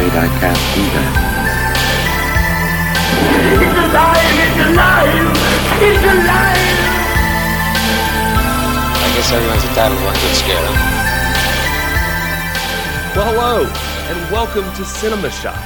I'm 0.00 0.06
afraid 0.06 0.18
I 0.18 0.28
can't 0.40 0.56
do 0.74 0.82
that. 0.96 1.12
It's 3.52 3.76
alive! 3.84 4.38
It's 4.40 4.60
alive! 4.64 5.28
It's 5.84 6.04
alive! 6.08 6.78
I 8.96 9.12
guess 9.14 9.30
everyone's 9.30 9.64
entitled 9.66 9.98
to 9.98 10.04
one 10.06 10.14
good 10.14 10.36
scare. 10.36 10.70
Well, 13.14 13.28
hello, 13.28 13.68
and 14.08 14.32
welcome 14.32 14.64
to 14.76 14.84
Cinema 14.86 15.30
Shock, 15.30 15.60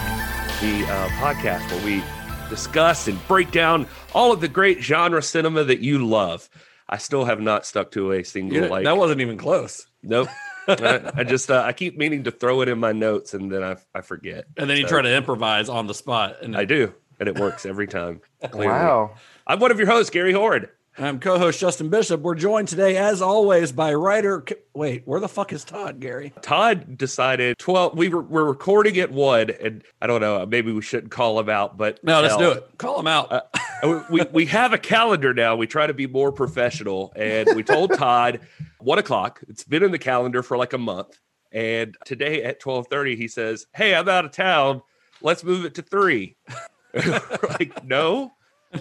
the 0.60 0.84
uh, 0.92 1.09
podcast 1.20 1.70
where 1.70 1.84
we 1.84 2.02
discuss 2.51 3.06
and 3.06 3.24
break 3.28 3.52
down 3.52 3.87
all 4.14 4.32
of 4.32 4.40
the 4.40 4.48
great 4.48 4.82
genre 4.82 5.23
cinema 5.23 5.62
that 5.62 5.78
you 5.78 6.04
love. 6.04 6.51
I 6.88 6.96
still 6.98 7.24
have 7.24 7.40
not 7.40 7.66
stuck 7.66 7.92
to 7.92 8.10
a 8.10 8.24
single 8.24 8.62
You 8.62 8.66
like. 8.66 8.82
that 8.82 8.96
wasn't 8.96 9.20
even 9.20 9.37
close. 9.38 9.87
nope. 10.02 10.26
I, 10.68 11.12
I 11.16 11.24
just 11.24 11.50
uh, 11.50 11.62
I 11.64 11.73
keep 11.73 11.96
meaning 11.98 12.24
to 12.24 12.30
throw 12.30 12.60
it 12.62 12.68
in 12.68 12.78
my 12.78 12.92
notes 12.92 13.34
and 13.34 13.50
then 13.50 13.62
I, 13.62 13.77
I 13.95 14.00
forget. 14.00 14.46
And 14.56 14.68
then 14.68 14.77
you 14.77 14.84
So, 14.84 14.88
try 14.90 15.02
to 15.02 15.14
improvise 15.14 15.68
on 15.68 15.87
the 15.87 15.95
spot. 15.95 16.37
And 16.42 16.56
I 16.56 16.64
do, 16.64 16.92
and 17.20 17.28
it 17.28 17.38
works 17.38 17.66
every 17.66 17.87
time. 17.87 18.20
clearly. 18.50 18.68
Wow. 18.68 19.15
I'm 19.46 19.60
one 19.60 19.70
of 19.70 19.79
your 19.79 19.87
hosts, 19.88 20.10
Gary 20.10 20.32
Horde. 20.32 20.70
I'm 20.96 21.18
co-host 21.18 21.59
Justin 21.59 21.88
Bishop. 21.88 22.20
We're 22.20 22.37
joined 22.37 22.68
today, 22.68 22.96
as 22.96 23.20
always, 23.20 23.73
by 23.73 23.95
writer. 23.95 24.45
Wait, 24.74 25.02
where 25.06 25.18
the 25.18 25.28
fuck 25.28 25.52
is 25.52 25.64
Todd, 25.64 25.98
Gary? 25.98 26.32
Todd 26.40 26.96
decided 26.96 27.59
12 27.59 27.96
we 27.98 28.09
were 28.09 28.23
we're 28.23 28.45
recording 28.45 28.96
at 28.98 29.10
one 29.10 29.51
and 29.51 29.82
I 30.01 30.06
don't 30.06 30.20
know 30.20 30.46
maybe 30.46 30.70
we 30.70 30.82
shouldn't 30.82 31.10
call 31.10 31.38
him 31.40 31.48
out 31.48 31.76
but 31.76 32.02
No, 32.04 32.20
let's 32.20 32.36
do 32.36 32.52
it. 32.52 32.78
Call 32.78 33.01
him 33.01 33.09
out. 33.09 33.32
Uh, 33.32 34.04
we, 34.09 34.23
we 34.32 34.46
have 34.46 34.73
a 34.73 34.78
calendar 34.78 35.34
now. 35.34 35.56
We 35.56 35.66
try 35.66 35.86
to 35.86 35.95
be 35.95 36.06
more 36.06 36.30
professional. 36.30 37.12
And 37.16 37.54
we 37.56 37.62
told 37.64 37.92
Todd 37.95 38.40
one 38.79 38.98
o'clock. 38.98 39.40
It's 39.48 39.64
been 39.64 39.82
in 39.82 39.90
the 39.90 39.98
calendar 39.98 40.42
for 40.42 40.56
like 40.56 40.73
a 40.74 40.79
month. 40.79 41.18
And 41.51 41.96
today 42.04 42.42
at 42.42 42.64
1230, 42.64 43.16
he 43.16 43.29
says, 43.29 43.66
Hey, 43.74 43.95
I'm 43.95 44.08
out 44.08 44.24
of 44.24 44.30
town. 44.30 44.82
Let's 45.23 45.42
move 45.42 45.64
it 45.64 45.74
to 45.74 45.82
three. 45.82 46.36
Like, 46.95 47.84
no. 47.84 48.34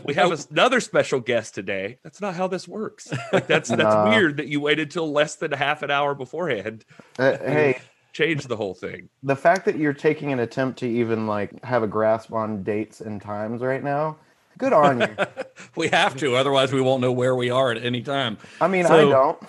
We 0.04 0.14
have 0.16 0.32
another 0.52 0.80
special 0.80 1.20
guest 1.20 1.56
today. 1.56 1.98
That's 2.04 2.22
not 2.22 2.36
how 2.36 2.48
this 2.48 2.68
works. 2.68 3.12
Like 3.32 3.48
that's 3.48 3.70
that's 3.70 3.80
No. 3.96 4.10
weird 4.10 4.38
that 4.38 4.48
you 4.48 4.60
waited 4.62 4.92
till 4.92 5.12
less 5.12 5.36
than 5.36 5.52
half 5.52 5.84
an 5.84 5.92
hour 5.92 6.16
beforehand. 6.16 6.86
Uh, 7.20 7.38
hey, 7.38 7.80
Change 8.14 8.46
the 8.46 8.56
whole 8.56 8.76
thing. 8.76 9.10
the 9.24 9.36
fact 9.36 9.66
that 9.66 9.78
you're 9.78 9.92
taking 9.94 10.32
an 10.32 10.40
attempt 10.40 10.78
to 10.80 10.88
even 10.88 11.26
like 11.26 11.64
have 11.64 11.82
a 11.82 11.88
grasp 11.88 12.32
on 12.32 12.62
dates 12.62 13.02
and 13.02 13.20
times 13.20 13.62
right 13.62 13.84
now, 13.84 14.18
good 14.60 14.72
on 14.72 15.02
you. 15.02 15.08
we 15.76 15.88
have 15.88 16.16
to, 16.18 16.36
otherwise 16.36 16.72
we 16.72 16.80
won't 16.80 17.02
know 17.02 17.12
where 17.12 17.36
we 17.36 17.50
are 17.50 17.72
at 17.72 17.84
any 17.84 18.02
time. 18.04 18.38
I 18.62 18.68
mean, 18.68 18.86
I 18.86 18.98
don't. 19.02 19.42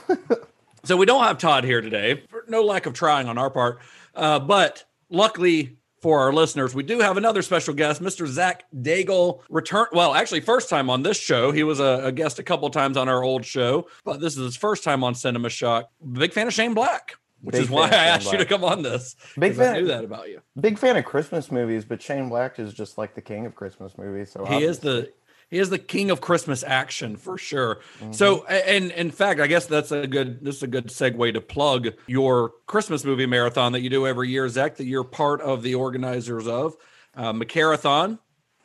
So 0.84 0.96
we 0.96 1.04
don't 1.04 1.22
have 1.24 1.36
Todd 1.38 1.64
here 1.64 1.80
today, 1.82 2.22
for 2.30 2.44
no 2.48 2.62
lack 2.64 2.86
of 2.86 2.94
trying 2.94 3.28
on 3.28 3.36
our 3.36 3.50
part. 3.50 3.80
Uh, 4.14 4.38
but 4.38 4.84
luckily 5.10 5.76
for 6.04 6.20
our 6.20 6.34
listeners, 6.34 6.74
we 6.74 6.82
do 6.82 6.98
have 7.00 7.16
another 7.16 7.40
special 7.40 7.72
guest, 7.72 8.02
Mr. 8.02 8.26
Zach 8.26 8.64
Daigle. 8.76 9.40
Return 9.48 9.86
well, 9.92 10.12
actually, 10.12 10.40
first 10.42 10.68
time 10.68 10.90
on 10.90 11.02
this 11.02 11.18
show. 11.18 11.50
He 11.50 11.62
was 11.62 11.80
a, 11.80 12.02
a 12.04 12.12
guest 12.12 12.38
a 12.38 12.42
couple 12.42 12.68
times 12.68 12.98
on 12.98 13.08
our 13.08 13.24
old 13.24 13.42
show, 13.46 13.86
but 14.04 14.20
this 14.20 14.36
is 14.36 14.44
his 14.44 14.54
first 14.56 14.84
time 14.84 15.02
on 15.02 15.14
Cinema 15.14 15.48
Shock. 15.48 15.88
Big 16.12 16.34
fan 16.34 16.46
of 16.46 16.52
Shane 16.52 16.74
Black, 16.74 17.16
which 17.40 17.54
Big 17.54 17.62
is 17.62 17.70
why 17.70 17.86
I 17.86 17.90
fan 17.90 18.08
asked 18.08 18.30
you 18.30 18.36
to 18.36 18.44
come 18.44 18.64
on 18.64 18.82
this. 18.82 19.16
Big 19.38 19.52
'cause 19.52 19.60
I 19.60 19.64
fan- 19.72 19.80
knew 19.80 19.86
that 19.88 20.04
about 20.04 20.28
you. 20.28 20.42
Big 20.60 20.78
fan 20.78 20.98
of 20.98 21.06
Christmas 21.06 21.50
movies, 21.50 21.86
but 21.86 22.02
Shane 22.02 22.28
Black 22.28 22.58
is 22.58 22.74
just 22.74 22.98
like 22.98 23.14
the 23.14 23.22
king 23.22 23.46
of 23.46 23.54
Christmas 23.54 23.96
movies. 23.96 24.30
So 24.30 24.44
He 24.44 24.62
is 24.62 24.80
the 24.80 25.10
he 25.54 25.60
is 25.60 25.70
the 25.70 25.78
king 25.78 26.10
of 26.10 26.20
Christmas 26.20 26.64
action 26.64 27.16
for 27.16 27.38
sure. 27.38 27.78
So, 28.10 28.44
and 28.46 28.90
in 28.90 29.12
fact, 29.12 29.38
I 29.38 29.46
guess 29.46 29.66
that's 29.66 29.92
a 29.92 30.04
good 30.04 30.44
this 30.44 30.56
is 30.56 30.62
a 30.64 30.66
good 30.66 30.88
segue 30.88 31.32
to 31.32 31.40
plug 31.40 31.90
your 32.08 32.54
Christmas 32.66 33.04
movie 33.04 33.26
marathon 33.26 33.70
that 33.70 33.80
you 33.80 33.88
do 33.88 34.04
every 34.04 34.30
year, 34.30 34.48
Zach. 34.48 34.74
That 34.78 34.86
you're 34.86 35.04
part 35.04 35.40
of 35.42 35.62
the 35.62 35.76
organizers 35.76 36.48
of 36.48 36.74
uh, 37.14 37.32
Macarathon. 37.32 38.18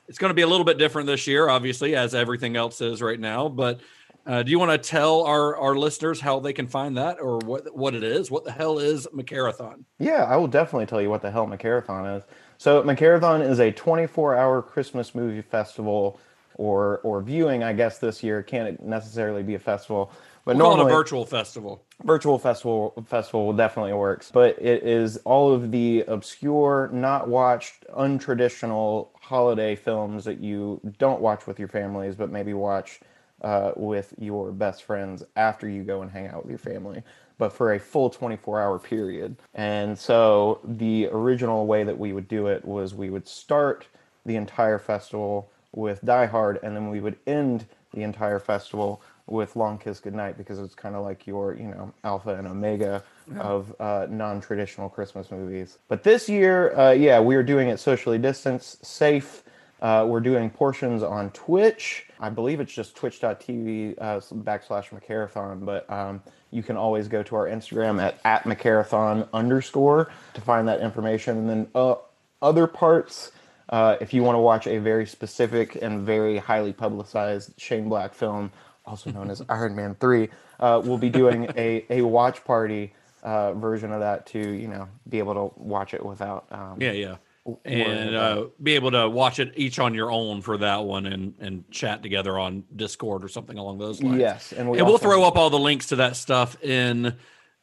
It's 0.07 0.17
going 0.17 0.31
to 0.31 0.33
be 0.33 0.41
a 0.41 0.47
little 0.47 0.65
bit 0.65 0.79
different 0.79 1.05
this 1.05 1.27
year, 1.27 1.47
obviously, 1.47 1.95
as 1.95 2.15
everything 2.15 2.55
else 2.55 2.81
is 2.81 3.03
right 3.03 3.19
now. 3.19 3.49
But 3.49 3.81
uh, 4.25 4.41
do 4.41 4.49
you 4.49 4.57
want 4.57 4.71
to 4.71 4.79
tell 4.79 5.21
our 5.25 5.55
our 5.57 5.75
listeners 5.75 6.19
how 6.19 6.39
they 6.39 6.53
can 6.53 6.65
find 6.65 6.97
that, 6.97 7.21
or 7.21 7.37
what 7.37 7.75
what 7.77 7.93
it 7.93 8.03
is? 8.03 8.31
What 8.31 8.45
the 8.45 8.51
hell 8.51 8.79
is 8.79 9.05
Macarathon? 9.13 9.83
Yeah, 9.99 10.23
I 10.23 10.37
will 10.37 10.47
definitely 10.47 10.87
tell 10.87 11.03
you 11.03 11.11
what 11.11 11.21
the 11.21 11.29
hell 11.29 11.45
Macarathon 11.45 12.17
is. 12.17 12.23
So 12.57 12.81
Macarathon 12.81 13.47
is 13.47 13.59
a 13.59 13.71
24-hour 13.71 14.63
Christmas 14.63 15.15
movie 15.15 15.41
festival, 15.41 16.19
or 16.59 16.99
or 17.03 17.21
viewing. 17.21 17.63
I 17.63 17.73
guess 17.73 17.97
this 17.99 18.21
year 18.21 18.43
can't 18.43 18.83
necessarily 18.83 19.41
be 19.43 19.55
a 19.55 19.59
festival, 19.59 20.11
but 20.45 20.57
We'll 20.57 20.67
normally 20.69 20.91
a 20.91 20.95
virtual 20.95 21.25
festival. 21.25 21.83
virtual 22.03 22.37
festival 22.37 22.93
festival 23.05 23.53
definitely 23.53 23.93
works 23.93 24.31
but 24.31 24.57
it 24.61 24.83
is 24.83 25.17
all 25.25 25.53
of 25.53 25.69
the 25.71 26.03
obscure 26.07 26.89
not 26.91 27.27
watched 27.27 27.85
untraditional 27.95 29.09
holiday 29.19 29.75
films 29.75 30.25
that 30.25 30.39
you 30.39 30.79
don't 30.97 31.21
watch 31.21 31.45
with 31.45 31.59
your 31.59 31.67
families 31.67 32.15
but 32.15 32.31
maybe 32.31 32.53
watch 32.53 32.99
uh, 33.41 33.71
with 33.75 34.13
your 34.17 34.51
best 34.51 34.83
friends 34.83 35.23
after 35.35 35.69
you 35.69 35.83
go 35.83 36.01
and 36.01 36.09
hang 36.11 36.27
out 36.27 36.41
with 36.43 36.49
your 36.49 36.57
family 36.59 37.03
but 37.37 37.53
for 37.53 37.73
a 37.73 37.79
full 37.79 38.09
24 38.09 38.59
hour 38.61 38.79
period 38.79 39.35
and 39.53 39.97
so 39.97 40.59
the 40.63 41.07
original 41.11 41.67
way 41.67 41.83
that 41.83 41.97
we 41.97 42.11
would 42.13 42.27
do 42.27 42.47
it 42.47 42.63
was 42.65 42.93
we 42.95 43.09
would 43.09 43.27
start 43.27 43.85
the 44.25 44.35
entire 44.35 44.79
festival 44.79 45.51
with 45.73 46.03
Die 46.03 46.25
Hard, 46.25 46.59
and 46.63 46.75
then 46.75 46.89
we 46.89 46.99
would 46.99 47.17
end 47.27 47.65
the 47.93 48.03
entire 48.03 48.39
festival 48.39 49.01
with 49.27 49.55
Long 49.55 49.77
Kiss 49.77 49.99
Goodnight 49.99 50.37
because 50.37 50.59
it's 50.59 50.75
kind 50.75 50.95
of 50.95 51.03
like 51.03 51.27
your, 51.27 51.53
you 51.55 51.67
know, 51.67 51.93
alpha 52.03 52.35
and 52.35 52.47
omega 52.47 53.03
of 53.37 53.75
uh, 53.79 54.07
non-traditional 54.09 54.89
Christmas 54.89 55.29
movies. 55.29 55.77
But 55.87 56.03
this 56.03 56.27
year, 56.27 56.77
uh, 56.77 56.91
yeah, 56.91 57.19
we 57.19 57.35
are 57.35 57.43
doing 57.43 57.69
it 57.69 57.79
socially 57.79 58.17
distanced, 58.17 58.83
safe. 58.83 59.43
Uh, 59.81 60.05
we're 60.09 60.19
doing 60.19 60.49
portions 60.49 61.03
on 61.03 61.29
Twitch. 61.31 62.07
I 62.19 62.29
believe 62.29 62.59
it's 62.59 62.73
just 62.73 62.95
twitch.tv 62.95 63.95
uh, 63.99 64.19
backslash 64.19 64.89
Macarathon, 64.89 65.63
but 65.63 65.89
um, 65.89 66.21
you 66.51 66.63
can 66.63 66.75
always 66.75 67.07
go 67.07 67.23
to 67.23 67.35
our 67.35 67.47
Instagram 67.47 68.01
at, 68.01 68.19
at 68.25 68.43
Macarathon 68.43 69.27
underscore 69.31 70.11
to 70.33 70.41
find 70.41 70.67
that 70.67 70.81
information. 70.81 71.37
And 71.37 71.49
then 71.49 71.67
uh, 71.75 71.95
other 72.41 72.67
parts, 72.67 73.31
uh, 73.69 73.97
if 74.01 74.13
you 74.13 74.23
want 74.23 74.35
to 74.35 74.39
watch 74.39 74.67
a 74.67 74.77
very 74.79 75.05
specific 75.05 75.77
and 75.81 76.01
very 76.01 76.37
highly 76.37 76.73
publicized 76.73 77.53
Shane 77.57 77.87
Black 77.87 78.13
film, 78.13 78.51
also 78.85 79.11
known 79.11 79.29
as 79.29 79.43
Iron 79.49 79.75
Man 79.75 79.95
3, 79.99 80.29
uh, 80.59 80.81
we'll 80.83 80.97
be 80.97 81.09
doing 81.09 81.49
a, 81.55 81.85
a 81.89 82.01
watch 82.01 82.43
party 82.43 82.93
uh, 83.23 83.53
version 83.53 83.91
of 83.91 83.99
that 83.99 84.25
to, 84.27 84.39
you 84.39 84.67
know, 84.67 84.87
be 85.07 85.19
able 85.19 85.33
to 85.33 85.61
watch 85.61 85.93
it 85.93 86.03
without. 86.03 86.47
Um, 86.51 86.77
Yeah, 86.79 86.91
yeah. 86.91 87.15
And 87.65 88.15
uh, 88.15 88.47
be 88.61 88.75
able 88.75 88.91
to 88.91 89.09
watch 89.09 89.39
it 89.39 89.53
each 89.55 89.79
on 89.79 89.95
your 89.95 90.11
own 90.11 90.41
for 90.41 90.57
that 90.57 90.83
one 90.83 91.07
and 91.07 91.33
and 91.39 91.69
chat 91.71 92.03
together 92.03 92.37
on 92.37 92.63
Discord 92.75 93.23
or 93.23 93.27
something 93.27 93.57
along 93.57 93.79
those 93.79 94.03
lines. 94.03 94.19
Yes, 94.19 94.51
and 94.51 94.69
we 94.69 94.79
we'll 94.83 94.99
throw 94.99 95.23
up 95.23 95.35
all 95.35 95.49
the 95.49 95.57
links 95.57 95.87
to 95.87 95.95
that 95.95 96.15
stuff 96.15 96.61
in 96.61 97.15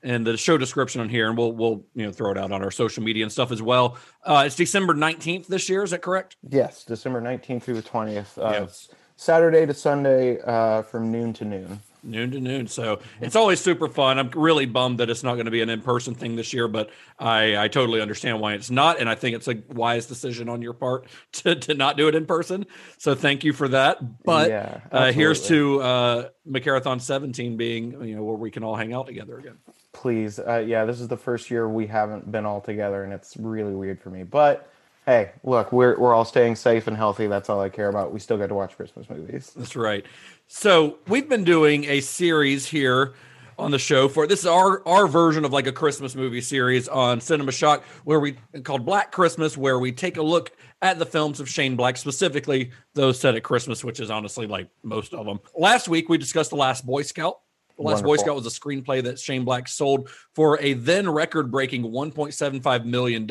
in 0.03 0.25
the 0.25 0.37
show 0.37 0.57
description 0.59 1.01
on 1.01 1.09
here, 1.09 1.29
and 1.29 1.37
we'll 1.37 1.53
we'll 1.53 1.85
you 1.95 2.07
know 2.07 2.13
throw 2.13 2.31
it 2.31 2.39
out 2.39 2.53
on 2.53 2.63
our 2.63 2.71
social 2.71 3.03
media 3.03 3.25
and 3.25 3.33
stuff 3.33 3.51
as 3.51 3.63
well. 3.63 3.97
Uh, 4.25 4.45
it's 4.47 4.57
December 4.57 4.95
nineteenth 4.95 5.47
this 5.49 5.69
year. 5.69 5.83
Is 5.83 5.91
that 5.91 6.03
correct? 6.03 6.37
Yes, 6.49 6.85
December 6.85 7.21
19th 7.21 7.63
through 7.63 7.75
the 7.75 7.83
20th. 7.83 8.39
Uh, 8.39 8.65
it's 8.65 8.89
Saturday 9.17 9.67
to 9.67 9.75
Sunday 9.75 10.41
uh, 10.43 10.83
from 10.83 11.11
noon 11.11 11.33
to 11.35 11.45
noon. 11.45 11.81
Noon 12.07 12.31
to 12.31 12.41
noon. 12.41 12.67
So 12.67 13.01
it's 13.21 13.37
always 13.37 13.61
super 13.61 13.89
fun. 13.89 14.19
I'm 14.19 14.31
really 14.31 14.67
bummed 14.67 14.99
that 14.99 15.11
it's 15.11 15.23
not 15.23 15.35
going 15.35 15.47
to 15.47 15.51
be 15.51 15.63
an 15.63 15.69
in 15.69 15.83
person 15.83 16.15
thing 16.15 16.37
this 16.37 16.53
year, 16.53 16.69
but 16.69 16.91
I, 17.19 17.57
I 17.57 17.69
totally 17.69 18.01
understand 18.01 18.41
why 18.41 18.55
it's 18.55 18.71
not. 18.71 19.01
And 19.01 19.09
I 19.09 19.15
think 19.15 19.37
it's 19.37 19.49
a 19.49 19.63
wise 19.69 20.07
decision 20.07 20.49
on 20.49 20.63
your 20.63 20.73
part 20.73 21.07
to, 21.33 21.55
to 21.55 21.75
not 21.75 21.97
do 21.97 22.09
it 22.09 22.15
in 22.15 22.27
person. 22.27 22.67
So 22.99 23.15
thank 23.15 23.45
you 23.45 23.53
for 23.53 23.69
that. 23.69 24.25
But 24.25 24.51
Yeah, 24.51 24.81
uh, 24.91 25.13
here's 25.13 25.47
to 25.49 25.81
uh, 25.83 26.29
Macarathon 26.49 27.01
17 27.01 27.57
being, 27.57 28.03
you 28.05 28.17
know, 28.17 28.23
where 28.23 28.37
we 28.37 28.51
can 28.51 28.63
all 28.63 28.77
hang 28.77 28.93
out 28.93 29.07
together 29.07 29.39
again. 29.39 29.59
Please. 29.93 30.39
Uh, 30.39 30.65
yeah, 30.67 30.85
this 30.85 31.01
is 31.01 31.09
the 31.09 31.17
first 31.17 31.51
year 31.51 31.69
we 31.69 31.87
haven't 31.87 32.31
been 32.31 32.45
all 32.45 32.61
together, 32.61 33.03
and 33.03 33.13
it's 33.13 33.37
really 33.37 33.75
weird 33.75 34.01
for 34.01 34.11
me. 34.11 34.23
But 34.23 34.71
hey, 35.07 35.31
look, 35.45 35.73
we're, 35.73 35.99
we're 35.99 36.13
all 36.13 36.25
staying 36.25 36.57
safe 36.57 36.87
and 36.89 36.97
healthy. 36.97 37.29
That's 37.29 37.49
all 37.49 37.61
I 37.61 37.69
care 37.69 37.89
about. 37.89 38.13
We 38.13 38.19
still 38.21 38.37
get 38.37 38.49
to 38.49 38.55
watch 38.55 38.77
Christmas 38.77 39.09
movies. 39.09 39.53
That's 39.57 39.77
right. 39.77 40.05
So 40.49 40.99
we've 41.09 41.29
been 41.29 41.43
doing 41.43 41.85
a 41.87 42.01
series 42.01 42.67
here 42.67 43.15
on 43.59 43.73
the 43.73 43.81
show 43.81 44.07
for 44.07 44.29
this 44.29 44.41
is 44.41 44.47
our 44.47 44.87
our 44.87 45.09
version 45.09 45.45
of 45.45 45.53
like 45.53 45.67
a 45.67 45.73
Christmas 45.73 46.15
movie 46.15 46.41
series 46.41 46.87
on 46.87 47.21
Cinema 47.21 47.51
Shock, 47.51 47.83
where 48.05 48.21
we 48.21 48.37
called 48.63 48.87
Black 48.87 49.11
Christmas, 49.11 49.57
where 49.57 49.81
we 49.81 49.91
take 49.91 50.19
a 50.19 50.23
look 50.23 50.53
at 50.83 51.01
the 51.01 51.07
films 51.07 51.41
of 51.41 51.49
Shane 51.49 51.75
Black, 51.75 51.97
specifically 51.97 52.71
those 52.95 53.19
set 53.19 53.35
at 53.35 53.43
Christmas, 53.43 53.83
which 53.83 53.99
is 53.99 54.09
honestly 54.09 54.47
like 54.47 54.69
most 54.85 55.15
of 55.15 55.27
them. 55.27 55.41
Last 55.59 55.89
week 55.89 56.09
we 56.09 56.17
discussed 56.17 56.51
The 56.51 56.57
Last 56.57 56.87
Boy 56.87 57.03
Scout. 57.03 57.41
The 57.77 57.83
Last 57.83 58.05
Boy 58.05 58.17
Scout 58.17 58.37
was 58.37 58.47
a 58.47 58.51
screenplay 58.51 59.03
that 59.03 59.19
Shane 59.19 59.45
Black 59.45 59.67
sold 59.67 60.11
for 60.33 60.61
a 60.61 60.75
then 60.75 61.11
record 61.11 61.51
breaking 61.51 61.83
$1.75 61.83 62.85
million. 62.85 63.27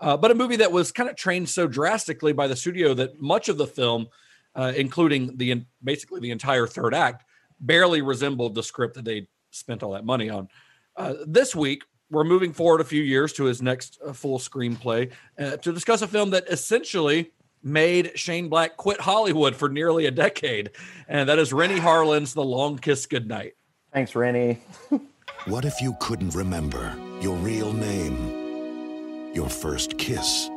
Uh, 0.00 0.16
but 0.16 0.30
a 0.30 0.34
movie 0.34 0.56
that 0.56 0.72
was 0.72 0.90
kind 0.90 1.08
of 1.08 1.16
trained 1.16 1.48
so 1.48 1.68
drastically 1.68 2.32
by 2.32 2.48
the 2.48 2.56
studio 2.56 2.92
that 2.92 3.22
much 3.22 3.48
of 3.48 3.56
the 3.56 3.66
film, 3.66 4.08
uh, 4.54 4.72
including 4.76 5.36
the 5.36 5.64
basically 5.82 6.20
the 6.20 6.30
entire 6.30 6.66
third 6.66 6.94
act, 6.94 7.24
barely 7.60 8.02
resembled 8.02 8.54
the 8.54 8.62
script 8.62 8.94
that 8.94 9.04
they 9.04 9.28
spent 9.50 9.82
all 9.82 9.92
that 9.92 10.04
money 10.04 10.30
on. 10.30 10.48
Uh, 10.96 11.14
this 11.26 11.54
week, 11.54 11.82
we're 12.10 12.24
moving 12.24 12.52
forward 12.52 12.80
a 12.80 12.84
few 12.84 13.02
years 13.02 13.32
to 13.32 13.44
his 13.44 13.62
next 13.62 13.98
uh, 14.04 14.12
full 14.12 14.38
screenplay 14.38 15.10
uh, 15.38 15.56
to 15.56 15.72
discuss 15.72 16.02
a 16.02 16.08
film 16.08 16.30
that 16.30 16.44
essentially 16.48 17.32
made 17.62 18.12
Shane 18.14 18.48
Black 18.48 18.76
quit 18.76 19.00
Hollywood 19.00 19.56
for 19.56 19.68
nearly 19.68 20.06
a 20.06 20.10
decade, 20.10 20.70
and 21.08 21.28
that 21.28 21.38
is 21.38 21.52
Renny 21.52 21.78
Harlin's 21.78 22.34
The 22.34 22.44
Long 22.44 22.78
Kiss 22.78 23.06
Goodnight. 23.06 23.54
Thanks, 23.92 24.14
Renny. 24.14 24.60
What 25.46 25.66
if 25.66 25.78
you 25.82 25.94
couldn't 26.00 26.34
remember 26.34 26.96
your 27.20 27.36
real 27.36 27.70
name, 27.74 29.32
your 29.34 29.50
first 29.50 29.98
kiss, 29.98 30.48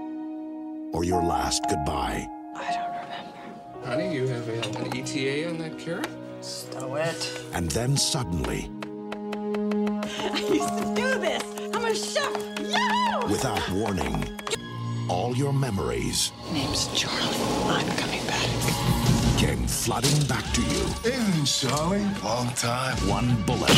or 0.93 1.03
your 1.03 1.21
last 1.21 1.65
goodbye? 1.67 2.25
Honey, 3.87 4.13
you 4.13 4.27
have 4.27 4.49
a, 4.49 4.79
an 4.79 4.97
ETA 4.97 5.47
on 5.47 5.57
that 5.59 5.79
carrot? 5.79 6.09
Stow 6.41 6.95
it. 6.95 7.41
And 7.53 7.71
then 7.71 7.95
suddenly, 7.95 8.69
I 10.03 10.45
used 10.51 10.77
to 10.77 10.93
do 10.93 11.17
this. 11.19 11.41
I'm 11.73 11.85
a 11.85 11.95
chef. 11.95 12.33
Yo! 12.59 13.27
without 13.31 13.71
warning, 13.71 14.29
all 15.09 15.33
your 15.37 15.53
memories 15.53 16.33
Name's 16.51 16.87
Charlie. 16.93 17.37
I'm 17.63 17.87
coming 17.95 18.25
back. 18.27 19.37
came 19.37 19.65
flooding 19.65 20.21
back 20.27 20.43
to 20.51 20.61
you, 20.63 20.85
Hey, 21.09 21.43
Charlie. 21.45 22.05
Long 22.25 22.49
time. 22.55 22.97
one 23.07 23.41
bullet 23.43 23.71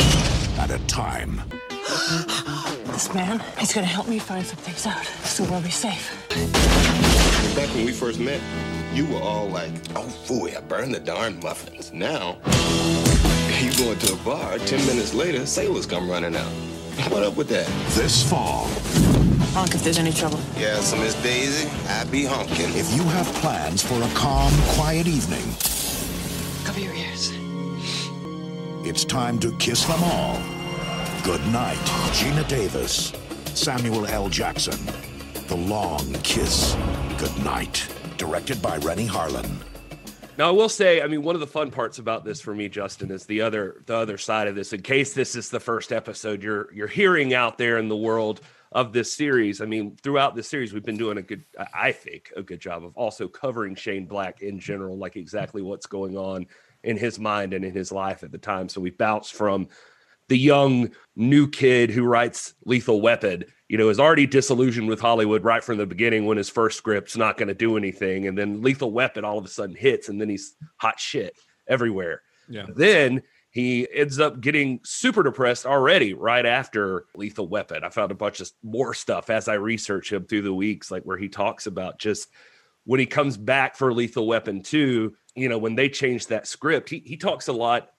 at 0.58 0.72
a 0.72 0.78
time. 0.88 1.40
This 2.90 3.14
man 3.14 3.40
he's 3.58 3.72
gonna 3.72 3.86
help 3.86 4.08
me 4.08 4.18
find 4.18 4.44
some 4.44 4.56
things 4.58 4.84
out 4.86 5.06
so 5.24 5.44
we'll 5.44 5.62
be 5.62 5.70
safe. 5.70 6.10
Back 7.54 7.68
when 7.74 7.86
we 7.86 7.92
first 7.92 8.18
met, 8.18 8.40
you 8.92 9.06
were 9.06 9.20
all 9.20 9.48
like, 9.48 9.70
oh, 9.94 10.06
fooey, 10.26 10.56
I 10.56 10.60
burned 10.60 10.94
the 10.94 11.00
darn 11.00 11.38
muffins. 11.40 11.92
Now, 11.92 12.36
you 13.60 13.72
go 13.76 13.92
into 13.92 14.12
a 14.12 14.16
bar, 14.24 14.58
10 14.58 14.86
minutes 14.86 15.14
later, 15.14 15.46
sailors 15.46 15.86
come 15.86 16.10
running 16.10 16.34
out. 16.36 16.50
What 17.10 17.22
up 17.22 17.36
with 17.36 17.48
that? 17.48 17.66
This 17.94 18.28
fall, 18.28 18.66
Honk 19.54 19.74
if 19.74 19.82
there's 19.82 19.98
any 19.98 20.12
trouble. 20.12 20.38
Yeah, 20.58 20.80
so 20.80 20.96
Miss 20.98 21.20
Daisy, 21.22 21.68
I 21.88 22.04
be 22.04 22.24
honking. 22.24 22.70
if 22.74 22.92
you 22.94 23.02
have 23.04 23.26
plans 23.36 23.82
for 23.82 24.00
a 24.02 24.08
calm, 24.14 24.52
quiet 24.76 25.06
evening, 25.06 25.42
Cover 26.64 26.80
your 26.80 26.94
ears. 26.94 27.32
it's 28.86 29.04
time 29.04 29.38
to 29.40 29.52
kiss 29.58 29.84
them 29.86 30.02
all. 30.04 30.38
Good 31.24 31.44
night, 31.48 31.78
Geena 32.12 32.46
Davis, 32.48 33.12
Samuel 33.54 34.06
L. 34.06 34.28
Jackson. 34.28 34.78
The 35.48 35.56
Long 35.56 36.12
Kiss. 36.22 36.76
Good 37.18 37.36
night. 37.44 37.88
Directed 38.20 38.60
by 38.60 38.76
Renny 38.76 39.08
Harlin. 39.08 39.50
Now 40.36 40.48
I 40.48 40.50
will 40.50 40.68
say, 40.68 41.00
I 41.00 41.06
mean, 41.06 41.22
one 41.22 41.34
of 41.34 41.40
the 41.40 41.46
fun 41.46 41.70
parts 41.70 41.98
about 41.98 42.22
this 42.22 42.38
for 42.38 42.54
me, 42.54 42.68
Justin, 42.68 43.10
is 43.10 43.24
the 43.24 43.40
other 43.40 43.82
the 43.86 43.96
other 43.96 44.18
side 44.18 44.46
of 44.46 44.54
this. 44.54 44.74
In 44.74 44.82
case 44.82 45.14
this 45.14 45.34
is 45.34 45.48
the 45.48 45.58
first 45.58 45.90
episode 45.90 46.42
you're 46.42 46.70
you're 46.70 46.86
hearing 46.86 47.32
out 47.32 47.56
there 47.56 47.78
in 47.78 47.88
the 47.88 47.96
world 47.96 48.42
of 48.72 48.92
this 48.92 49.14
series. 49.14 49.62
I 49.62 49.64
mean, 49.64 49.96
throughout 50.02 50.36
this 50.36 50.50
series, 50.50 50.74
we've 50.74 50.84
been 50.84 50.98
doing 50.98 51.16
a 51.16 51.22
good, 51.22 51.44
I 51.72 51.92
think, 51.92 52.30
a 52.36 52.42
good 52.42 52.60
job 52.60 52.84
of 52.84 52.94
also 52.94 53.26
covering 53.26 53.74
Shane 53.74 54.04
Black 54.04 54.42
in 54.42 54.60
general, 54.60 54.98
like 54.98 55.16
exactly 55.16 55.62
what's 55.62 55.86
going 55.86 56.18
on 56.18 56.46
in 56.84 56.98
his 56.98 57.18
mind 57.18 57.54
and 57.54 57.64
in 57.64 57.72
his 57.72 57.90
life 57.90 58.22
at 58.22 58.32
the 58.32 58.38
time. 58.38 58.68
So 58.68 58.82
we 58.82 58.90
bounced 58.90 59.32
from 59.32 59.66
the 60.28 60.36
young 60.36 60.90
new 61.16 61.48
kid 61.48 61.90
who 61.90 62.04
writes 62.04 62.52
Lethal 62.66 63.00
Weapon, 63.00 63.46
you 63.70 63.78
know, 63.78 63.88
is 63.88 64.00
already 64.00 64.26
disillusioned 64.26 64.88
with 64.88 64.98
Hollywood 64.98 65.44
right 65.44 65.62
from 65.62 65.78
the 65.78 65.86
beginning 65.86 66.26
when 66.26 66.36
his 66.36 66.50
first 66.50 66.76
script's 66.76 67.16
not 67.16 67.36
going 67.36 67.46
to 67.46 67.54
do 67.54 67.76
anything. 67.76 68.26
And 68.26 68.36
then 68.36 68.62
Lethal 68.62 68.90
Weapon 68.90 69.24
all 69.24 69.38
of 69.38 69.44
a 69.44 69.48
sudden 69.48 69.76
hits 69.76 70.08
and 70.08 70.20
then 70.20 70.28
he's 70.28 70.56
hot 70.76 70.98
shit 70.98 71.36
everywhere. 71.68 72.22
Yeah. 72.48 72.66
Then 72.74 73.22
he 73.52 73.86
ends 73.94 74.18
up 74.18 74.40
getting 74.40 74.80
super 74.82 75.22
depressed 75.22 75.66
already 75.66 76.14
right 76.14 76.44
after 76.44 77.04
Lethal 77.14 77.46
Weapon. 77.46 77.84
I 77.84 77.90
found 77.90 78.10
a 78.10 78.16
bunch 78.16 78.40
of 78.40 78.50
more 78.64 78.92
stuff 78.92 79.30
as 79.30 79.46
I 79.46 79.54
research 79.54 80.12
him 80.12 80.24
through 80.24 80.42
the 80.42 80.52
weeks, 80.52 80.90
like 80.90 81.04
where 81.04 81.16
he 81.16 81.28
talks 81.28 81.68
about 81.68 82.00
just 82.00 82.26
when 82.86 82.98
he 82.98 83.06
comes 83.06 83.36
back 83.36 83.76
for 83.76 83.94
Lethal 83.94 84.26
Weapon 84.26 84.64
2, 84.64 85.14
you 85.36 85.48
know, 85.48 85.58
when 85.58 85.76
they 85.76 85.88
changed 85.88 86.30
that 86.30 86.48
script, 86.48 86.90
he, 86.90 87.04
he 87.06 87.16
talks 87.16 87.46
a 87.46 87.52
lot 87.52 87.90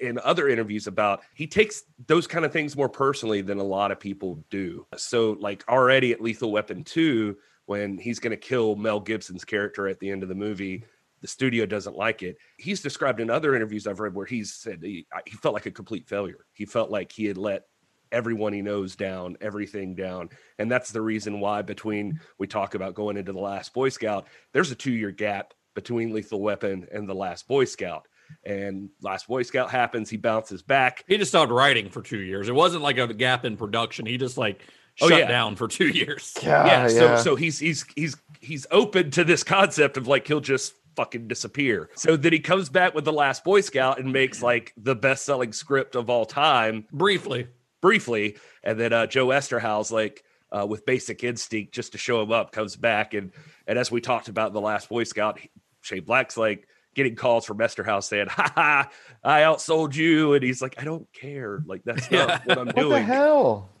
in 0.00 0.18
other 0.24 0.48
interviews 0.48 0.86
about 0.86 1.22
he 1.34 1.46
takes 1.46 1.82
those 2.06 2.26
kind 2.26 2.44
of 2.44 2.52
things 2.52 2.76
more 2.76 2.88
personally 2.88 3.40
than 3.40 3.58
a 3.58 3.64
lot 3.64 3.90
of 3.90 4.00
people 4.00 4.44
do. 4.50 4.86
So, 4.96 5.36
like 5.40 5.64
already 5.68 6.12
at 6.12 6.20
Lethal 6.20 6.52
Weapon 6.52 6.84
2, 6.84 7.36
when 7.66 7.98
he's 7.98 8.18
going 8.18 8.30
to 8.30 8.36
kill 8.36 8.76
Mel 8.76 9.00
Gibson's 9.00 9.44
character 9.44 9.88
at 9.88 10.00
the 10.00 10.10
end 10.10 10.22
of 10.22 10.28
the 10.28 10.34
movie, 10.34 10.84
the 11.20 11.28
studio 11.28 11.66
doesn't 11.66 11.96
like 11.96 12.22
it. 12.22 12.38
He's 12.56 12.80
described 12.80 13.20
in 13.20 13.30
other 13.30 13.54
interviews 13.54 13.86
I've 13.86 14.00
read 14.00 14.14
where 14.14 14.26
he's 14.26 14.54
said 14.54 14.80
he, 14.82 15.06
he 15.26 15.36
felt 15.36 15.54
like 15.54 15.66
a 15.66 15.70
complete 15.70 16.08
failure. 16.08 16.46
He 16.52 16.64
felt 16.64 16.90
like 16.90 17.12
he 17.12 17.26
had 17.26 17.36
let 17.36 17.64
everyone 18.10 18.52
he 18.52 18.62
knows 18.62 18.96
down, 18.96 19.36
everything 19.40 19.94
down. 19.94 20.30
And 20.58 20.70
that's 20.70 20.92
the 20.92 21.02
reason 21.02 21.40
why 21.40 21.62
between 21.62 22.20
we 22.38 22.46
talk 22.46 22.74
about 22.74 22.94
going 22.94 23.16
into 23.16 23.32
the 23.32 23.38
last 23.38 23.74
Boy 23.74 23.90
Scout, 23.90 24.26
there's 24.52 24.70
a 24.70 24.76
2-year 24.76 25.10
gap 25.10 25.54
between 25.74 26.12
Lethal 26.12 26.40
Weapon 26.40 26.86
and 26.92 27.08
the 27.08 27.14
last 27.14 27.46
Boy 27.46 27.64
Scout. 27.64 28.06
And 28.44 28.90
last 29.02 29.26
Boy 29.28 29.42
Scout 29.42 29.70
happens, 29.70 30.08
he 30.10 30.16
bounces 30.16 30.62
back. 30.62 31.04
He 31.08 31.16
just 31.18 31.30
stopped 31.30 31.52
writing 31.52 31.90
for 31.90 32.02
two 32.02 32.20
years. 32.20 32.48
It 32.48 32.54
wasn't 32.54 32.82
like 32.82 32.98
a 32.98 33.12
gap 33.12 33.44
in 33.44 33.56
production. 33.56 34.06
He 34.06 34.16
just 34.16 34.38
like 34.38 34.60
Oh, 35.00 35.08
shut 35.08 35.20
yeah. 35.20 35.28
down 35.28 35.54
for 35.54 35.68
two 35.68 35.86
years. 35.88 36.34
Yeah, 36.42 36.66
yeah, 36.66 36.88
so 36.88 37.04
yeah. 37.04 37.16
so 37.18 37.36
he's 37.36 37.58
he's 37.60 37.84
he's 37.94 38.16
he's 38.40 38.66
open 38.72 39.10
to 39.12 39.22
this 39.22 39.44
concept 39.44 39.96
of 39.96 40.08
like 40.08 40.26
he'll 40.26 40.40
just 40.40 40.74
fucking 40.96 41.28
disappear. 41.28 41.88
So 41.94 42.16
then 42.16 42.32
he 42.32 42.40
comes 42.40 42.68
back 42.68 42.94
with 42.94 43.04
the 43.04 43.12
last 43.12 43.44
Boy 43.44 43.60
Scout 43.60 44.00
and 44.00 44.12
makes 44.12 44.42
like 44.42 44.72
the 44.76 44.96
best-selling 44.96 45.52
script 45.52 45.94
of 45.94 46.10
all 46.10 46.26
time 46.26 46.84
Briefly. 46.92 47.46
briefly, 47.80 48.38
and 48.64 48.80
then 48.80 48.92
uh, 48.92 49.06
Joe 49.06 49.28
Eszterhas 49.28 49.92
like 49.92 50.24
uh, 50.50 50.66
with 50.66 50.84
Basic 50.84 51.22
Instinct 51.22 51.72
just 51.72 51.92
to 51.92 51.98
show 51.98 52.20
him 52.20 52.32
up 52.32 52.50
comes 52.50 52.74
back 52.74 53.14
and 53.14 53.30
and 53.68 53.78
as 53.78 53.92
we 53.92 54.00
talked 54.00 54.26
about 54.28 54.48
in 54.48 54.54
the 54.54 54.60
last 54.60 54.88
Boy 54.88 55.04
Scout, 55.04 55.38
Shane 55.82 56.02
Black's 56.02 56.36
like 56.36 56.66
getting 56.94 57.14
calls 57.14 57.44
from 57.44 57.58
Eszterhas 57.58 58.04
saying, 58.04 58.26
"Ha 58.28 58.52
ha, 58.54 58.90
I 59.22 59.40
outsold 59.42 59.94
you," 59.94 60.34
and 60.34 60.42
he's 60.42 60.60
like, 60.62 60.74
"I 60.78 60.84
don't 60.84 61.06
care, 61.12 61.62
like 61.66 61.82
that's 61.84 62.10
Yeah. 62.10 62.26
not 62.26 62.46
what 62.46 62.58
I'm 62.58 62.68
doing. 62.68 62.88
What 62.88 62.94
the 62.96 63.02
hell? 63.02 63.70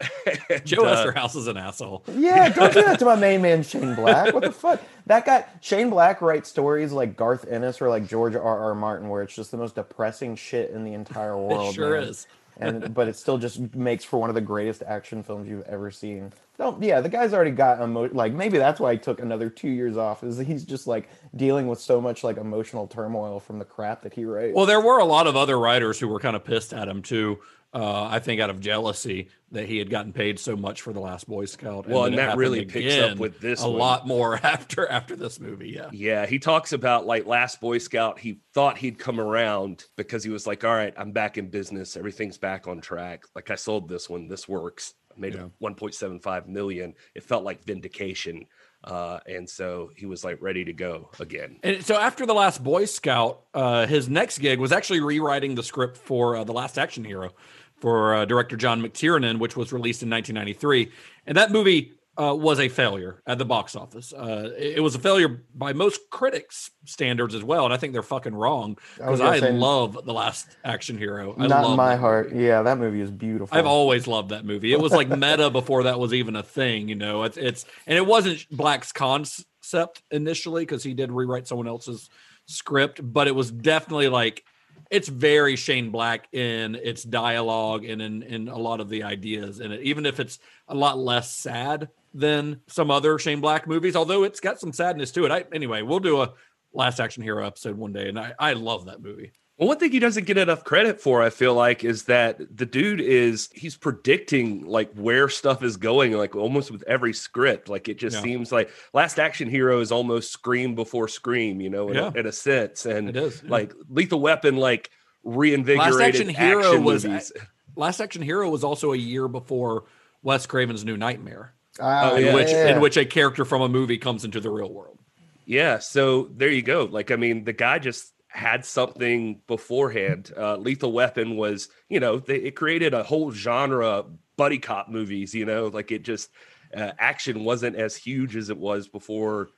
And, 0.50 0.64
Joe 0.66 0.84
uh, 0.84 0.94
Eszterhas 1.12 1.36
is 1.36 1.46
an 1.46 1.56
asshole. 1.56 2.04
Yeah, 2.14 2.48
don't 2.54 2.72
do 2.72 2.82
that 2.82 2.98
to 2.98 3.04
my 3.06 3.16
main 3.16 3.40
man 3.42 3.62
Shane 3.62 3.94
Black. 3.94 4.34
What 4.34 4.42
the 4.42 4.52
fuck? 4.52 4.80
That 5.06 5.24
guy 5.24 5.44
Shane 5.60 5.88
Black 5.90 6.20
writes 6.20 6.48
stories 6.50 6.92
like 6.92 7.16
Garth 7.16 7.46
Ennis 7.48 7.80
or 7.80 7.88
like 7.88 8.06
George 8.06 8.34
R. 8.34 8.42
R. 8.42 8.74
Martin, 8.74 9.08
where 9.08 9.22
it's 9.22 9.34
just 9.34 9.50
the 9.50 9.56
most 9.56 9.74
depressing 9.74 10.36
shit 10.36 10.70
in 10.70 10.84
the 10.84 10.92
entire 10.92 11.36
world. 11.38 11.70
It 11.70 11.74
sure 11.74 11.98
man. 12.00 12.08
is. 12.10 12.26
And 12.58 12.94
but 12.94 13.08
it 13.08 13.16
still 13.16 13.38
just 13.38 13.74
makes 13.74 14.04
for 14.04 14.18
one 14.18 14.30
of 14.30 14.34
the 14.34 14.40
greatest 14.40 14.82
action 14.86 15.22
films 15.22 15.48
you've 15.48 15.66
ever 15.66 15.90
seen. 15.90 16.32
No, 16.58 16.76
yeah, 16.80 17.00
the 17.00 17.08
guy's 17.08 17.32
already 17.32 17.52
got 17.52 17.80
emo- 17.80 18.12
like 18.12 18.32
maybe 18.32 18.58
that's 18.58 18.80
why 18.80 18.92
he 18.92 18.98
took 18.98 19.20
another 19.20 19.48
two 19.48 19.68
years 19.68 19.96
off. 19.96 20.24
Is 20.24 20.38
he's 20.38 20.64
just 20.64 20.86
like 20.86 21.08
dealing 21.36 21.68
with 21.68 21.80
so 21.80 22.00
much 22.00 22.24
like 22.24 22.36
emotional 22.36 22.86
turmoil 22.86 23.38
from 23.38 23.58
the 23.58 23.64
crap 23.64 24.02
that 24.02 24.14
he 24.14 24.24
writes. 24.24 24.54
Well, 24.54 24.66
there 24.66 24.80
were 24.80 24.98
a 24.98 25.04
lot 25.04 25.26
of 25.26 25.36
other 25.36 25.58
writers 25.58 26.00
who 26.00 26.08
were 26.08 26.18
kind 26.18 26.34
of 26.34 26.44
pissed 26.44 26.72
at 26.72 26.88
him 26.88 27.02
too. 27.02 27.38
Uh, 27.74 28.04
I 28.04 28.18
think 28.18 28.40
out 28.40 28.48
of 28.48 28.60
jealousy 28.60 29.28
that 29.52 29.66
he 29.66 29.76
had 29.76 29.90
gotten 29.90 30.14
paid 30.14 30.38
so 30.38 30.56
much 30.56 30.80
for 30.80 30.94
the 30.94 31.00
Last 31.00 31.28
Boy 31.28 31.44
Scout. 31.44 31.86
Well, 31.86 32.06
and 32.06 32.16
that 32.16 32.38
really 32.38 32.64
picks 32.64 32.96
up 32.96 33.18
with 33.18 33.40
this 33.40 33.62
a 33.62 33.68
one. 33.68 33.78
lot 33.78 34.06
more 34.06 34.36
after 34.42 34.90
after 34.90 35.14
this 35.14 35.38
movie. 35.38 35.70
Yeah, 35.76 35.90
Yeah, 35.92 36.24
he 36.24 36.38
talks 36.38 36.72
about 36.72 37.04
like 37.06 37.26
last 37.26 37.60
Boy 37.60 37.76
Scout. 37.76 38.18
He 38.18 38.40
thought 38.54 38.78
he'd 38.78 38.98
come 38.98 39.20
around 39.20 39.84
because 39.96 40.24
he 40.24 40.30
was 40.30 40.46
like, 40.46 40.64
"All 40.64 40.74
right, 40.74 40.94
I'm 40.96 41.12
back 41.12 41.36
in 41.36 41.50
business. 41.50 41.94
Everything's 41.96 42.38
back 42.38 42.66
on 42.66 42.80
track. 42.80 43.24
Like 43.34 43.50
I 43.50 43.54
sold 43.54 43.86
this 43.88 44.08
one. 44.08 44.28
This 44.28 44.48
works. 44.48 44.94
I 45.14 45.20
made 45.20 45.34
Yeah. 45.34 45.48
1.75 45.62 46.46
million. 46.48 46.94
It 47.14 47.22
felt 47.22 47.44
like 47.44 47.64
vindication." 47.64 48.46
Uh, 48.84 49.18
and 49.26 49.48
so 49.48 49.90
he 49.96 50.06
was 50.06 50.24
like 50.24 50.40
ready 50.40 50.64
to 50.64 50.72
go 50.72 51.10
again. 51.18 51.58
And 51.62 51.84
so 51.84 51.96
after 51.96 52.24
the 52.24 52.34
last 52.34 52.62
Boy 52.62 52.84
Scout, 52.84 53.40
uh, 53.52 53.86
his 53.86 54.08
next 54.08 54.38
gig 54.38 54.60
was 54.60 54.72
actually 54.72 55.00
rewriting 55.00 55.54
the 55.54 55.62
script 55.62 55.96
for 55.96 56.36
uh, 56.36 56.44
the 56.44 56.52
Last 56.52 56.78
Action 56.78 57.04
Hero 57.04 57.32
for 57.76 58.14
uh, 58.14 58.24
director 58.24 58.56
John 58.56 58.80
McTiernan, 58.80 59.38
which 59.38 59.56
was 59.56 59.72
released 59.72 60.02
in 60.02 60.10
1993. 60.10 60.92
And 61.26 61.36
that 61.36 61.50
movie 61.50 61.97
uh, 62.20 62.34
was 62.34 62.58
a 62.58 62.68
failure 62.68 63.22
at 63.26 63.38
the 63.38 63.44
box 63.44 63.76
office. 63.76 64.12
Uh, 64.12 64.50
it, 64.58 64.78
it 64.78 64.80
was 64.80 64.94
a 64.94 64.98
failure 64.98 65.44
by 65.54 65.72
most 65.72 66.00
critics' 66.10 66.70
standards 66.84 67.34
as 67.34 67.44
well, 67.44 67.64
and 67.64 67.72
I 67.72 67.76
think 67.76 67.92
they're 67.92 68.02
fucking 68.02 68.34
wrong 68.34 68.76
because 68.96 69.20
I, 69.20 69.38
gonna 69.38 69.52
love 69.52 70.04
the 70.04 70.12
Last 70.12 70.48
Action 70.64 70.98
Hero. 70.98 71.34
I 71.38 71.46
Not 71.46 71.76
my 71.76 71.96
heart. 71.96 72.32
movie. 72.32 72.44
Yeah, 72.44 72.62
that 72.62 72.78
movie 72.78 73.00
is 73.00 73.10
beautiful. 73.10 73.56
I've 73.56 73.66
always 73.66 74.06
loved 74.06 74.30
that 74.30 74.44
movie. 74.44 74.72
It 74.72 74.80
was 74.80 74.92
like 74.92 75.08
meta 75.08 75.48
before 75.52 75.84
that 75.84 76.00
was 76.00 76.12
even 76.12 76.34
a 76.34 76.42
thing, 76.42 76.88
you 76.88 76.96
know. 76.96 77.22
It's 77.22 77.36
it's 77.36 77.64
and 77.86 77.96
it 77.96 78.06
wasn't 78.06 78.46
Black's 78.50 78.90
concept 78.90 80.02
initially 80.10 80.62
because 80.62 80.82
he 80.82 80.94
did 80.94 81.12
rewrite 81.12 81.46
someone 81.46 81.68
else's 81.68 82.10
script, 82.46 83.00
but 83.02 83.28
it 83.28 83.34
was 83.34 83.50
definitely 83.50 84.08
like 84.08 84.44
it's 84.90 85.08
very 85.08 85.56
Shane 85.56 85.90
Black 85.90 86.28
in 86.32 86.74
its 86.74 87.02
dialogue 87.02 87.84
and 87.84 88.00
in 88.00 88.22
in 88.22 88.48
a 88.48 88.56
lot 88.58 88.80
of 88.80 88.88
the 88.88 89.02
ideas 89.02 89.60
in 89.60 89.72
it, 89.72 89.82
even 89.82 90.06
if 90.06 90.20
it's 90.20 90.38
a 90.68 90.74
lot 90.74 90.98
less 90.98 91.36
sad 91.36 91.88
than 92.14 92.60
some 92.66 92.90
other 92.90 93.18
Shane 93.18 93.40
Black 93.40 93.66
movies. 93.66 93.96
Although 93.96 94.24
it's 94.24 94.40
got 94.40 94.60
some 94.60 94.72
sadness 94.72 95.12
to 95.12 95.24
it. 95.24 95.32
I 95.32 95.44
anyway, 95.52 95.82
we'll 95.82 96.00
do 96.00 96.22
a 96.22 96.34
Last 96.72 97.00
Action 97.00 97.22
Hero 97.22 97.46
episode 97.46 97.76
one 97.76 97.92
day, 97.92 98.08
and 98.08 98.18
I 98.18 98.34
I 98.38 98.52
love 98.54 98.86
that 98.86 99.02
movie. 99.02 99.32
Well, 99.58 99.66
one 99.68 99.78
thing 99.78 99.90
he 99.90 99.98
doesn't 99.98 100.26
get 100.26 100.38
enough 100.38 100.62
credit 100.62 101.00
for, 101.00 101.20
I 101.20 101.30
feel 101.30 101.52
like, 101.52 101.82
is 101.82 102.04
that 102.04 102.38
the 102.56 102.64
dude 102.64 103.00
is 103.00 103.48
he's 103.52 103.76
predicting 103.76 104.64
like 104.66 104.92
where 104.94 105.28
stuff 105.28 105.64
is 105.64 105.76
going, 105.76 106.12
like 106.12 106.36
almost 106.36 106.70
with 106.70 106.84
every 106.86 107.12
script. 107.12 107.68
Like 107.68 107.88
it 107.88 107.98
just 107.98 108.16
Yeah. 108.16 108.22
seems 108.22 108.52
like 108.52 108.70
Last 108.94 109.18
Action 109.18 109.50
Hero 109.50 109.80
is 109.80 109.90
almost 109.90 110.30
Scream 110.30 110.76
before 110.76 111.08
Scream, 111.08 111.60
you 111.60 111.70
know, 111.70 111.88
in, 111.88 111.96
Yeah. 111.96 112.12
a, 112.14 112.18
in 112.20 112.26
a 112.26 112.32
sense. 112.32 112.86
And 112.86 113.08
It 113.08 113.16
is, 113.16 113.42
yeah. 113.44 113.50
like 113.50 113.74
Lethal 113.90 114.20
Weapon, 114.20 114.56
like 114.56 114.90
reinvigorated 115.24 115.92
Last 115.94 116.00
Action 116.06 116.28
Hero 116.28 116.64
action 116.64 116.84
was 116.84 117.04
movies. 117.04 117.32
Uh, 117.34 117.40
Last 117.74 118.00
Action 118.00 118.22
Hero 118.22 118.48
was 118.50 118.62
also 118.62 118.92
a 118.92 118.96
year 118.96 119.26
before 119.26 119.84
Wes 120.22 120.46
Craven's 120.46 120.84
New 120.84 120.96
Nightmare, 120.96 121.54
Oh, 121.80 122.14
in 122.14 122.26
yeah. 122.26 122.34
which 122.34 122.48
yeah. 122.50 122.74
in 122.76 122.80
which 122.80 122.96
a 122.96 123.04
character 123.04 123.44
from 123.44 123.62
a 123.62 123.68
movie 123.68 123.98
comes 123.98 124.24
into 124.24 124.38
the 124.40 124.50
real 124.50 124.72
world. 124.72 124.98
Yeah, 125.46 125.78
so 125.78 126.28
there 126.36 126.50
you 126.50 126.62
go. 126.62 126.84
Like, 126.84 127.10
I 127.10 127.16
mean, 127.16 127.42
the 127.44 127.52
guy 127.52 127.78
just 127.80 128.12
had 128.38 128.64
something 128.64 129.40
beforehand. 129.48 130.32
Uh, 130.36 130.56
Lethal 130.56 130.92
Weapon 130.92 131.36
was, 131.36 131.68
you 131.88 131.98
know, 131.98 132.20
they, 132.20 132.36
it 132.36 132.52
created 132.52 132.94
a 132.94 133.02
whole 133.02 133.32
genre 133.32 134.04
buddy 134.36 134.58
cop 134.58 134.88
movies. 134.88 135.34
You 135.34 135.44
know, 135.44 135.66
like 135.66 135.90
it 135.90 136.04
just 136.04 136.30
uh, 136.74 136.92
action 136.98 137.44
wasn't 137.44 137.76
as 137.76 137.96
huge 137.96 138.36
as 138.36 138.48
it 138.48 138.56
was 138.56 138.86
before 138.86 139.50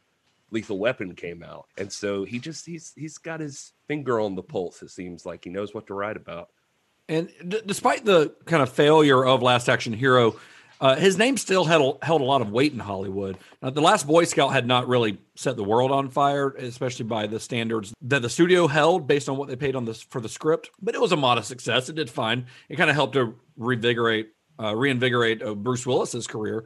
Lethal 0.51 0.79
Weapon 0.79 1.15
came 1.15 1.43
out, 1.43 1.67
and 1.77 1.93
so 1.93 2.25
he 2.25 2.39
just 2.39 2.65
he's 2.67 2.93
he's 2.97 3.19
got 3.19 3.39
his 3.39 3.73
finger 3.87 4.19
on 4.19 4.35
the 4.35 4.43
pulse. 4.43 4.83
It 4.83 4.91
seems 4.91 5.27
like 5.27 5.45
he 5.45 5.51
knows 5.51 5.75
what 5.75 5.87
to 5.89 5.95
write 5.95 6.17
about. 6.17 6.49
And 7.09 7.31
d- 7.47 7.63
despite 7.67 8.05
the 8.05 8.35
kind 8.47 8.63
of 8.63 8.73
failure 8.73 9.25
of 9.25 9.43
Last 9.43 9.69
Action 9.69 9.93
Hero, 9.93 10.37
uh, 10.81 10.97
his 10.97 11.19
name 11.19 11.37
still 11.37 11.65
held, 11.65 11.99
held 12.03 12.23
a 12.23 12.25
lot 12.25 12.41
of 12.41 12.51
weight 12.51 12.73
in 12.73 12.79
Hollywood. 12.79 13.37
Now, 13.63 13.71
the 13.71 13.83
Last 13.83 14.07
Boy 14.07 14.25
Scout 14.25 14.53
had 14.53 14.67
not 14.67 14.89
really 14.89 15.19
set 15.37 15.57
the 15.57 15.65
world 15.65 15.91
on 15.93 16.09
fire, 16.09 16.51
especially 16.51 17.05
by 17.05 17.27
the 17.27 17.39
standards 17.39 17.93
that 18.03 18.23
the 18.23 18.31
studio 18.31 18.67
held 18.67 19.07
based 19.07 19.29
on 19.29 19.37
what 19.37 19.49
they 19.49 19.57
paid 19.57 19.77
on 19.77 19.85
this 19.85 20.01
for 20.03 20.21
the 20.21 20.29
script. 20.29 20.71
But 20.81 20.95
it 20.95 21.01
was 21.01 21.13
a 21.13 21.17
modest 21.17 21.49
success. 21.49 21.89
It 21.91 21.97
did 21.97 22.09
fine. 22.09 22.47
It 22.69 22.77
kind 22.77 22.89
of 22.89 22.97
helped 22.97 23.13
to 23.15 23.35
revigorate, 23.59 24.29
uh, 24.59 24.75
reinvigorate 24.75 25.43
uh, 25.43 25.55
Bruce 25.55 25.87
Willis's 25.87 26.27
career. 26.27 26.65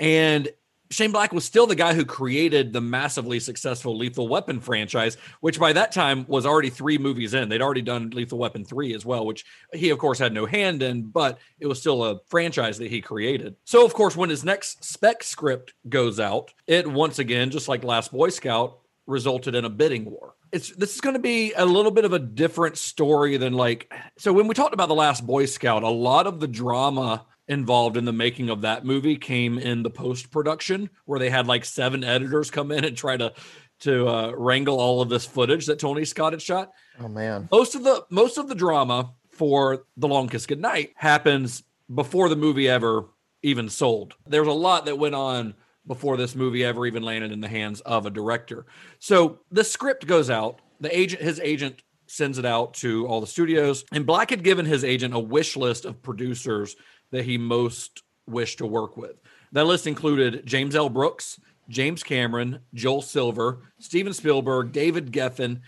And 0.00 0.48
Shane 0.90 1.12
Black 1.12 1.32
was 1.32 1.44
still 1.44 1.66
the 1.66 1.74
guy 1.74 1.94
who 1.94 2.04
created 2.04 2.72
the 2.72 2.80
massively 2.80 3.40
successful 3.40 3.96
Lethal 3.96 4.28
Weapon 4.28 4.60
franchise, 4.60 5.16
which 5.40 5.58
by 5.58 5.72
that 5.72 5.92
time 5.92 6.24
was 6.28 6.46
already 6.46 6.70
three 6.70 6.98
movies 6.98 7.34
in. 7.34 7.48
They'd 7.48 7.62
already 7.62 7.82
done 7.82 8.10
Lethal 8.10 8.38
Weapon 8.38 8.64
3 8.64 8.94
as 8.94 9.04
well, 9.04 9.26
which 9.26 9.44
he, 9.72 9.90
of 9.90 9.98
course, 9.98 10.18
had 10.18 10.32
no 10.32 10.46
hand 10.46 10.82
in, 10.82 11.02
but 11.02 11.38
it 11.58 11.66
was 11.66 11.80
still 11.80 12.04
a 12.04 12.20
franchise 12.26 12.78
that 12.78 12.90
he 12.90 13.00
created. 13.00 13.56
So, 13.64 13.84
of 13.84 13.94
course, 13.94 14.16
when 14.16 14.30
his 14.30 14.44
next 14.44 14.84
spec 14.84 15.22
script 15.22 15.74
goes 15.88 16.20
out, 16.20 16.52
it 16.66 16.86
once 16.86 17.18
again, 17.18 17.50
just 17.50 17.68
like 17.68 17.84
Last 17.84 18.12
Boy 18.12 18.28
Scout, 18.28 18.78
resulted 19.06 19.54
in 19.54 19.64
a 19.64 19.70
bidding 19.70 20.04
war. 20.04 20.34
It's 20.52 20.74
this 20.76 20.94
is 20.94 21.00
going 21.00 21.14
to 21.14 21.20
be 21.20 21.52
a 21.52 21.66
little 21.66 21.90
bit 21.90 22.04
of 22.04 22.12
a 22.12 22.18
different 22.18 22.78
story 22.78 23.36
than 23.36 23.52
like 23.52 23.92
so 24.16 24.32
when 24.32 24.46
we 24.46 24.54
talked 24.54 24.74
about 24.74 24.88
the 24.88 24.94
last 24.94 25.26
boy 25.26 25.46
scout 25.46 25.82
a 25.82 25.88
lot 25.88 26.26
of 26.26 26.38
the 26.38 26.46
drama 26.46 27.26
involved 27.48 27.96
in 27.96 28.04
the 28.04 28.12
making 28.12 28.50
of 28.50 28.62
that 28.62 28.84
movie 28.84 29.16
came 29.16 29.58
in 29.58 29.82
the 29.82 29.90
post 29.90 30.30
production 30.30 30.90
where 31.04 31.18
they 31.18 31.30
had 31.30 31.46
like 31.46 31.64
seven 31.64 32.02
editors 32.02 32.50
come 32.50 32.72
in 32.72 32.84
and 32.84 32.96
try 32.96 33.16
to 33.16 33.32
to 33.78 34.08
uh, 34.08 34.32
wrangle 34.34 34.80
all 34.80 35.02
of 35.02 35.08
this 35.08 35.26
footage 35.26 35.66
that 35.66 35.78
Tony 35.78 36.04
Scott 36.04 36.32
had 36.32 36.40
shot. 36.40 36.72
Oh 37.00 37.08
man. 37.08 37.48
Most 37.52 37.74
of 37.74 37.84
the 37.84 38.04
most 38.10 38.38
of 38.38 38.48
the 38.48 38.54
drama 38.54 39.12
for 39.30 39.84
The 39.96 40.08
Long 40.08 40.28
Kiss 40.28 40.46
Goodnight 40.46 40.92
happens 40.96 41.62
before 41.94 42.28
the 42.28 42.36
movie 42.36 42.68
ever 42.68 43.04
even 43.42 43.68
sold. 43.68 44.14
There's 44.26 44.48
a 44.48 44.52
lot 44.52 44.86
that 44.86 44.98
went 44.98 45.14
on 45.14 45.54
before 45.86 46.16
this 46.16 46.34
movie 46.34 46.64
ever 46.64 46.86
even 46.86 47.02
landed 47.02 47.32
in 47.32 47.40
the 47.40 47.48
hands 47.48 47.80
of 47.82 48.06
a 48.06 48.10
director. 48.10 48.66
So 48.98 49.40
the 49.52 49.62
script 49.62 50.06
goes 50.06 50.30
out. 50.30 50.60
The 50.80 50.96
agent, 50.96 51.22
his 51.22 51.38
agent 51.40 51.82
sends 52.06 52.38
it 52.38 52.44
out 52.44 52.74
to 52.74 53.06
all 53.06 53.20
the 53.20 53.26
studios. 53.26 53.84
And 53.92 54.06
Black 54.06 54.30
had 54.30 54.42
given 54.42 54.66
his 54.66 54.84
agent 54.84 55.14
a 55.14 55.18
wish 55.18 55.56
list 55.56 55.84
of 55.84 56.02
producers 56.02 56.76
that 57.10 57.24
he 57.24 57.38
most 57.38 58.02
wished 58.26 58.58
to 58.58 58.66
work 58.66 58.96
with. 58.96 59.20
That 59.52 59.66
list 59.66 59.86
included 59.86 60.44
James 60.46 60.74
L. 60.74 60.88
Brooks, 60.88 61.40
James 61.68 62.02
Cameron, 62.02 62.60
Joel 62.74 63.02
Silver, 63.02 63.60
Steven 63.78 64.12
Spielberg, 64.12 64.72
David 64.72 65.12
Geffen, 65.12 65.60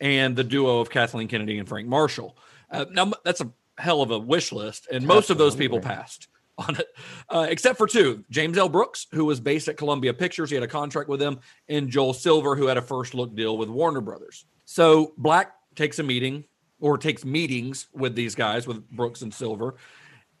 and 0.00 0.36
the 0.36 0.44
duo 0.44 0.80
of 0.80 0.90
Kathleen 0.90 1.28
Kennedy 1.28 1.58
and 1.58 1.68
Frank 1.68 1.88
Marshall. 1.88 2.36
Uh, 2.70 2.86
now 2.90 3.12
that's 3.24 3.40
a 3.40 3.50
hell 3.78 4.02
of 4.02 4.10
a 4.10 4.18
wish 4.18 4.52
list, 4.52 4.88
and 4.90 5.06
most 5.06 5.30
of 5.30 5.38
those 5.38 5.56
people 5.56 5.80
passed 5.80 6.28
on 6.58 6.76
it, 6.76 6.86
uh, 7.28 7.46
except 7.48 7.78
for 7.78 7.86
two: 7.86 8.24
James 8.30 8.56
L. 8.58 8.68
Brooks, 8.68 9.06
who 9.12 9.24
was 9.24 9.40
based 9.40 9.68
at 9.68 9.76
Columbia 9.76 10.14
Pictures, 10.14 10.50
he 10.50 10.56
had 10.56 10.62
a 10.62 10.68
contract 10.68 11.08
with 11.08 11.20
them, 11.20 11.40
and 11.68 11.88
Joel 11.88 12.12
Silver, 12.12 12.56
who 12.56 12.66
had 12.66 12.76
a 12.76 12.82
first 12.82 13.14
look 13.14 13.34
deal 13.34 13.56
with 13.56 13.68
Warner 13.68 14.00
Brothers. 14.00 14.44
So 14.64 15.14
Black 15.16 15.52
takes 15.74 15.98
a 15.98 16.02
meeting 16.02 16.44
or 16.78 16.96
takes 16.96 17.24
meetings 17.24 17.88
with 17.92 18.14
these 18.14 18.34
guys, 18.34 18.66
with 18.66 18.88
Brooks 18.90 19.22
and 19.22 19.32
Silver. 19.34 19.76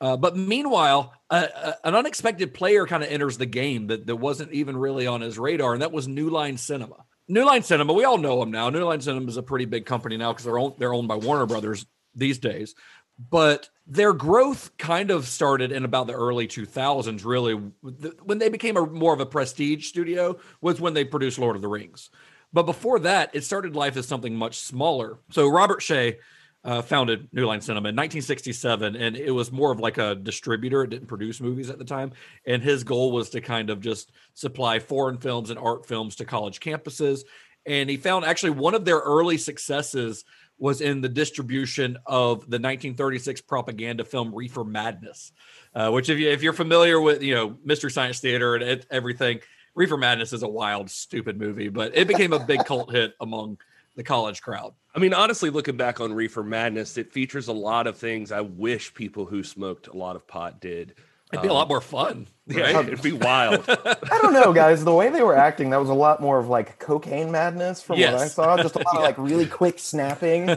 Uh, 0.00 0.16
but 0.16 0.36
meanwhile, 0.36 1.12
uh, 1.28 1.46
uh, 1.54 1.72
an 1.84 1.94
unexpected 1.94 2.54
player 2.54 2.86
kind 2.86 3.02
of 3.02 3.10
enters 3.10 3.36
the 3.36 3.46
game 3.46 3.88
that, 3.88 4.06
that 4.06 4.16
wasn't 4.16 4.50
even 4.52 4.76
really 4.76 5.06
on 5.06 5.20
his 5.20 5.38
radar, 5.38 5.74
and 5.74 5.82
that 5.82 5.92
was 5.92 6.08
New 6.08 6.30
Line 6.30 6.56
Cinema. 6.56 7.04
New 7.28 7.44
Line 7.44 7.62
Cinema, 7.62 7.92
we 7.92 8.04
all 8.04 8.18
know 8.18 8.40
them 8.40 8.50
now. 8.50 8.70
New 8.70 8.82
Line 8.82 9.00
Cinema 9.00 9.28
is 9.28 9.36
a 9.36 9.42
pretty 9.42 9.66
big 9.66 9.84
company 9.84 10.16
now 10.16 10.32
because 10.32 10.44
they're 10.44 10.58
owned, 10.58 10.74
they're 10.78 10.94
owned 10.94 11.08
by 11.08 11.16
Warner 11.16 11.46
Brothers 11.46 11.86
these 12.14 12.38
days. 12.38 12.74
But 13.18 13.68
their 13.86 14.14
growth 14.14 14.76
kind 14.78 15.10
of 15.10 15.26
started 15.26 15.70
in 15.70 15.84
about 15.84 16.06
the 16.06 16.14
early 16.14 16.48
2000s, 16.48 17.24
really. 17.24 17.52
When 17.52 18.38
they 18.38 18.48
became 18.48 18.78
a 18.78 18.86
more 18.86 19.12
of 19.12 19.20
a 19.20 19.26
prestige 19.26 19.88
studio 19.88 20.38
was 20.62 20.80
when 20.80 20.94
they 20.94 21.04
produced 21.04 21.38
Lord 21.38 21.56
of 21.56 21.62
the 21.62 21.68
Rings. 21.68 22.08
But 22.52 22.64
before 22.64 23.00
that, 23.00 23.30
it 23.34 23.44
started 23.44 23.76
life 23.76 23.96
as 23.98 24.08
something 24.08 24.34
much 24.34 24.58
smaller. 24.58 25.18
So 25.30 25.46
Robert 25.46 25.80
Shaye 25.80 26.16
uh, 26.64 26.82
founded 26.82 27.28
New 27.32 27.46
Line 27.46 27.60
Cinema 27.60 27.88
in 27.88 27.96
1967, 27.96 28.96
and 28.96 29.16
it 29.16 29.30
was 29.30 29.50
more 29.50 29.72
of 29.72 29.80
like 29.80 29.98
a 29.98 30.14
distributor. 30.14 30.82
It 30.82 30.90
didn't 30.90 31.08
produce 31.08 31.40
movies 31.40 31.70
at 31.70 31.78
the 31.78 31.84
time, 31.84 32.12
and 32.46 32.62
his 32.62 32.84
goal 32.84 33.12
was 33.12 33.30
to 33.30 33.40
kind 33.40 33.70
of 33.70 33.80
just 33.80 34.12
supply 34.34 34.78
foreign 34.78 35.18
films 35.18 35.50
and 35.50 35.58
art 35.58 35.86
films 35.86 36.16
to 36.16 36.24
college 36.24 36.60
campuses. 36.60 37.22
And 37.66 37.88
he 37.88 37.96
found 37.96 38.24
actually 38.24 38.50
one 38.50 38.74
of 38.74 38.84
their 38.84 38.98
early 38.98 39.38
successes 39.38 40.24
was 40.58 40.82
in 40.82 41.00
the 41.00 41.08
distribution 41.08 41.96
of 42.06 42.40
the 42.40 42.58
1936 42.58 43.40
propaganda 43.40 44.04
film 44.04 44.34
Reefer 44.34 44.64
Madness, 44.64 45.32
uh, 45.74 45.90
which 45.90 46.10
if 46.10 46.18
you 46.18 46.28
if 46.28 46.42
you're 46.42 46.52
familiar 46.52 47.00
with 47.00 47.22
you 47.22 47.34
know 47.34 47.56
Mystery 47.64 47.90
Science 47.90 48.20
Theater 48.20 48.54
and 48.54 48.64
it, 48.64 48.86
everything, 48.90 49.40
Reefer 49.74 49.96
Madness 49.96 50.34
is 50.34 50.42
a 50.42 50.48
wild, 50.48 50.90
stupid 50.90 51.38
movie, 51.38 51.70
but 51.70 51.96
it 51.96 52.06
became 52.06 52.34
a 52.34 52.38
big 52.38 52.64
cult 52.66 52.92
hit 52.92 53.14
among 53.20 53.58
the 54.00 54.04
college 54.04 54.40
crowd. 54.40 54.72
I 54.94 54.98
mean, 54.98 55.12
honestly, 55.12 55.50
looking 55.50 55.76
back 55.76 56.00
on 56.00 56.14
Reefer 56.14 56.42
Madness, 56.42 56.96
it 56.96 57.12
features 57.12 57.48
a 57.48 57.52
lot 57.52 57.86
of 57.86 57.98
things 57.98 58.32
I 58.32 58.40
wish 58.40 58.94
people 58.94 59.26
who 59.26 59.42
smoked 59.42 59.88
a 59.88 59.92
lot 59.96 60.16
of 60.16 60.26
pot 60.26 60.58
did. 60.58 60.94
It'd 61.30 61.42
be 61.42 61.48
a 61.48 61.50
um, 61.50 61.58
lot 61.58 61.68
more 61.68 61.82
fun. 61.82 62.26
Yeah, 62.50 62.72
right? 62.72 62.86
it'd 62.88 63.02
be 63.02 63.12
wild. 63.12 63.64
I 63.68 64.18
don't 64.22 64.32
know, 64.32 64.52
guys. 64.52 64.84
The 64.84 64.94
way 64.94 65.08
they 65.10 65.22
were 65.22 65.36
acting, 65.36 65.70
that 65.70 65.80
was 65.80 65.88
a 65.88 65.94
lot 65.94 66.20
more 66.20 66.38
of 66.38 66.48
like 66.48 66.78
cocaine 66.78 67.30
madness 67.30 67.80
from 67.82 67.98
what 68.00 68.14
I 68.14 68.26
saw. 68.28 68.56
Just 68.56 68.74
a 68.76 68.78
lot 68.78 68.96
of 68.96 69.02
like 69.02 69.18
really 69.18 69.46
quick 69.46 69.78
snapping. 69.78 70.46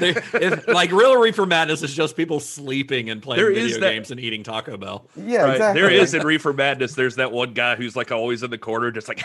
They- 0.00 0.14
if, 0.34 0.66
like 0.68 0.90
real 0.92 1.16
Reefer 1.18 1.46
Madness 1.46 1.82
is 1.82 1.94
just 1.94 2.16
people 2.16 2.40
sleeping 2.40 3.10
and 3.10 3.22
playing 3.22 3.42
There 3.42 3.52
video 3.52 3.80
that- 3.80 3.90
games 3.90 4.10
and 4.10 4.18
eating 4.20 4.42
Taco 4.42 4.76
Bell. 4.76 5.04
Yeah, 5.16 5.42
Right. 5.44 5.50
exactly. 5.52 5.80
There 5.82 5.90
is 5.90 6.14
in 6.14 6.22
Reefer 6.26 6.52
Madness. 6.52 6.94
There's 6.94 7.16
that 7.16 7.32
one 7.32 7.52
guy 7.54 7.76
who's 7.76 7.96
like 7.96 8.10
always 8.12 8.42
in 8.42 8.50
the 8.50 8.58
corner, 8.58 8.90
just 8.90 9.08
like, 9.08 9.22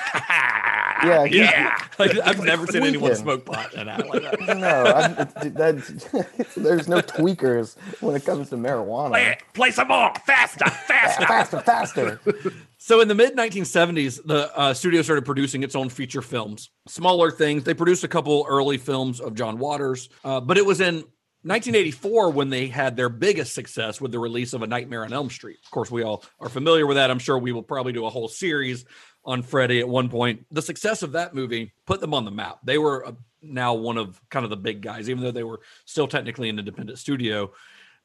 Yeah, 1.03 1.25
he- 1.25 1.39
yeah. 1.39 1.77
Like 2.00 2.17
I've 2.19 2.43
never 2.43 2.65
seen 2.67 2.84
anyone 2.84 3.10
tweaking. 3.12 3.24
smoke 3.24 3.45
pot 3.45 3.74
and 3.75 3.89
act 3.89 4.07
like 4.07 4.24
that. 4.24 4.57
no, 4.57 4.86
I, 4.86 5.07
that, 5.50 6.51
there's 6.57 6.88
no 6.88 7.00
tweakers 7.01 7.75
when 8.01 8.15
it 8.15 8.25
comes 8.25 8.50
to 8.50 8.55
marijuana. 8.57 9.10
Play 9.10 9.25
it. 9.27 9.43
Play 9.53 9.72
some 9.72 9.88
more. 9.89 10.13
Faster. 10.25 10.65
Faster. 10.65 11.25
Faster, 11.25 11.60
faster. 11.62 12.04
So 12.77 13.01
in 13.01 13.07
the 13.07 13.15
mid 13.15 13.35
1970s, 13.35 14.24
the 14.24 14.55
uh, 14.55 14.71
studio 14.75 15.01
started 15.01 15.25
producing 15.25 15.63
its 15.63 15.75
own 15.75 15.89
feature 15.89 16.21
films, 16.21 16.69
smaller 16.88 17.31
things. 17.31 17.63
They 17.63 17.74
produced 17.74 18.03
a 18.03 18.07
couple 18.07 18.45
early 18.47 18.77
films 18.77 19.19
of 19.19 19.33
John 19.33 19.57
Waters, 19.57 20.07
uh, 20.24 20.39
but 20.39 20.59
it 20.59 20.65
was 20.67 20.81
in 20.81 21.03
1984, 21.45 22.31
when 22.31 22.50
they 22.50 22.67
had 22.67 22.95
their 22.95 23.07
biggest 23.07 23.53
success 23.53 24.01
with 24.01 24.12
the 24.12 24.17
release 24.17 24.53
of 24.53 24.63
A 24.63 24.67
Nightmare 24.67 25.03
on 25.03 25.13
Elm 25.13 25.29
Street. 25.29 25.57
Of 25.63 25.69
course, 25.69 25.91
we 25.91 26.01
all 26.01 26.24
are 26.39 26.50
familiar 26.50 26.88
with 26.88 26.97
that. 26.97 27.12
I'm 27.12 27.19
sure 27.19 27.38
we 27.38 27.51
will 27.51 27.62
probably 27.62 27.93
do 27.93 28.07
a 28.07 28.09
whole 28.09 28.27
series 28.27 28.83
on 29.24 29.43
Freddy 29.43 29.79
at 29.79 29.88
one 29.88 30.09
point. 30.09 30.47
The 30.50 30.63
success 30.63 31.03
of 31.03 31.12
that 31.12 31.35
movie 31.35 31.74
put 31.85 32.01
them 32.01 32.15
on 32.15 32.25
the 32.25 32.31
map. 32.31 32.59
They 32.63 32.79
were 32.79 33.05
uh, 33.05 33.12
now 33.43 33.75
one 33.75 33.97
of 34.00 34.19
kind 34.29 34.43
of 34.43 34.50
the 34.50 34.57
big 34.57 34.81
guys, 34.81 35.07
even 35.07 35.24
though 35.24 35.31
they 35.31 35.43
were 35.43 35.62
still 35.85 36.07
technically 36.07 36.50
an 36.50 36.57
independent 36.57 36.97
studio. 36.97 37.51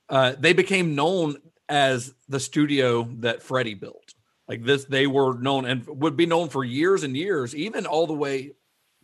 Uh, 0.08 0.34
they 0.38 0.52
became 0.52 0.94
known 0.94 1.36
as 1.70 2.12
the 2.28 2.40
studio 2.40 3.08
that 3.20 3.42
Freddy 3.42 3.74
built. 3.74 4.14
Like 4.48 4.64
this, 4.64 4.84
they 4.84 5.06
were 5.06 5.38
known 5.38 5.64
and 5.64 5.86
would 5.86 6.16
be 6.16 6.26
known 6.26 6.48
for 6.48 6.64
years 6.64 7.04
and 7.04 7.16
years, 7.16 7.54
even 7.54 7.86
all 7.86 8.06
the 8.06 8.12
way 8.12 8.52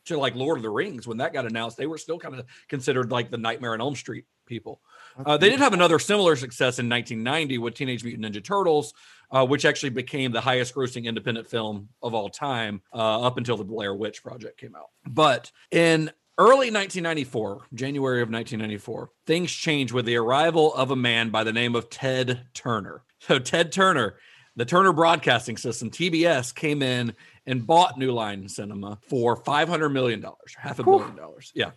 to 0.07 0.19
like 0.19 0.35
Lord 0.35 0.59
of 0.59 0.63
the 0.63 0.71
Rings. 0.71 1.07
When 1.07 1.19
that 1.19 1.33
got 1.33 1.47
announced, 1.47 1.77
they 1.77 1.87
were 1.87 1.99
still 1.99 2.19
kind 2.19 2.35
of 2.35 2.45
considered 2.69 3.13
like 3.13 3.31
the 3.31 3.39
Nightmare 3.39 3.73
on 3.73 3.81
Elm 3.81 3.95
Street 3.95 4.25
people. 4.47 4.81
Uh, 5.25 5.37
they 5.37 5.49
did 5.49 5.61
have 5.61 5.73
another 5.73 5.99
similar 5.99 6.37
success 6.37 6.79
in 6.79 6.89
1990 6.89 7.59
with 7.59 7.75
Teenage 7.75 8.05
Mutant 8.05 8.25
Ninja 8.25 8.43
Turtles, 8.43 8.93
uh, 9.31 9.47
which 9.47 9.65
actually 9.65 9.91
became 9.91 10.33
the 10.33 10.41
highest 10.41 10.75
grossing 10.75 11.05
independent 11.05 11.47
film 11.47 11.89
of 12.03 12.13
all 12.13 12.29
time 12.29 12.83
uh, 12.93 13.23
up 13.23 13.39
until 13.39 13.57
the 13.57 13.65
Blair 13.65 13.95
Witch 13.95 14.23
Project 14.23 14.59
came 14.59 14.75
out. 14.75 14.91
But 15.07 15.51
in 15.71 16.11
early 16.39 16.71
1994, 16.71 17.67
January 17.75 18.23
of 18.23 18.29
1994, 18.29 19.11
things 19.27 19.53
changed 19.53 19.93
with 19.93 20.07
the 20.07 20.17
arrival 20.17 20.75
of 20.75 20.91
a 20.91 20.97
man 20.97 21.31
by 21.31 21.45
the 21.45 21.53
name 21.53 21.75
of 21.75 21.91
Ted 21.91 22.47
Turner. 22.55 23.03
So, 23.19 23.39
Ted 23.39 23.73
Turner, 23.73 24.17
the 24.57 24.67
Turner 24.67 24.93
Broadcasting 24.93 25.57
System, 25.57 25.91
TBS, 25.91 26.55
came 26.55 26.83
in 26.83 27.15
and 27.47 27.67
bought 27.67 27.99
New 27.99 28.13
Line 28.13 28.49
Cinema 28.49 28.99
for 29.09 29.37
$500 29.37 29.91
million, 29.91 30.25
half 30.57 30.79
a 30.79 30.85
billion 30.85 31.17
dollars. 31.17 31.51
Yeah. 31.55 31.71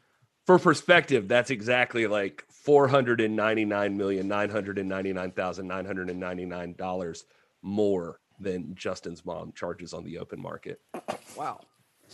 For 0.45 0.59
perspective, 0.59 1.27
that's 1.27 1.49
exactly 1.49 2.07
like 2.07 2.43
four 2.49 2.87
hundred 2.87 3.21
and 3.21 3.35
ninety 3.35 3.65
nine 3.65 3.97
million 3.97 4.27
nine 4.27 4.49
hundred 4.49 4.79
and 4.79 4.89
ninety 4.89 5.13
nine 5.13 5.31
thousand 5.31 5.67
nine 5.67 5.85
hundred 5.85 6.09
and 6.09 6.19
ninety 6.19 6.45
nine 6.45 6.73
dollars 6.73 7.25
more 7.61 8.19
than 8.39 8.73
Justin's 8.75 9.23
mom 9.25 9.51
charges 9.53 9.93
on 9.93 10.03
the 10.03 10.17
open 10.17 10.41
market. 10.41 10.81
Wow. 11.37 11.61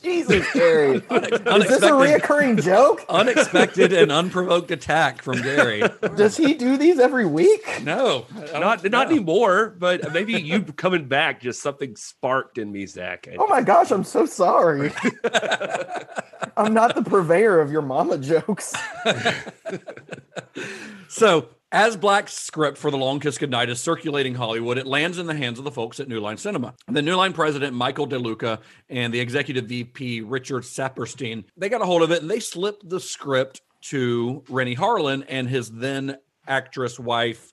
Jesus, 0.01 0.45
Gary. 0.53 0.95
Is 0.97 1.03
this 1.03 1.83
a 1.83 1.91
reoccurring 1.91 2.61
joke? 2.61 3.03
Unexpected 3.09 3.93
and 3.93 4.11
unprovoked 4.11 4.71
attack 4.71 5.21
from 5.21 5.41
Gary. 5.41 5.83
Does 6.15 6.37
he 6.37 6.53
do 6.53 6.77
these 6.77 6.99
every 6.99 7.25
week? 7.25 7.65
No, 7.83 8.25
Not 8.53 8.83
don't 8.83 8.93
anymore, 8.93 9.75
but 9.77 10.13
maybe 10.13 10.33
you 10.41 10.61
coming 10.63 11.07
back 11.07 11.41
just 11.41 11.61
something 11.61 11.95
sparked 11.95 12.57
in 12.57 12.71
me, 12.71 12.85
Zach. 12.85 13.27
Oh 13.37 13.47
my 13.47 13.61
gosh, 13.61 13.91
I'm 13.91 14.03
so 14.03 14.25
sorry. 14.25 14.91
I'm 16.57 16.73
not 16.73 16.95
the 16.95 17.03
purveyor 17.03 17.59
of 17.59 17.71
your 17.71 17.81
mama 17.81 18.17
jokes. 18.17 18.73
So, 21.07 21.47
as 21.75 21.97
Black's 21.97 22.33
script 22.33 22.77
for 22.77 22.89
The 22.89 22.97
Long 22.97 23.19
Kiss 23.19 23.37
Goodnight 23.37 23.69
is 23.69 23.81
circulating 23.81 24.33
Hollywood, 24.33 24.77
it 24.77 24.87
lands 24.87 25.17
in 25.17 25.27
the 25.27 25.35
hands 25.35 25.59
of 25.59 25.65
the 25.65 25.71
folks 25.71 25.99
at 25.99 26.07
New 26.07 26.21
Line 26.21 26.37
Cinema. 26.37 26.73
The 26.87 27.01
New 27.01 27.15
Line 27.15 27.33
president, 27.33 27.75
Michael 27.75 28.07
DeLuca, 28.07 28.59
and 28.87 29.13
the 29.13 29.19
executive 29.19 29.65
VP, 29.65 30.21
Richard 30.21 30.63
Saperstein, 30.63 31.43
they 31.57 31.67
got 31.67 31.81
a 31.81 31.85
hold 31.85 32.01
of 32.01 32.11
it 32.11 32.21
and 32.21 32.31
they 32.31 32.39
slipped 32.39 32.87
the 32.87 33.01
script 33.01 33.59
to 33.89 34.41
Renny 34.47 34.73
Harlin 34.73 35.25
and 35.27 35.49
his 35.49 35.69
then 35.69 36.17
actress 36.47 36.97
wife, 36.97 37.51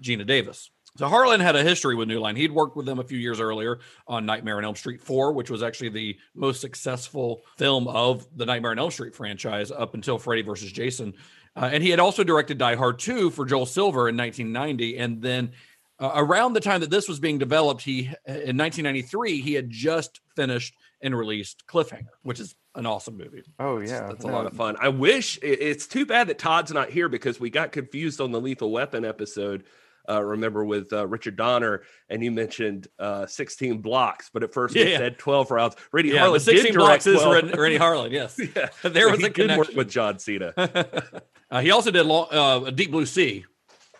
Geena 0.00 0.24
Davis. 0.24 0.70
So 0.96 1.08
Harlin 1.08 1.40
had 1.40 1.56
a 1.56 1.62
history 1.64 1.96
with 1.96 2.06
New 2.06 2.20
Line. 2.20 2.36
He'd 2.36 2.52
worked 2.52 2.76
with 2.76 2.86
them 2.86 3.00
a 3.00 3.04
few 3.04 3.18
years 3.18 3.40
earlier 3.40 3.80
on 4.06 4.24
Nightmare 4.24 4.58
on 4.58 4.64
Elm 4.64 4.76
Street 4.76 5.00
4, 5.00 5.32
which 5.32 5.50
was 5.50 5.64
actually 5.64 5.90
the 5.90 6.16
most 6.34 6.60
successful 6.60 7.42
film 7.58 7.88
of 7.88 8.26
the 8.36 8.46
Nightmare 8.46 8.70
on 8.70 8.78
Elm 8.78 8.92
Street 8.92 9.14
franchise 9.14 9.72
up 9.72 9.94
until 9.94 10.18
Freddy 10.18 10.42
versus 10.42 10.70
Jason. 10.70 11.14
Uh, 11.56 11.70
and 11.72 11.82
he 11.82 11.90
had 11.90 11.98
also 11.98 12.22
directed 12.22 12.58
Die 12.58 12.74
Hard 12.74 12.98
2 12.98 13.30
for 13.30 13.46
Joel 13.46 13.66
Silver 13.66 14.08
in 14.08 14.16
1990. 14.16 14.98
And 14.98 15.22
then 15.22 15.52
uh, 15.98 16.12
around 16.14 16.52
the 16.52 16.60
time 16.60 16.80
that 16.82 16.90
this 16.90 17.08
was 17.08 17.18
being 17.18 17.38
developed, 17.38 17.82
he 17.82 18.00
in 18.26 18.56
1993 18.56 19.40
he 19.40 19.54
had 19.54 19.70
just 19.70 20.20
finished 20.36 20.74
and 21.00 21.16
released 21.16 21.66
Cliffhanger, 21.66 22.08
which 22.22 22.40
is 22.40 22.54
an 22.74 22.84
awesome 22.84 23.16
movie. 23.16 23.42
Oh 23.58 23.80
yeah, 23.80 24.06
That's 24.08 24.24
a 24.24 24.28
lot 24.28 24.46
of 24.46 24.52
fun. 24.52 24.76
I 24.80 24.88
wish 24.88 25.38
it's 25.42 25.86
too 25.86 26.04
bad 26.04 26.28
that 26.28 26.38
Todd's 26.38 26.72
not 26.72 26.90
here 26.90 27.08
because 27.08 27.40
we 27.40 27.48
got 27.48 27.72
confused 27.72 28.20
on 28.20 28.32
the 28.32 28.40
Lethal 28.40 28.70
Weapon 28.70 29.04
episode. 29.04 29.64
Uh, 30.08 30.22
remember 30.22 30.64
with 30.64 30.92
uh, 30.92 31.06
Richard 31.06 31.36
Donner, 31.36 31.82
and 32.08 32.22
you 32.22 32.30
mentioned 32.30 32.88
uh, 32.98 33.26
16 33.26 33.78
blocks, 33.82 34.30
but 34.32 34.42
at 34.42 34.52
first 34.52 34.74
Yeah, 34.74 34.84
we 34.84 34.90
yeah. 34.92 34.98
said 34.98 35.18
12 35.18 35.50
rounds. 35.50 35.76
Randy 35.92 36.10
Yeah, 36.10 36.26
Harlin 36.26 36.40
16 36.40 36.64
did 36.64 36.74
blocks 36.76 37.06
is 37.06 37.20
12. 37.22 37.52
Ren- 37.54 37.78
Harlin, 37.80 38.10
yes. 38.12 38.38
yeah, 38.56 38.68
There 38.88 39.04
So 39.06 39.10
was 39.10 39.20
he 39.20 39.26
a 39.26 39.30
did 39.30 39.48
work 39.50 39.68
connection. 39.68 39.76
with 39.76 39.90
John 39.90 40.18
Cena. 40.18 40.52
Uh, 41.48 41.60
he 41.60 41.70
also 41.70 41.92
did 41.92 42.02
long, 42.04 42.26
uh, 42.32 42.70
Deep 42.72 42.90
Blue 42.90 43.06
Sea, 43.06 43.44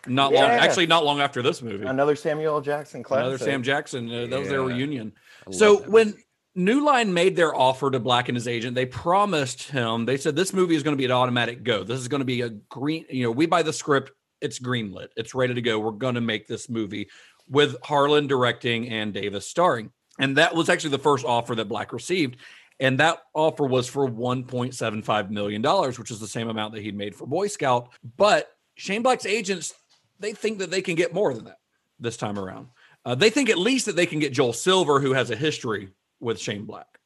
not 0.05 0.33
long, 0.33 0.43
actually 0.43 0.85
not 0.85 1.05
long 1.05 1.21
after 1.21 1.41
this 1.41 1.61
movie. 1.61 1.85
Another 1.85 2.13
Samuel 2.13 2.55
L. 2.55 2.61
Jackson 2.61 3.03
classic. 3.03 3.21
Another 3.25 3.37
Sam 3.37 3.63
Jackson. 3.63 4.11
Uh, 4.13 4.27
that 4.27 4.37
was 4.37 4.49
their 4.49 4.61
reunion. 4.63 5.13
So 5.51 5.77
that 5.77 5.89
when 5.89 6.13
New 6.55 6.83
Line 6.83 7.13
made 7.13 7.37
their 7.37 7.55
offer 7.55 7.89
to 7.89 7.99
Black 8.01 8.27
and 8.27 8.35
his 8.35 8.49
agent, 8.49 8.75
they 8.75 8.85
promised 8.85 9.63
him. 9.69 10.05
They 10.05 10.17
said 10.17 10.35
this 10.35 10.51
movie 10.51 10.75
is 10.75 10.83
going 10.83 10.95
to 10.95 10.97
be 10.97 11.05
an 11.05 11.11
automatic 11.11 11.63
go. 11.63 11.85
This 11.85 11.99
is 12.01 12.09
going 12.09 12.19
to 12.19 12.25
be 12.25 12.41
a 12.41 12.49
green. 12.49 13.05
You 13.09 13.23
know, 13.23 13.31
we 13.31 13.45
buy 13.45 13.61
the 13.63 13.71
script. 13.71 14.11
It's 14.41 14.59
greenlit. 14.59 15.09
It's 15.15 15.33
ready 15.33 15.53
to 15.53 15.61
go. 15.61 15.79
We're 15.79 15.91
going 15.91 16.15
to 16.15 16.21
make 16.21 16.47
this 16.47 16.69
movie 16.69 17.09
with 17.49 17.79
Harlin 17.81 18.27
directing 18.27 18.89
and 18.89 19.13
Davis 19.13 19.47
starring. 19.47 19.91
And 20.19 20.37
that 20.37 20.55
was 20.55 20.69
actually 20.69 20.91
the 20.91 20.99
first 20.99 21.25
offer 21.25 21.55
that 21.55 21.65
Black 21.69 21.93
received. 21.93 22.37
And 22.79 22.99
that 22.99 23.19
offer 23.33 23.65
was 23.65 23.87
for 23.87 24.07
$1.75 24.07 25.29
million, 25.29 25.63
which 25.63 26.11
is 26.11 26.19
the 26.19 26.27
same 26.27 26.49
amount 26.49 26.73
that 26.73 26.83
he'd 26.83 26.97
made 26.97 27.15
for 27.15 27.25
Boy 27.25 27.47
Scout. 27.47 27.89
But 28.17 28.49
Shane 28.75 29.01
Black's 29.01 29.25
agents, 29.25 29.73
they 30.19 30.33
think 30.33 30.59
that 30.59 30.69
they 30.69 30.81
can 30.81 30.95
get 30.95 31.13
more 31.13 31.33
than 31.33 31.45
that 31.45 31.57
this 31.99 32.17
time 32.17 32.37
around. 32.37 32.67
Uh, 33.03 33.15
they 33.15 33.29
think 33.29 33.49
at 33.49 33.57
least 33.57 33.85
that 33.87 33.95
they 33.95 34.05
can 34.05 34.19
get 34.19 34.33
Joel 34.33 34.53
Silver, 34.53 34.99
who 34.99 35.13
has 35.13 35.31
a 35.31 35.35
history 35.35 35.89
with 36.19 36.39
Shane 36.39 36.65
Black. 36.65 36.99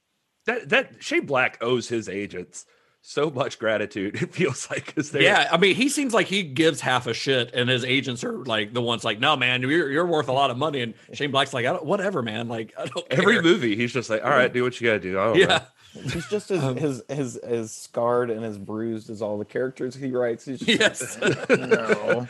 that 0.46 0.70
that 0.70 1.04
Shane 1.04 1.26
Black 1.26 1.58
owes 1.62 1.88
his 1.88 2.10
agents 2.10 2.66
so 3.02 3.30
much 3.30 3.60
gratitude. 3.60 4.16
It 4.22 4.34
feels 4.34 4.70
like 4.70 4.86
because 4.86 5.12
they 5.12 5.24
Yeah, 5.24 5.50
I 5.52 5.58
mean, 5.58 5.76
he 5.76 5.90
seems 5.90 6.14
like 6.14 6.28
he 6.28 6.44
gives 6.44 6.82
half 6.82 7.08
a 7.08 7.14
shit, 7.14 7.54
and 7.54 7.70
his 7.70 7.84
agents 7.84 8.24
are 8.24 8.38
like 8.46 8.74
the 8.74 8.82
ones 8.82 9.04
like, 9.04 9.20
"No, 9.20 9.36
man, 9.36 9.62
you're, 9.62 9.90
you're 9.92 10.06
worth 10.06 10.28
a 10.28 10.34
lot 10.34 10.52
of 10.52 10.58
money." 10.58 10.82
And 10.82 10.94
Shane 11.14 11.32
Black's 11.32 11.54
like, 11.54 11.66
I 11.66 11.74
don't, 11.74 11.86
"Whatever, 11.86 12.22
man. 12.22 12.48
Like, 12.48 12.74
I 12.78 12.86
don't 12.86 13.06
every 13.10 13.34
care." 13.34 13.42
movie 13.42 13.76
he's 13.76 13.92
just 13.92 14.10
like, 14.10 14.24
all 14.24 14.30
right, 14.30 14.52
do 14.54 14.64
what 14.64 14.80
you 14.80 14.88
got 14.88 14.94
to 14.94 15.00
do. 15.00 15.18
I 15.18 15.34
Yeah, 15.34 15.46
know. 15.48 16.02
He's 16.04 16.28
just 16.28 16.52
as 16.52 16.64
um, 16.64 16.78
his 16.78 17.04
his 17.10 17.36
as 17.38 17.72
scarred 17.72 18.30
and 18.30 18.46
as 18.46 18.58
bruised 18.58 19.10
as 19.10 19.22
all 19.22 19.38
the 19.38 19.46
characters 19.46 19.94
he 19.96 20.12
writes. 20.12 20.46
He's 20.46 20.60
just 20.60 20.80
yes. 20.80 21.18
no. 21.50 22.28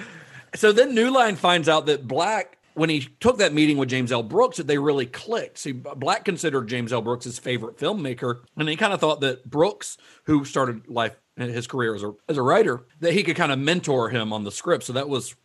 So 0.55 0.71
then 0.71 0.95
New 0.95 1.11
Line 1.11 1.35
finds 1.35 1.69
out 1.69 1.85
that 1.85 2.07
Black, 2.07 2.57
when 2.73 2.89
he 2.89 3.09
took 3.19 3.37
that 3.37 3.53
meeting 3.53 3.77
with 3.77 3.89
James 3.89 4.11
L. 4.11 4.23
Brooks, 4.23 4.57
that 4.57 4.67
they 4.67 4.77
really 4.77 5.05
clicked. 5.05 5.57
See, 5.57 5.71
Black 5.71 6.25
considered 6.25 6.67
James 6.67 6.93
L. 6.93 7.01
Brooks 7.01 7.25
his 7.25 7.39
favorite 7.39 7.77
filmmaker, 7.77 8.41
and 8.57 8.69
he 8.69 8.75
kind 8.75 8.93
of 8.93 8.99
thought 8.99 9.21
that 9.21 9.49
Brooks, 9.49 9.97
who 10.23 10.45
started 10.45 10.87
life 10.89 11.15
his 11.37 11.67
career 11.67 11.95
as 11.95 12.03
a 12.03 12.13
as 12.29 12.37
a 12.37 12.41
writer, 12.41 12.85
that 12.99 13.13
he 13.13 13.23
could 13.23 13.35
kind 13.35 13.51
of 13.51 13.59
mentor 13.59 14.09
him 14.09 14.31
on 14.31 14.43
the 14.43 14.51
script. 14.51 14.83
So 14.83 14.93
that 14.93 15.09
was 15.09 15.35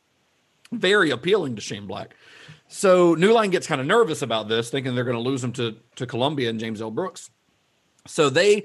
very 0.72 1.10
appealing 1.10 1.56
to 1.56 1.62
Shane 1.62 1.86
Black. 1.86 2.14
So 2.68 3.14
New 3.14 3.32
Line 3.32 3.50
gets 3.50 3.66
kind 3.66 3.80
of 3.80 3.86
nervous 3.86 4.22
about 4.22 4.48
this, 4.48 4.70
thinking 4.70 4.94
they're 4.94 5.04
going 5.04 5.16
to 5.16 5.22
lose 5.22 5.42
him 5.42 5.52
to 5.52 5.76
to 5.96 6.06
Columbia 6.06 6.50
and 6.50 6.60
James 6.60 6.80
L. 6.80 6.90
Brooks. 6.90 7.30
So 8.06 8.30
they 8.30 8.64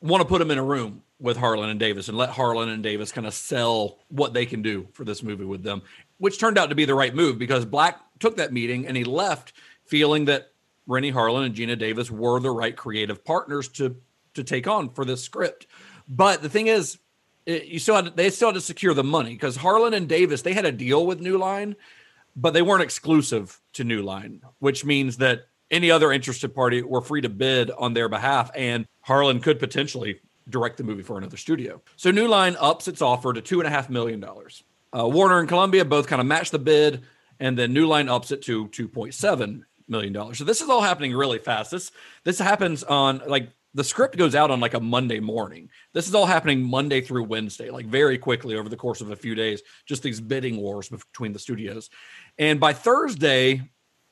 want 0.00 0.20
to 0.20 0.28
put 0.28 0.40
him 0.40 0.50
in 0.50 0.58
a 0.58 0.64
room 0.64 1.02
with 1.20 1.38
Harlin 1.38 1.70
and 1.70 1.78
Davis 1.78 2.08
and 2.08 2.18
let 2.18 2.30
Harlin 2.30 2.68
and 2.68 2.82
Davis 2.82 3.12
kind 3.12 3.26
of 3.26 3.32
sell 3.32 3.98
what 4.08 4.34
they 4.34 4.44
can 4.44 4.60
do 4.60 4.88
for 4.92 5.04
this 5.04 5.22
movie 5.22 5.44
with 5.44 5.62
them, 5.62 5.82
which 6.22 6.38
turned 6.38 6.56
out 6.56 6.68
to 6.68 6.76
be 6.76 6.84
the 6.84 6.94
right 6.94 7.16
move 7.16 7.36
because 7.36 7.64
Black 7.64 7.98
took 8.20 8.36
that 8.36 8.52
meeting 8.52 8.86
and 8.86 8.96
he 8.96 9.02
left 9.02 9.54
feeling 9.86 10.26
that 10.26 10.52
Renny 10.86 11.10
Harlin 11.10 11.46
and 11.46 11.52
Geena 11.52 11.76
Davis 11.76 12.12
were 12.12 12.38
the 12.38 12.52
right 12.52 12.76
creative 12.76 13.24
partners 13.24 13.66
to 13.70 13.96
to 14.34 14.44
take 14.44 14.68
on 14.68 14.88
for 14.90 15.04
this 15.04 15.20
script. 15.20 15.66
But 16.08 16.40
the 16.40 16.48
thing 16.48 16.68
is, 16.68 16.98
it, 17.44 17.64
you 17.64 17.80
still 17.80 17.96
had 17.96 18.16
they 18.16 18.30
still 18.30 18.50
had 18.50 18.54
to 18.54 18.60
secure 18.60 18.94
the 18.94 19.02
money 19.02 19.30
because 19.30 19.58
Harlin 19.58 19.96
and 19.96 20.08
Davis 20.08 20.42
they 20.42 20.52
had 20.52 20.64
a 20.64 20.70
deal 20.70 21.06
with 21.06 21.20
New 21.20 21.38
Line, 21.38 21.74
but 22.36 22.54
they 22.54 22.62
weren't 22.62 22.84
exclusive 22.84 23.60
to 23.72 23.82
New 23.82 24.02
Line, 24.02 24.42
which 24.60 24.84
means 24.84 25.16
that 25.16 25.48
any 25.72 25.90
other 25.90 26.12
interested 26.12 26.54
party 26.54 26.82
were 26.82 27.00
free 27.00 27.22
to 27.22 27.28
bid 27.30 27.72
on 27.72 27.94
their 27.94 28.08
behalf, 28.08 28.48
and 28.54 28.86
Harlin 29.04 29.42
could 29.42 29.58
potentially 29.58 30.20
direct 30.48 30.76
the 30.76 30.84
movie 30.84 31.02
for 31.02 31.18
another 31.18 31.36
studio. 31.36 31.82
So 31.96 32.12
New 32.12 32.28
Line 32.28 32.54
ups 32.60 32.86
its 32.86 33.02
offer 33.02 33.32
to 33.32 33.42
two 33.42 33.58
and 33.58 33.66
a 33.66 33.70
half 33.70 33.90
million 33.90 34.20
dollars. 34.20 34.62
Uh, 34.96 35.08
Warner 35.08 35.40
and 35.40 35.48
Columbia 35.48 35.84
both 35.84 36.06
kind 36.06 36.20
of 36.20 36.26
match 36.26 36.50
the 36.50 36.58
bid, 36.58 37.02
and 37.40 37.58
then 37.58 37.72
New 37.72 37.86
Line 37.86 38.08
ups 38.08 38.30
it 38.30 38.42
to 38.42 38.68
two 38.68 38.88
point 38.88 39.14
seven 39.14 39.64
million 39.88 40.12
dollars. 40.12 40.38
So 40.38 40.44
this 40.44 40.60
is 40.60 40.68
all 40.68 40.82
happening 40.82 41.14
really 41.14 41.38
fast. 41.38 41.70
This 41.70 41.90
this 42.24 42.38
happens 42.38 42.84
on 42.84 43.22
like 43.26 43.48
the 43.74 43.84
script 43.84 44.18
goes 44.18 44.34
out 44.34 44.50
on 44.50 44.60
like 44.60 44.74
a 44.74 44.80
Monday 44.80 45.18
morning. 45.18 45.70
This 45.94 46.06
is 46.06 46.14
all 46.14 46.26
happening 46.26 46.62
Monday 46.62 47.00
through 47.00 47.24
Wednesday, 47.24 47.70
like 47.70 47.86
very 47.86 48.18
quickly 48.18 48.56
over 48.56 48.68
the 48.68 48.76
course 48.76 49.00
of 49.00 49.10
a 49.10 49.16
few 49.16 49.34
days. 49.34 49.62
Just 49.86 50.02
these 50.02 50.20
bidding 50.20 50.58
wars 50.58 50.88
between 50.88 51.32
the 51.32 51.38
studios, 51.38 51.88
and 52.38 52.60
by 52.60 52.74
Thursday, 52.74 53.62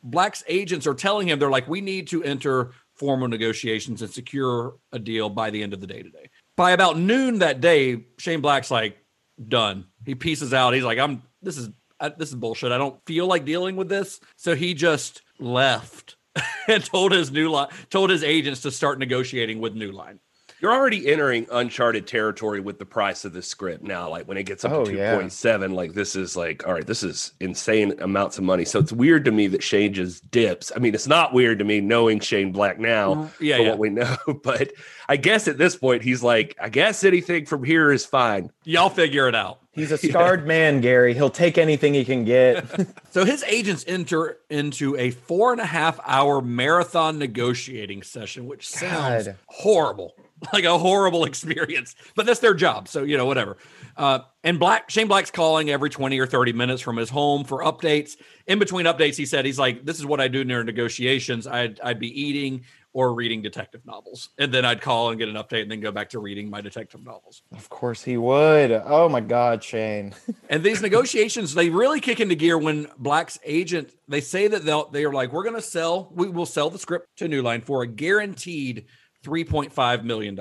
Black's 0.03 0.43
agents 0.49 0.87
are 0.87 0.95
telling 0.95 1.29
him 1.29 1.39
they're 1.39 1.51
like, 1.51 1.69
we 1.69 1.83
need 1.83 2.09
to 2.09 2.25
enter 2.25 2.73
formal 2.95 3.29
negotiations 3.29 4.03
and 4.03 4.11
secure 4.11 4.77
a 4.93 4.99
deal 4.99 5.29
by 5.29 5.51
the 5.51 5.63
end 5.63 5.73
of 5.73 5.81
the 5.81 5.87
day 5.87 6.03
today. 6.03 6.31
By 6.57 6.73
about 6.73 6.99
noon 6.99 7.39
that 7.39 7.61
day, 7.61 8.07
Shane 8.19 8.41
Black's 8.41 8.71
like, 8.71 8.99
done. 9.49 9.87
He 10.05 10.15
pieces 10.15 10.53
out. 10.55 10.75
He's 10.75 10.85
like, 10.85 10.99
I'm. 10.99 11.23
This 11.43 11.57
is 11.57 11.71
I, 12.01 12.09
this 12.09 12.31
is 12.31 12.35
bullshit. 12.35 12.73
I 12.73 12.79
don't 12.79 12.99
feel 13.07 13.27
like 13.27 13.45
dealing 13.45 13.77
with 13.77 13.89
this. 13.89 14.21
So 14.37 14.55
he 14.55 14.75
just 14.75 15.23
left 15.39 16.17
and 16.69 16.85
told 16.85 17.13
his 17.13 17.31
new 17.31 17.51
line, 17.51 17.69
told 17.91 18.11
his 18.11 18.25
agents 18.25 18.63
to 18.63 18.71
start 18.71 18.99
negotiating 18.99 19.61
with 19.61 19.75
New 19.75 19.93
Line. 19.93 20.19
You're 20.61 20.73
already 20.73 21.11
entering 21.11 21.47
uncharted 21.51 22.07
territory 22.07 22.61
with 22.61 22.79
the 22.79 22.85
price 22.85 23.25
of 23.25 23.33
the 23.33 23.43
script 23.43 23.83
now. 23.83 24.09
Like 24.11 24.29
when 24.29 24.37
it 24.37 24.45
gets 24.45 24.65
up 24.65 24.73
Oh, 24.73 24.85
to 24.85 24.95
yeah. 24.95 25.15
2.7, 25.17 25.73
like 25.75 25.95
this 25.95 26.15
is 26.15 26.37
like, 26.37 26.67
all 26.67 26.75
right, 26.75 26.87
this 26.87 27.03
is 27.03 27.33
insane 27.41 27.95
amounts 28.01 28.37
of 28.39 28.45
money. 28.45 28.65
So 28.65 28.79
it's 28.79 28.93
weird 28.93 29.25
to 29.25 29.31
me 29.31 29.47
that 29.49 29.63
Shane 29.63 29.95
just 29.95 30.31
dips. 30.31 30.71
I 30.77 30.79
mean, 30.79 30.95
it's 30.95 31.07
not 31.09 31.33
weird 31.33 31.59
to 31.61 31.65
me 31.65 31.81
knowing 31.81 32.21
Shane 32.21 32.53
Black 32.53 32.79
now 32.79 33.31
Yeah, 33.41 33.57
for 33.57 33.63
yeah. 33.63 33.69
what 33.71 33.79
we 33.79 33.89
know, 33.91 34.17
but 34.43 34.73
I 35.09 35.17
guess 35.17 35.49
at 35.49 35.57
this 35.59 35.77
point 35.77 36.03
he's 36.03 36.23
like, 36.23 36.57
I 36.61 36.69
guess 36.69 37.05
anything 37.05 37.47
from 37.47 37.65
here 37.65 37.91
is 37.91 38.05
fine. 38.05 38.51
Y'all 38.65 38.91
figure 38.91 39.29
it 39.29 39.35
out. 39.35 39.59
He's 39.73 39.93
a 39.93 39.99
scarred 39.99 40.47
man, 40.47 40.81
Gary. 40.81 41.15
He'll 41.15 41.31
take 41.31 41.57
anything 41.57 41.95
he 41.95 42.05
can 42.05 42.25
get. 42.25 42.65
So 43.13 43.25
his 43.25 43.43
agents 43.43 43.85
enter 43.89 44.39
into 44.51 44.97
a 44.97 45.11
four 45.11 45.51
and 45.51 45.61
a 45.61 45.67
half 45.67 45.99
hour 46.07 46.41
marathon 46.41 47.19
negotiating 47.19 48.05
session, 48.05 48.47
which 48.47 48.69
sounds 48.69 49.27
God. 49.27 49.37
horrible, 49.47 50.15
like 50.53 50.65
a 50.65 50.79
horrible 50.79 51.25
experience. 51.25 51.95
But 52.15 52.27
that's 52.27 52.41
their 52.41 52.55
job, 52.55 52.89
so 52.89 53.03
you 53.03 53.17
know 53.17 53.27
whatever. 53.27 53.57
Uh, 53.97 54.21
and 54.43 54.59
Black 54.59 54.91
Shane 54.91 55.09
Black's 55.09 55.31
calling 55.31 55.71
every 55.71 55.91
twenty 55.91 56.19
or 56.19 56.27
thirty 56.27 56.53
minutes 56.53 56.83
from 56.83 56.97
his 56.97 57.11
home 57.11 57.45
for 57.45 57.63
updates. 57.63 58.13
In 58.47 58.59
between 58.59 58.87
updates, 58.87 59.17
he 59.17 59.27
said 59.27 59.45
he's 59.45 59.59
like, 59.59 59.85
"This 59.85 59.99
is 59.99 60.07
what 60.07 60.21
I 60.21 60.29
do 60.29 60.43
during 60.45 60.67
negotiations. 60.67 61.47
I'd 61.47 61.81
I'd 61.81 61.99
be 62.01 62.21
eating." 62.21 62.65
Or 62.93 63.15
reading 63.15 63.41
detective 63.41 63.87
novels, 63.87 64.31
and 64.37 64.53
then 64.53 64.65
I'd 64.65 64.81
call 64.81 65.11
and 65.11 65.19
get 65.21 65.29
an 65.29 65.37
update, 65.37 65.63
and 65.63 65.71
then 65.71 65.79
go 65.79 65.93
back 65.93 66.11
to 66.11 66.19
reading 66.19 66.51
my 66.51 66.61
detective 66.61 67.05
novels. 67.05 67.43
of 67.57 67.69
course 67.69 68.03
he 68.03 68.17
would. 68.17 68.73
Oh 68.73 69.09
my 69.09 69.21
God, 69.21 69.63
Shane. 69.63 70.13
And 70.49 70.65
these 70.65 70.83
negotiations, 70.83 71.55
they 71.55 71.71
really 71.71 72.01
kick 72.01 72.19
into 72.19 72.35
gear 72.35 72.59
when 72.59 72.89
Black's 72.99 73.39
agent, 73.45 73.93
they 74.09 74.21
say 74.21 74.49
that 74.49 74.65
they'll 74.65 74.91
they 74.91 75.05
are 75.05 75.13
like, 75.13 75.33
we're 75.33 75.45
gonna 75.45 75.61
sell, 75.63 76.11
we 76.13 76.29
will 76.29 76.47
sell 76.47 76.69
the 76.69 76.81
script 76.81 77.17
to 77.19 77.29
New 77.29 77.43
Line 77.43 77.61
for 77.61 77.85
a 77.85 77.87
guaranteed 77.87 78.87
$3.5 79.25 80.05
million, 80.05 80.39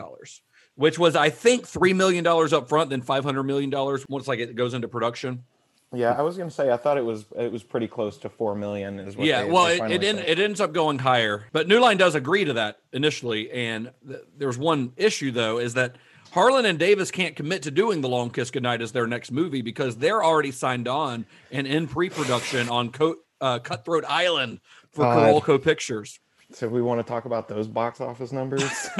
which 0.75 0.97
was 0.99 1.15
I 1.15 1.29
think 1.29 1.65
three 1.67 1.93
million 1.93 2.23
dollars 2.23 2.53
up 2.53 2.69
front, 2.69 2.89
then 2.89 3.01
five 3.01 3.23
hundred 3.23 3.43
million 3.43 3.69
dollars 3.69 4.05
once 4.07 4.27
like 4.27 4.39
it 4.39 4.55
goes 4.55 4.73
into 4.73 4.87
production. 4.87 5.43
Yeah, 5.91 6.11
I 6.11 6.21
was 6.21 6.37
gonna 6.37 6.51
say 6.51 6.69
I 6.71 6.77
thought 6.77 6.97
it 6.97 7.05
was 7.05 7.25
it 7.37 7.51
was 7.51 7.63
pretty 7.63 7.87
close 7.87 8.17
to 8.19 8.29
four 8.29 8.55
million. 8.55 8.99
Is 8.99 9.17
what 9.17 9.25
yeah, 9.25 9.43
they- 9.43 9.49
well, 9.49 9.65
they 9.65 9.95
it, 9.95 10.03
it, 10.03 10.15
it 10.19 10.39
ends 10.39 10.61
up 10.61 10.71
going 10.71 10.99
higher, 10.99 11.47
but 11.51 11.67
New 11.67 11.79
Line 11.79 11.97
does 11.97 12.15
agree 12.15 12.45
to 12.45 12.53
that 12.53 12.79
initially. 12.93 13.49
And 13.51 13.91
th- 14.07 14.21
there's 14.37 14.57
one 14.57 14.93
issue 14.97 15.31
though, 15.31 15.57
is 15.57 15.73
that 15.73 15.95
Harlin 16.31 16.65
and 16.65 16.77
Davis 16.77 17.09
can't 17.09 17.35
commit 17.35 17.63
to 17.63 17.71
doing 17.71 18.01
The 18.01 18.07
Long 18.09 18.29
Kiss 18.29 18.51
Goodnight 18.51 18.83
as 18.83 18.91
their 18.91 19.07
next 19.07 19.31
movie 19.31 19.63
because 19.63 19.97
they're 19.97 20.23
already 20.23 20.51
signed 20.51 20.87
on 20.87 21.25
and 21.51 21.65
in 21.65 21.87
pre-production 21.87 22.69
on 22.69 22.91
Co- 22.91 23.15
uh, 23.41 23.57
Cutthroat 23.57 24.05
Island 24.07 24.59
for 24.91 25.05
God. 25.05 25.17
Carolco 25.17 25.61
Pictures. 25.63 26.19
So 26.51 26.67
we 26.67 26.81
want 26.81 26.99
to 26.99 27.03
talk 27.03 27.25
about 27.25 27.47
those 27.47 27.67
box 27.67 28.01
office 28.01 28.31
numbers. 28.31 28.89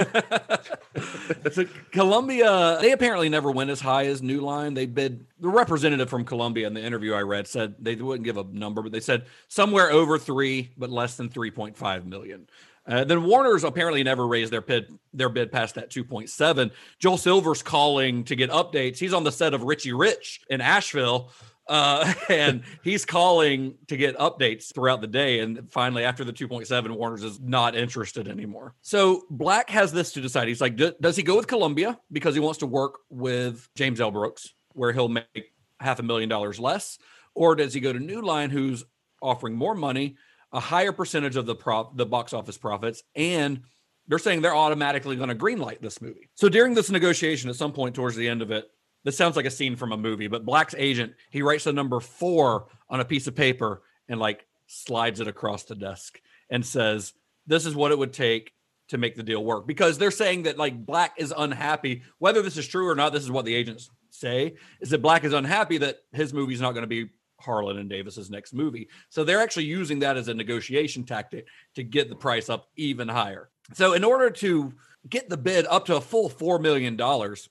So 1.51 1.65
Columbia, 1.91 2.77
they 2.81 2.91
apparently 2.91 3.29
never 3.29 3.51
went 3.51 3.69
as 3.69 3.79
high 3.79 4.07
as 4.07 4.21
New 4.21 4.41
Line. 4.41 4.73
They 4.73 4.85
bid 4.85 5.25
the 5.39 5.47
representative 5.47 6.09
from 6.09 6.25
Columbia 6.25 6.67
in 6.67 6.73
the 6.73 6.83
interview 6.83 7.13
I 7.13 7.21
read 7.21 7.47
said 7.47 7.75
they 7.79 7.95
wouldn't 7.95 8.25
give 8.25 8.37
a 8.37 8.43
number, 8.43 8.81
but 8.81 8.91
they 8.91 8.99
said 8.99 9.25
somewhere 9.47 9.91
over 9.91 10.17
three, 10.17 10.71
but 10.77 10.89
less 10.89 11.15
than 11.15 11.29
3.5 11.29 12.05
million. 12.05 12.47
Uh, 12.87 13.03
then 13.03 13.23
Warner's 13.23 13.63
apparently 13.63 14.03
never 14.03 14.27
raised 14.27 14.51
their 14.51 14.61
bid 14.61 14.91
their 15.13 15.29
bid 15.29 15.51
past 15.51 15.75
that 15.75 15.91
2.7. 15.91 16.71
Joel 16.97 17.17
Silver's 17.17 17.61
calling 17.61 18.23
to 18.25 18.35
get 18.35 18.49
updates. 18.49 18.97
He's 18.97 19.13
on 19.13 19.23
the 19.23 19.31
set 19.31 19.53
of 19.53 19.63
Richie 19.63 19.93
Rich 19.93 20.41
in 20.49 20.61
Asheville. 20.61 21.29
Uh, 21.69 22.13
and 22.29 22.63
he's 22.83 23.05
calling 23.05 23.75
to 23.87 23.95
get 23.95 24.17
updates 24.17 24.73
throughout 24.73 24.99
the 24.99 25.07
day. 25.07 25.39
And 25.39 25.71
finally, 25.71 26.03
after 26.03 26.25
the 26.25 26.33
2.7, 26.33 26.89
Warner's 26.91 27.23
is 27.23 27.39
not 27.39 27.75
interested 27.75 28.27
anymore. 28.27 28.73
So 28.81 29.23
Black 29.29 29.69
has 29.69 29.93
this 29.93 30.11
to 30.13 30.21
decide. 30.21 30.47
He's 30.47 30.59
like, 30.59 30.75
"Do- 30.75 30.95
does 30.99 31.15
he 31.15 31.23
go 31.23 31.37
with 31.37 31.47
Columbia 31.47 31.99
because 32.11 32.33
he 32.33 32.41
wants 32.41 32.59
to 32.59 32.65
work 32.65 32.99
with 33.09 33.69
James 33.75 34.01
L. 34.01 34.11
Brooks, 34.11 34.53
where 34.73 34.91
he'll 34.91 35.07
make 35.07 35.53
half 35.79 35.99
a 35.99 36.03
million 36.03 36.27
dollars 36.27 36.59
less? 36.59 36.97
Or 37.35 37.55
does 37.55 37.73
he 37.73 37.79
go 37.79 37.93
to 37.93 37.99
New 37.99 38.21
Line, 38.21 38.49
who's 38.49 38.83
offering 39.21 39.55
more 39.55 39.75
money, 39.75 40.17
a 40.51 40.59
higher 40.59 40.91
percentage 40.91 41.35
of 41.35 41.45
the 41.45 41.55
prop, 41.55 41.95
the 41.95 42.05
box 42.05 42.33
office 42.33 42.57
profits, 42.57 43.03
and 43.15 43.61
they're 44.07 44.17
saying 44.17 44.41
they're 44.41 44.55
automatically 44.55 45.15
going 45.15 45.29
to 45.29 45.35
greenlight 45.35 45.79
this 45.79 46.01
movie. 46.01 46.29
So 46.33 46.49
during 46.49 46.73
this 46.73 46.89
negotiation, 46.89 47.49
at 47.49 47.55
some 47.55 47.71
point 47.71 47.95
towards 47.95 48.15
the 48.15 48.27
end 48.27 48.41
of 48.41 48.49
it, 48.49 48.65
this 49.03 49.17
sounds 49.17 49.35
like 49.35 49.45
a 49.45 49.51
scene 49.51 49.75
from 49.75 49.91
a 49.91 49.97
movie, 49.97 50.27
but 50.27 50.45
Black's 50.45 50.75
agent, 50.77 51.13
he 51.29 51.41
writes 51.41 51.63
the 51.63 51.73
number 51.73 51.99
four 51.99 52.67
on 52.89 52.99
a 52.99 53.05
piece 53.05 53.27
of 53.27 53.35
paper 53.35 53.81
and 54.07 54.19
like 54.19 54.45
slides 54.67 55.19
it 55.19 55.27
across 55.27 55.63
the 55.63 55.75
desk 55.75 56.19
and 56.49 56.65
says, 56.65 57.13
This 57.47 57.65
is 57.65 57.75
what 57.75 57.91
it 57.91 57.97
would 57.97 58.13
take 58.13 58.53
to 58.89 58.97
make 58.97 59.15
the 59.15 59.23
deal 59.23 59.43
work. 59.43 59.67
Because 59.67 59.97
they're 59.97 60.11
saying 60.11 60.43
that 60.43 60.57
like 60.57 60.85
Black 60.85 61.13
is 61.17 61.33
unhappy, 61.35 62.03
whether 62.17 62.41
this 62.41 62.57
is 62.57 62.67
true 62.67 62.87
or 62.89 62.95
not, 62.95 63.13
this 63.13 63.23
is 63.23 63.31
what 63.31 63.45
the 63.45 63.55
agents 63.55 63.89
say, 64.09 64.55
is 64.81 64.89
that 64.89 65.01
Black 65.01 65.23
is 65.23 65.33
unhappy 65.33 65.77
that 65.77 65.99
his 66.11 66.33
movie's 66.33 66.61
not 66.61 66.73
going 66.73 66.83
to 66.83 66.87
be 66.87 67.09
Harlin 67.41 67.79
and 67.79 67.89
Davis's 67.89 68.29
next 68.29 68.53
movie. 68.53 68.87
So 69.09 69.23
they're 69.23 69.41
actually 69.41 69.65
using 69.65 69.99
that 69.99 70.17
as 70.17 70.27
a 70.27 70.33
negotiation 70.33 71.03
tactic 71.03 71.47
to 71.75 71.83
get 71.83 72.09
the 72.09 72.15
price 72.15 72.49
up 72.49 72.67
even 72.75 73.07
higher. 73.07 73.49
So 73.73 73.93
in 73.93 74.03
order 74.03 74.29
to 74.29 74.73
get 75.07 75.29
the 75.29 75.37
bid 75.37 75.65
up 75.67 75.85
to 75.85 75.95
a 75.95 76.01
full 76.01 76.29
$4 76.29 76.61
million, 76.61 76.97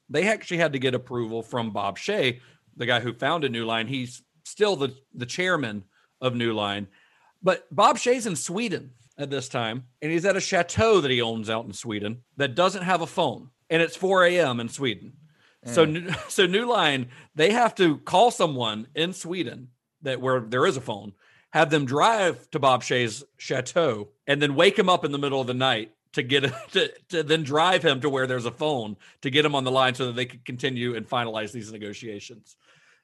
they 0.09 0.29
actually 0.29 0.59
had 0.59 0.73
to 0.73 0.79
get 0.79 0.95
approval 0.95 1.43
from 1.43 1.71
Bob 1.71 1.99
Shaye, 1.99 2.41
the 2.77 2.87
guy 2.87 3.01
who 3.01 3.13
founded 3.13 3.53
New 3.53 3.65
Line. 3.65 3.87
He's 3.87 4.23
still 4.45 4.77
the, 4.77 4.95
the 5.15 5.27
chairman 5.27 5.85
of 6.21 6.35
New 6.35 6.53
Line. 6.53 6.89
But 7.43 7.67
Bob 7.75 7.99
Shaye's 7.99 8.27
in 8.27 8.37
Sweden 8.37 8.91
at 9.17 9.31
this 9.31 9.49
time, 9.49 9.85
and 10.03 10.11
he's 10.11 10.25
at 10.25 10.37
a 10.37 10.41
chateau 10.41 11.01
that 11.01 11.11
he 11.11 11.23
owns 11.23 11.51
out 11.51 11.67
in 11.67 11.73
Sweden 11.73 12.23
that 12.37 12.55
doesn't 12.55 12.83
have 12.83 13.01
a 13.01 13.07
phone, 13.07 13.51
and 13.71 13.83
it's 13.83 13.97
4 13.97 14.25
a.m. 14.27 14.61
in 14.61 14.69
Sweden. 14.69 15.13
So, 15.65 15.87
mm. 15.87 16.15
so 16.31 16.47
New 16.47 16.67
Line, 16.67 17.09
they 17.35 17.53
have 17.53 17.75
to 17.77 17.99
call 17.99 18.31
someone 18.31 18.89
in 18.95 19.13
Sweden 19.13 19.69
that 20.03 20.21
where 20.21 20.41
there 20.41 20.67
is 20.67 20.77
a 20.77 20.81
phone, 20.81 21.13
have 21.51 21.71
them 21.71 21.87
drive 21.87 22.51
to 22.51 22.59
Bob 22.59 22.83
Shaye's 22.83 23.25
chateau, 23.37 24.09
and 24.27 24.41
then 24.41 24.55
wake 24.55 24.79
him 24.79 24.89
up 24.89 25.05
in 25.05 25.13
the 25.13 25.19
middle 25.19 25.41
of 25.41 25.47
the 25.47 25.55
night 25.55 25.93
to 26.13 26.23
get 26.23 26.43
to, 26.73 26.93
to 27.09 27.23
then 27.23 27.43
drive 27.43 27.85
him 27.85 28.01
to 28.01 28.11
where 28.11 28.27
there's 28.27 28.47
a 28.47 28.51
phone 28.51 28.97
to 29.23 29.31
get 29.31 29.45
him 29.45 29.55
on 29.55 29.65
the 29.65 29.71
line 29.71 29.95
so 29.95 30.07
that 30.07 30.17
they 30.17 30.27
could 30.27 30.45
continue 30.45 30.95
and 30.95 31.09
finalize 31.09 31.53
these 31.53 31.73
negotiations. 31.73 32.57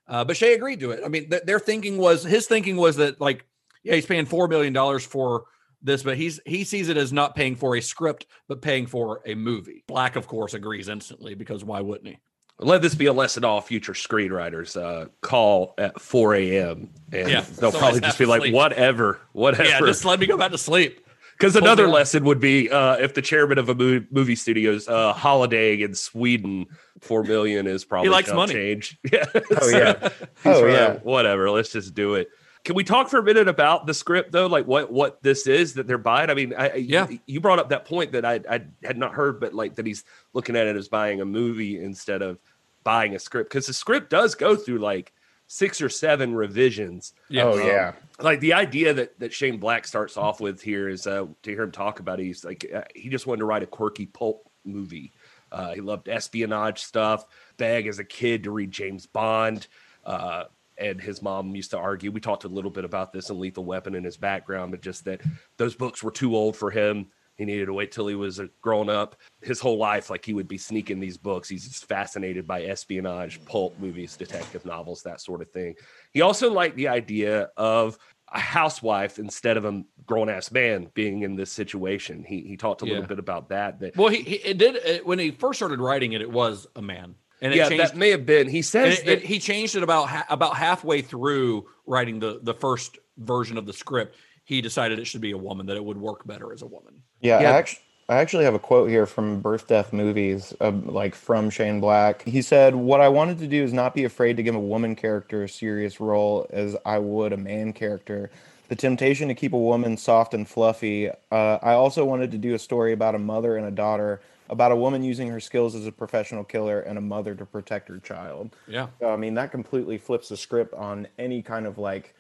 Uh, 0.07 0.25
but 0.25 0.37
Shaye 0.37 0.55
agreed 0.55 0.81
to 0.81 0.91
it. 0.91 1.01
I 1.05 1.09
mean, 1.09 1.31
th- 1.31 1.45
their 1.45 1.59
thinking 1.59 1.97
was 1.97 2.25
his 2.25 2.47
thinking 2.47 2.77
was 2.77 2.97
that 2.97 3.21
like, 3.21 3.47
yeah, 3.83 3.95
he's 3.95 4.07
paying 4.07 4.27
four 4.27 4.49
million 4.49 4.73
dollars 4.73 5.05
for 5.05 5.45
this, 5.83 6.03
but 6.03 6.17
he's 6.17 6.41
he 6.47 6.65
sees 6.65 6.89
it 6.89 6.97
as 6.97 7.13
not 7.13 7.35
paying 7.35 7.57
for 7.57 7.77
a 7.77 7.81
script, 7.81 8.27
but 8.49 8.63
paying 8.63 8.87
for 8.87 9.23
a 9.25 9.35
movie. 9.35 9.85
Black, 9.87 10.17
of 10.17 10.27
course, 10.27 10.55
agrees 10.55 10.89
instantly 10.89 11.35
because 11.35 11.65
why 11.65 11.81
wouldn't 11.81 12.09
he? 12.09 12.19
Let 12.61 12.83
this 12.83 12.95
be 12.95 13.07
a 13.07 13.13
lesson 13.13 13.43
to 13.43 13.49
all 13.49 13.61
future 13.61 13.95
screenwriters. 13.95 14.81
Uh, 14.81 15.09
call 15.21 15.75
at 15.77 16.01
4 16.01 16.35
a.m. 16.37 16.91
and 17.13 17.29
Yeah, 17.29 17.41
they'll 17.41 17.73
probably 17.73 18.01
just 18.01 18.19
be 18.19 18.27
like, 18.27 18.43
sleep. 18.43 18.55
whatever, 18.55 19.19
whatever. 19.33 19.69
Yeah, 19.69 19.81
just 19.81 20.05
let 20.05 20.21
me 20.21 20.27
go 20.27 20.37
back 20.37 20.53
to 20.53 20.59
sleep. 20.59 21.01
Because 21.37 21.57
another 21.57 21.89
lesson 21.89 22.25
would 22.25 22.39
be 22.39 22.71
uh, 22.71 22.95
if 22.99 23.15
the 23.15 23.23
chairman 23.23 23.59
of 23.59 23.69
a 23.69 23.75
movie, 23.75 24.07
movie 24.13 24.37
studios 24.37 24.87
uh, 24.87 25.13
holidaying 25.13 25.81
in 25.81 25.93
Sweden, 25.97 26.67
four 27.01 27.25
million 27.25 27.67
is 27.67 27.85
probably 27.85 28.09
he 28.09 28.13
likes 28.13 28.33
money. 28.33 28.53
change. 28.53 28.99
Yeah. 29.13 29.25
Oh, 29.35 29.69
yeah. 29.69 30.09
Oh, 30.45 30.63
right. 30.63 30.73
yeah. 30.73 30.93
Whatever. 31.03 31.51
Let's 31.51 31.73
just 31.73 31.93
do 31.93 32.15
it. 32.15 32.29
Can 32.65 32.75
we 32.75 32.85
talk 32.85 33.09
for 33.11 33.19
a 33.19 33.23
minute 33.23 33.47
about 33.49 33.87
the 33.87 33.93
script 33.95 34.33
though? 34.33 34.47
Like 34.47 34.67
what 34.67 34.91
what 34.91 35.23
this 35.23 35.47
is 35.47 35.75
that 35.75 35.87
they're 35.87 35.99
buying? 35.99 36.31
I 36.31 36.35
mean, 36.35 36.55
I, 36.57 36.71
I- 36.71 36.75
Yeah. 36.77 37.07
You 37.27 37.41
brought 37.41 37.59
up 37.59 37.69
that 37.69 37.85
point 37.85 38.13
that 38.13 38.25
I 38.25 38.41
I 38.49 38.63
had 38.83 38.97
not 38.99 39.13
heard, 39.13 39.39
but 39.41 39.53
like 39.55 39.75
that 39.77 39.87
he's 39.87 40.05
looking 40.33 40.57
at 40.57 40.67
it 40.67 40.75
as 40.77 40.89
buying 40.89 41.21
a 41.21 41.25
movie 41.25 41.83
instead 41.83 42.23
of 42.23 42.39
buying 42.83 43.15
a 43.15 43.19
script 43.19 43.51
because 43.51 43.67
the 43.67 43.73
script 43.73 44.11
does 44.11 44.35
go 44.35 44.57
through 44.57 44.79
like 44.79 45.13
six 45.47 45.83
or 45.83 45.91
seven 45.91 46.35
revisions 46.35 47.13
Yeah. 47.29 47.45
Oh 47.45 47.53
Um, 47.61 47.67
yeah. 47.67 47.93
like 48.19 48.41
the 48.41 48.55
idea 48.55 48.95
that 48.95 49.19
that 49.21 49.33
Shane 49.33 49.59
Black 49.59 49.87
starts 49.87 50.17
off 50.17 50.41
with 50.41 50.63
here 50.63 50.89
is 50.89 51.07
uh, 51.07 51.27
to 51.43 51.51
hear 51.51 51.63
him 51.65 51.71
talk 51.73 52.01
about 52.01 52.19
it, 52.19 52.25
he's 52.25 52.45
like 52.47 52.65
uh, 52.75 52.83
he 52.95 53.11
just 53.11 53.27
wanted 53.27 53.41
to 53.41 53.45
write 53.45 53.63
a 53.63 53.67
quirky 53.67 54.07
pulp 54.07 54.49
movie. 54.65 55.13
Uh, 55.53 55.75
he 55.75 55.81
loved 55.83 56.09
espionage 56.09 56.83
stuff. 56.83 57.27
Bag 57.59 57.87
as 57.87 57.99
a 57.99 58.05
kid 58.05 58.45
to 58.45 58.51
read 58.51 58.71
James 58.73 59.07
Bond. 59.07 59.67
Uh, 60.05 60.45
and 60.79 61.01
his 61.01 61.23
mom 61.23 61.55
used 61.55 61.71
to 61.73 61.79
argue. 61.79 62.11
We 62.11 62.21
talked 62.21 62.45
a 62.45 62.49
little 62.49 62.71
bit 62.71 62.85
about 62.85 63.13
this 63.13 63.31
in 63.31 63.39
Lethal 63.39 63.65
Weapon 63.65 63.95
and 63.95 64.05
his 64.05 64.17
background, 64.17 64.71
but 64.73 64.81
just 64.83 65.05
that 65.05 65.21
those 65.57 65.75
books 65.75 66.03
were 66.03 66.11
too 66.11 66.35
old 66.37 66.57
for 66.57 66.71
him. 66.71 67.07
He 67.37 67.45
needed 67.45 67.67
to 67.67 67.73
wait 67.73 67.91
till 67.91 68.07
he 68.07 68.15
was 68.15 68.39
a 68.39 68.49
grown 68.61 68.89
up. 68.89 69.17
His 69.43 69.59
whole 69.59 69.77
life, 69.77 70.09
like 70.09 70.25
he 70.25 70.35
would 70.35 70.47
be 70.47 70.57
sneaking 70.59 71.01
these 71.01 71.17
books. 71.19 71.49
He's 71.49 71.67
just 71.67 71.87
fascinated 71.89 72.47
by 72.47 72.63
espionage, 72.63 73.45
pulp 73.45 73.77
movies, 73.81 74.17
detective 74.17 74.65
novels, 74.65 75.03
that 75.03 75.21
sort 75.21 75.43
of 75.43 75.51
thing. 75.51 75.75
He 76.13 76.21
also 76.21 76.53
liked 76.53 76.77
the 76.77 76.87
idea 76.87 77.49
of 77.57 77.99
a 78.33 78.39
housewife 78.39 79.19
instead 79.19 79.57
of 79.57 79.65
a 79.65 79.83
grown 80.07 80.29
ass 80.29 80.53
man 80.53 80.89
being 80.95 81.23
in 81.23 81.35
this 81.35 81.51
situation. 81.51 82.23
He 82.25 82.41
he 82.43 82.57
talked 82.57 82.83
a 82.83 82.85
little 82.85 83.01
Yeah. 83.03 83.07
bit 83.09 83.19
about 83.19 83.49
that. 83.49 83.81
That 83.81 83.97
Well, 83.97 84.09
he, 84.09 84.23
he 84.23 84.35
it 84.37 84.59
did 84.59 85.05
when 85.05 85.19
he 85.19 85.33
first 85.33 85.59
started 85.59 85.81
writing 85.81 86.13
it. 86.13 86.23
It 86.23 86.31
was 86.31 86.69
a 86.77 86.83
man, 86.83 87.17
and 87.45 87.53
it 87.53 87.59
yeah, 87.59 87.69
changed. 87.69 87.85
that 87.93 87.97
may 87.97 88.09
have 88.11 88.25
been. 88.27 88.49
He 88.49 88.63
says 88.63 88.99
it- 89.01 89.07
that 89.07 89.19
it- 89.19 89.27
he 89.27 89.39
changed 89.39 89.77
it 89.77 89.83
about 89.83 90.09
ha- 90.09 90.27
about 90.31 90.57
halfway 90.57 91.03
through 91.03 91.67
writing 91.87 92.19
the 92.19 92.41
the 92.43 92.55
first 92.55 92.99
version 93.19 93.59
of 93.59 93.67
the 93.67 93.73
script. 93.73 94.17
He 94.45 94.61
decided 94.61 94.99
it 94.99 95.07
should 95.07 95.21
be 95.21 95.31
a 95.33 95.39
woman, 95.39 95.67
that 95.67 95.77
it 95.77 95.85
would 95.85 95.97
work 95.97 96.27
better 96.27 96.53
as 96.53 96.63
a 96.63 96.67
woman. 96.67 96.95
Yeah, 97.21 97.41
Yeah. 97.41 97.51
I 97.51 97.57
actually, 97.59 97.81
I 98.11 98.17
actually 98.17 98.45
have 98.45 98.55
a 98.55 98.59
quote 98.59 98.91
here 98.91 99.07
from 99.07 99.41
Birth 99.41 99.69
Death 99.69 99.93
Movies, 99.93 100.53
uh, 100.61 100.73
like 100.85 101.15
from 101.15 101.49
Shane 101.51 101.81
Black. 101.81 102.23
He 102.25 102.43
said, 102.43 102.75
"What 102.75 103.01
I 103.01 103.09
wanted 103.09 103.39
to 103.39 103.47
do 103.47 103.63
is 103.63 103.73
not 103.73 103.95
be 103.95 104.05
afraid 104.05 104.37
to 104.39 104.43
give 104.43 104.55
a 104.55 104.61
woman 104.61 104.97
character 104.97 105.45
a 105.45 105.49
serious 105.49 106.01
role 106.01 106.47
as 106.51 106.77
I 106.85 106.99
would 106.99 107.33
a 107.33 107.37
man 107.39 107.73
character. 107.73 108.31
The 108.69 108.77
temptation 108.77 109.29
to 109.29 109.35
keep 109.35 109.53
a 109.53 109.59
woman 109.59 109.97
soft 109.99 110.33
and 110.35 110.49
fluffy. 110.49 111.11
Uh, 111.31 111.59
I 111.63 111.73
also 111.73 112.05
wanted 112.05 112.31
to 112.33 112.39
do 112.39 112.55
a 112.55 112.59
story 112.59 112.93
about 112.93 113.15
a 113.15 113.19
mother 113.19 113.57
and 113.57 113.67
a 113.67 113.71
daughter." 113.71 114.21
About 114.51 114.73
a 114.73 114.77
woman 114.77 115.03
using 115.03 115.29
her 115.29 115.41
skills 115.41 115.75
as 115.75 115.87
a 115.87 115.93
professional 115.93 116.45
killer 116.45 116.81
and 116.81 116.99
a 116.99 117.01
mother 117.01 117.35
to 117.35 117.47
protect 117.47 117.89
her 117.89 117.99
child. 117.99 118.55
Yeah. 118.69 118.89
So, 119.01 119.11
I 119.11 119.17
mean, 119.17 119.35
that 119.35 119.51
completely 119.51 119.97
flips 119.97 120.29
the 120.29 120.37
script 120.37 120.75
on 120.75 121.09
any 121.19 121.41
kind 121.41 121.67
of 121.67 121.79
like 121.79 122.15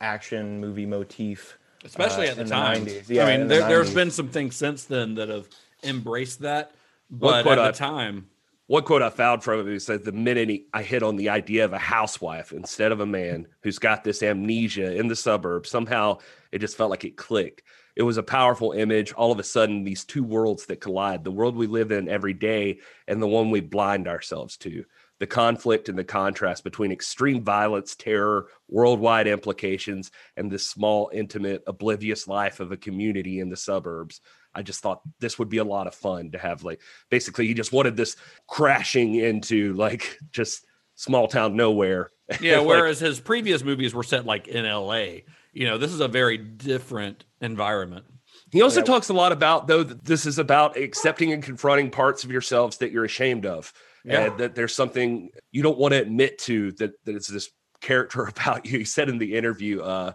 action 0.00 0.60
movie 0.60 0.86
motif. 0.86 1.56
especially 1.84 2.28
uh, 2.28 2.32
at 2.32 2.36
the 2.36 2.42
in 2.42 2.48
time. 2.48 2.84
90s. 2.86 3.08
Yeah, 3.08 3.26
I 3.26 3.30
in 3.32 3.40
mean, 3.40 3.48
the 3.48 3.54
there, 3.54 3.68
there's 3.68 3.90
90s. 3.90 3.94
been 3.94 4.10
some 4.10 4.28
things 4.28 4.56
since 4.56 4.84
then 4.84 5.14
that 5.14 5.28
have 5.30 5.48
embraced 5.82 6.40
that, 6.40 6.72
One 7.08 7.18
but 7.32 7.42
quote 7.44 7.58
at 7.58 7.64
I- 7.64 7.70
the 7.70 7.76
time, 7.78 8.26
one 8.66 8.84
quote 8.84 9.02
I 9.02 9.10
found 9.10 9.42
from 9.42 9.66
it 9.68 9.80
said 9.80 10.04
the 10.04 10.12
minute 10.12 10.48
he, 10.48 10.66
I 10.72 10.82
hit 10.82 11.02
on 11.02 11.16
the 11.16 11.30
idea 11.30 11.64
of 11.64 11.72
a 11.72 11.78
housewife 11.78 12.52
instead 12.52 12.92
of 12.92 13.00
a 13.00 13.06
man 13.06 13.48
who's 13.62 13.80
got 13.80 14.04
this 14.04 14.22
amnesia 14.22 14.94
in 14.96 15.08
the 15.08 15.16
suburbs, 15.16 15.68
somehow 15.70 16.18
it 16.52 16.58
just 16.60 16.76
felt 16.76 16.88
like 16.90 17.04
it 17.04 17.16
clicked. 17.16 17.62
It 18.00 18.04
was 18.04 18.16
a 18.16 18.22
powerful 18.22 18.72
image. 18.72 19.12
All 19.12 19.30
of 19.30 19.38
a 19.38 19.42
sudden, 19.42 19.84
these 19.84 20.06
two 20.06 20.24
worlds 20.24 20.64
that 20.64 20.80
collide 20.80 21.22
the 21.22 21.30
world 21.30 21.54
we 21.54 21.66
live 21.66 21.92
in 21.92 22.08
every 22.08 22.32
day 22.32 22.78
and 23.06 23.20
the 23.20 23.26
one 23.26 23.50
we 23.50 23.60
blind 23.60 24.08
ourselves 24.08 24.56
to. 24.56 24.86
The 25.18 25.26
conflict 25.26 25.90
and 25.90 25.98
the 25.98 26.02
contrast 26.02 26.64
between 26.64 26.92
extreme 26.92 27.44
violence, 27.44 27.94
terror, 27.94 28.46
worldwide 28.70 29.26
implications, 29.26 30.12
and 30.38 30.50
this 30.50 30.66
small, 30.66 31.10
intimate, 31.12 31.62
oblivious 31.66 32.26
life 32.26 32.58
of 32.60 32.72
a 32.72 32.78
community 32.78 33.38
in 33.38 33.50
the 33.50 33.56
suburbs. 33.58 34.22
I 34.54 34.62
just 34.62 34.80
thought 34.80 35.02
this 35.18 35.38
would 35.38 35.50
be 35.50 35.58
a 35.58 35.64
lot 35.64 35.86
of 35.86 35.94
fun 35.94 36.30
to 36.30 36.38
have 36.38 36.64
like 36.64 36.80
basically 37.10 37.48
he 37.48 37.52
just 37.52 37.70
wanted 37.70 37.98
this 37.98 38.16
crashing 38.46 39.16
into 39.16 39.74
like 39.74 40.18
just 40.32 40.64
small 40.94 41.28
town 41.28 41.54
nowhere. 41.54 42.12
yeah. 42.40 42.60
Like, 42.60 42.66
whereas 42.66 42.98
his 42.98 43.20
previous 43.20 43.62
movies 43.62 43.92
were 43.92 44.04
set 44.04 44.24
like 44.24 44.48
in 44.48 44.64
L.A. 44.64 45.26
You 45.52 45.66
know, 45.66 45.78
this 45.78 45.92
is 45.92 46.00
a 46.00 46.08
very 46.08 46.38
different 46.38 47.24
environment. 47.40 48.04
he 48.52 48.62
also 48.62 48.82
talks 48.82 49.08
a 49.08 49.14
lot 49.14 49.32
about 49.32 49.66
though 49.66 49.82
that 49.82 50.04
this 50.04 50.26
is 50.26 50.38
about 50.38 50.76
accepting 50.76 51.32
and 51.32 51.42
confronting 51.42 51.90
parts 51.90 52.24
of 52.24 52.30
yourselves 52.30 52.78
that 52.78 52.92
you're 52.92 53.04
ashamed 53.04 53.46
of. 53.46 53.72
Yeah. 54.04 54.20
And 54.26 54.38
that 54.38 54.54
there's 54.54 54.74
something 54.74 55.30
you 55.52 55.62
don't 55.62 55.78
want 55.78 55.92
to 55.92 56.00
admit 56.00 56.38
to 56.40 56.72
that 56.72 56.92
that 57.04 57.16
it's 57.16 57.28
this 57.28 57.50
character 57.80 58.24
about 58.36 58.66
you. 58.66 58.78
He 58.78 58.84
said 58.84 59.08
in 59.08 59.18
the 59.18 59.34
interview 59.34 59.80
uh 59.82 60.12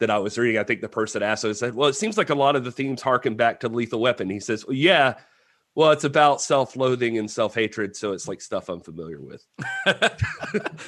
that 0.00 0.10
I 0.10 0.18
was 0.18 0.36
reading, 0.36 0.58
I 0.58 0.64
think 0.64 0.80
the 0.80 0.88
person 0.88 1.22
asked, 1.22 1.42
so 1.42 1.52
said, 1.52 1.74
Well, 1.74 1.88
it 1.88 1.94
seems 1.94 2.18
like 2.18 2.30
a 2.30 2.34
lot 2.34 2.56
of 2.56 2.64
the 2.64 2.72
themes 2.72 3.00
harken 3.00 3.36
back 3.36 3.60
to 3.60 3.68
Lethal 3.68 4.00
Weapon. 4.00 4.28
He 4.28 4.40
says, 4.40 4.66
well, 4.66 4.76
Yeah, 4.76 5.14
well, 5.74 5.90
it's 5.90 6.04
about 6.04 6.40
self 6.40 6.76
loathing 6.76 7.18
and 7.18 7.30
self 7.30 7.54
hatred. 7.54 7.96
So 7.96 8.12
it's 8.12 8.28
like 8.28 8.40
stuff 8.40 8.68
I'm 8.68 8.80
familiar 8.80 9.20
with. 9.20 9.44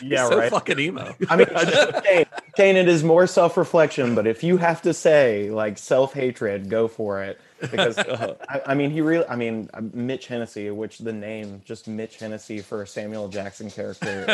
Yeah, 0.02 0.28
so 0.28 0.38
right. 0.38 0.50
fucking 0.50 0.78
emo. 0.78 1.14
I 1.28 1.36
mean, 1.36 1.46
Kane, 2.04 2.26
Kane, 2.56 2.76
it 2.76 2.88
is 2.88 3.02
more 3.02 3.26
self-reflection, 3.26 4.14
but 4.14 4.26
if 4.26 4.44
you 4.44 4.56
have 4.58 4.82
to 4.82 4.94
say 4.94 5.50
like 5.50 5.78
self-hatred, 5.78 6.68
go 6.68 6.86
for 6.86 7.22
it. 7.22 7.40
Because 7.60 7.98
I, 7.98 8.60
I 8.66 8.74
mean, 8.74 8.90
he 8.90 9.00
really, 9.00 9.26
I 9.26 9.34
mean, 9.34 9.68
uh, 9.74 9.80
Mitch 9.92 10.26
Hennessy, 10.26 10.70
which 10.70 10.98
the 10.98 11.12
name 11.12 11.62
just 11.64 11.88
Mitch 11.88 12.18
Hennessy 12.18 12.60
for 12.60 12.82
a 12.82 12.86
Samuel 12.86 13.28
Jackson 13.28 13.70
character 13.70 14.24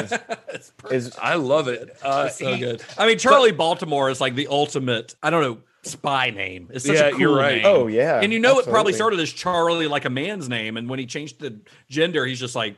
is, 0.51 0.73
is 0.91 1.17
I 1.21 1.37
love 1.37 1.69
it. 1.69 1.97
Uh, 2.03 2.29
so 2.29 2.53
he- 2.53 2.61
good. 2.61 2.83
I 2.99 3.07
mean, 3.07 3.19
Charlie 3.19 3.53
Baltimore 3.53 4.11
is 4.11 4.21
like 4.21 4.35
the 4.35 4.49
ultimate. 4.49 5.15
I 5.23 5.31
don't 5.31 5.43
know 5.43 5.59
spy 5.83 6.31
name. 6.31 6.69
It's 6.73 6.85
such 6.87 6.97
Yeah, 6.97 7.07
a 7.07 7.11
cool 7.13 7.21
you're 7.21 7.37
right. 7.37 7.57
name. 7.63 7.67
oh 7.67 7.87
yeah, 7.87 8.21
and 8.21 8.33
you 8.33 8.39
know 8.39 8.59
it 8.59 8.67
probably 8.67 8.93
started 8.93 9.21
as 9.21 9.33
Charlie, 9.33 9.87
like 9.87 10.05
a 10.05 10.11
man's 10.11 10.49
name, 10.49 10.77
and 10.77 10.89
when 10.89 10.99
he 10.99 11.07
changed 11.07 11.41
the 11.41 11.59
gender, 11.89 12.25
he's 12.27 12.41
just 12.41 12.55
like, 12.55 12.77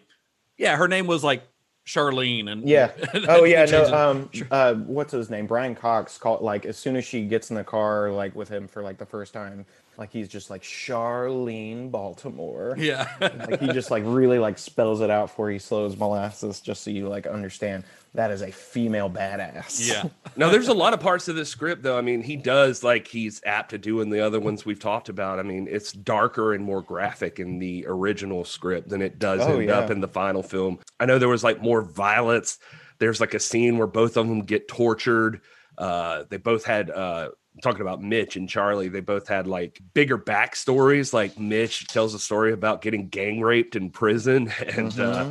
yeah, 0.57 0.77
her 0.77 0.89
name 0.89 1.07
was 1.07 1.23
like 1.25 1.43
Charlene, 1.87 2.51
and 2.51 2.67
Yeah. 2.69 2.91
and 3.13 3.27
Oh 3.29 3.45
yeah. 3.45 3.65
No. 3.67 3.95
Um. 3.95 4.31
Uh. 4.51 4.75
What's 4.75 5.13
his 5.13 5.29
name? 5.31 5.47
Brian 5.47 5.75
Cox 5.75 6.17
called 6.19 6.41
like 6.43 6.65
as 6.65 6.79
soon 6.79 6.97
as 6.97 7.05
she 7.05 7.25
gets 7.27 7.51
in 7.51 7.57
the 7.57 7.65
car 7.65 8.11
like 8.11 8.35
with 8.35 8.49
him 8.49 8.67
for 8.69 8.83
like 8.83 8.97
the 8.99 9.07
first 9.07 9.33
time, 9.35 9.67
like 9.99 10.13
he's 10.13 10.29
just 10.29 10.51
like 10.51 10.63
Charlene 10.63 11.91
Baltimore. 11.91 12.75
yeah, 12.79 13.09
Like 13.21 13.61
he 13.61 13.69
just 13.69 13.91
like 13.91 14.03
really 14.07 14.39
like 14.39 14.59
spells 14.59 15.01
it 15.01 15.11
out 15.11 15.31
for 15.31 15.51
you, 15.51 15.59
slows 15.59 15.97
molasses, 15.97 16.61
just 16.61 16.83
so 16.83 16.91
you 16.91 17.09
like 17.09 17.27
understand 17.27 17.85
that 18.15 18.31
is 18.31 18.43
a 18.43 18.51
female 18.53 19.11
badass. 19.11 19.89
yeah, 19.89 20.05
No, 20.37 20.49
there's 20.51 20.69
a 20.69 20.75
lot 20.75 20.95
of 20.95 21.01
parts 21.01 21.27
of 21.29 21.35
this 21.37 21.49
script, 21.49 21.83
though. 21.83 21.99
I 21.99 22.01
mean, 22.01 22.23
he 22.23 22.37
does 22.37 22.83
like 22.85 23.09
he's 23.09 23.43
apt 23.45 23.71
to 23.71 23.79
do 23.79 24.01
in 24.01 24.11
the 24.11 24.21
other 24.21 24.39
ones 24.41 24.65
we've 24.65 24.79
talked 24.81 25.09
about. 25.09 25.39
I 25.39 25.43
mean, 25.43 25.67
it's 25.71 25.93
darker 25.93 26.55
and 26.55 26.65
more 26.65 26.81
graphic 26.83 27.41
in 27.41 27.59
the 27.59 27.85
original 27.89 28.45
script 28.45 28.89
than 28.89 29.03
it 29.03 29.19
does 29.19 29.41
Oh, 29.41 29.59
end 29.59 29.71
up 29.71 29.91
in 29.91 30.01
the 30.01 30.09
final 30.09 30.43
film. 30.43 30.79
I 31.01 31.07
know 31.07 31.19
there 31.19 31.29
was 31.29 31.43
like 31.45 31.61
more 31.61 31.83
violence. 31.83 32.59
There's 33.01 33.21
like 33.21 33.35
a 33.35 33.41
scene 33.41 33.79
where 33.79 33.89
both 33.89 34.17
of 34.17 34.29
them 34.29 34.43
get 34.43 34.69
tortured. 34.69 35.41
Uh, 35.77 36.23
they 36.31 36.37
both 36.37 36.65
had 36.65 36.91
uh, 36.91 37.31
talking 37.65 37.81
about 37.81 38.01
Mitch 38.03 38.37
and 38.37 38.49
Charlie. 38.49 38.89
They 38.89 39.01
both 39.01 39.27
had 39.27 39.47
like 39.49 39.81
bigger 39.95 40.19
backstories. 40.19 41.13
Like 41.13 41.39
Mitch 41.39 41.87
tells 41.89 42.15
a 42.15 42.19
story 42.19 42.53
about 42.53 42.83
getting 42.83 43.09
gang 43.09 43.41
raped 43.41 43.75
in 43.75 43.91
prison, 43.91 44.53
and 44.67 44.99
uh, 45.01 45.31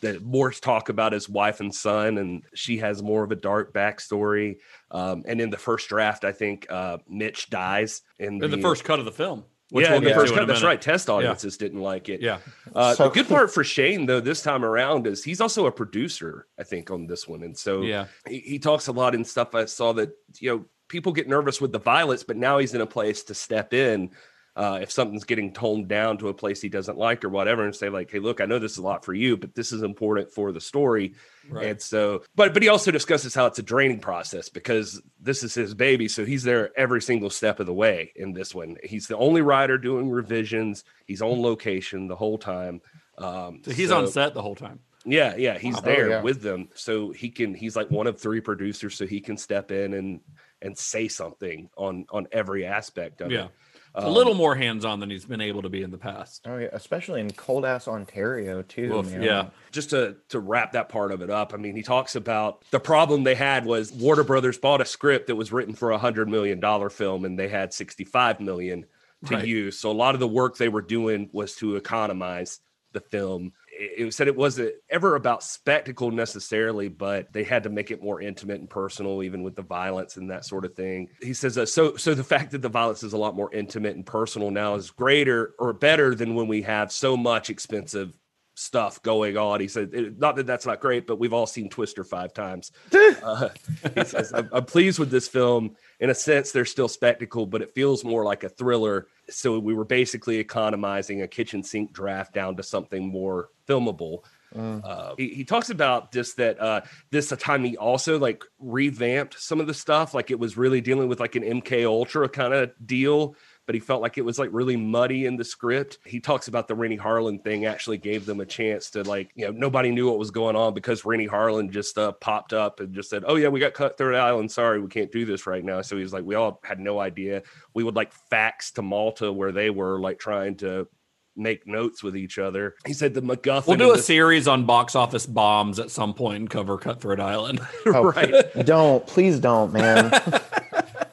that 0.00 0.22
more 0.24 0.50
talk 0.50 0.88
about 0.88 1.12
his 1.12 1.28
wife 1.28 1.60
and 1.60 1.72
son, 1.72 2.18
and 2.18 2.42
she 2.54 2.78
has 2.78 3.02
more 3.02 3.22
of 3.22 3.30
a 3.30 3.36
dark 3.36 3.72
backstory. 3.72 4.56
Um, 4.90 5.22
and 5.26 5.40
in 5.40 5.50
the 5.50 5.56
first 5.58 5.88
draft, 5.88 6.24
I 6.24 6.32
think 6.32 6.66
uh, 6.70 6.98
Mitch 7.08 7.48
dies 7.50 8.02
in 8.18 8.42
in 8.42 8.50
the 8.50 8.58
first 8.58 8.84
cut 8.84 8.98
of 8.98 9.04
the 9.04 9.12
film. 9.12 9.44
Which 9.70 9.86
yeah, 9.86 9.92
we'll 9.92 9.98
in 10.02 10.04
the 10.04 10.12
first 10.14 10.34
cut. 10.34 10.46
That's 10.46 10.62
right. 10.62 10.78
Test 10.82 11.08
audiences 11.08 11.56
didn't 11.56 11.80
like 11.80 12.10
it. 12.10 12.20
Yeah, 12.20 12.40
Uh, 12.74 12.94
So- 12.94 13.04
the 13.04 13.10
good 13.14 13.26
part 13.26 13.50
for 13.54 13.64
Shane, 13.64 14.04
though, 14.04 14.20
this 14.20 14.42
time 14.42 14.66
around 14.66 15.06
is 15.06 15.24
he's 15.24 15.40
also 15.40 15.64
a 15.64 15.72
producer, 15.72 16.46
I 16.58 16.62
think, 16.62 16.90
on 16.90 17.06
this 17.06 17.26
one. 17.26 17.42
And 17.42 17.56
so 17.56 17.80
Yeah. 17.80 18.04
he, 18.28 18.40
he 18.40 18.58
talks 18.58 18.88
a 18.88 18.92
lot 18.92 19.14
in 19.14 19.24
stuff 19.24 19.54
I 19.54 19.64
saw 19.64 19.94
that, 19.94 20.10
you 20.40 20.50
know, 20.50 20.64
people 20.92 21.12
get 21.12 21.26
nervous 21.28 21.60
with 21.60 21.72
the 21.72 21.78
violence, 21.80 22.22
but 22.22 22.36
now 22.36 22.58
he's 22.58 22.74
in 22.74 22.80
a 22.82 22.86
place 22.86 23.24
to 23.24 23.34
step 23.34 23.72
in 23.74 24.10
uh, 24.54 24.80
if 24.82 24.90
something's 24.90 25.24
getting 25.24 25.50
toned 25.50 25.88
down 25.88 26.18
to 26.18 26.28
a 26.28 26.34
place 26.34 26.60
he 26.60 26.68
doesn't 26.68 26.98
like 26.98 27.24
or 27.24 27.30
whatever 27.30 27.64
and 27.64 27.74
say, 27.74 27.88
like, 27.88 28.10
hey, 28.10 28.18
look, 28.18 28.38
I 28.38 28.44
know 28.44 28.58
this 28.58 28.72
is 28.72 28.78
a 28.78 28.82
lot 28.82 29.02
for 29.02 29.14
you, 29.14 29.38
but 29.38 29.54
this 29.54 29.72
is 29.72 29.82
important 29.82 30.30
for 30.30 30.52
the 30.52 30.60
story. 30.60 31.14
Right. 31.48 31.68
And 31.68 31.80
so, 31.80 32.22
but 32.34 32.52
but 32.52 32.62
he 32.62 32.68
also 32.68 32.90
discusses 32.90 33.34
how 33.34 33.46
it's 33.46 33.58
a 33.58 33.62
draining 33.62 34.00
process 34.00 34.50
because 34.50 35.00
this 35.18 35.42
is 35.42 35.54
his 35.54 35.72
baby, 35.72 36.06
so 36.06 36.26
he's 36.26 36.42
there 36.42 36.70
every 36.76 37.00
single 37.00 37.30
step 37.30 37.60
of 37.60 37.66
the 37.66 37.72
way 37.72 38.12
in 38.14 38.34
this 38.34 38.54
one. 38.54 38.76
He's 38.84 39.06
the 39.06 39.16
only 39.16 39.40
writer 39.40 39.78
doing 39.78 40.10
revisions. 40.10 40.84
He's 41.06 41.22
on 41.22 41.40
location 41.40 42.06
the 42.06 42.16
whole 42.16 42.36
time. 42.36 42.82
Um, 43.16 43.62
So 43.64 43.70
he's 43.70 43.88
so- 43.88 43.96
on 43.98 44.08
set 44.08 44.34
the 44.34 44.42
whole 44.42 44.54
time. 44.54 44.80
Yeah, 45.04 45.34
yeah, 45.34 45.58
he's 45.58 45.78
Oh, 45.78 45.80
there 45.80 46.10
yeah. 46.10 46.22
with 46.22 46.42
them, 46.42 46.68
so 46.74 47.10
he 47.10 47.28
can. 47.30 47.54
He's 47.54 47.74
like 47.74 47.90
one 47.90 48.06
of 48.06 48.20
three 48.20 48.40
producers, 48.40 48.94
so 48.96 49.04
he 49.06 49.20
can 49.20 49.36
step 49.36 49.72
in 49.72 49.94
and 49.94 50.20
and 50.62 50.76
say 50.78 51.08
something 51.08 51.68
on 51.76 52.06
on 52.10 52.26
every 52.32 52.64
aspect 52.64 53.20
of 53.20 53.30
Yeah, 53.30 53.44
it. 53.46 53.50
a 53.94 54.06
Um, 54.06 54.14
little 54.14 54.32
more 54.34 54.54
hands 54.54 54.84
on 54.86 55.00
than 55.00 55.10
he's 55.10 55.26
been 55.26 55.40
able 55.42 55.60
to 55.62 55.68
be 55.68 55.82
in 55.82 55.90
the 55.90 55.98
past. 55.98 56.46
Oh 56.46 56.56
yeah, 56.56 56.68
especially 56.72 57.20
in 57.20 57.30
cold 57.32 57.66
ass 57.66 57.88
Ontario 57.88 58.62
too. 58.62 58.94
Oof, 58.94 59.10
man. 59.10 59.22
yeah, 59.22 59.46
just 59.70 59.90
to 59.90 60.16
to 60.30 60.38
wrap 60.40 60.72
that 60.72 60.88
part 60.88 61.12
of 61.12 61.20
it 61.20 61.28
up, 61.30 61.52
I 61.52 61.58
mean, 61.58 61.76
he 61.76 61.82
talks 61.82 62.16
about 62.16 62.64
the 62.70 62.80
problem 62.80 63.24
they 63.24 63.34
had 63.34 63.66
was 63.66 63.92
Warner 63.92 64.24
Brothers 64.24 64.56
bought 64.56 64.80
a 64.80 64.86
script 64.86 65.26
that 65.26 65.36
was 65.36 65.52
written 65.52 65.74
for 65.74 65.90
a 65.90 65.98
hundred 65.98 66.28
million 66.28 66.58
dollar 66.60 66.88
film, 66.88 67.24
and 67.26 67.38
they 67.38 67.48
had 67.48 67.74
sixty 67.74 68.04
five 68.04 68.40
million 68.40 68.86
to 69.26 69.34
Right. 69.36 69.46
use. 69.46 69.78
So 69.78 69.90
a 69.90 69.92
lot 69.92 70.14
of 70.14 70.20
the 70.20 70.28
work 70.28 70.56
they 70.56 70.68
were 70.68 70.82
doing 70.82 71.28
was 71.32 71.54
to 71.56 71.76
economize 71.76 72.60
the 72.92 73.00
film. 73.00 73.52
It, 73.84 74.14
said 74.14 74.28
it 74.28 74.36
wasn't 74.36 74.74
ever 74.90 75.16
about 75.16 75.42
spectacle 75.42 76.10
necessarily, 76.10 76.88
but 76.88 77.32
they 77.32 77.44
had 77.44 77.64
to 77.64 77.70
make 77.70 77.90
it 77.90 78.02
more 78.02 78.20
intimate 78.20 78.60
and 78.60 78.70
personal, 78.70 79.22
even 79.22 79.42
with 79.42 79.56
the 79.56 79.62
violence 79.62 80.16
and 80.16 80.30
that 80.30 80.44
sort 80.44 80.64
of 80.64 80.74
thing. 80.74 81.08
He 81.20 81.34
says, 81.34 81.58
uh, 81.58 81.66
so 81.66 81.96
so 81.96 82.14
the 82.14 82.24
fact 82.24 82.52
that 82.52 82.62
the 82.62 82.68
violence 82.68 83.02
is 83.02 83.12
a 83.12 83.18
lot 83.18 83.34
more 83.34 83.52
intimate 83.52 83.96
and 83.96 84.06
personal 84.06 84.50
now 84.50 84.74
is 84.74 84.90
greater 84.90 85.54
or 85.58 85.72
better 85.72 86.14
than 86.14 86.34
when 86.34 86.48
we 86.48 86.62
have 86.62 86.92
so 86.92 87.16
much 87.16 87.50
expensive 87.50 88.16
stuff 88.54 89.02
going 89.02 89.36
on. 89.36 89.60
He 89.60 89.68
said, 89.68 89.90
it- 89.92 90.18
not 90.18 90.36
that 90.36 90.46
that's 90.46 90.66
not 90.66 90.80
great, 90.80 91.06
but 91.06 91.18
we've 91.18 91.32
all 91.32 91.46
seen 91.46 91.68
Twister 91.68 92.04
five 92.04 92.32
times. 92.34 92.72
uh, 93.22 93.48
he 93.94 94.04
says, 94.04 94.32
I'm, 94.34 94.48
I'm 94.52 94.64
pleased 94.64 94.98
with 94.98 95.10
this 95.10 95.28
film. 95.28 95.76
In 96.00 96.10
a 96.10 96.14
sense, 96.14 96.52
there's 96.52 96.70
still 96.70 96.88
spectacle, 96.88 97.46
but 97.46 97.62
it 97.62 97.74
feels 97.74 98.04
more 98.04 98.24
like 98.24 98.44
a 98.44 98.48
thriller. 98.48 99.06
So 99.30 99.58
we 99.58 99.74
were 99.74 99.84
basically 99.84 100.38
economizing 100.38 101.22
a 101.22 101.28
kitchen 101.28 101.62
sink 101.62 101.92
draft 101.92 102.34
down 102.34 102.56
to 102.56 102.62
something 102.62 103.06
more 103.06 103.48
filmable. 103.66 104.18
Uh, 104.54 105.14
he, 105.16 105.28
he 105.28 105.44
talks 105.44 105.70
about 105.70 106.12
just 106.12 106.36
that 106.36 106.60
uh, 106.60 106.82
this 107.10 107.28
time 107.38 107.64
he 107.64 107.76
also 107.78 108.18
like 108.18 108.44
revamped 108.58 109.40
some 109.40 109.60
of 109.60 109.66
the 109.66 109.72
stuff, 109.72 110.12
like 110.12 110.30
it 110.30 110.38
was 110.38 110.58
really 110.58 110.82
dealing 110.82 111.08
with 111.08 111.20
like 111.20 111.36
an 111.36 111.42
MK 111.42 111.86
Ultra 111.86 112.28
kind 112.28 112.52
of 112.52 112.70
deal 112.84 113.34
but 113.66 113.74
he 113.74 113.80
felt 113.80 114.02
like 114.02 114.18
it 114.18 114.24
was 114.24 114.38
like 114.38 114.50
really 114.52 114.76
muddy 114.76 115.24
in 115.24 115.36
the 115.36 115.44
script. 115.44 115.98
He 116.04 116.20
talks 116.20 116.48
about 116.48 116.66
the 116.66 116.74
Renny 116.74 116.98
Harlin 116.98 117.42
thing 117.42 117.64
actually 117.64 117.98
gave 117.98 118.26
them 118.26 118.40
a 118.40 118.46
chance 118.46 118.90
to 118.90 119.02
like, 119.04 119.30
you 119.34 119.46
know, 119.46 119.52
nobody 119.52 119.90
knew 119.90 120.08
what 120.08 120.18
was 120.18 120.30
going 120.30 120.56
on 120.56 120.74
because 120.74 121.04
Renny 121.04 121.28
Harlin 121.28 121.70
just 121.70 121.96
uh, 121.96 122.12
popped 122.12 122.52
up 122.52 122.80
and 122.80 122.92
just 122.92 123.08
said, 123.08 123.24
"Oh 123.26 123.36
yeah, 123.36 123.48
we 123.48 123.60
got 123.60 123.74
Cutthroat 123.74 124.14
Island. 124.14 124.50
Sorry, 124.50 124.80
we 124.80 124.88
can't 124.88 125.12
do 125.12 125.24
this 125.24 125.46
right 125.46 125.64
now." 125.64 125.82
So 125.82 125.96
he 125.96 126.02
was 126.02 126.12
like, 126.12 126.24
"We 126.24 126.34
all 126.34 126.60
had 126.64 126.80
no 126.80 126.98
idea." 126.98 127.42
We 127.72 127.84
would 127.84 127.96
like 127.96 128.12
fax 128.30 128.72
to 128.72 128.82
Malta 128.82 129.32
where 129.32 129.52
they 129.52 129.70
were 129.70 130.00
like 130.00 130.18
trying 130.18 130.56
to 130.56 130.88
make 131.36 131.66
notes 131.66 132.02
with 132.02 132.16
each 132.16 132.38
other. 132.38 132.74
He 132.86 132.92
said 132.92 133.14
the 133.14 133.22
MacGuffin. 133.22 133.66
We'll 133.66 133.76
do 133.78 133.92
a 133.92 133.96
the- 133.96 134.02
series 134.02 134.46
on 134.48 134.66
box 134.66 134.94
office 134.94 135.26
bombs 135.26 135.78
at 135.78 135.90
some 135.90 136.14
point 136.14 136.36
and 136.40 136.50
cover 136.50 136.76
Cutthroat 136.78 137.20
Island. 137.20 137.60
Oh, 137.86 138.04
right. 138.04 138.32
Don't 138.64 139.06
please 139.06 139.38
don't, 139.40 139.72
man. 139.72 140.10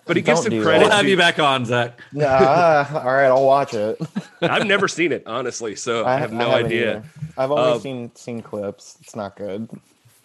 But 0.06 0.16
he 0.18 0.24
gives 0.24 0.40
Don't 0.40 0.46
some 0.46 0.58
do 0.58 0.64
credit. 0.64 0.86
We'll 0.88 0.92
have 0.98 1.08
you 1.08 1.18
back 1.18 1.38
on, 1.38 1.66
Zach. 1.66 2.00
Nah, 2.14 2.26
all 2.96 3.14
right, 3.14 3.28
I'll 3.28 3.46
watch 3.46 3.76
it. 3.76 3.96
I've 4.42 4.66
never 4.66 4.88
seen 4.88 5.12
it 5.12 5.22
honestly, 5.28 5.76
so 5.76 6.04
I, 6.04 6.18
have 6.18 6.34
no 6.34 6.50
haven't 6.50 6.66
idea. 6.66 6.90
either. 6.98 7.04
I've 7.38 7.52
only 7.52 7.72
Um, 7.74 7.80
seen 7.80 8.12
seen 8.16 8.42
clips. 8.42 8.98
It's 9.02 9.16
not 9.16 9.36
good. 9.36 9.70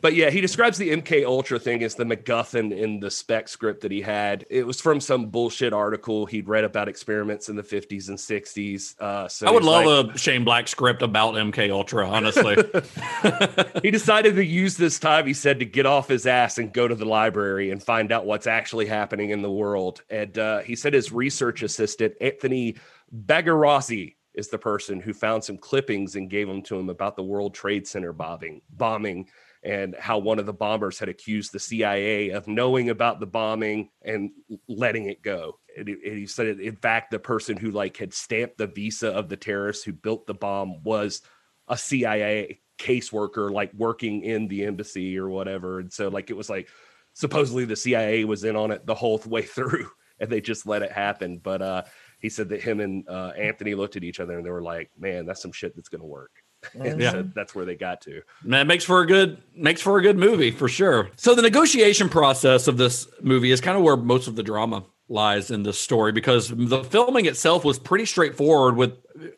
But 0.04 0.14
yeah, 0.14 0.28
he 0.28 0.42
describes 0.42 0.76
the 0.76 0.90
MK 0.90 1.24
Ultra 1.24 1.58
thing 1.58 1.82
as 1.82 1.94
the 1.94 2.04
MacGuffin 2.04 2.76
in 2.76 3.00
the 3.00 3.10
spec 3.10 3.48
script 3.48 3.80
that 3.80 3.90
he 3.90 4.02
had. 4.02 4.44
It 4.50 4.66
was 4.66 4.78
from 4.78 5.00
some 5.00 5.30
bullshit 5.30 5.72
article 5.72 6.26
he'd 6.26 6.46
read 6.46 6.64
about 6.64 6.90
experiments 6.90 7.48
in 7.48 7.56
the 7.56 7.62
50s 7.62 8.10
and 8.10 8.18
60s. 8.18 9.00
Uh, 9.00 9.28
so 9.28 9.46
I 9.46 9.50
would 9.50 9.64
love 9.64 9.86
like- 9.86 10.14
a 10.14 10.18
Shane 10.18 10.44
Black 10.44 10.68
script 10.68 11.00
about 11.00 11.36
MK 11.36 11.70
Ultra, 11.70 12.06
honestly. 12.10 12.54
he 13.82 13.90
decided 13.90 14.36
to 14.36 14.44
use 14.44 14.76
this 14.76 14.98
time, 14.98 15.26
he 15.26 15.32
said, 15.32 15.58
to 15.60 15.64
get 15.64 15.86
off 15.86 16.08
his 16.08 16.26
ass 16.26 16.58
and 16.58 16.70
go 16.70 16.86
to 16.86 16.94
the 16.94 17.06
library 17.06 17.70
and 17.70 17.82
find 17.82 18.12
out 18.12 18.26
what's 18.26 18.46
actually 18.46 18.84
happening 18.84 19.30
in 19.30 19.40
the 19.40 19.50
world. 19.50 20.02
And 20.10 20.36
uh, 20.38 20.58
he 20.58 20.76
said 20.76 20.92
his 20.92 21.12
research 21.12 21.62
assistant, 21.62 22.12
Anthony 22.20 22.76
Bagarozzi, 23.24 24.16
is 24.34 24.48
the 24.48 24.58
person 24.58 25.00
who 25.00 25.14
found 25.14 25.42
some 25.42 25.56
clippings 25.56 26.16
and 26.16 26.28
gave 26.28 26.46
them 26.46 26.60
to 26.60 26.78
him 26.78 26.90
about 26.90 27.16
the 27.16 27.22
World 27.22 27.54
Trade 27.54 27.88
Center 27.88 28.12
bombing, 28.12 28.60
bombing 28.68 29.28
and 29.64 29.96
how 29.98 30.18
one 30.18 30.38
of 30.38 30.46
the 30.46 30.53
bombers 30.53 30.98
had 30.98 31.09
accused 31.09 31.53
the 31.53 31.59
CIA 31.59 32.31
of 32.31 32.46
knowing 32.46 32.90
about 32.90 33.18
the 33.18 33.27
bombing 33.27 33.88
and 34.03 34.31
letting 34.68 35.07
it 35.07 35.22
go. 35.22 35.59
And 35.77 35.88
he, 35.88 36.27
said, 36.27 36.61
in 36.61 36.77
fact, 36.77 37.11
the 37.11 37.18
person 37.18 37.57
who 37.57 37.70
like 37.70 37.96
had 37.96 38.12
stamped 38.12 38.59
the 38.59 38.66
visa 38.66 39.09
of 39.09 39.29
the 39.29 39.37
terrorists 39.37 39.83
who 39.83 39.92
built 39.92 40.27
the 40.27 40.35
bomb 40.35 40.83
was 40.85 41.22
a 41.66 41.79
CIA 41.79 42.61
caseworker, 42.79 43.50
like 43.50 43.72
working 43.72 44.22
in 44.22 44.48
the 44.48 44.64
embassy 44.64 45.18
or 45.18 45.29
whatever. 45.29 45.81
And 45.81 45.92
so, 45.92 46.09
like, 46.09 46.29
it 46.31 46.37
was 46.37 46.50
like 46.50 46.68
supposedly 47.14 47.64
the 47.64 47.74
CIA 47.74 48.24
was 48.24 48.44
in 48.44 48.57
on 48.57 48.70
it 48.70 48.85
the 48.85 48.94
whole 48.94 49.18
way 49.27 49.42
through, 49.42 49.88
and 50.20 50.31
they 50.31 50.42
just 50.42 50.66
let 50.66 50.83
it 50.83 50.92
happen. 50.92 51.38
But 51.38 51.62
uh, 51.62 51.83
he 52.20 52.29
said 52.29 52.50
that 52.50 52.62
him 52.62 52.81
and 52.81 53.09
uh, 53.09 53.33
Anthony 53.37 53.74
looked 53.74 53.96
at 53.96 54.05
each 54.05 54.20
other 54.20 54.37
and 54.37 54.44
they 54.44 54.50
were 54.50 54.62
like, 54.62 54.90
"Man, 54.98 55.24
that's 55.24 55.42
some 55.42 55.53
shit 55.53 55.74
that's 55.74 55.88
gonna 55.88 56.05
work." 56.05 56.43
And 56.74 57.00
Yeah. 57.00 57.11
so 57.12 57.29
that's 57.35 57.55
where 57.55 57.64
they 57.64 57.74
got 57.74 58.00
to. 58.03 58.22
That 58.44 58.66
makes 58.66 58.85
for 58.85 59.00
a 59.03 59.07
good 59.07 59.42
makes 59.57 59.81
for 59.81 59.98
a 59.98 60.03
good 60.03 60.18
movie 60.18 60.50
for 60.50 60.68
sure. 60.68 61.11
So 61.16 61.35
the 61.35 61.42
negotiation 61.42 62.09
process 62.09 62.68
of 62.68 62.77
this 62.77 63.07
movie 63.22 63.50
is 63.50 63.61
kind 63.61 63.77
of 63.77 63.83
where 63.83 63.96
most 63.96 64.29
of 64.29 64.37
the 64.37 64.42
drama 64.42 64.85
lies 65.09 65.50
in 65.50 65.62
this 65.62 65.79
story 65.79 66.12
because 66.12 66.48
the 66.48 66.83
filming 66.85 67.27
itself 67.27 67.64
was 67.64 67.79
pretty 67.79 68.07
straightforward 68.07 68.74
with 68.77 68.92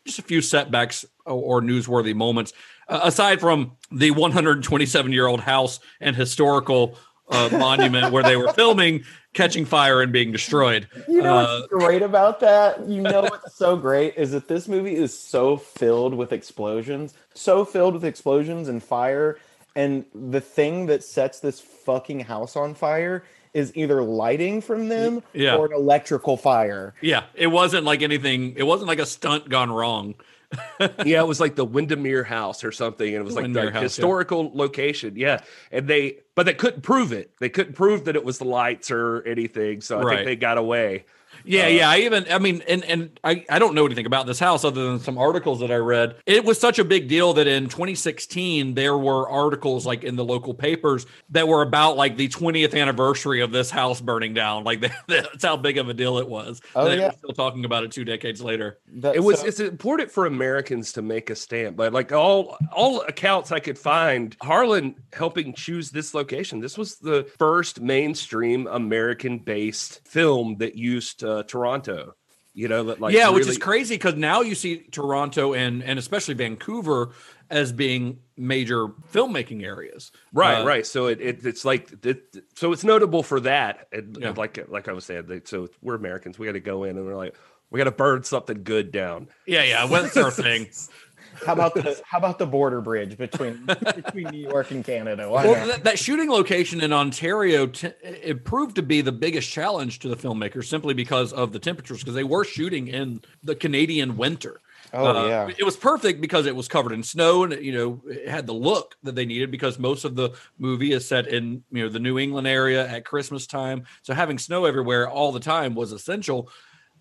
just 0.05 0.17
a 0.19 0.21
few 0.21 0.41
setbacks 0.41 1.03
or, 1.25 1.59
or 1.59 1.61
newsworthy 1.61 2.15
moments 2.15 2.53
uh, 2.87 3.01
aside 3.03 3.39
from 3.41 3.73
the 3.91 4.11
127 4.11 5.11
year 5.11 5.27
old 5.27 5.41
house 5.41 5.79
and 5.99 6.15
historical 6.15 6.97
uh, 7.29 7.49
monument 7.51 8.11
where 8.11 8.23
they 8.23 8.35
were 8.37 8.51
filming 8.53 9.03
catching 9.33 9.65
fire 9.65 10.01
and 10.01 10.11
being 10.11 10.31
destroyed. 10.31 10.87
You 11.07 11.21
know 11.21 11.37
Uh, 11.37 11.59
what's 11.59 11.67
great 11.85 12.01
about 12.01 12.39
that? 12.39 12.87
You 12.87 13.01
know 13.01 13.21
what's 13.23 13.55
so 13.55 13.75
great 13.77 14.15
is 14.17 14.31
that 14.31 14.47
this 14.47 14.67
movie 14.67 14.95
is 14.95 15.17
so 15.17 15.57
filled 15.57 16.13
with 16.13 16.31
explosions, 16.33 17.13
so 17.33 17.65
filled 17.65 17.93
with 17.93 18.05
explosions 18.05 18.67
and 18.67 18.81
fire, 18.81 19.37
and 19.75 20.05
the 20.15 20.41
thing 20.41 20.87
that 20.87 21.03
sets 21.03 21.39
this 21.39 21.59
fucking 21.59 22.21
house 22.21 22.55
on 22.55 22.73
fire 22.73 23.23
is 23.53 23.71
either 23.75 24.03
lighting 24.03 24.61
from 24.61 24.87
them 24.89 25.21
Yeah. 25.33 25.55
or 25.55 25.65
an 25.67 25.73
electrical 25.73 26.37
fire. 26.37 26.93
yeah, 27.01 27.23
it 27.35 27.47
wasn't 27.47 27.85
like 27.85 28.01
anything. 28.01 28.53
It 28.55 28.63
wasn't 28.63 28.87
like 28.87 28.99
a 28.99 29.05
stunt 29.05 29.49
gone 29.49 29.71
wrong. 29.71 30.15
yeah, 31.05 31.19
it 31.21 31.27
was 31.27 31.39
like 31.39 31.55
the 31.55 31.65
Windermere 31.65 32.23
House 32.23 32.63
or 32.63 32.71
something, 32.71 33.07
and 33.07 33.17
it 33.17 33.23
was 33.23 33.35
like 33.35 33.43
Windermere 33.43 33.65
the 33.67 33.71
House, 33.73 33.81
yeah. 33.81 33.83
historical 33.83 34.51
location. 34.53 35.15
Yeah, 35.15 35.41
and 35.71 35.87
they, 35.87 36.19
but 36.35 36.45
they 36.45 36.53
couldn't 36.53 36.81
prove 36.81 37.11
it. 37.11 37.31
They 37.39 37.49
couldn't 37.49 37.73
prove 37.73 38.05
that 38.05 38.15
it 38.15 38.23
was 38.23 38.37
the 38.37 38.45
lights 38.45 38.89
or 38.91 39.23
anything. 39.23 39.81
So 39.81 39.99
I 39.99 40.03
Right. 40.03 40.15
think 40.17 40.25
they 40.25 40.35
got 40.37 40.57
away. 40.57 41.05
Yeah, 41.47 41.65
Uh, 41.65 41.67
yeah. 41.69 41.89
I 41.89 41.97
even, 41.99 42.25
I 42.29 42.39
mean, 42.39 42.61
and 42.67 42.83
and 42.85 43.19
I, 43.23 43.45
I 43.49 43.57
don't 43.59 43.73
know 43.73 43.85
anything 43.85 44.05
about 44.05 44.27
this 44.27 44.39
house 44.39 44.63
other 44.63 44.83
than 44.85 44.99
some 44.99 45.17
articles 45.17 45.59
that 45.61 45.71
I 45.71 45.75
read. 45.77 46.15
It 46.25 46.45
was 46.45 46.59
such 46.59 46.77
a 46.79 46.83
big 46.83 47.07
deal 47.07 47.33
that 47.33 47.47
in 47.47 47.69
2016 47.69 48.73
there 48.73 48.97
were 48.97 49.29
articles 49.29 49.85
like 49.85 50.03
in 50.03 50.15
the 50.15 50.25
local 50.25 50.53
papers 50.53 51.05
that 51.29 51.47
were 51.47 51.61
about 51.61 51.97
like 51.97 52.17
the 52.17 52.27
20th 52.27 52.79
anniversary 52.79 53.41
of 53.41 53.51
this 53.51 53.71
house 53.71 54.01
burning 54.01 54.33
down. 54.33 54.63
Like 54.63 54.81
that's 55.07 55.43
how 55.43 55.57
big 55.57 55.77
of 55.77 55.89
a 55.89 55.93
deal 55.93 56.17
it 56.17 56.27
was. 56.27 56.61
Oh, 56.75 56.85
that 56.85 56.97
yeah. 56.97 57.05
we're 57.07 57.17
still 57.17 57.33
talking 57.33 57.65
about 57.65 57.83
it 57.83 57.91
two 57.91 58.05
decades 58.05 58.41
later. 58.41 58.79
That- 58.97 59.15
It 59.15 59.23
was. 59.23 59.39
so- 59.39 59.47
it's 59.47 59.59
important 59.59 60.11
for 60.11 60.25
Americans 60.25 60.93
to 60.93 61.01
make 61.01 61.29
a 61.29 61.35
stamp, 61.35 61.77
but 61.77 61.93
like 61.93 62.11
all 62.11 62.57
all 62.73 63.01
accounts 63.01 63.51
I 63.51 63.59
could 63.59 63.77
find, 63.79 64.37
Harlin 64.39 64.95
helping 65.13 65.53
choose 65.53 65.91
this 65.91 66.13
location. 66.13 66.59
This 66.59 66.77
was 66.77 66.97
the 66.97 67.27
first 67.39 67.79
mainstream 67.81 68.67
American-based 68.67 70.01
film 70.07 70.57
that 70.57 70.75
used 70.75 71.23
uh, 71.23 71.36
Toronto. 71.43 72.15
You 72.53 72.67
know, 72.67 72.81
like 72.81 73.13
yeah, 73.13 73.29
which 73.29 73.45
is 73.47 73.59
crazy 73.59 73.95
because 73.95 74.15
now 74.15 74.41
you 74.41 74.55
see 74.55 74.77
Toronto 74.91 75.53
and 75.53 75.83
and 75.83 75.99
especially 75.99 76.33
Vancouver 76.33 77.11
as 77.51 77.71
being 77.71 78.17
major 78.35 78.87
filmmaking 79.13 79.63
areas. 79.63 80.11
Right, 80.33 80.61
Uh, 80.61 80.65
right. 80.65 80.85
So 80.85 81.05
it, 81.05 81.21
it 81.21 81.45
it's 81.45 81.63
like 81.63 81.93
it, 82.03 82.23
so 82.55 82.71
it's 82.71 82.83
notable 82.83 83.21
for 83.21 83.39
that. 83.41 83.87
And, 83.91 84.17
Yeah. 84.19 84.29
and 84.29 84.37
like 84.39 84.57
like 84.69 84.87
I 84.87 84.93
was 84.93 85.05
saying, 85.05 85.27
they, 85.27 85.41
so 85.45 85.67
we're 85.83 85.93
Americans. 85.93 86.39
We 86.39 86.47
got 86.47 86.53
to 86.53 86.59
go 86.59 86.83
in 86.83 86.97
and 86.97 87.05
we're 87.05 87.15
like, 87.15 87.35
we 87.69 87.77
got 87.77 87.83
to 87.83 87.91
burn 87.91 88.23
something 88.23 88.63
good 88.63 88.91
down. 88.91 89.27
Yeah, 89.45 89.63
yeah. 89.63 89.85
Well, 89.85 90.01
that's 90.01 90.17
our 90.17 90.31
thing. 90.31 90.67
how 91.45 91.53
about 91.53 91.73
the 91.73 91.99
how 92.05 92.17
about 92.17 92.39
the 92.39 92.45
border 92.45 92.81
bridge 92.81 93.17
between 93.17 93.65
between 93.95 94.27
New 94.29 94.47
York 94.49 94.71
and 94.71 94.83
Canada? 94.83 95.29
Why 95.29 95.45
Well, 95.45 95.67
that, 95.67 95.83
that 95.83 95.99
shooting 95.99 96.29
location 96.29 96.81
in 96.81 96.93
Ontario, 96.93 97.67
t- 97.67 97.89
it 98.03 98.43
proved 98.45 98.75
to 98.75 98.81
be 98.81 99.01
the 99.01 99.11
biggest 99.11 99.49
challenge 99.49 99.99
to 99.99 100.09
the 100.09 100.15
filmmakers 100.17 100.65
simply 100.65 100.93
because 100.93 101.33
of 101.33 101.51
the 101.51 101.59
temperatures, 101.59 101.99
because 101.99 102.15
they 102.15 102.23
were 102.23 102.43
shooting 102.43 102.87
in 102.87 103.21
the 103.43 103.55
Canadian 103.55 104.17
winter. 104.17 104.59
Oh, 104.93 105.05
Uh, 105.05 105.27
yeah. 105.27 105.49
it 105.57 105.65
was 105.65 105.75
perfect 105.75 106.21
because 106.21 106.45
it 106.45 106.55
was 106.55 106.69
covered 106.69 106.93
in 106.93 107.03
snow 107.03 107.43
and 107.43 107.61
you 107.63 107.73
know 107.73 108.01
it 108.09 108.29
had 108.29 108.47
the 108.47 108.53
look 108.53 108.95
that 109.03 109.15
they 109.15 109.25
needed 109.25 109.51
because 109.51 109.77
most 109.77 110.05
of 110.05 110.15
the 110.15 110.29
movie 110.59 110.93
is 110.93 111.05
set 111.05 111.27
in 111.27 111.61
you 111.71 111.83
know 111.83 111.89
the 111.89 111.99
New 111.99 112.17
England 112.17 112.47
area 112.47 112.87
at 112.87 113.03
Christmas 113.03 113.47
time, 113.47 113.83
so 114.01 114.13
having 114.13 114.37
snow 114.37 114.63
everywhere 114.65 115.09
all 115.09 115.31
the 115.33 115.41
time 115.41 115.75
was 115.75 115.91
essential. 115.91 116.49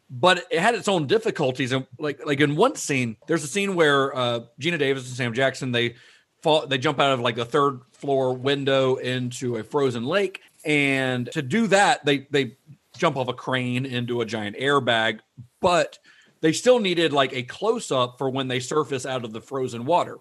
But 0.09 0.45
it 0.51 0.61
had 0.61 0.75
its 0.75 0.87
own 0.87 1.07
difficulties, 1.09 1.73
and 1.73 1.87
like 1.99 2.25
like 2.25 2.40
in 2.40 2.55
one 2.55 2.77
scene, 2.77 3.16
there's 3.27 3.42
a 3.42 3.49
scene 3.49 3.75
where 3.75 4.16
uh, 4.16 4.40
Geena 4.61 4.79
Davis 4.79 5.09
and 5.09 5.16
Sam 5.16 5.35
Jackson 5.35 5.73
they 5.73 5.97
fall 6.42 6.66
they 6.66 6.79
jump 6.79 7.01
out 7.01 7.12
of 7.12 7.21
like 7.21 7.35
the 7.35 7.45
third 7.45 7.81
floor 7.92 8.33
window 8.35 8.97
into 8.97 9.57
a 9.57 9.64
frozen 9.64 10.05
lake, 10.05 10.42
and 10.64 11.31
to 11.33 11.42
do 11.42 11.66
that 11.69 12.05
they 12.05 12.29
they 12.31 12.57
jump 12.97 13.16
off 13.16 13.29
a 13.29 13.33
crane 13.33 13.85
into 13.85 14.21
a 14.21 14.27
giant 14.27 14.57
airbag, 14.57 15.21
but 15.61 15.99
they 16.40 16.53
still 16.53 16.79
needed 16.79 17.12
like 17.12 17.33
a 17.33 17.42
close 17.42 17.90
up 17.90 18.19
for 18.19 18.31
when 18.31 18.49
they 18.49 18.61
surface 18.61 19.07
out 19.07 19.25
of 19.25 19.33
the 19.33 19.40
frozen 19.40 19.85
water. 19.85 20.19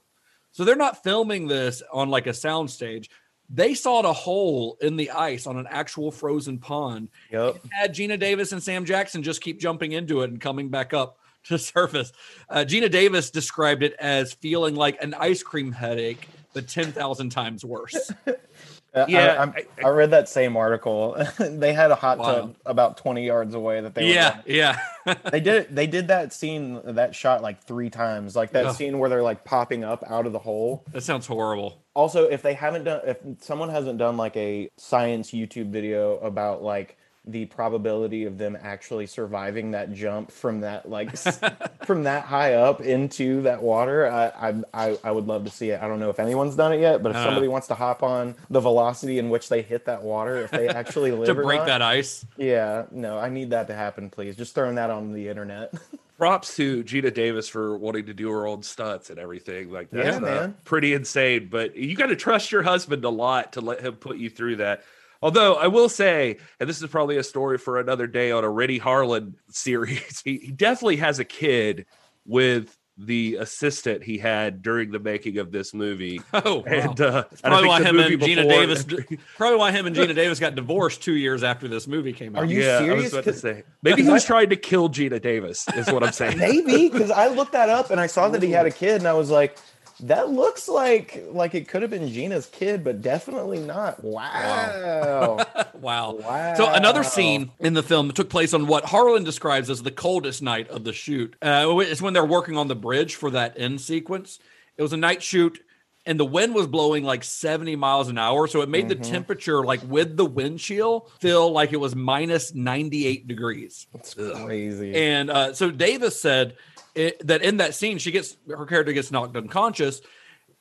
So 0.52 0.64
they're 0.64 0.76
not 0.76 1.04
filming 1.04 1.48
this 1.48 1.84
on 1.92 2.10
like 2.10 2.28
a 2.28 2.32
soundstage. 2.32 3.10
They 3.50 3.74
sawed 3.74 4.06
a 4.06 4.14
hole 4.14 4.78
in 4.82 4.96
the 4.96 5.12
ice 5.12 5.46
on 5.46 5.58
an 5.58 5.68
actual 5.70 6.12
frozen 6.12 6.58
pond. 6.58 7.10
Yep. 7.32 7.58
Had 7.72 7.94
Geena 7.94 8.20
Davis 8.20 8.52
and 8.52 8.62
Sam 8.62 8.86
Jackson 8.86 9.24
just 9.24 9.42
keep 9.42 9.60
jumping 9.60 9.92
into 9.92 10.22
it 10.22 10.32
and 10.32 10.42
coming 10.42 10.70
back 10.70 10.94
up 10.94 11.20
to 11.46 11.60
surface. 11.60 12.12
Uh, 12.50 12.66
Geena 12.68 12.90
Davis 12.90 13.30
described 13.30 13.84
it 13.84 13.94
as 14.00 14.34
feeling 14.34 14.76
like 14.76 15.02
an 15.02 15.14
ice 15.14 15.44
cream 15.44 15.72
headache, 15.72 16.28
but 16.54 16.68
10,000 16.68 17.30
times 17.30 17.64
worse. 17.64 18.12
Yeah, 19.08 19.20
I, 19.20 19.36
I'm- 19.36 19.54
I 19.84 19.90
read 19.90 20.12
that 20.12 20.30
same 20.30 20.56
article. 20.56 21.18
they 21.40 21.74
had 21.74 21.92
a 21.92 21.96
hot 21.96 22.18
Wow. 22.20 22.26
tub 22.34 22.56
about 22.66 22.98
20 22.98 23.26
yards 23.26 23.54
away 23.54 23.82
that 23.82 23.94
they 23.94 24.14
yeah, 24.14 24.42
yeah. 24.46 24.80
they 25.32 25.40
did 25.40 25.76
they 25.76 25.86
did 25.88 26.08
that 26.08 26.32
scene 26.34 26.80
that 26.84 27.14
shot 27.14 27.42
like 27.42 27.64
three 27.64 27.90
times 27.90 28.36
like 28.36 28.52
that 28.52 28.66
Ugh. 28.68 28.76
scene 28.76 28.98
where 29.00 29.10
they're 29.10 29.22
like 29.24 29.44
popping 29.44 29.84
up 29.84 30.04
out 30.08 30.26
of 30.26 30.32
the 30.34 30.40
hole 30.40 30.84
that 30.94 31.02
sounds 31.02 31.28
horrible. 31.28 31.82
also 31.94 32.24
if 32.26 32.42
they 32.42 32.54
haven't 32.54 32.86
done 32.86 33.02
if 33.06 33.18
someone 33.42 33.70
hasn't 33.70 33.98
done 34.00 34.18
like 34.18 34.36
a 34.38 34.70
science 34.78 35.32
youtube 35.32 35.70
video 35.70 36.18
about 36.20 36.64
like 36.64 36.98
the 37.28 37.46
probability 37.48 38.26
of 38.26 38.38
them 38.38 38.56
actually 38.62 39.08
surviving 39.08 39.72
that 39.72 39.92
jump 39.94 40.32
from 40.32 40.62
that 40.62 40.88
like 40.90 41.18
from 41.86 42.04
that 42.04 42.24
high 42.26 42.54
up 42.54 42.82
into 42.82 43.42
that 43.42 43.62
water. 43.64 44.08
I, 44.08 44.50
I 44.50 44.64
I 44.74 44.98
I 45.04 45.12
would 45.12 45.26
love 45.26 45.44
to 45.46 45.50
see 45.52 45.72
it. 45.72 45.82
I 45.82 45.88
don't 45.88 46.00
know 46.00 46.10
if 46.10 46.20
anyone's 46.20 46.56
done 46.56 46.72
it 46.74 46.82
yet, 46.82 47.02
but 47.02 47.10
if 47.12 47.16
Uh. 47.18 47.26
somebody 47.26 47.48
wants 47.48 47.68
to 47.68 47.76
hop 47.76 48.04
on 48.04 48.36
the 48.50 48.60
velocity 48.60 49.18
in 49.18 49.30
which 49.30 49.50
they 49.50 49.62
hit 49.62 49.86
that 49.86 50.04
water, 50.04 50.38
if 50.42 50.52
they 50.52 50.68
actually 50.68 51.12
live 51.14 51.26
to 51.26 51.34
break 51.36 51.60
not, 51.62 51.68
that 51.68 51.82
ice. 51.82 52.26
Yeah, 52.38 52.86
no, 52.92 53.18
I 53.18 53.30
need 53.30 53.50
that 53.50 53.68
to 53.68 53.74
happen, 53.74 54.10
please. 54.10 54.36
Just 54.36 54.54
throwing 54.54 54.76
that 54.76 54.90
on 54.92 55.12
the 55.14 55.28
internet. 55.28 55.74
Props 56.18 56.56
to 56.56 56.82
Geena 56.86 57.14
Davis 57.14 57.50
for 57.50 57.78
wanting 57.78 58.06
to 58.06 58.14
do 58.14 58.30
her 58.32 58.48
own 58.48 58.64
stunts 58.64 59.10
and 59.10 59.20
everything. 59.20 59.70
Like 59.70 59.90
Yeah, 59.92 60.16
uh, 60.16 60.20
man. 60.22 60.56
pretty 60.64 60.94
insane. 60.94 61.50
But 61.52 61.76
you 61.76 61.94
got 61.98 62.06
to 62.06 62.16
trust 62.16 62.54
your 62.54 62.64
husband 62.64 63.04
a 63.04 63.10
lot 63.10 63.52
to 63.54 63.62
let 63.62 63.82
him 63.82 63.96
put 63.96 64.16
you 64.16 64.30
through 64.30 64.56
that. 64.58 64.84
Although 65.26 65.56
I 65.56 65.66
will 65.66 65.90
say, 65.90 66.38
and 66.60 66.70
this 66.70 66.80
is 66.84 66.88
probably 66.88 67.18
a 67.18 67.24
story 67.24 67.58
for 67.58 67.80
another 67.80 68.06
day 68.06 68.30
on 68.32 68.44
a 68.44 68.50
Renny 68.50 68.80
Harlin 68.80 69.34
series, 69.50 70.22
he, 70.24 70.38
he 70.38 70.52
definitely 70.52 70.98
has 70.98 71.18
a 71.18 71.26
kid 71.26 71.88
with 72.28 72.78
the 72.98 73.36
assistant 73.40 74.04
he 74.04 74.20
had 74.20 74.62
during 74.62 74.92
the 74.92 75.00
making 75.00 75.40
of 75.40 75.52
this 75.52 75.74
movie. 75.74 76.22
Oh, 76.34 76.58
wow. 76.58 76.64
and 76.68 77.02
uh, 77.02 77.24
and 77.32 77.42
probably 77.42 77.68
why 77.70 77.82
him 77.84 78.00
and 78.00 78.22
Geena 78.22 78.36
before- 78.44 78.52
Davis. 78.52 78.86
Probably 79.38 79.58
why 79.58 79.72
him 79.72 79.88
and 79.88 79.96
Geena 79.96 80.14
Davis 80.14 80.40
got 80.40 80.54
divorced 80.54 81.02
two 81.02 81.16
years 81.16 81.44
after 81.44 81.68
this 81.68 81.88
movie 81.88 82.14
came 82.14 82.36
out. 82.36 82.44
Are 82.44 82.46
you 82.46 82.62
yeah, 82.62 82.76
I 82.76 82.80
serious? 82.86 83.04
was 83.06 83.14
about 83.14 83.24
to 83.24 83.32
'Cause- 83.32 83.42
say 83.42 83.64
maybe 83.82 84.04
he 84.04 84.10
was 84.10 84.24
trying 84.26 84.50
to 84.52 84.56
kill 84.56 84.90
Geena 84.90 85.20
Davis. 85.20 85.68
Is 85.76 85.92
what 85.92 86.04
I'm 86.04 86.14
saying. 86.14 86.38
Maybe 86.38 86.88
because 86.88 87.10
I 87.10 87.30
looked 87.30 87.54
that 87.54 87.70
up 87.70 87.90
and 87.90 88.00
I 88.00 88.06
saw 88.08 88.30
that 88.30 88.44
he 88.44 88.52
had 88.52 88.68
a 88.68 88.72
kid, 88.72 88.98
and 88.98 89.08
I 89.08 89.14
was 89.14 89.32
like, 89.32 89.58
that 90.02 90.30
looks 90.30 90.68
like 90.68 91.24
like 91.32 91.56
it 91.56 91.68
could 91.68 91.82
have 91.82 91.92
been 91.92 92.10
Geena's 92.10 92.46
kid, 92.48 92.84
but 92.84 93.02
definitely 93.02 93.60
not. 93.60 94.04
Wow. 94.04 95.38
Wow. 95.74 96.18
Wow. 96.26 96.54
So 96.56 96.72
another 96.74 97.04
scene 97.04 97.52
in 97.60 97.74
the 97.74 97.84
film 97.84 98.12
took 98.12 98.30
place 98.30 98.54
on 98.54 98.66
what 98.68 98.86
Harlin 98.86 99.24
describes 99.26 99.70
as 99.70 99.84
the 99.84 99.92
coldest 99.92 100.42
night 100.42 100.68
of 100.70 100.84
the 100.84 100.94
shoot. 100.94 101.36
Uh, 101.42 101.76
it's 101.80 102.02
when 102.02 102.14
they're 102.14 102.26
working 102.26 102.58
on 102.58 102.68
the 102.68 102.76
bridge 102.76 103.16
for 103.16 103.30
that 103.32 103.54
end 103.60 103.82
sequence. 103.82 104.40
It 104.78 104.82
was 104.82 104.94
a 104.94 104.98
night 104.98 105.22
shoot, 105.22 105.60
and 106.06 106.20
the 106.20 106.26
wind 106.26 106.56
was 106.56 106.66
blowing 106.68 107.04
like 107.04 107.24
70 107.24 107.76
miles 107.76 108.08
an 108.10 108.18
hour, 108.18 108.48
so 108.48 108.62
it 108.62 108.70
made 108.70 108.90
the 108.90 108.96
Mhm. 108.96 109.10
temperature, 109.10 109.64
like 109.64 109.82
with 109.88 110.18
the 110.18 110.26
wind 110.26 110.60
chill, 110.60 111.10
feel 111.20 111.52
like 111.52 111.72
it 111.74 111.78
was 111.80 111.96
minus 111.96 112.54
98 112.56 113.28
degrees. 113.28 113.86
That's 113.94 114.14
crazy. 114.16 114.96
And 114.96 115.30
uh, 115.30 115.54
so 115.54 115.72
Davis 115.72 116.20
said 116.20 116.56
it, 116.96 117.28
that 117.28 117.42
in 117.42 117.58
that 117.58 117.76
scene, 117.76 117.98
she 117.98 118.12
gets 118.12 118.38
her 118.48 118.66
character 118.66 118.94
gets 118.94 119.12
knocked 119.12 119.36
unconscious, 119.36 120.02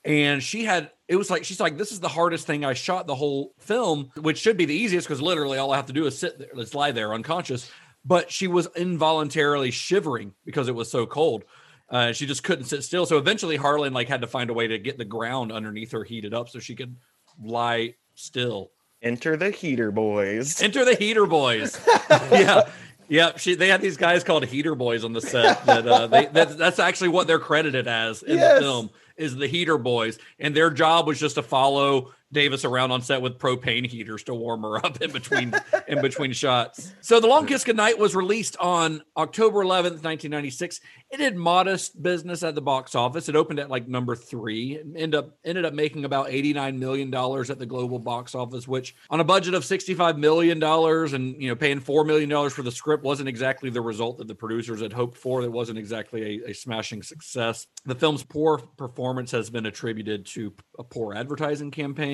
and 0.04 0.42
she 0.42 0.64
had 0.64 0.90
it 1.08 1.16
was 1.16 1.30
like 1.30 1.44
she's 1.44 1.60
like, 1.60 1.78
"This 1.78 1.92
is 1.92 2.00
the 2.00 2.08
hardest 2.08 2.46
thing 2.46 2.64
I 2.64 2.74
shot 2.74 3.06
the 3.06 3.14
whole 3.14 3.54
film," 3.58 4.10
which 4.16 4.38
should 4.38 4.56
be 4.56 4.64
the 4.64 4.74
easiest 4.74 5.06
because 5.06 5.22
literally 5.22 5.58
all 5.58 5.72
I 5.72 5.76
have 5.76 5.86
to 5.86 5.92
do 5.92 6.06
is 6.06 6.18
sit 6.18 6.38
there, 6.38 6.48
let's 6.54 6.74
lie 6.74 6.92
there 6.92 7.14
unconscious. 7.14 7.70
But 8.04 8.30
she 8.30 8.48
was 8.48 8.68
involuntarily 8.76 9.70
shivering 9.70 10.34
because 10.44 10.68
it 10.68 10.74
was 10.74 10.90
so 10.90 11.06
cold. 11.06 11.44
Uh, 11.88 12.12
she 12.12 12.26
just 12.26 12.42
couldn't 12.42 12.64
sit 12.64 12.82
still. 12.82 13.06
So 13.06 13.16
eventually, 13.16 13.56
Harlin 13.56 13.92
like 13.92 14.08
had 14.08 14.20
to 14.22 14.26
find 14.26 14.50
a 14.50 14.54
way 14.54 14.66
to 14.66 14.78
get 14.78 14.98
the 14.98 15.04
ground 15.04 15.52
underneath 15.52 15.92
her 15.92 16.04
heated 16.04 16.34
up 16.34 16.48
so 16.48 16.58
she 16.58 16.74
could 16.74 16.96
lie 17.42 17.94
still. 18.14 18.70
Enter 19.02 19.36
the 19.36 19.50
heater 19.50 19.90
boys. 19.90 20.62
Enter 20.62 20.84
the 20.84 20.94
heater 20.94 21.26
boys. 21.26 21.78
yeah. 22.10 22.70
Yeah, 23.08 23.36
she, 23.36 23.54
they 23.54 23.68
had 23.68 23.80
these 23.80 23.96
guys 23.96 24.24
called 24.24 24.44
heater 24.44 24.74
boys 24.74 25.04
on 25.04 25.12
the 25.12 25.20
set. 25.20 25.64
That 25.66 25.86
uh, 25.86 26.06
they 26.06 26.26
that, 26.26 26.56
that's 26.56 26.78
actually 26.78 27.08
what 27.08 27.26
they're 27.26 27.38
credited 27.38 27.86
as 27.86 28.22
in 28.22 28.38
Yes. 28.38 28.54
the 28.54 28.60
film 28.60 28.90
is 29.16 29.36
the 29.36 29.46
heater 29.46 29.78
boys, 29.78 30.18
and 30.38 30.56
their 30.56 30.70
job 30.70 31.06
was 31.06 31.20
just 31.20 31.36
to 31.36 31.42
follow 31.42 32.12
Davis 32.32 32.64
around 32.64 32.90
on 32.90 33.02
set 33.02 33.22
with 33.22 33.38
propane 33.38 33.86
heaters 33.86 34.24
to 34.24 34.34
warm 34.34 34.62
her 34.62 34.84
up 34.84 35.00
in 35.00 35.10
between 35.12 35.54
in 35.86 36.02
between 36.02 36.32
shots. 36.32 36.92
So 37.00 37.20
the 37.20 37.26
Long 37.26 37.46
Kiss 37.46 37.64
Goodnight 37.64 37.98
was 37.98 38.14
released 38.14 38.56
on 38.58 39.02
October 39.16 39.64
11th, 39.64 40.02
1996. 40.02 40.80
It 41.10 41.18
did 41.18 41.36
modest 41.36 42.02
business 42.02 42.42
at 42.42 42.54
the 42.54 42.60
box 42.60 42.94
office. 42.94 43.28
It 43.28 43.36
opened 43.36 43.60
at 43.60 43.70
like 43.70 43.86
number 43.86 44.16
three. 44.16 44.74
It 44.74 44.86
ended 44.96 45.14
up 45.14 45.36
ended 45.44 45.64
up 45.64 45.74
making 45.74 46.04
about 46.04 46.30
89 46.30 46.78
million 46.78 47.10
dollars 47.10 47.50
at 47.50 47.58
the 47.58 47.66
global 47.66 47.98
box 47.98 48.34
office, 48.34 48.66
which 48.66 48.96
on 49.10 49.20
a 49.20 49.24
budget 49.24 49.54
of 49.54 49.64
65 49.64 50.18
million 50.18 50.58
dollars 50.58 51.12
and 51.12 51.40
you 51.40 51.48
know 51.48 51.56
paying 51.56 51.80
four 51.80 52.04
million 52.04 52.28
dollars 52.28 52.52
for 52.52 52.62
the 52.62 52.72
script 52.72 53.04
wasn't 53.04 53.28
exactly 53.28 53.70
the 53.70 53.80
result 53.80 54.18
that 54.18 54.28
the 54.28 54.34
producers 54.34 54.80
had 54.80 54.92
hoped 54.92 55.16
for. 55.16 55.42
It 55.42 55.52
wasn't 55.52 55.78
exactly 55.78 56.42
a, 56.44 56.50
a 56.50 56.54
smashing 56.54 57.02
success. 57.02 57.66
The 57.86 57.94
film's 57.94 58.24
poor 58.24 58.58
performance 58.58 59.30
has 59.30 59.50
been 59.50 59.66
attributed 59.66 60.26
to 60.26 60.52
a 60.78 60.84
poor 60.84 61.14
advertising 61.14 61.70
campaign, 61.70 62.13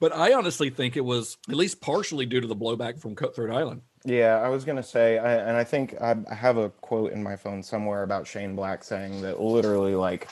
but 0.00 0.12
I 0.12 0.34
honestly 0.34 0.70
think 0.70 0.96
it 0.96 1.04
was 1.04 1.36
at 1.48 1.56
least 1.56 1.80
partially 1.80 2.26
due 2.26 2.40
to 2.40 2.46
the 2.46 2.56
blowback 2.56 3.00
from 3.00 3.14
Cutthroat 3.14 3.50
Island. 3.50 3.82
Yeah, 4.04 4.36
I 4.36 4.48
was 4.48 4.64
gonna 4.64 4.82
say, 4.82 5.18
I, 5.18 5.34
and 5.34 5.56
I 5.56 5.64
think 5.64 6.00
I, 6.00 6.16
have 6.34 6.56
a 6.56 6.70
quote 6.70 7.12
in 7.12 7.22
my 7.22 7.36
phone 7.36 7.62
somewhere 7.62 8.02
about 8.04 8.26
Shane 8.26 8.54
Black 8.54 8.84
saying 8.84 9.22
that 9.22 9.40
literally 9.40 9.94
like 9.94 10.28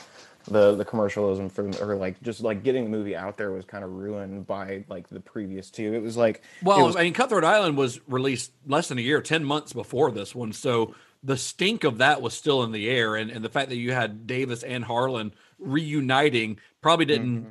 the 0.47 0.75
the 0.75 0.85
commercialism 0.85 1.49
for 1.49 1.69
or 1.81 1.95
like 1.95 2.21
just 2.21 2.41
like 2.41 2.63
getting 2.63 2.85
the 2.85 2.89
movie 2.89 3.15
out 3.15 3.37
there 3.37 3.51
was 3.51 3.65
kind 3.65 3.83
of 3.83 3.91
ruined 3.91 4.47
by 4.47 4.85
like 4.87 5.09
the 5.09 5.19
previous 5.19 5.69
two. 5.69 5.93
It 5.93 6.01
was 6.01 6.15
like 6.15 6.41
Well, 6.63 6.85
was- 6.85 6.95
I 6.95 7.03
mean, 7.03 7.13
Cutthroat 7.13 7.43
Island 7.43 7.77
was 7.77 7.99
released 8.07 8.51
less 8.65 8.87
than 8.87 8.97
a 8.97 9.01
year, 9.01 9.21
10 9.21 9.43
months 9.43 9.73
before 9.73 10.11
this 10.11 10.33
one. 10.33 10.53
So 10.53 10.95
the 11.23 11.37
stink 11.37 11.83
of 11.83 11.97
that 11.97 12.21
was 12.21 12.33
still 12.33 12.63
in 12.63 12.71
the 12.71 12.89
air. 12.89 13.15
And, 13.15 13.29
and 13.29 13.43
the 13.43 13.49
fact 13.49 13.69
that 13.69 13.77
you 13.77 13.91
had 13.91 14.27
Davis 14.27 14.63
and 14.63 14.85
Harlin 14.85 15.31
reuniting 15.59 16.59
probably 16.81 17.05
didn't 17.05 17.45
uh, 17.45 17.49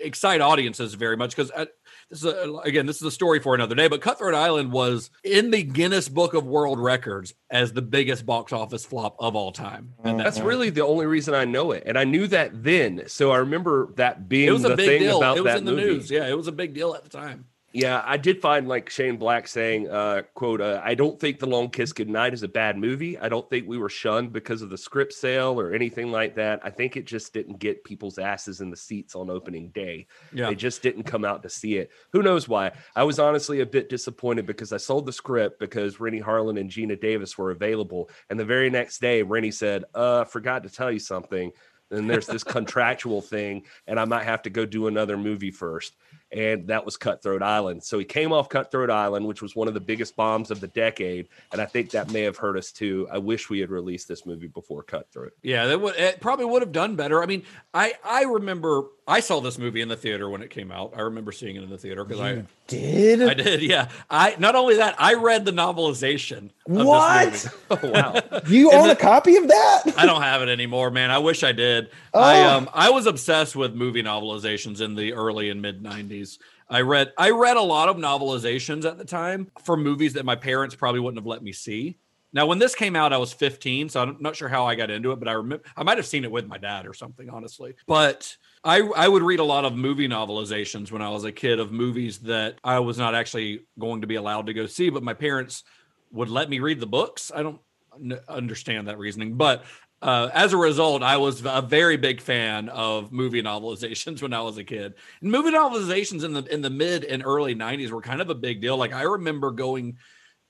excite 0.00 0.40
audiences 0.40 0.94
very 0.94 1.16
much 1.16 1.34
because 1.34 1.50
uh, 1.52 1.66
this 2.10 2.20
is 2.20 2.24
a, 2.24 2.52
again, 2.64 2.86
this 2.86 2.96
is 2.96 3.02
a 3.02 3.10
story 3.10 3.40
for 3.40 3.54
another 3.54 3.74
day. 3.74 3.88
But 3.88 4.00
Cutthroat 4.00 4.34
Island 4.34 4.72
was 4.72 5.10
in 5.24 5.50
the 5.50 5.62
Guinness 5.62 6.08
Book 6.08 6.34
of 6.34 6.44
World 6.46 6.78
Records 6.78 7.34
as 7.50 7.72
the 7.72 7.82
biggest 7.82 8.26
box 8.26 8.52
office 8.52 8.84
flop 8.84 9.16
of 9.18 9.36
all 9.36 9.52
time. 9.52 9.94
And 10.04 10.18
That's 10.18 10.40
really 10.40 10.70
the 10.70 10.84
only 10.84 11.06
reason 11.06 11.34
I 11.34 11.44
know 11.44 11.72
it, 11.72 11.84
and 11.86 11.98
I 11.98 12.04
knew 12.04 12.26
that 12.28 12.62
then. 12.62 13.04
So 13.06 13.30
I 13.30 13.38
remember 13.38 13.92
that 13.96 14.28
being 14.28 14.48
it 14.48 14.52
was 14.52 14.62
the 14.62 14.72
a 14.72 14.76
big 14.76 14.88
thing 14.88 15.00
deal. 15.02 15.18
about 15.18 15.36
It 15.36 15.42
was 15.44 15.52
that 15.52 15.58
in 15.58 15.64
the 15.64 15.72
movie. 15.72 15.84
news. 15.84 16.10
Yeah, 16.10 16.26
it 16.28 16.36
was 16.36 16.48
a 16.48 16.52
big 16.52 16.74
deal 16.74 16.94
at 16.94 17.02
the 17.04 17.10
time. 17.10 17.46
Yeah, 17.72 18.02
I 18.04 18.16
did 18.16 18.40
find 18.40 18.66
like 18.66 18.90
Shane 18.90 19.16
Black 19.16 19.46
saying, 19.46 19.88
uh, 19.88 20.22
quote, 20.34 20.60
uh, 20.60 20.80
I 20.82 20.94
don't 20.94 21.20
think 21.20 21.38
The 21.38 21.46
Long 21.46 21.70
Kiss 21.70 21.92
Goodnight 21.92 22.34
is 22.34 22.42
a 22.42 22.48
bad 22.48 22.76
movie. 22.76 23.16
I 23.16 23.28
don't 23.28 23.48
think 23.48 23.68
we 23.68 23.78
were 23.78 23.88
shunned 23.88 24.32
because 24.32 24.60
of 24.62 24.70
the 24.70 24.78
script 24.78 25.12
sale 25.12 25.60
or 25.60 25.72
anything 25.72 26.10
like 26.10 26.34
that. 26.34 26.60
I 26.64 26.70
think 26.70 26.96
it 26.96 27.06
just 27.06 27.32
didn't 27.32 27.60
get 27.60 27.84
people's 27.84 28.18
asses 28.18 28.60
in 28.60 28.70
the 28.70 28.76
seats 28.76 29.14
on 29.14 29.30
opening 29.30 29.68
day. 29.68 30.08
Yeah. 30.32 30.48
They 30.48 30.56
just 30.56 30.82
didn't 30.82 31.04
come 31.04 31.24
out 31.24 31.44
to 31.44 31.48
see 31.48 31.76
it. 31.76 31.90
Who 32.12 32.22
knows 32.22 32.48
why? 32.48 32.72
I 32.96 33.04
was 33.04 33.20
honestly 33.20 33.60
a 33.60 33.66
bit 33.66 33.88
disappointed 33.88 34.46
because 34.46 34.72
I 34.72 34.78
sold 34.78 35.06
the 35.06 35.12
script 35.12 35.60
because 35.60 36.00
Renny 36.00 36.20
Harlin 36.20 36.58
and 36.58 36.70
Geena 36.70 37.00
Davis 37.00 37.38
were 37.38 37.52
available. 37.52 38.10
And 38.30 38.40
the 38.40 38.44
very 38.44 38.70
next 38.70 39.00
day, 39.00 39.22
Renny 39.22 39.52
said, 39.52 39.84
uh, 39.94 40.24
forgot 40.24 40.64
to 40.64 40.70
tell 40.70 40.90
you 40.90 40.98
something. 40.98 41.52
And 41.92 42.10
there's 42.10 42.26
this 42.26 42.44
contractual 42.58 43.20
thing, 43.20 43.64
and 43.86 43.98
I 43.98 44.04
might 44.04 44.24
have 44.24 44.42
to 44.42 44.50
go 44.50 44.64
do 44.64 44.86
another 44.86 45.16
movie 45.16 45.50
first. 45.50 45.96
And 46.32 46.68
that 46.68 46.84
was 46.84 46.96
Cutthroat 46.96 47.42
Island. 47.42 47.82
So 47.82 47.98
he 47.98 48.04
came 48.04 48.32
off 48.32 48.48
Cutthroat 48.48 48.88
Island, 48.90 49.26
which 49.26 49.42
was 49.42 49.56
one 49.56 49.66
of 49.68 49.74
the 49.74 49.80
biggest 49.80 50.14
bombs 50.14 50.50
of 50.52 50.60
the 50.60 50.68
decade. 50.68 51.28
And 51.52 51.60
I 51.60 51.66
think 51.66 51.90
that 51.90 52.10
may 52.12 52.22
have 52.22 52.36
hurt 52.36 52.56
us 52.56 52.70
too. 52.70 53.08
I 53.10 53.18
wish 53.18 53.50
we 53.50 53.58
had 53.58 53.70
released 53.70 54.06
this 54.06 54.24
movie 54.24 54.46
before 54.46 54.82
Cutthroat. 54.84 55.32
Yeah, 55.42 55.66
that 55.66 55.80
would 55.80 55.96
it 55.96 56.20
probably 56.20 56.44
would 56.44 56.62
have 56.62 56.72
done 56.72 56.94
better. 56.96 57.22
I 57.22 57.26
mean, 57.26 57.42
I 57.74 57.94
I 58.04 58.22
remember 58.24 58.84
I 59.08 59.18
saw 59.18 59.40
this 59.40 59.58
movie 59.58 59.80
in 59.80 59.88
the 59.88 59.96
theater 59.96 60.30
when 60.30 60.40
it 60.40 60.50
came 60.50 60.70
out. 60.70 60.92
I 60.96 61.00
remember 61.00 61.32
seeing 61.32 61.56
it 61.56 61.64
in 61.64 61.70
the 61.70 61.78
theater 61.78 62.04
because 62.04 62.20
I 62.20 62.44
did. 62.68 63.22
I 63.22 63.34
did. 63.34 63.60
Yeah, 63.62 63.88
I 64.08 64.36
not 64.38 64.54
only 64.54 64.76
that 64.76 64.94
I 65.00 65.14
read 65.14 65.44
the 65.44 65.50
novelization. 65.52 66.50
Of 66.68 66.86
What? 66.86 67.32
This 67.32 67.44
movie. 67.44 67.56
Oh 67.70 67.90
wow! 67.90 68.40
you 68.48 68.70
own 68.72 68.86
the- 68.88 68.92
a 68.92 68.96
copy 68.96 69.36
of 69.36 69.48
that? 69.48 69.82
I 69.96 70.06
don't 70.06 70.22
have 70.22 70.42
it 70.42 70.48
anymore, 70.48 70.90
man. 70.90 71.10
I 71.10 71.18
wish 71.18 71.42
I 71.42 71.52
did. 71.52 71.90
I 72.14 72.40
Oh. 72.44 72.56
um 72.58 72.70
I 72.72 72.90
was 72.90 73.06
obsessed 73.06 73.56
with 73.56 73.74
movie 73.74 74.02
novelizations 74.02 74.80
in 74.80 74.94
the 74.94 75.12
early 75.12 75.50
and 75.50 75.60
mid 75.62 75.82
'90s. 75.82 76.19
I 76.68 76.80
read 76.82 77.12
I 77.18 77.30
read 77.30 77.56
a 77.56 77.62
lot 77.62 77.88
of 77.88 77.96
novelizations 77.96 78.84
at 78.84 78.98
the 78.98 79.04
time 79.04 79.50
for 79.64 79.76
movies 79.76 80.14
that 80.14 80.24
my 80.24 80.36
parents 80.36 80.74
probably 80.74 81.00
wouldn't 81.00 81.18
have 81.18 81.26
let 81.26 81.42
me 81.42 81.52
see. 81.52 81.98
Now, 82.32 82.46
when 82.46 82.60
this 82.60 82.76
came 82.76 82.94
out, 82.94 83.12
I 83.12 83.16
was 83.16 83.32
15, 83.32 83.88
so 83.88 84.02
I'm 84.02 84.16
not 84.20 84.36
sure 84.36 84.48
how 84.48 84.64
I 84.64 84.76
got 84.76 84.88
into 84.88 85.10
it, 85.10 85.18
but 85.18 85.28
I 85.28 85.32
remember 85.32 85.64
I 85.76 85.82
might 85.82 85.98
have 85.98 86.06
seen 86.06 86.24
it 86.24 86.30
with 86.30 86.46
my 86.46 86.58
dad 86.58 86.86
or 86.86 86.94
something, 86.94 87.28
honestly. 87.28 87.74
But 87.86 88.36
I 88.62 88.80
I 88.80 89.08
would 89.08 89.22
read 89.22 89.40
a 89.40 89.44
lot 89.44 89.64
of 89.64 89.74
movie 89.74 90.08
novelizations 90.08 90.92
when 90.92 91.02
I 91.02 91.08
was 91.08 91.24
a 91.24 91.32
kid 91.32 91.58
of 91.58 91.72
movies 91.72 92.18
that 92.20 92.58
I 92.62 92.78
was 92.78 92.98
not 92.98 93.14
actually 93.14 93.66
going 93.78 94.02
to 94.02 94.06
be 94.06 94.14
allowed 94.14 94.46
to 94.46 94.54
go 94.54 94.66
see, 94.66 94.90
but 94.90 95.02
my 95.02 95.14
parents 95.14 95.64
would 96.12 96.28
let 96.28 96.48
me 96.48 96.60
read 96.60 96.80
the 96.80 96.86
books. 96.86 97.32
I 97.34 97.42
don't 97.42 97.60
n- 98.00 98.20
understand 98.28 98.88
that 98.88 98.98
reasoning, 98.98 99.34
but 99.34 99.64
uh, 100.02 100.30
as 100.32 100.52
a 100.52 100.56
result, 100.56 101.02
I 101.02 101.18
was 101.18 101.42
a 101.44 101.62
very 101.62 101.96
big 101.96 102.20
fan 102.20 102.68
of 102.70 103.12
movie 103.12 103.42
novelizations 103.42 104.22
when 104.22 104.32
I 104.32 104.40
was 104.40 104.56
a 104.58 104.64
kid. 104.64 104.94
And 105.20 105.30
movie 105.30 105.50
novelizations 105.50 106.24
in 106.24 106.32
the 106.32 106.44
in 106.44 106.62
the 106.62 106.70
mid 106.70 107.04
and 107.04 107.22
early 107.24 107.54
'90s 107.54 107.90
were 107.90 108.00
kind 108.00 108.20
of 108.20 108.30
a 108.30 108.34
big 108.34 108.60
deal. 108.60 108.76
Like 108.76 108.92
I 108.92 109.02
remember 109.02 109.50
going 109.50 109.98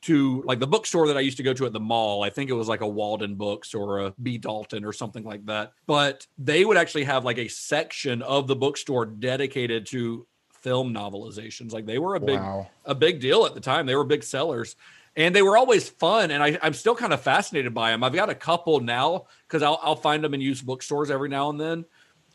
to 0.03 0.42
like 0.46 0.61
the 0.61 0.66
bookstore 0.66 1.09
that 1.09 1.16
I 1.16 1.20
used 1.20 1.36
to 1.36 1.42
go 1.42 1.53
to 1.53 1.66
at 1.66 1.72
the 1.72 1.80
mall. 1.80 2.22
I 2.22 2.30
think 2.30 2.48
it 2.48 2.55
was 2.55 2.68
like 2.68 2.80
a 2.80 2.88
Walden 2.88 3.34
Books 3.34 3.74
or 3.74 3.98
a 4.07 4.14
B 4.22 4.38
Dalton 4.38 4.84
or 4.84 4.92
something 4.92 5.24
like 5.24 5.44
that. 5.46 5.72
But 5.86 6.26
they 6.38 6.64
would 6.64 6.76
actually 6.78 7.05
have 7.05 7.24
like 7.24 7.38
a 7.38 7.48
section 7.48 8.22
of 8.22 8.46
the 8.46 8.57
bookstore 8.57 9.05
dedicated 9.05 9.84
to 9.86 10.26
film 10.62 10.94
novelizations. 10.94 11.72
Like 11.72 11.86
they 11.86 11.98
were 11.98 12.14
a 12.14 12.20
big 12.20 12.38
Wow. 12.38 12.70
a 12.84 12.94
big 12.94 13.20
deal 13.20 13.44
at 13.46 13.55
the 13.55 13.61
time. 13.61 13.86
They 13.86 13.94
were 13.96 14.05
big 14.05 14.22
sellers. 14.22 14.76
And 15.16 15.34
they 15.34 15.42
were 15.42 15.56
always 15.56 15.88
fun. 15.88 16.30
And 16.30 16.42
I, 16.42 16.58
I'm 16.62 16.72
still 16.72 16.94
kind 16.94 17.12
of 17.12 17.20
fascinated 17.20 17.74
by 17.74 17.90
them. 17.90 18.04
I've 18.04 18.12
got 18.12 18.30
a 18.30 18.34
couple 18.34 18.80
now 18.80 19.26
because 19.46 19.62
I'll, 19.62 19.78
I'll 19.82 19.96
find 19.96 20.22
them 20.22 20.34
in 20.34 20.40
used 20.40 20.64
bookstores 20.64 21.11
every 21.11 21.28
now 21.28 21.50
and 21.50 21.61
then. 21.61 21.84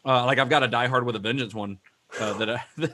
Uh, 0.06 0.26
like 0.26 0.38
I've 0.38 0.50
got 0.50 0.64
a 0.64 0.68
Die 0.68 0.88
Hard 0.88 1.06
with 1.06 1.16
a 1.16 1.20
Vengeance 1.20 1.54
one 1.54 1.80
uh, 2.20 2.34
that 2.34 2.50
I 2.50 2.64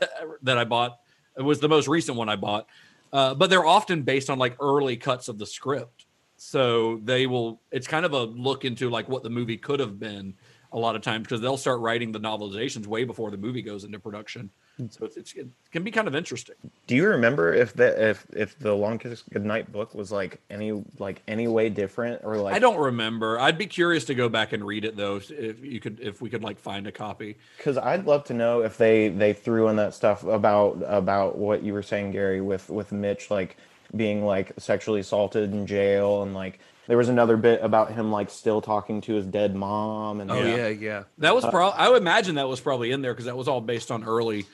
that 0.44 0.58
I 0.58 0.64
bought. 0.64 1.00
It 1.38 1.42
was 1.42 1.60
the 1.60 1.70
most 1.70 1.88
recent 1.88 2.18
one 2.18 2.30
I 2.30 2.36
bought, 2.36 2.68
uh, 3.12 3.34
but 3.34 3.50
they're 3.50 3.66
often 3.66 4.04
based 4.04 4.30
on 4.30 4.40
like 4.40 4.56
early 4.62 4.98
cuts 4.98 5.28
of 5.28 5.38
the 5.38 5.46
script. 5.46 6.06
So 6.38 7.00
they 7.04 7.28
will. 7.28 7.62
It's 7.72 7.88
kind 7.88 8.06
of 8.06 8.14
a 8.14 8.24
look 8.24 8.64
into 8.64 8.90
like 8.90 9.10
what 9.10 9.24
the 9.24 9.30
movie 9.30 9.58
could 9.58 9.80
have 9.80 10.00
been 10.00 10.36
a 10.72 10.80
lot 10.80 10.96
of 10.96 11.02
times 11.02 11.24
because 11.24 11.42
they'll 11.42 11.58
start 11.58 11.82
writing 11.82 12.12
the 12.12 12.20
novelizations 12.20 12.88
way 12.88 13.04
before 13.04 13.30
the 13.30 13.38
movie 13.38 13.62
goes 13.62 13.84
into 13.84 14.00
production. 14.00 14.50
So 14.90 15.06
it's, 15.06 15.18
it's, 15.18 15.34
it 15.34 15.48
can 15.72 15.84
be 15.84 15.92
kind 15.92 16.08
of 16.08 16.16
interesting. 16.16 16.56
Do 16.88 16.96
you 16.96 17.08
remember 17.08 17.54
if 17.54 17.74
the 17.74 18.10
if 18.10 18.26
if 18.34 18.58
the 18.60 18.74
Long 18.74 18.98
Kiss 18.98 19.24
Goodnight 19.32 19.72
book 19.72 19.94
was 19.94 20.12
like 20.12 20.40
any 20.50 20.84
like 20.98 21.22
any 21.28 21.48
way 21.48 21.70
different 21.70 22.22
or 22.24 22.38
like 22.38 22.56
I 22.56 22.60
don't 22.60 22.80
remember. 22.80 23.40
I'd 23.40 23.58
be 23.58 23.68
curious 23.68 24.06
to 24.06 24.16
go 24.16 24.30
back 24.30 24.54
and 24.54 24.66
read 24.66 24.86
it 24.86 24.96
though. 24.96 25.18
If 25.30 25.64
you 25.64 25.80
could, 25.80 26.00
if 26.00 26.22
we 26.22 26.30
could 26.30 26.44
like 26.44 26.60
find 26.60 26.88
a 26.88 26.92
copy. 26.92 27.38
Because 27.58 27.78
I'd 27.78 28.06
love 28.06 28.24
to 28.26 28.34
know 28.34 28.62
if 28.62 28.78
they 28.78 29.10
they 29.10 29.34
threw 29.34 29.68
in 29.68 29.76
that 29.76 29.94
stuff 29.94 30.24
about 30.24 30.82
about 30.86 31.38
what 31.38 31.64
you 31.64 31.74
were 31.74 31.84
saying, 31.84 32.12
Gary, 32.12 32.42
with 32.42 32.70
with 32.70 32.92
Mitch 32.92 33.30
like 33.30 33.58
being 33.96 34.24
like 34.26 34.54
sexually 34.58 35.02
assaulted 35.02 35.52
in 35.52 35.68
jail 35.68 36.24
and 36.24 36.34
like 36.34 36.60
there 36.88 36.98
was 36.98 37.10
another 37.10 37.38
bit 37.38 37.62
about 37.64 37.92
him 37.92 38.12
like 38.12 38.30
still 38.30 38.62
talking 38.62 39.02
to 39.02 39.14
his 39.14 39.26
dead 39.26 39.56
mom 39.56 40.20
and 40.20 40.32
Oh 40.32 40.44
yeah, 40.44 40.68
yeah. 40.68 41.04
That 41.20 41.36
was 41.36 41.46
uh, 41.46 41.52
probably. 41.52 41.80
I 41.80 41.90
would 41.90 42.02
imagine 42.02 42.36
that 42.36 42.48
was 42.48 42.60
probably 42.60 42.92
in 42.92 43.02
there 43.02 43.14
because 43.14 43.26
that 43.26 43.38
was 43.38 43.48
all 43.48 43.62
based 43.62 43.92
on 43.92 44.04
early. 44.04 44.46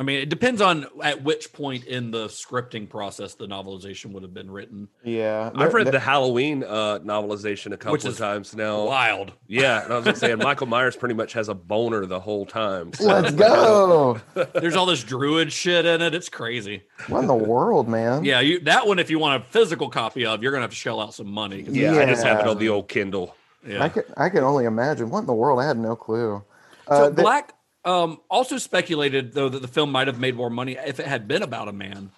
I 0.00 0.02
mean, 0.02 0.18
it 0.20 0.30
depends 0.30 0.62
on 0.62 0.86
at 1.02 1.22
which 1.22 1.52
point 1.52 1.84
in 1.84 2.10
the 2.10 2.26
scripting 2.28 2.88
process 2.88 3.34
the 3.34 3.46
novelization 3.46 4.12
would 4.12 4.22
have 4.22 4.32
been 4.32 4.50
written. 4.50 4.88
Yeah, 5.04 5.50
I've 5.54 5.74
read 5.74 5.88
the 5.92 6.00
Halloween 6.00 6.64
uh, 6.64 7.00
novelization 7.00 7.72
a 7.72 7.76
couple 7.76 7.92
Which 7.92 8.06
of 8.06 8.12
is 8.12 8.16
times 8.18 8.56
now. 8.56 8.86
Wild. 8.86 9.32
Yeah, 9.46 9.84
and 9.84 9.92
I 9.92 9.96
was 9.96 10.06
just 10.06 10.20
saying, 10.20 10.38
Michael 10.42 10.68
Myers 10.68 10.96
pretty 10.96 11.14
much 11.14 11.34
has 11.34 11.50
a 11.50 11.54
boner 11.54 12.06
the 12.06 12.18
whole 12.18 12.46
time. 12.46 12.94
so- 12.94 13.04
Let's 13.08 13.32
go. 13.32 14.18
There's 14.54 14.74
all 14.74 14.86
this 14.86 15.04
druid 15.04 15.52
shit 15.52 15.84
in 15.84 16.00
it. 16.00 16.14
It's 16.14 16.30
crazy. 16.30 16.82
what 17.08 17.20
in 17.20 17.26
the 17.26 17.34
world, 17.34 17.86
man? 17.86 18.24
Yeah, 18.24 18.40
you 18.40 18.60
that 18.60 18.86
one. 18.86 18.98
If 18.98 19.10
you 19.10 19.18
want 19.18 19.42
a 19.42 19.46
physical 19.48 19.90
copy 19.90 20.24
of, 20.24 20.42
you're 20.42 20.52
gonna 20.52 20.62
have 20.62 20.70
to 20.70 20.76
shell 20.76 20.98
out 21.00 21.12
some 21.12 21.30
money. 21.30 21.66
Yeah, 21.68 21.92
I 21.92 22.06
just 22.06 22.24
have 22.24 22.40
it 22.40 22.46
on 22.46 22.56
the 22.56 22.70
old 22.70 22.88
Kindle. 22.88 23.36
Yeah. 23.68 23.82
I 23.84 23.90
can 23.90 24.04
I 24.16 24.30
can 24.30 24.44
only 24.44 24.64
imagine. 24.64 25.10
What 25.10 25.18
in 25.20 25.26
the 25.26 25.34
world? 25.34 25.60
I 25.60 25.66
had 25.66 25.76
no 25.76 25.94
clue. 25.94 26.42
So 26.88 26.94
Uh, 26.94 27.10
the- 27.10 27.20
Black 27.22 27.52
um, 27.84 28.20
also 28.28 28.58
speculated 28.58 29.32
though 29.32 29.48
that 29.48 29.62
the 29.62 29.68
film 29.68 29.90
might 29.90 30.06
have 30.06 30.18
made 30.18 30.36
more 30.36 30.50
money 30.50 30.76
if 30.76 31.00
it 31.00 31.06
had 31.06 31.26
been 31.26 31.42
about 31.42 31.68
a 31.68 31.72
man, 31.72 32.10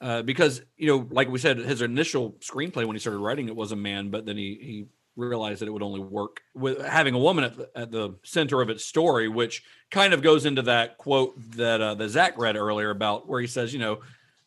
uh, 0.00 0.22
because 0.22 0.62
you 0.76 0.86
know, 0.86 1.06
like 1.10 1.28
we 1.28 1.38
said, 1.38 1.58
his 1.58 1.82
initial 1.82 2.32
screenplay 2.40 2.84
when 2.84 2.96
he 2.96 3.00
started 3.00 3.18
writing 3.18 3.48
it 3.48 3.56
was 3.56 3.72
a 3.72 3.76
man, 3.76 4.10
but 4.10 4.26
then 4.26 4.36
he 4.36 4.58
he 4.60 4.86
realized 5.16 5.60
that 5.60 5.68
it 5.68 5.70
would 5.70 5.82
only 5.82 6.00
work 6.00 6.40
with 6.54 6.84
having 6.84 7.14
a 7.14 7.18
woman 7.18 7.44
at 7.44 7.56
the, 7.56 7.70
at 7.76 7.90
the 7.90 8.14
center 8.24 8.60
of 8.60 8.68
its 8.68 8.84
story, 8.84 9.28
which 9.28 9.62
kind 9.90 10.12
of 10.12 10.22
goes 10.22 10.44
into 10.44 10.62
that 10.62 10.98
quote 10.98 11.34
that 11.52 11.80
uh, 11.80 11.94
that 11.94 12.08
Zach 12.08 12.36
read 12.36 12.56
earlier 12.56 12.90
about 12.90 13.28
where 13.28 13.40
he 13.40 13.46
says, 13.46 13.72
you 13.72 13.78
know, 13.78 14.00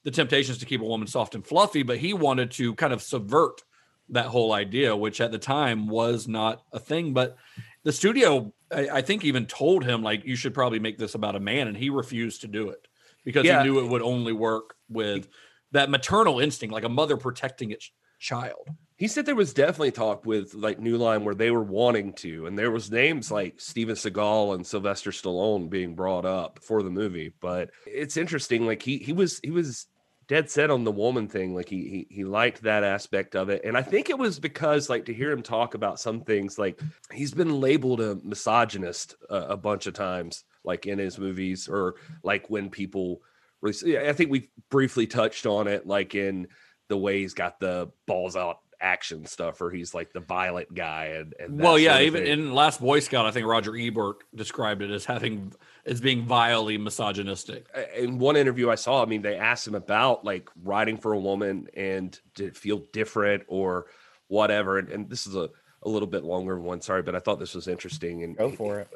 the 0.03 0.11
temptation 0.11 0.51
is 0.51 0.57
to 0.59 0.65
keep 0.65 0.81
a 0.81 0.85
woman 0.85 1.07
soft 1.07 1.35
and 1.35 1.45
fluffy, 1.45 1.83
but 1.83 1.97
he 1.97 2.13
wanted 2.13 2.51
to 2.51 2.75
kind 2.75 2.93
of 2.93 3.01
subvert 3.01 3.63
that 4.09 4.27
whole 4.27 4.53
idea, 4.53 4.95
which 4.95 5.19
at 5.19 5.31
the 5.31 5.37
time 5.37 5.87
was 5.87 6.27
not 6.27 6.63
a 6.71 6.79
thing. 6.79 7.13
But 7.13 7.37
the 7.83 7.91
studio, 7.91 8.53
I, 8.71 8.89
I 8.97 9.01
think, 9.01 9.23
even 9.23 9.45
told 9.45 9.83
him 9.83 10.03
like 10.03 10.25
you 10.25 10.35
should 10.35 10.53
probably 10.53 10.79
make 10.79 10.97
this 10.97 11.15
about 11.15 11.35
a 11.35 11.39
man, 11.39 11.67
and 11.67 11.77
he 11.77 11.89
refused 11.89 12.41
to 12.41 12.47
do 12.47 12.69
it 12.69 12.87
because 13.23 13.45
Yeah. 13.45 13.61
he 13.63 13.69
knew 13.69 13.79
it 13.79 13.89
would 13.89 14.01
only 14.01 14.33
work 14.33 14.75
with 14.89 15.27
that 15.71 15.89
maternal 15.89 16.39
instinct, 16.39 16.73
like 16.73 16.83
a 16.83 16.89
mother 16.89 17.17
protecting 17.17 17.71
its 17.71 17.91
child. 18.19 18.67
He 18.95 19.07
said 19.07 19.25
there 19.27 19.35
was 19.35 19.53
definitely 19.53 19.91
talk 19.91 20.25
with 20.25 20.55
like 20.55 20.79
New 20.79 20.97
Line 20.97 21.23
where 21.23 21.35
they 21.35 21.51
were 21.51 21.61
wanting 21.63 22.13
to, 22.13 22.47
and 22.47 22.57
there 22.57 22.71
was 22.71 22.89
names 22.89 23.29
like 23.29 23.59
Steven 23.59 23.95
Seagal 23.95 24.55
and 24.55 24.65
Sylvester 24.65 25.11
Stallone 25.11 25.69
being 25.69 25.93
brought 25.93 26.25
up 26.25 26.59
for 26.63 26.81
the 26.81 26.89
movie. 26.89 27.31
But 27.39 27.69
it's 27.85 28.17
interesting, 28.17 28.65
like 28.65 28.81
he 28.81 28.97
he 28.97 29.13
was 29.13 29.39
he 29.43 29.51
was 29.51 29.85
dead 30.27 30.49
set 30.49 30.69
on 30.69 30.83
the 30.83 30.91
woman 30.91 31.27
thing, 31.27 31.55
like 31.55 31.69
he 31.69 32.05
he 32.09 32.15
he 32.15 32.23
liked 32.23 32.63
that 32.63 32.83
aspect 32.83 33.35
of 33.35 33.49
it, 33.49 33.61
and 33.63 33.77
I 33.77 33.81
think 33.81 34.09
it 34.09 34.17
was 34.17 34.39
because 34.39 34.89
like 34.89 35.05
to 35.05 35.13
hear 35.13 35.31
him 35.31 35.41
talk 35.41 35.73
about 35.73 35.99
some 35.99 36.21
things, 36.21 36.57
like 36.57 36.79
he's 37.11 37.33
been 37.33 37.59
labeled 37.61 38.01
a 38.01 38.15
misogynist 38.23 39.15
a, 39.29 39.57
bunch 39.57 39.87
of 39.87 39.93
times, 39.93 40.43
like 40.63 40.85
in 40.85 40.99
his 40.99 41.17
movies 41.17 41.67
or 41.67 41.95
like 42.23 42.49
when 42.49 42.69
people. 42.69 43.21
release- 43.61 43.83
I 43.83 44.13
think 44.13 44.29
we 44.29 44.49
briefly 44.69 45.07
touched 45.07 45.45
on 45.45 45.67
it, 45.67 45.87
like 45.87 46.13
in 46.13 46.47
the 46.89 46.97
way 46.97 47.19
he's 47.21 47.33
got 47.33 47.59
the 47.59 47.89
balls 48.05 48.35
out 48.35 48.59
action 48.81 49.25
stuff, 49.25 49.61
or 49.61 49.71
he's 49.71 49.93
like 49.93 50.13
the 50.13 50.19
violent 50.19 50.73
guy. 50.73 51.05
And, 51.05 51.33
and 51.39 51.59
that 51.59 51.63
well, 51.63 51.79
yeah, 51.79 51.93
sort 51.93 52.01
of 52.01 52.07
even 52.07 52.23
thing. 52.23 52.31
in 52.31 52.53
Last 52.53 52.81
Boy 52.81 52.99
Scout, 52.99 53.25
I 53.25 53.31
think 53.31 53.47
Roger 53.47 53.75
Ebert 53.75 54.17
described 54.35 54.81
it 54.81 54.91
as 54.91 55.05
having 55.05 55.53
as 55.85 56.01
being 56.01 56.25
vilely 56.25 56.77
misogynistic. 56.77 57.65
in 57.95 58.19
one 58.19 58.35
interview 58.35 58.69
I 58.69 58.75
saw, 58.75 59.01
I 59.01 59.05
mean, 59.05 59.21
they 59.21 59.37
asked 59.37 59.67
him 59.67 59.75
about 59.75 60.25
like 60.25 60.49
writing 60.63 60.97
for 60.97 61.13
a 61.13 61.19
woman 61.19 61.67
and 61.73 62.19
did 62.35 62.49
it 62.49 62.57
feel 62.57 62.83
different 62.91 63.43
or 63.47 63.87
whatever. 64.27 64.79
And, 64.79 64.89
and 64.89 65.09
this 65.09 65.25
is 65.25 65.35
a, 65.35 65.49
a 65.83 65.89
little 65.89 66.07
bit 66.07 66.25
longer 66.25 66.59
one, 66.59 66.81
sorry, 66.81 67.03
but 67.03 67.15
I 67.15 67.19
thought 67.19 67.39
this 67.39 67.55
was 67.55 67.69
interesting. 67.69 68.23
And 68.23 68.35
Go 68.35 68.51
for 68.51 68.79
it. 68.79 68.89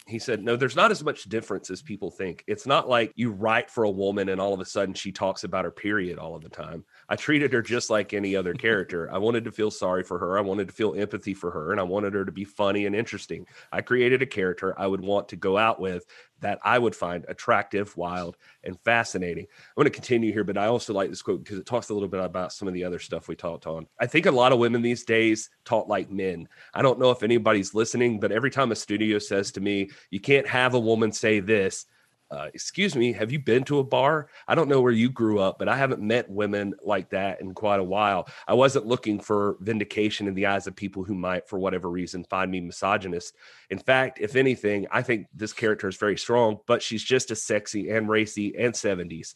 he 0.08 0.18
said, 0.18 0.42
No, 0.42 0.56
there's 0.56 0.76
not 0.76 0.90
as 0.90 1.04
much 1.04 1.24
difference 1.24 1.70
as 1.70 1.80
people 1.80 2.10
think. 2.10 2.42
It's 2.48 2.66
not 2.66 2.88
like 2.88 3.12
you 3.14 3.30
write 3.30 3.70
for 3.70 3.84
a 3.84 3.90
woman 3.90 4.28
and 4.28 4.40
all 4.40 4.52
of 4.52 4.60
a 4.60 4.64
sudden 4.64 4.94
she 4.94 5.12
talks 5.12 5.44
about 5.44 5.64
her 5.64 5.70
period 5.70 6.18
all 6.18 6.34
of 6.34 6.42
the 6.42 6.48
time. 6.48 6.84
I 7.08 7.16
treated 7.16 7.52
her 7.52 7.62
just 7.62 7.90
like 7.90 8.14
any 8.14 8.36
other 8.36 8.54
character. 8.54 9.12
I 9.12 9.18
wanted 9.18 9.44
to 9.44 9.52
feel 9.52 9.70
sorry 9.70 10.02
for 10.02 10.18
her. 10.18 10.38
I 10.38 10.42
wanted 10.42 10.68
to 10.68 10.74
feel 10.74 10.94
empathy 10.94 11.34
for 11.34 11.50
her, 11.50 11.72
and 11.72 11.80
I 11.80 11.84
wanted 11.84 12.14
her 12.14 12.24
to 12.24 12.32
be 12.32 12.44
funny 12.44 12.86
and 12.86 12.96
interesting. 12.96 13.46
I 13.70 13.80
created 13.82 14.22
a 14.22 14.26
character 14.26 14.74
I 14.78 14.86
would 14.86 15.00
want 15.00 15.28
to 15.28 15.36
go 15.36 15.58
out 15.58 15.80
with 15.80 16.04
that 16.40 16.58
I 16.64 16.78
would 16.78 16.94
find 16.94 17.24
attractive, 17.28 17.96
wild, 17.96 18.36
and 18.64 18.78
fascinating. 18.80 19.46
I'm 19.46 19.82
going 19.82 19.84
to 19.84 19.90
continue 19.90 20.32
here, 20.32 20.44
but 20.44 20.58
I 20.58 20.66
also 20.66 20.92
like 20.92 21.08
this 21.08 21.22
quote 21.22 21.42
because 21.42 21.58
it 21.58 21.66
talks 21.66 21.88
a 21.88 21.94
little 21.94 22.08
bit 22.08 22.22
about 22.22 22.52
some 22.52 22.68
of 22.68 22.74
the 22.74 22.84
other 22.84 22.98
stuff 22.98 23.28
we 23.28 23.36
talked 23.36 23.66
on. 23.66 23.86
I 24.00 24.06
think 24.06 24.26
a 24.26 24.30
lot 24.30 24.52
of 24.52 24.58
women 24.58 24.82
these 24.82 25.04
days 25.04 25.50
talk 25.64 25.88
like 25.88 26.10
men. 26.10 26.48
I 26.74 26.82
don't 26.82 26.98
know 26.98 27.10
if 27.10 27.22
anybody's 27.22 27.74
listening, 27.74 28.20
but 28.20 28.32
every 28.32 28.50
time 28.50 28.72
a 28.72 28.76
studio 28.76 29.18
says 29.18 29.52
to 29.52 29.60
me, 29.60 29.90
you 30.10 30.20
can't 30.20 30.46
have 30.48 30.74
a 30.74 30.80
woman 30.80 31.12
say 31.12 31.40
this, 31.40 31.86
uh, 32.32 32.48
excuse 32.54 32.96
me, 32.96 33.12
have 33.12 33.30
you 33.30 33.38
been 33.38 33.62
to 33.62 33.78
a 33.78 33.84
bar? 33.84 34.28
I 34.48 34.54
don't 34.54 34.70
know 34.70 34.80
where 34.80 34.90
you 34.90 35.10
grew 35.10 35.38
up, 35.38 35.58
but 35.58 35.68
I 35.68 35.76
haven't 35.76 36.00
met 36.00 36.30
women 36.30 36.72
like 36.82 37.10
that 37.10 37.42
in 37.42 37.52
quite 37.52 37.78
a 37.78 37.84
while. 37.84 38.26
I 38.48 38.54
wasn't 38.54 38.86
looking 38.86 39.20
for 39.20 39.58
vindication 39.60 40.26
in 40.26 40.32
the 40.32 40.46
eyes 40.46 40.66
of 40.66 40.74
people 40.74 41.04
who 41.04 41.14
might, 41.14 41.46
for 41.46 41.58
whatever 41.58 41.90
reason, 41.90 42.24
find 42.24 42.50
me 42.50 42.60
misogynist. 42.60 43.34
In 43.68 43.78
fact, 43.78 44.18
if 44.18 44.34
anything, 44.34 44.86
I 44.90 45.02
think 45.02 45.26
this 45.34 45.52
character 45.52 45.88
is 45.88 45.98
very 45.98 46.16
strong, 46.16 46.60
but 46.66 46.82
she's 46.82 47.04
just 47.04 47.30
as 47.30 47.42
sexy 47.42 47.90
and 47.90 48.08
racy 48.08 48.56
and 48.58 48.72
70s. 48.72 49.34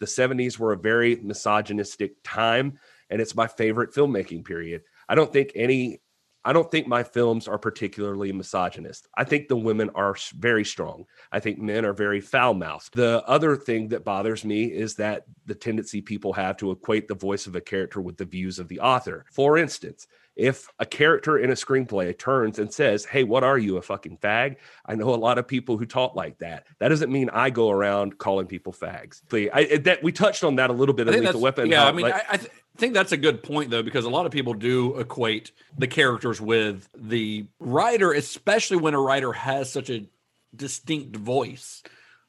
The 0.00 0.06
70s 0.06 0.58
were 0.58 0.72
a 0.72 0.78
very 0.78 1.16
misogynistic 1.16 2.12
time, 2.24 2.78
and 3.10 3.20
it's 3.20 3.36
my 3.36 3.46
favorite 3.46 3.92
filmmaking 3.92 4.46
period. 4.46 4.84
I 5.06 5.16
don't 5.16 5.32
think 5.32 5.52
any 5.54 6.00
I 6.48 6.54
don't 6.54 6.70
think 6.70 6.86
my 6.86 7.02
films 7.02 7.46
are 7.46 7.58
particularly 7.58 8.32
misogynist. 8.32 9.06
I 9.14 9.24
think 9.24 9.48
the 9.48 9.56
women 9.56 9.90
are 9.94 10.16
very 10.34 10.64
strong. 10.64 11.04
I 11.30 11.40
think 11.40 11.58
men 11.58 11.84
are 11.84 11.92
very 11.92 12.22
foul 12.22 12.54
mouthed. 12.54 12.94
The 12.94 13.22
other 13.26 13.54
thing 13.54 13.88
that 13.88 14.02
bothers 14.02 14.46
me 14.46 14.64
is 14.64 14.94
that 14.94 15.24
the 15.44 15.54
tendency 15.54 16.00
people 16.00 16.32
have 16.32 16.56
to 16.56 16.70
equate 16.70 17.06
the 17.06 17.14
voice 17.14 17.46
of 17.46 17.54
a 17.54 17.60
character 17.60 18.00
with 18.00 18.16
the 18.16 18.24
views 18.24 18.58
of 18.58 18.68
the 18.68 18.80
author. 18.80 19.26
For 19.30 19.58
instance, 19.58 20.06
if 20.36 20.68
a 20.78 20.86
character 20.86 21.36
in 21.36 21.50
a 21.50 21.54
screenplay 21.54 22.16
turns 22.16 22.58
and 22.58 22.72
says, 22.72 23.04
Hey, 23.04 23.24
what 23.24 23.44
are 23.44 23.58
you, 23.58 23.76
a 23.76 23.82
fucking 23.82 24.16
fag? 24.16 24.56
I 24.86 24.94
know 24.94 25.10
a 25.10 25.16
lot 25.16 25.36
of 25.36 25.46
people 25.46 25.76
who 25.76 25.84
talk 25.84 26.14
like 26.14 26.38
that. 26.38 26.66
That 26.78 26.88
doesn't 26.88 27.12
mean 27.12 27.28
I 27.28 27.50
go 27.50 27.70
around 27.70 28.16
calling 28.16 28.46
people 28.46 28.72
fags. 28.72 29.20
I, 29.52 29.76
that, 29.78 30.02
we 30.02 30.12
touched 30.12 30.44
on 30.44 30.56
that 30.56 30.70
a 30.70 30.72
little 30.72 30.94
bit 30.94 31.08
in 31.08 31.20
Lethal 31.20 31.42
Weapon. 31.42 31.68
Yeah, 31.68 31.84
I 31.84 31.92
mean, 31.92 32.06
I, 32.06 32.22
I 32.30 32.36
th- 32.38 32.50
think 32.78 32.94
that's 32.94 33.12
a 33.12 33.16
good 33.16 33.42
point 33.42 33.70
though, 33.70 33.82
because 33.82 34.04
a 34.04 34.10
lot 34.10 34.24
of 34.24 34.32
people 34.32 34.54
do 34.54 34.96
equate 34.98 35.50
the 35.76 35.86
characters 35.86 36.40
with 36.40 36.88
the 36.96 37.46
writer, 37.58 38.12
especially 38.12 38.78
when 38.78 38.94
a 38.94 39.00
writer 39.00 39.32
has 39.32 39.70
such 39.70 39.90
a 39.90 40.06
distinct 40.54 41.16
voice, 41.16 41.82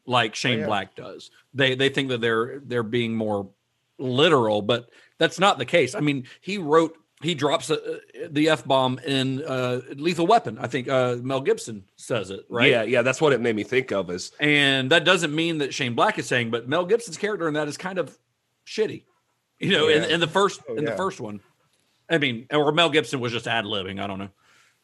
like 0.06 0.36
Shane 0.36 0.60
yeah. 0.60 0.66
Black 0.66 0.96
does. 0.96 1.32
They 1.54 1.76
they 1.76 1.90
think 1.90 2.10
that 2.10 2.20
they're 2.20 2.60
they're 2.66 2.84
being 2.84 3.16
more 3.16 3.50
literal, 3.98 4.62
but 4.62 4.90
that's 5.18 5.40
not 5.40 5.58
the 5.58 5.66
case. 5.66 5.96
I 5.96 6.00
mean, 6.02 6.26
he 6.42 6.58
wrote. 6.58 6.98
He 7.22 7.36
drops 7.36 7.70
uh, 7.70 8.00
the 8.30 8.48
f 8.48 8.64
bomb 8.64 8.98
in 9.00 9.44
uh, 9.44 9.82
Lethal 9.96 10.26
Weapon. 10.26 10.58
I 10.58 10.68
think 10.68 10.88
uh, 10.88 11.18
Mel 11.22 11.42
Gibson 11.42 11.84
says 11.98 12.30
it, 12.30 12.46
right? 12.48 12.72
Yeah, 12.72 12.84
yeah, 12.84 13.02
that's 13.02 13.20
what 13.20 13.34
it 13.34 13.42
made 13.42 13.58
me 13.58 13.64
think 13.64 13.92
of. 13.92 14.10
Is 14.10 14.32
And 14.40 14.90
that 14.92 15.04
doesn't 15.04 15.36
mean 15.36 15.58
that 15.58 15.74
Shane 15.74 15.96
Black 15.96 16.18
is 16.18 16.28
saying, 16.28 16.50
but 16.50 16.70
Mel 16.70 16.86
Gibson's 16.86 17.18
character 17.18 17.46
in 17.50 17.56
that 17.56 17.68
is 17.68 17.76
kind 17.76 18.00
of 18.00 18.18
shitty. 18.66 19.04
You 19.70 19.72
know, 19.72 19.88
in, 19.90 20.04
Yeah. 20.04 20.10
in 20.10 20.20
the 20.20 20.28
first 20.28 20.62
Oh, 20.70 20.76
in 20.76 20.86
the 20.86 20.96
first 20.96 21.20
one. 21.20 21.42
I 22.10 22.18
mean, 22.18 22.48
or 22.52 22.72
Mel 22.72 22.90
Gibson 22.90 23.20
was 23.20 23.32
just 23.32 23.48
ad 23.48 23.66
libbing. 23.66 24.02
I 24.02 24.08
don't 24.08 24.20
know. 24.20 24.30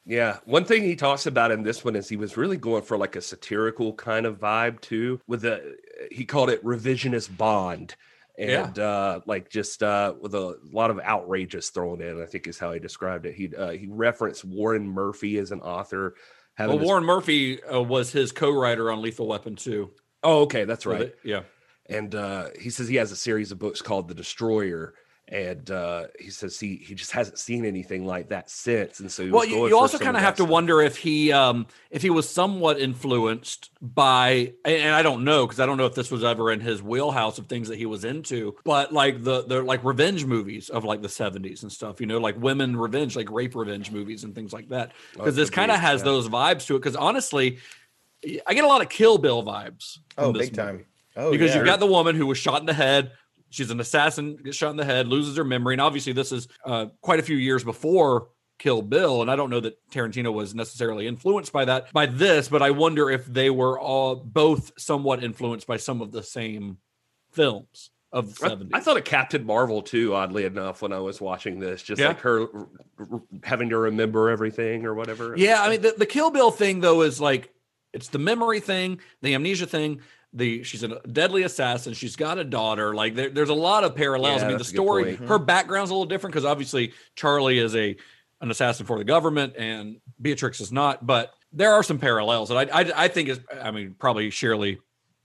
Yeah, 0.06 0.38
one 0.46 0.66
thing 0.66 0.84
he 0.84 0.96
talks 0.96 1.26
about 1.26 1.50
in 1.52 1.64
this 1.64 1.84
one 1.84 1.96
is 1.96 2.08
he 2.08 2.18
was 2.18 2.38
really 2.38 2.58
going 2.58 2.84
for 2.84 2.96
like 2.98 3.16
a 3.16 3.22
satirical 3.22 3.94
kind 3.94 4.28
of 4.28 4.40
vibe 4.40 4.80
too. 4.82 5.20
With 5.28 5.42
the 5.42 5.78
he 6.12 6.26
called 6.26 6.52
it 6.52 6.64
revisionist 6.64 7.36
bond, 7.36 7.96
and 8.38 8.78
uh, 8.78 9.22
like 9.26 9.50
just 9.50 9.82
uh, 9.82 10.14
with 10.22 10.36
a 10.36 10.60
lot 10.72 10.92
of 10.92 11.00
outrageous 11.00 11.70
thrown 11.72 12.02
in. 12.02 12.22
I 12.22 12.28
think 12.28 12.46
is 12.48 12.60
how 12.60 12.72
he 12.74 12.80
described 12.80 13.26
it. 13.26 13.34
He 13.34 13.56
uh, 13.56 13.72
he 13.72 13.88
referenced 13.90 14.46
Warren 14.46 14.88
Murphy 14.88 15.38
as 15.40 15.52
an 15.52 15.62
author. 15.62 16.14
Well, 16.60 16.78
this- 16.78 16.86
Warren 16.86 17.04
Murphy 17.04 17.64
uh, 17.64 17.82
was 17.82 18.12
his 18.12 18.32
co-writer 18.32 18.92
on 18.92 19.02
Lethal 19.02 19.28
Weapon 19.28 19.56
2. 19.56 19.90
Oh, 20.24 20.42
okay, 20.44 20.66
that's 20.66 20.86
right. 20.86 21.14
yeah. 21.24 21.42
And 21.88 22.14
uh, 22.16 22.50
he 22.60 22.70
says 22.70 22.88
he 22.88 22.96
has 22.96 23.12
a 23.12 23.16
series 23.16 23.52
of 23.52 23.60
books 23.60 23.82
called 23.82 24.08
The 24.08 24.16
Destroyer, 24.16 24.94
and 25.28 25.70
uh, 25.72 26.06
he 26.20 26.30
says 26.30 26.60
he 26.60 26.76
he 26.76 26.94
just 26.96 27.12
hasn't 27.12 27.40
seen 27.40 27.66
anything 27.66 28.06
like 28.06 28.30
that 28.30 28.50
since. 28.50 29.00
And 29.00 29.12
so 29.12 29.26
he 29.26 29.32
Well, 29.32 29.42
was 29.42 29.50
you, 29.50 29.56
going 29.56 29.70
you 29.70 29.76
for 29.76 29.82
also 29.82 29.98
kind 29.98 30.16
of 30.16 30.22
that 30.22 30.26
have 30.26 30.36
to 30.36 30.46
wonder 30.46 30.82
if 30.82 30.98
he 30.98 31.32
um 31.32 31.66
if 31.90 32.02
he 32.04 32.12
was 32.12 32.30
somewhat 32.30 32.80
influenced 32.80 33.72
by 33.82 34.54
and 34.64 34.76
and 34.76 34.96
I 34.96 35.02
don't 35.02 35.24
know 35.24 35.46
because 35.48 35.60
I 35.60 35.66
don't 35.66 35.78
know 35.78 35.88
if 35.88 35.96
this 35.96 36.12
was 36.12 36.24
ever 36.24 36.52
in 36.52 36.60
his 36.60 36.82
wheelhouse 36.84 37.40
of 37.40 37.48
things 37.48 37.70
that 37.70 37.78
he 37.78 37.86
was 37.88 38.06
into, 38.06 38.56
but 38.64 38.94
like 38.94 39.24
the 39.24 39.44
the 39.46 39.64
like 39.64 39.84
revenge 39.84 40.26
movies 40.26 40.70
of 40.70 40.84
like 40.84 41.02
the 41.02 41.08
70s 41.08 41.64
and 41.64 41.72
stuff, 41.72 42.00
you 42.00 42.06
know, 42.08 42.20
like 42.20 42.40
women 42.40 42.76
revenge, 42.78 43.16
like 43.16 43.32
rape 43.32 43.56
revenge 43.56 43.92
movies 43.92 44.24
and 44.24 44.36
things 44.36 44.54
like 44.54 44.70
that. 44.70 44.92
Oh, 45.16 45.20
Because 45.20 45.36
this 45.36 45.50
kind 45.50 45.72
of 45.72 45.80
has 45.80 46.02
yeah. 46.02 46.06
those 46.06 46.30
vibes 46.30 46.68
to 46.68 46.76
it. 46.76 46.80
Because 46.80 46.96
honestly, 46.96 47.58
I 48.46 48.54
get 48.54 48.64
a 48.64 48.68
lot 48.68 48.82
of 48.82 48.90
Kill 48.90 49.18
Bill 49.18 49.44
vibes. 49.44 50.00
Oh, 50.18 50.32
this 50.32 50.50
big 50.50 50.56
time. 50.56 50.86
Movie. 51.16 51.28
Oh, 51.28 51.32
because 51.32 51.52
yeah. 51.52 51.58
you've 51.58 51.66
got 51.66 51.80
the 51.80 51.86
woman 51.86 52.16
who 52.16 52.26
was 52.28 52.38
shot 52.38 52.60
in 52.60 52.66
the 52.66 52.74
head. 52.74 53.12
She's 53.50 53.72
an 53.72 53.80
assassin, 53.80 54.36
gets 54.38 54.58
shot 54.58 54.72
in 54.72 54.78
the 54.78 54.86
head, 54.86 55.08
loses 55.08 55.38
her 55.38 55.44
memory, 55.44 55.76
and 55.76 55.82
obviously 55.82 56.14
this 56.14 56.32
is 56.32 56.48
uh, 56.66 56.88
quite 57.02 57.20
a 57.20 57.24
few 57.24 57.38
years 57.38 57.64
before 57.64 58.30
Kill 58.60 58.82
Bill. 58.82 59.22
And 59.22 59.32
I 59.32 59.36
don't 59.36 59.50
know 59.50 59.60
that 59.62 59.78
Tarantino 59.92 60.34
was 60.34 60.54
necessarily 60.56 61.08
influenced 61.08 61.54
by 61.54 61.66
that 61.66 61.94
by 61.94 62.06
this, 62.06 62.50
but 62.50 62.62
I 62.62 62.72
wonder 62.72 63.10
if 63.10 63.26
they 63.26 63.50
were 63.50 63.80
all 63.80 64.16
both 64.16 64.72
somewhat 64.78 65.24
influenced 65.24 65.68
by 65.68 65.78
some 65.78 66.02
of 66.02 66.12
the 66.12 66.24
same 66.24 66.78
films 67.32 67.92
of 68.12 68.36
the 68.40 68.70
I, 68.74 68.78
I 68.78 68.80
thought 68.82 68.98
of 68.98 69.04
Captain 69.04 69.46
Marvel 69.46 69.82
too, 69.82 70.16
oddly 70.16 70.46
enough, 70.46 70.82
when 70.82 70.94
I 70.94 71.00
was 71.00 71.20
watching 71.20 71.60
this, 71.60 71.84
just 71.84 72.00
Yeah. 72.02 72.10
like 72.10 72.22
her 72.22 72.42
r- 72.42 72.68
r- 73.12 73.22
having 73.44 73.70
to 73.70 73.78
remember 73.78 74.30
everything 74.30 74.86
or 74.86 74.94
whatever. 74.94 75.34
Yeah, 75.38 75.62
I 75.62 75.70
mean 75.70 75.82
the, 75.82 75.94
the 75.98 76.06
Kill 76.06 76.32
Bill 76.32 76.52
thing 76.52 76.80
though 76.80 77.02
is 77.02 77.20
like 77.22 77.52
it's 77.94 78.10
the 78.10 78.20
memory 78.20 78.60
thing, 78.60 79.00
the 79.22 79.36
amnesia 79.36 79.66
thing. 79.66 80.02
The 80.36 80.64
she's 80.64 80.84
a 80.84 81.00
deadly 81.00 81.44
assassin. 81.44 81.94
She's 81.94 82.16
got 82.16 82.38
a 82.38 82.44
daughter. 82.44 82.94
Like 82.94 83.16
there, 83.16 83.30
there's 83.30 83.50
a 83.50 83.54
lot 83.54 83.84
of 83.84 83.96
parallels. 83.96 84.42
Yeah, 84.42 84.46
I 84.46 84.48
mean, 84.50 84.58
the 84.58 84.64
that's 84.64 84.70
a 84.70 84.74
good 84.74 84.84
story, 84.84 85.16
her 85.16 85.38
mm-hmm. 85.38 85.46
background's 85.46 85.92
a 85.92 85.94
little 85.94 86.06
different 86.06 86.34
because 86.34 86.46
obviously 86.46 86.94
Charlie 87.16 87.58
is 87.58 87.76
a 87.76 87.96
an 88.42 88.52
assassin 88.52 88.86
for 88.86 88.98
the 88.98 89.06
government 89.06 89.56
and 89.58 89.98
Beatrix 90.22 90.60
is 90.60 90.72
not. 90.72 91.06
But 91.06 91.34
there 91.54 91.74
are 91.74 91.84
some 91.84 92.00
parallels, 92.00 92.52
and 92.52 92.60
I 92.60 92.82
I, 92.82 92.92
I 93.06 93.08
think 93.08 93.30
is 93.30 93.40
I 93.62 93.72
mean 93.72 93.96
probably 93.98 94.30
sheerly 94.30 94.80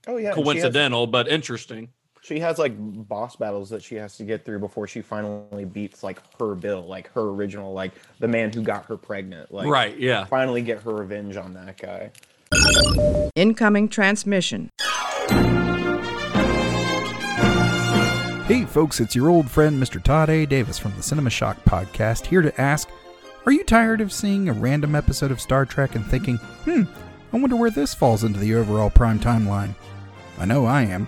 Oh 0.07 0.17
yeah, 0.17 0.29
and 0.29 0.35
she 0.35 0.41
has- 0.41 0.45
coincidental, 0.45 1.07
but 1.07 1.27
interesting. 1.27 1.89
She 2.23 2.39
has 2.39 2.59
like 2.59 2.73
boss 2.77 3.35
battles 3.35 3.71
that 3.71 3.81
she 3.81 3.95
has 3.95 4.15
to 4.17 4.23
get 4.23 4.45
through 4.45 4.59
before 4.59 4.87
she 4.87 5.01
finally 5.01 5.65
beats 5.65 6.03
like 6.03 6.21
her 6.39 6.53
bill, 6.53 6.85
like 6.85 7.11
her 7.13 7.21
original, 7.21 7.73
like 7.73 7.93
the 8.19 8.27
man 8.27 8.53
who 8.53 8.61
got 8.61 8.85
her 8.85 8.95
pregnant. 8.95 9.51
Like 9.51 9.67
Right, 9.67 9.97
yeah. 9.97 10.25
Finally 10.25 10.61
get 10.61 10.83
her 10.83 10.93
revenge 10.93 11.35
on 11.35 11.55
that 11.55 11.79
guy. 11.79 12.11
Incoming 13.35 13.89
transmission. 13.89 14.69
Hey, 18.51 18.65
folks, 18.65 18.99
it's 18.99 19.15
your 19.15 19.29
old 19.29 19.49
friend 19.49 19.81
Mr. 19.81 20.03
Todd 20.03 20.29
A. 20.29 20.45
Davis 20.45 20.77
from 20.77 20.93
the 20.97 21.03
Cinema 21.03 21.29
Shock 21.29 21.63
podcast 21.63 22.25
here 22.25 22.41
to 22.41 22.59
ask 22.59 22.89
Are 23.45 23.51
you 23.53 23.63
tired 23.63 24.01
of 24.01 24.11
seeing 24.11 24.49
a 24.49 24.53
random 24.53 24.93
episode 24.93 25.31
of 25.31 25.39
Star 25.39 25.65
Trek 25.65 25.95
and 25.95 26.05
thinking, 26.05 26.35
hmm, 26.65 26.83
I 27.31 27.37
wonder 27.37 27.55
where 27.55 27.69
this 27.69 27.93
falls 27.93 28.25
into 28.25 28.41
the 28.41 28.55
overall 28.55 28.89
prime 28.89 29.21
timeline? 29.21 29.73
I 30.37 30.43
know 30.43 30.65
I 30.65 30.81
am. 30.81 31.07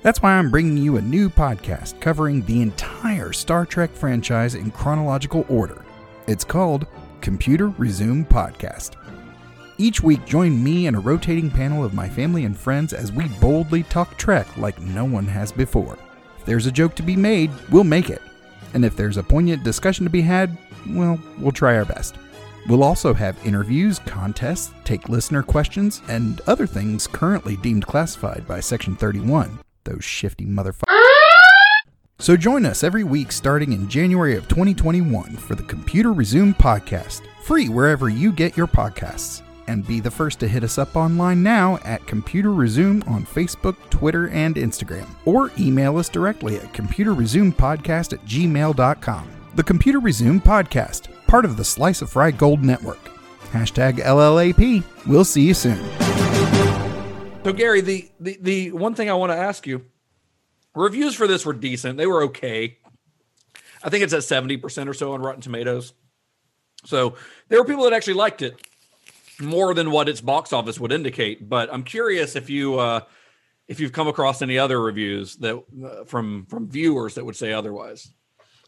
That's 0.00 0.22
why 0.22 0.32
I'm 0.32 0.50
bringing 0.50 0.78
you 0.78 0.96
a 0.96 1.02
new 1.02 1.28
podcast 1.28 2.00
covering 2.00 2.46
the 2.46 2.62
entire 2.62 3.34
Star 3.34 3.66
Trek 3.66 3.90
franchise 3.92 4.54
in 4.54 4.70
chronological 4.70 5.44
order. 5.50 5.84
It's 6.26 6.44
called 6.44 6.86
Computer 7.20 7.68
Resume 7.68 8.24
Podcast. 8.24 8.96
Each 9.80 10.02
week, 10.02 10.26
join 10.26 10.62
me 10.62 10.88
and 10.88 10.94
a 10.94 11.00
rotating 11.00 11.50
panel 11.50 11.82
of 11.82 11.94
my 11.94 12.06
family 12.06 12.44
and 12.44 12.54
friends 12.54 12.92
as 12.92 13.12
we 13.12 13.28
boldly 13.40 13.82
talk 13.84 14.18
Trek 14.18 14.46
like 14.58 14.78
no 14.78 15.06
one 15.06 15.26
has 15.26 15.50
before. 15.50 15.96
If 16.38 16.44
there's 16.44 16.66
a 16.66 16.70
joke 16.70 16.94
to 16.96 17.02
be 17.02 17.16
made, 17.16 17.50
we'll 17.70 17.84
make 17.84 18.10
it. 18.10 18.20
And 18.74 18.84
if 18.84 18.94
there's 18.94 19.16
a 19.16 19.22
poignant 19.22 19.64
discussion 19.64 20.04
to 20.04 20.10
be 20.10 20.20
had, 20.20 20.54
well, 20.90 21.18
we'll 21.38 21.50
try 21.50 21.76
our 21.76 21.86
best. 21.86 22.16
We'll 22.68 22.84
also 22.84 23.14
have 23.14 23.46
interviews, 23.46 24.00
contests, 24.00 24.74
take 24.84 25.08
listener 25.08 25.42
questions, 25.42 26.02
and 26.08 26.42
other 26.46 26.66
things 26.66 27.06
currently 27.06 27.56
deemed 27.56 27.86
classified 27.86 28.46
by 28.46 28.60
Section 28.60 28.96
31. 28.96 29.60
Those 29.84 30.04
shifty 30.04 30.44
motherfuckers. 30.44 30.94
So 32.18 32.36
join 32.36 32.66
us 32.66 32.84
every 32.84 33.04
week 33.04 33.32
starting 33.32 33.72
in 33.72 33.88
January 33.88 34.36
of 34.36 34.46
2021 34.46 35.38
for 35.38 35.54
the 35.54 35.62
Computer 35.62 36.12
Resume 36.12 36.52
podcast, 36.52 37.22
free 37.44 37.70
wherever 37.70 38.10
you 38.10 38.30
get 38.30 38.58
your 38.58 38.66
podcasts. 38.66 39.40
And 39.70 39.86
be 39.86 40.00
the 40.00 40.10
first 40.10 40.40
to 40.40 40.48
hit 40.48 40.64
us 40.64 40.78
up 40.78 40.96
online 40.96 41.44
now 41.44 41.78
at 41.84 42.04
Computer 42.04 42.52
Resume 42.52 43.04
on 43.06 43.24
Facebook, 43.24 43.76
Twitter, 43.88 44.28
and 44.30 44.56
Instagram. 44.56 45.06
Or 45.24 45.52
email 45.60 45.96
us 45.96 46.08
directly 46.08 46.56
at 46.56 46.72
computerresumepodcast 46.72 48.12
at 48.12 48.24
gmail.com. 48.24 49.30
The 49.54 49.62
Computer 49.62 50.00
Resume 50.00 50.40
podcast, 50.40 51.06
part 51.28 51.44
of 51.44 51.56
the 51.56 51.64
Slice 51.64 52.02
of 52.02 52.10
Fried 52.10 52.36
Gold 52.36 52.64
Network. 52.64 52.98
Hashtag 53.52 53.98
LLAP. 53.98 54.82
We'll 55.06 55.24
see 55.24 55.42
you 55.42 55.54
soon. 55.54 55.78
So 57.44 57.52
Gary, 57.52 57.80
the 57.80 58.10
the 58.18 58.38
the 58.40 58.72
one 58.72 58.96
thing 58.96 59.08
I 59.08 59.14
want 59.14 59.30
to 59.30 59.38
ask 59.38 59.68
you, 59.68 59.84
reviews 60.74 61.14
for 61.14 61.28
this 61.28 61.46
were 61.46 61.52
decent. 61.52 61.96
They 61.96 62.08
were 62.08 62.24
okay. 62.24 62.78
I 63.84 63.88
think 63.88 64.02
it's 64.02 64.14
at 64.14 64.24
seventy 64.24 64.56
percent 64.56 64.88
or 64.88 64.94
so 64.94 65.12
on 65.12 65.22
Rotten 65.22 65.42
Tomatoes. 65.42 65.92
So 66.86 67.14
there 67.48 67.60
were 67.60 67.64
people 67.64 67.84
that 67.84 67.92
actually 67.92 68.14
liked 68.14 68.42
it 68.42 68.60
more 69.40 69.74
than 69.74 69.90
what 69.90 70.08
its 70.08 70.20
box 70.20 70.52
office 70.52 70.78
would 70.80 70.92
indicate. 70.92 71.48
But 71.48 71.72
I'm 71.72 71.82
curious 71.82 72.36
if 72.36 72.50
you 72.50 72.78
uh, 72.78 73.00
if 73.68 73.80
you've 73.80 73.92
come 73.92 74.08
across 74.08 74.42
any 74.42 74.58
other 74.58 74.80
reviews 74.80 75.36
that 75.36 75.62
uh, 75.84 76.04
from 76.04 76.46
from 76.46 76.68
viewers 76.68 77.14
that 77.14 77.24
would 77.24 77.36
say 77.36 77.52
otherwise. 77.52 78.12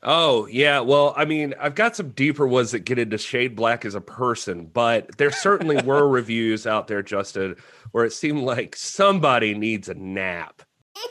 Oh, 0.04 0.46
yeah. 0.46 0.80
Well, 0.80 1.14
I 1.16 1.24
mean, 1.24 1.54
I've 1.60 1.76
got 1.76 1.94
some 1.94 2.10
deeper 2.10 2.44
ones 2.44 2.72
that 2.72 2.80
get 2.80 2.98
into 2.98 3.18
Shane 3.18 3.54
Black 3.54 3.84
as 3.84 3.94
a 3.94 4.00
person, 4.00 4.66
but 4.66 5.16
there 5.16 5.30
certainly 5.30 5.76
were 5.84 6.08
reviews 6.08 6.66
out 6.66 6.88
there, 6.88 7.04
Justin, 7.04 7.54
where 7.92 8.04
it 8.04 8.12
seemed 8.12 8.42
like 8.42 8.74
somebody 8.74 9.54
needs 9.54 9.88
a 9.88 9.94
nap. 9.94 10.62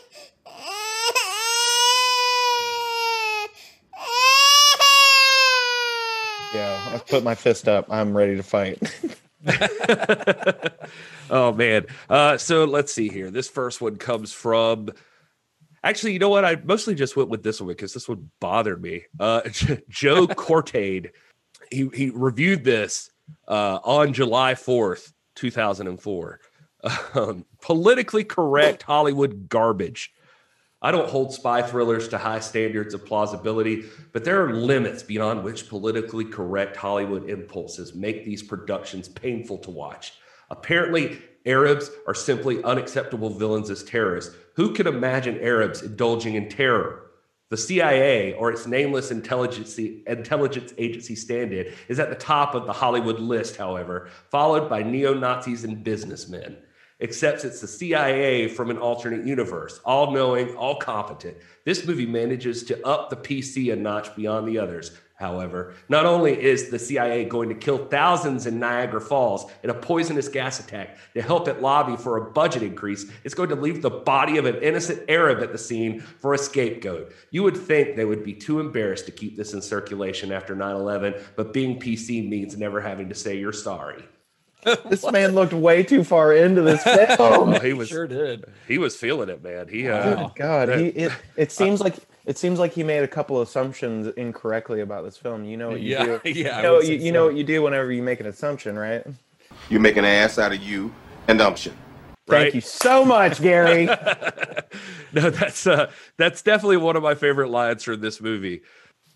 Yeah, 6.54 6.90
I've 6.92 7.08
put 7.08 7.24
my 7.24 7.34
fist 7.34 7.70
up. 7.70 7.86
I'm 7.90 8.16
ready 8.16 8.36
to 8.36 8.44
fight. 8.44 8.78
oh 11.30 11.54
man. 11.54 11.86
Uh, 12.10 12.38
so 12.38 12.66
let's 12.66 12.94
see 12.94 13.10
here. 13.10 13.32
This 13.32 13.48
first 13.48 13.82
one 13.82 13.96
comes 13.98 14.32
from. 14.32 14.90
Actually, 15.84 16.14
you 16.14 16.20
know 16.20 16.30
what? 16.30 16.46
I 16.46 16.58
mostly 16.64 16.94
just 16.94 17.16
went 17.16 17.30
with 17.30 17.42
this 17.42 17.60
one 17.60 17.70
because 17.70 17.94
this 17.94 18.08
one 18.08 18.30
bothered 18.40 18.82
me. 18.82 19.04
Uh, 19.20 19.42
Joe 19.90 20.28
Cortade, 20.28 21.12
he 21.72 21.90
he 21.94 22.10
reviewed 22.12 22.64
this 22.64 23.12
uh, 23.48 23.80
on 23.84 24.14
July 24.14 24.56
fourth, 24.56 25.14
two 25.36 25.52
thousand 25.52 25.88
and 25.88 26.00
four. 26.00 26.40
Um, 27.14 27.46
politically 27.62 28.24
correct 28.24 28.84
Hollywood 28.84 29.48
garbage. 29.48 30.12
I 30.84 30.90
don't 30.90 31.10
hold 31.10 31.32
spy 31.32 31.62
thrillers 31.62 32.08
to 32.08 32.18
high 32.18 32.40
standards 32.40 32.96
of 32.96 33.06
plausibility, 33.06 33.84
but 34.14 34.24
there 34.24 34.44
are 34.44 34.52
limits 34.54 35.04
beyond 35.04 35.44
which 35.44 35.70
politically 35.70 36.26
correct 36.26 36.76
Hollywood 36.76 37.30
impulses 37.30 37.94
make 37.94 38.26
these 38.26 38.42
productions 38.42 39.08
painful 39.08 39.60
to 39.60 39.70
watch. 39.70 40.14
Apparently, 40.50 41.20
Arabs 41.46 41.92
are 42.08 42.16
simply 42.16 42.64
unacceptable 42.64 43.30
villains 43.30 43.70
as 43.70 43.84
terrorists. 43.84 44.36
Who 44.56 44.74
could 44.74 44.88
imagine 44.88 45.40
Arabs 45.40 45.84
indulging 45.84 46.34
in 46.34 46.50
terror? 46.50 47.12
The 47.50 47.58
CIA, 47.58 48.34
or 48.34 48.52
its 48.52 48.66
nameless 48.66 49.12
intelligence, 49.12 49.78
intelligence 49.78 50.74
agency 50.78 51.16
stand 51.16 51.54
in, 51.54 51.72
is 51.90 52.00
at 52.00 52.10
the 52.10 52.16
top 52.16 52.56
of 52.56 52.66
the 52.66 52.74
Hollywood 52.74 53.20
list, 53.20 53.58
however, 53.58 54.10
followed 54.30 54.70
by 54.70 54.82
neo 54.82 55.14
Nazis 55.14 55.64
and 55.64 55.84
businessmen 55.84 56.58
except 57.02 57.44
it's 57.44 57.60
the 57.60 57.68
CIA 57.68 58.48
from 58.48 58.70
an 58.70 58.78
alternate 58.78 59.26
universe, 59.26 59.82
all 59.84 60.12
knowing, 60.12 60.56
all 60.56 60.78
competent. 60.78 61.36
This 61.66 61.86
movie 61.86 62.06
manages 62.06 62.64
to 62.66 62.88
up 62.88 63.10
the 63.10 63.18
PC 63.18 63.74
a 63.74 63.76
notch 63.76 64.16
beyond 64.16 64.48
the 64.48 64.58
others. 64.58 64.92
However, 65.16 65.76
not 65.88 66.08
only 66.08 66.42
is 66.42 66.70
the 66.70 66.80
CIA 66.80 67.26
going 67.26 67.48
to 67.50 67.56
kill 67.56 67.86
thousands 67.86 68.48
in 68.48 68.60
Niagara 68.60 69.00
Falls 69.00 69.52
in 69.62 69.70
a 69.70 69.74
poisonous 69.74 70.28
gas 70.28 70.60
attack 70.60 70.98
to 71.14 71.22
help 71.22 71.48
it 71.48 71.62
lobby 71.62 71.96
for 71.96 72.18
a 72.18 72.32
budget 72.32 72.64
increase, 72.64 73.06
it's 73.24 73.36
going 73.36 73.50
to 73.50 73.56
leave 73.56 73.84
the 73.84 73.92
body 73.92 74.38
of 74.38 74.46
an 74.46 74.56
innocent 74.64 75.04
Arab 75.08 75.44
at 75.44 75.52
the 75.52 75.60
scene 75.60 76.00
for 76.00 76.34
a 76.34 76.40
scapegoat. 76.40 77.14
You 77.30 77.44
would 77.44 77.56
think 77.58 77.96
they 77.96 78.06
would 78.06 78.24
be 78.24 78.34
too 78.34 78.60
embarrassed 78.60 79.06
to 79.06 79.12
keep 79.12 79.38
this 79.38 79.54
in 79.54 79.62
circulation 79.62 80.32
after 80.32 80.56
9 80.56 80.76
11, 80.76 81.14
but 81.36 81.54
being 81.54 81.80
PC 81.80 82.28
means 82.28 82.58
never 82.58 82.82
having 82.82 83.08
to 83.10 83.16
say 83.16 83.38
you're 83.38 83.54
sorry. 83.54 84.04
this 84.90 85.10
man 85.10 85.34
looked 85.34 85.54
way 85.54 85.84
too 85.84 86.04
far 86.04 86.34
into 86.34 86.62
this 86.62 86.84
film. 86.84 87.08
Oh, 87.20 87.60
he 87.60 87.74
was 87.74 87.90
sure 87.90 88.08
did. 88.08 88.46
He 88.68 88.78
was 88.78 88.96
feeling 88.96 89.30
it, 89.30 89.44
man. 89.44 89.68
He 89.68 89.88
uh, 89.90 90.04
Good 90.04 90.36
God, 90.36 90.70
he 90.70 90.88
it, 90.88 91.12
it 91.36 91.52
seems 91.52 91.82
like 91.82 91.96
it 92.26 92.38
seems 92.38 92.60
like 92.60 92.74
he 92.74 92.84
made 92.84 93.04
a 93.04 93.08
couple 93.08 93.42
assumptions 93.42 94.08
incorrectly 94.18 94.82
about 94.82 95.04
this 95.04 95.18
film. 95.18 95.46
You 95.46 95.58
know 95.58 95.72
what 95.72 95.82
you 95.82 95.92
Yeah, 95.92 96.06
do. 96.06 96.22
yeah, 96.32 96.60
I 96.60 96.64
You 96.64 96.64
know, 96.64 96.74
would 96.74 96.88
you, 96.88 96.96
say 96.98 96.98
you 96.98 97.12
know 97.12 97.26
so. 97.26 97.28
what 97.28 97.36
you 97.36 97.44
do 97.44 97.64
whenever 97.64 97.92
you 97.92 98.04
make 98.04 98.20
an 98.20 98.28
assumption, 98.28 98.78
right? 98.78 99.06
You 99.70 99.80
make 99.80 99.98
an 99.98 100.06
ass 100.06 100.38
out 100.40 100.54
of 100.54 100.62
you 100.62 100.94
and 101.28 101.42
umption. 101.42 101.74
Thank 102.30 102.54
Right. 102.54 102.56
you 102.56 102.62
so 102.62 103.04
much, 103.06 103.42
Gary. 103.42 103.86
no, 105.14 105.30
that's 105.30 105.68
uh, 105.68 105.92
that's 106.18 106.42
definitely 106.42 106.78
one 106.78 106.96
of 106.96 107.04
my 107.04 107.16
favorite 107.16 107.50
lines 107.50 107.84
from 107.84 108.02
this 108.02 108.22
movie. 108.22 108.62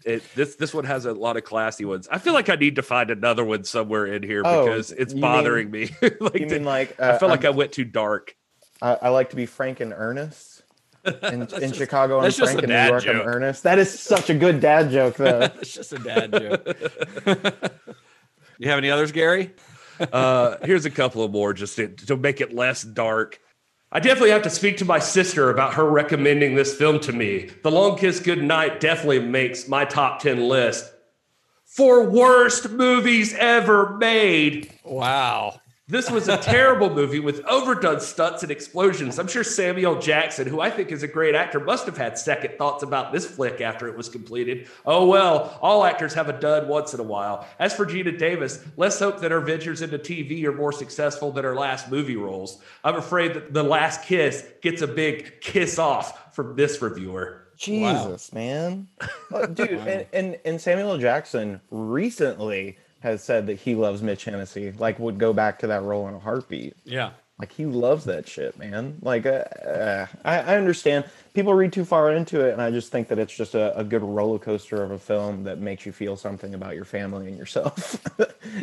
It, 0.05 0.23
this 0.35 0.55
this 0.55 0.71
one 0.71 0.83
has 0.83 1.05
a 1.05 1.13
lot 1.13 1.35
of 1.35 1.43
classy 1.43 1.83
ones. 1.83 2.07
I 2.11 2.19
feel 2.19 2.33
like 2.33 2.47
I 2.47 2.55
need 2.55 2.75
to 2.75 2.83
find 2.83 3.09
another 3.09 3.43
one 3.43 3.63
somewhere 3.63 4.05
in 4.05 4.21
here 4.21 4.43
Oh, 4.45 4.65
because 4.65 4.91
it's 4.91 5.15
you 5.15 5.21
bothering 5.21 5.71
me. 5.71 5.89
like 6.19 6.39
you 6.39 6.45
mean 6.45 6.63
like 6.63 6.99
I 6.99 7.09
uh, 7.09 7.17
feel 7.19 7.27
like 7.27 7.43
I 7.43 7.49
went 7.49 7.71
too 7.71 7.85
dark. 7.85 8.35
I, 8.83 8.93
I 9.01 9.09
like 9.09 9.31
to 9.31 9.35
be 9.35 9.47
frank 9.47 9.79
and 9.79 9.91
earnest. 9.95 10.61
In, 11.05 11.47
in 11.61 11.73
Chicago, 11.73 12.17
I'm 12.17 12.23
that's 12.23 12.37
just 12.37 12.53
frank. 12.53 12.67
a 12.67 12.71
In 12.71 12.83
New 12.83 12.89
York, 12.89 13.03
joke. 13.03 13.15
I'm 13.15 13.27
earnest. 13.27 13.63
That 13.63 13.79
is 13.79 13.99
such 13.99 14.29
a 14.29 14.35
good 14.35 14.59
dad 14.59 14.91
joke, 14.91 15.15
though. 15.15 15.39
it's 15.59 15.73
just 15.73 15.91
a 15.93 15.99
dad 15.99 16.31
joke. 16.31 16.77
you 18.59 18.69
have 18.69 18.77
any 18.77 18.91
others, 18.91 19.11
Gary? 19.11 19.53
Uh, 19.99 20.57
here's 20.63 20.85
a 20.85 20.91
couple 20.91 21.23
of 21.23 21.31
more 21.31 21.53
just 21.53 21.77
to, 21.77 21.87
to 21.87 22.15
make 22.17 22.41
it 22.41 22.53
less 22.53 22.83
dark. 22.83 23.39
I 23.95 23.99
definitely 23.99 24.31
have 24.31 24.41
to 24.41 24.49
speak 24.49 24.75
to 24.79 24.85
my 24.85 24.99
sister 24.99 25.49
about 25.49 25.75
her 25.75 25.89
recommending 25.89 26.55
this 26.55 26.75
film 26.75 26.99
to 26.99 27.13
me. 27.13 27.49
The 27.63 27.71
Long 27.71 27.97
Kiss 27.97 28.19
Goodnight 28.19 28.81
definitely 28.81 29.19
makes 29.21 29.69
my 29.69 29.85
top 29.85 30.19
10 30.19 30.49
list 30.49 30.91
for 31.63 32.03
worst 32.03 32.71
movies 32.71 33.33
ever 33.35 33.95
made. 33.95 34.69
Wow. 34.83 35.61
This 35.87 36.09
was 36.09 36.27
a 36.27 36.37
terrible 36.37 36.89
movie 36.89 37.19
with 37.19 37.45
overdone 37.45 37.99
stunts 37.99 38.41
and 38.41 38.51
explosions. 38.51 39.19
I'm 39.19 39.27
sure 39.27 39.43
Samuel 39.43 40.01
Jackson, 40.01 40.47
who 40.47 40.59
I 40.59 40.71
think 40.71 40.91
is 40.91 41.03
a 41.03 41.07
great 41.07 41.35
actor, 41.35 41.59
must 41.59 41.85
have 41.85 41.95
had 41.95 42.17
second 42.17 42.57
thoughts 42.57 42.81
about 42.81 43.13
this 43.13 43.27
flick 43.27 43.61
after 43.61 43.87
it 43.87 43.95
was 43.95 44.09
completed. 44.09 44.67
Oh 44.87 45.05
well, 45.05 45.59
all 45.61 45.83
actors 45.85 46.15
have 46.15 46.27
a 46.27 46.33
dud 46.39 46.67
once 46.67 46.95
in 46.95 46.99
a 46.99 47.03
while. 47.03 47.47
As 47.59 47.75
for 47.75 47.85
Geena 47.85 48.17
Davis, 48.17 48.65
let's 48.77 48.97
hope 48.97 49.19
that 49.19 49.29
her 49.29 49.41
ventures 49.41 49.83
into 49.83 49.99
TV 49.99 50.43
are 50.45 50.51
more 50.51 50.71
successful 50.71 51.31
than 51.31 51.43
her 51.43 51.55
last 51.55 51.91
movie 51.91 52.15
roles. 52.15 52.63
I'm 52.83 52.95
afraid 52.95 53.35
that 53.35 53.53
The 53.53 53.61
Last 53.61 54.01
Kiss 54.05 54.43
gets 54.63 54.81
a 54.81 54.87
big 54.87 55.39
kiss 55.39 55.77
off 55.77 56.33
from 56.35 56.55
this 56.55 56.81
reviewer. 56.81 57.43
Jesus, 57.57 58.33
man, 58.33 58.87
Uh, 59.31 59.45
dude, 59.45 59.69
and, 59.87 60.07
and 60.11 60.39
and 60.45 60.59
Samuel 60.59 60.97
Jackson 60.97 61.61
recently 61.69 62.79
has 63.05 63.23
said 63.23 63.47
that 63.47 63.59
he 63.59 63.75
loves 63.75 64.01
Mitch 64.01 64.25
Hennessy. 64.25 64.73
Like, 64.73 64.99
would 64.99 65.17
go 65.17 65.31
back 65.31 65.59
to 65.59 65.67
that 65.67 65.83
role 65.83 66.07
in 66.07 66.15
a 66.15 66.19
heartbeat. 66.19 66.75
Yeah. 66.83 67.11
Like 67.37 67.51
he 67.51 67.65
loves 67.65 68.05
that 68.05 68.29
shit, 68.29 68.57
man. 68.57 68.97
Like, 69.01 69.25
uh, 69.25 69.43
uh, 69.67 70.05
I, 70.23 70.37
I 70.37 70.55
understand 70.55 71.03
people 71.33 71.53
read 71.53 71.73
too 71.73 71.83
far 71.83 72.13
into 72.13 72.39
it, 72.39 72.53
and 72.53 72.61
I 72.61 72.71
just 72.71 72.93
think 72.93 73.09
that 73.09 73.19
it's 73.19 73.35
just 73.35 73.55
a, 73.55 73.77
a 73.77 73.83
good 73.83 74.03
roller 74.03 74.39
coaster 74.39 74.81
of 74.81 74.91
a 74.91 74.97
film 74.97 75.43
that 75.43 75.59
makes 75.59 75.85
you 75.85 75.91
feel 75.91 76.15
something 76.15 76.53
about 76.53 76.75
your 76.75 76.85
family 76.85 77.27
and 77.27 77.37
yourself. 77.37 78.01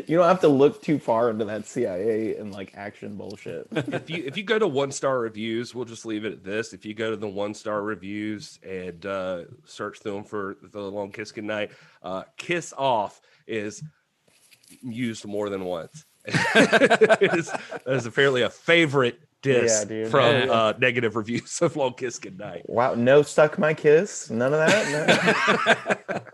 you 0.07 0.16
don't 0.16 0.26
have 0.26 0.40
to 0.40 0.49
look 0.49 0.80
too 0.80 0.99
far 0.99 1.28
into 1.28 1.45
that 1.45 1.66
CIA 1.66 2.36
and 2.36 2.51
like 2.51 2.72
action 2.74 3.14
bullshit. 3.14 3.66
if 3.72 4.09
you 4.09 4.24
if 4.24 4.38
you 4.38 4.43
go 4.43 4.59
to 4.59 4.66
one 4.66 4.90
star 4.90 5.18
reviews, 5.18 5.74
we'll 5.74 5.84
just 5.84 6.07
leave 6.07 6.24
it 6.24 6.32
at 6.32 6.43
this. 6.43 6.72
If 6.72 6.86
you 6.86 6.95
go 6.95 7.11
to 7.11 7.16
the 7.16 7.28
one 7.28 7.53
star 7.53 7.82
reviews 7.82 8.59
and 8.62 9.05
uh, 9.05 9.43
search 9.66 10.01
them 10.01 10.24
for 10.24 10.57
the 10.62 10.80
long 10.80 11.12
kiss 11.12 11.30
goodnight, 11.30 11.72
uh, 12.03 12.22
kiss 12.38 12.72
off 12.78 13.20
is 13.47 13.82
used 14.83 15.26
more 15.26 15.49
than 15.49 15.64
once. 15.64 16.05
it 16.24 17.35
is, 17.35 17.51
that 17.51 17.83
is 17.87 18.07
apparently 18.07 18.43
a 18.43 18.51
favorite 18.51 19.20
disc 19.43 19.89
Yeah, 19.91 20.07
from 20.07 20.20
Yeah, 20.20 20.45
yeah. 20.45 20.53
Uh, 20.53 20.72
negative 20.78 21.16
reviews 21.16 21.61
of 21.61 21.76
long 21.76 21.95
kiss 21.95 22.18
goodnight. 22.18 22.68
Wow, 22.68 22.95
no 22.95 23.22
stuck 23.22 23.59
my 23.59 23.74
kiss, 23.74 24.30
none 24.30 24.55
of 24.55 24.61
that. 24.61 25.99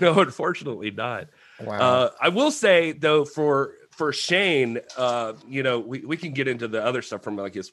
No. 0.00 0.12
no, 0.14 0.20
unfortunately 0.20 0.90
not. 0.90 1.28
Wow. 1.60 1.78
Uh, 1.78 2.10
I 2.20 2.28
will 2.30 2.50
say 2.50 2.92
though, 2.92 3.24
for 3.24 3.74
for 3.90 4.12
Shane, 4.12 4.80
uh, 4.96 5.34
you 5.46 5.62
know, 5.62 5.78
we, 5.78 6.00
we 6.00 6.16
can 6.16 6.32
get 6.32 6.48
into 6.48 6.66
the 6.66 6.84
other 6.84 7.02
stuff 7.02 7.22
from 7.22 7.36
like 7.36 7.54
his 7.54 7.72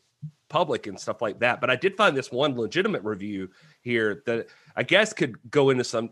public 0.49 0.85
and 0.85 0.99
stuff 0.99 1.21
like 1.21 1.39
that. 1.39 1.61
But 1.61 1.69
I 1.69 1.75
did 1.75 1.97
find 1.97 2.15
this 2.15 2.31
one 2.31 2.55
legitimate 2.55 3.03
review 3.03 3.49
here 3.81 4.21
that 4.25 4.47
I 4.75 4.83
guess 4.83 5.13
could 5.13 5.37
go 5.49 5.69
into 5.71 5.83
some, 5.83 6.11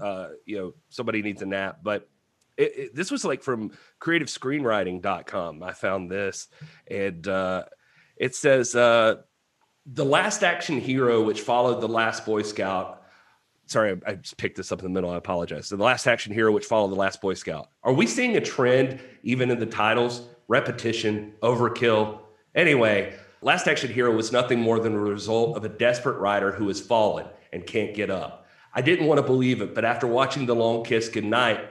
uh, 0.00 0.28
you 0.46 0.56
know, 0.56 0.74
somebody 0.88 1.22
needs 1.22 1.42
a 1.42 1.46
nap. 1.46 1.80
But 1.82 2.08
it, 2.56 2.72
it, 2.76 2.94
this 2.94 3.10
was 3.10 3.24
like 3.24 3.42
from 3.42 3.72
creativescreenwriting.com. 4.00 5.62
I 5.62 5.72
found 5.72 6.10
this, 6.10 6.48
and 6.86 7.26
uh, 7.26 7.64
it 8.16 8.34
says 8.34 8.74
uh, 8.74 9.16
the 9.86 10.04
last 10.04 10.42
action 10.42 10.80
hero, 10.80 11.22
which 11.22 11.40
followed 11.40 11.80
the 11.80 11.88
last 11.88 12.24
Boy 12.24 12.42
Scout 12.42 13.02
sorry, 13.66 14.00
I, 14.06 14.10
I 14.10 14.14
just 14.16 14.36
picked 14.36 14.56
this 14.56 14.72
up 14.72 14.80
in 14.80 14.84
the 14.84 14.90
middle. 14.90 15.10
I 15.10 15.16
apologize. 15.16 15.68
So 15.68 15.76
the 15.76 15.84
last 15.84 16.06
action 16.06 16.32
hero, 16.32 16.52
which 16.52 16.66
followed 16.66 16.90
the 16.90 16.96
last 16.96 17.20
Boy 17.20 17.34
Scout. 17.34 17.68
Are 17.82 17.92
we 17.92 18.06
seeing 18.06 18.36
a 18.36 18.40
trend 18.40 19.00
even 19.22 19.50
in 19.50 19.58
the 19.58 19.66
titles? 19.66 20.22
Repetition, 20.48 21.32
overkill. 21.42 22.20
Anyway, 22.54 23.14
last 23.40 23.66
action 23.66 23.92
hero 23.92 24.14
was 24.14 24.32
nothing 24.32 24.60
more 24.60 24.78
than 24.78 24.94
a 24.94 24.98
result 24.98 25.56
of 25.56 25.64
a 25.64 25.68
desperate 25.68 26.18
rider 26.18 26.52
who 26.52 26.68
has 26.68 26.80
fallen 26.80 27.26
and 27.52 27.66
can't 27.66 27.94
get 27.94 28.10
up. 28.10 28.46
I 28.74 28.82
didn't 28.82 29.06
want 29.06 29.18
to 29.18 29.22
believe 29.22 29.62
it, 29.62 29.74
but 29.74 29.84
after 29.84 30.06
watching 30.06 30.46
The 30.46 30.54
Long 30.54 30.84
Kiss 30.84 31.08
Goodnight, 31.08 31.70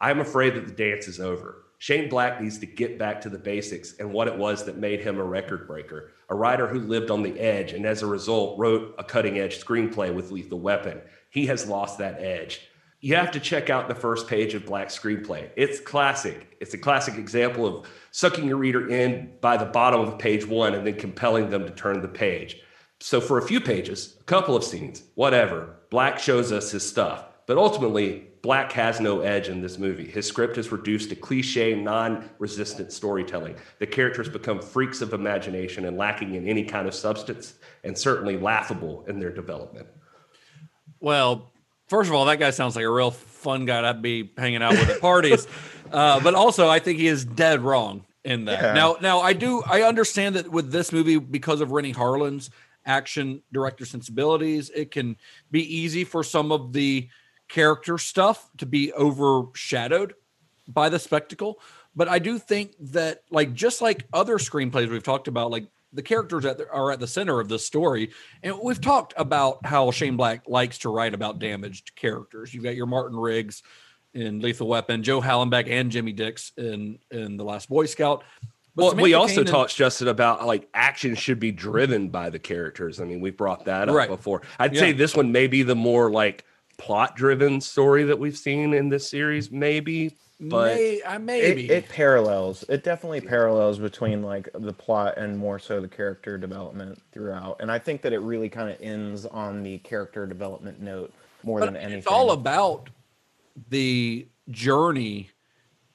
I'm 0.00 0.20
afraid 0.20 0.54
that 0.54 0.66
the 0.66 0.72
dance 0.72 1.08
is 1.08 1.20
over. 1.20 1.64
Shane 1.78 2.08
Black 2.08 2.40
needs 2.40 2.58
to 2.58 2.66
get 2.66 2.98
back 2.98 3.20
to 3.22 3.30
the 3.30 3.38
basics 3.38 3.98
and 3.98 4.12
what 4.12 4.28
it 4.28 4.36
was 4.36 4.64
that 4.64 4.76
made 4.76 5.00
him 5.00 5.18
a 5.18 5.24
record 5.24 5.66
breaker, 5.66 6.12
a 6.28 6.34
writer 6.34 6.66
who 6.66 6.80
lived 6.80 7.10
on 7.10 7.22
the 7.22 7.38
edge 7.40 7.72
and 7.72 7.86
as 7.86 8.02
a 8.02 8.06
result 8.06 8.58
wrote 8.58 8.94
a 8.98 9.04
cutting 9.04 9.38
edge 9.38 9.64
screenplay 9.64 10.14
with 10.14 10.30
Lethal 10.30 10.60
Weapon. 10.60 11.00
He 11.30 11.46
has 11.46 11.66
lost 11.66 11.98
that 11.98 12.20
edge. 12.20 12.60
You 13.00 13.16
have 13.16 13.30
to 13.30 13.40
check 13.40 13.70
out 13.70 13.88
the 13.88 13.94
first 13.94 14.28
page 14.28 14.52
of 14.52 14.66
Black's 14.66 14.98
screenplay. 14.98 15.48
It's 15.56 15.80
classic. 15.80 16.56
It's 16.60 16.74
a 16.74 16.78
classic 16.78 17.14
example 17.14 17.66
of 17.66 17.86
sucking 18.10 18.46
your 18.46 18.58
reader 18.58 18.90
in 18.90 19.32
by 19.40 19.56
the 19.56 19.64
bottom 19.64 20.00
of 20.00 20.18
page 20.18 20.46
one 20.46 20.74
and 20.74 20.86
then 20.86 20.96
compelling 20.96 21.48
them 21.48 21.64
to 21.64 21.70
turn 21.70 22.02
the 22.02 22.08
page. 22.08 22.60
So, 23.00 23.22
for 23.22 23.38
a 23.38 23.42
few 23.42 23.58
pages, 23.58 24.16
a 24.20 24.24
couple 24.24 24.54
of 24.54 24.64
scenes, 24.64 25.02
whatever, 25.14 25.76
Black 25.88 26.18
shows 26.18 26.52
us 26.52 26.72
his 26.72 26.86
stuff. 26.86 27.24
But 27.46 27.56
ultimately, 27.56 28.28
Black 28.42 28.72
has 28.72 29.00
no 29.00 29.20
edge 29.20 29.48
in 29.48 29.60
this 29.60 29.78
movie. 29.78 30.10
His 30.10 30.26
script 30.26 30.56
is 30.56 30.72
reduced 30.72 31.10
to 31.10 31.16
cliche, 31.16 31.74
non 31.74 32.30
resistant 32.38 32.90
storytelling. 32.92 33.54
The 33.78 33.86
characters 33.86 34.28
become 34.28 34.62
freaks 34.62 35.02
of 35.02 35.12
imagination 35.12 35.84
and 35.84 35.98
lacking 35.98 36.34
in 36.34 36.48
any 36.48 36.64
kind 36.64 36.88
of 36.88 36.94
substance, 36.94 37.54
and 37.84 37.96
certainly 37.96 38.38
laughable 38.38 39.04
in 39.08 39.18
their 39.18 39.32
development. 39.32 39.88
Well, 41.00 41.50
first 41.88 42.08
of 42.08 42.14
all, 42.14 42.24
that 42.26 42.38
guy 42.38 42.50
sounds 42.50 42.76
like 42.76 42.84
a 42.84 42.90
real 42.90 43.10
fun 43.10 43.66
guy 43.66 43.82
to 43.82 43.94
be 43.94 44.32
hanging 44.38 44.62
out 44.62 44.72
with 44.72 44.88
at 44.88 45.00
parties. 45.00 45.46
uh, 45.92 46.20
but 46.20 46.34
also, 46.34 46.68
I 46.68 46.78
think 46.78 46.98
he 46.98 47.08
is 47.08 47.26
dead 47.26 47.60
wrong 47.60 48.06
in 48.24 48.46
that. 48.46 48.62
Yeah. 48.62 48.72
Now, 48.72 48.96
now 49.02 49.20
I 49.20 49.34
do 49.34 49.62
I 49.66 49.82
understand 49.82 50.36
that 50.36 50.50
with 50.50 50.72
this 50.72 50.92
movie 50.92 51.18
because 51.18 51.60
of 51.60 51.72
Renny 51.72 51.92
Harlin's 51.92 52.50
action 52.86 53.42
director 53.52 53.84
sensibilities, 53.84 54.70
it 54.70 54.90
can 54.90 55.16
be 55.50 55.62
easy 55.76 56.04
for 56.04 56.24
some 56.24 56.52
of 56.52 56.72
the 56.72 57.08
character 57.50 57.98
stuff 57.98 58.48
to 58.58 58.64
be 58.66 58.92
overshadowed 58.94 60.14
by 60.66 60.88
the 60.88 60.98
spectacle. 60.98 61.60
But 61.94 62.08
I 62.08 62.18
do 62.20 62.38
think 62.38 62.72
that, 62.92 63.22
like, 63.30 63.52
just 63.52 63.82
like 63.82 64.06
other 64.12 64.38
screenplays 64.38 64.88
we've 64.88 65.02
talked 65.02 65.28
about, 65.28 65.50
like 65.50 65.66
the 65.92 66.02
characters 66.02 66.44
that 66.44 66.60
are 66.72 66.92
at 66.92 67.00
the 67.00 67.06
center 67.08 67.40
of 67.40 67.48
the 67.48 67.58
story, 67.58 68.12
and 68.44 68.56
we've 68.62 68.80
talked 68.80 69.12
about 69.16 69.66
how 69.66 69.90
Shane 69.90 70.16
Black 70.16 70.44
likes 70.48 70.78
to 70.78 70.88
write 70.88 71.14
about 71.14 71.40
damaged 71.40 71.96
characters. 71.96 72.54
You've 72.54 72.62
got 72.62 72.76
your 72.76 72.86
Martin 72.86 73.18
Riggs 73.18 73.62
in 74.14 74.40
Lethal 74.40 74.68
Weapon, 74.68 75.02
Joe 75.02 75.20
Hallenbeck, 75.20 75.68
and 75.68 75.90
Jimmy 75.90 76.12
Dix 76.12 76.52
in 76.56 76.98
in 77.10 77.36
The 77.36 77.44
Last 77.44 77.68
Boy 77.68 77.86
Scout. 77.86 78.22
But 78.76 78.94
well, 78.94 79.02
we 79.02 79.14
also 79.14 79.34
Kane 79.34 79.40
and- 79.40 79.48
talked, 79.48 79.74
Justin, 79.74 80.06
about 80.06 80.46
like 80.46 80.68
action 80.72 81.16
should 81.16 81.40
be 81.40 81.50
driven 81.50 82.08
by 82.08 82.30
the 82.30 82.38
characters. 82.38 83.00
I 83.00 83.04
mean, 83.04 83.20
we 83.20 83.30
brought 83.30 83.64
that 83.64 83.88
up 83.88 83.94
Right. 83.96 84.08
before. 84.08 84.42
I'd 84.60 84.74
Yeah. 84.74 84.80
say 84.80 84.92
this 84.92 85.16
one 85.16 85.32
may 85.32 85.48
be 85.48 85.64
the 85.64 85.74
more 85.74 86.08
like 86.08 86.44
plot 86.80 87.14
driven 87.14 87.60
story 87.60 88.04
that 88.04 88.18
we've 88.18 88.36
seen 88.36 88.74
in 88.74 88.88
this 88.88 89.08
series, 89.08 89.50
maybe. 89.50 90.16
But 90.40 90.76
May, 90.76 91.02
I 91.06 91.18
maybe 91.18 91.66
It, 91.66 91.84
it 91.84 91.88
parallels. 91.90 92.64
It 92.68 92.82
definitely 92.82 93.20
parallels 93.20 93.78
between 93.78 94.22
like 94.22 94.48
the 94.54 94.72
plot 94.72 95.18
and 95.18 95.36
more 95.36 95.58
so 95.58 95.82
the 95.82 95.88
character 95.88 96.38
development 96.38 96.98
throughout. 97.12 97.58
And 97.60 97.70
I 97.70 97.78
think 97.78 98.00
that 98.02 98.14
it 98.14 98.20
really 98.20 98.48
kind 98.48 98.70
of 98.70 98.80
ends 98.80 99.26
on 99.26 99.62
the 99.62 99.78
character 99.78 100.26
development 100.26 100.80
note 100.80 101.12
more 101.42 101.60
But 101.60 101.66
than 101.66 101.76
anything. 101.76 101.98
It's 101.98 102.06
all 102.06 102.30
about 102.30 102.88
the 103.68 104.26
journey 104.48 105.28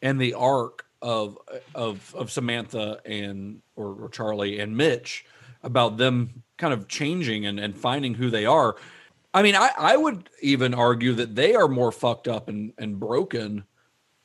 and 0.04 0.22
the 0.22 0.36
arc 0.36 0.86
of 1.02 1.40
of 1.74 2.14
of 2.16 2.32
Samantha 2.32 3.00
and 3.04 3.62
or, 3.76 3.96
or 3.96 4.10
Charlie 4.10 4.60
and 4.60 4.78
Mitch 4.78 5.26
about 5.64 5.98
them 5.98 6.44
kind 6.58 6.74
of 6.74 6.88
changing 6.88 7.46
and, 7.48 7.60
and 7.60 7.76
finding 7.76 8.14
who 8.14 8.30
they 8.30 8.46
are. 8.46 8.76
I 9.36 9.42
mean, 9.44 9.56
I, 9.56 9.70
I 9.78 9.98
would 9.98 10.30
even 10.42 10.74
argue 10.74 11.14
that 11.16 11.36
they 11.36 11.56
are 11.56 11.68
more 11.68 11.92
fucked 11.92 12.28
up 12.30 12.48
and, 12.48 12.72
and 12.78 12.98
broken 13.00 13.66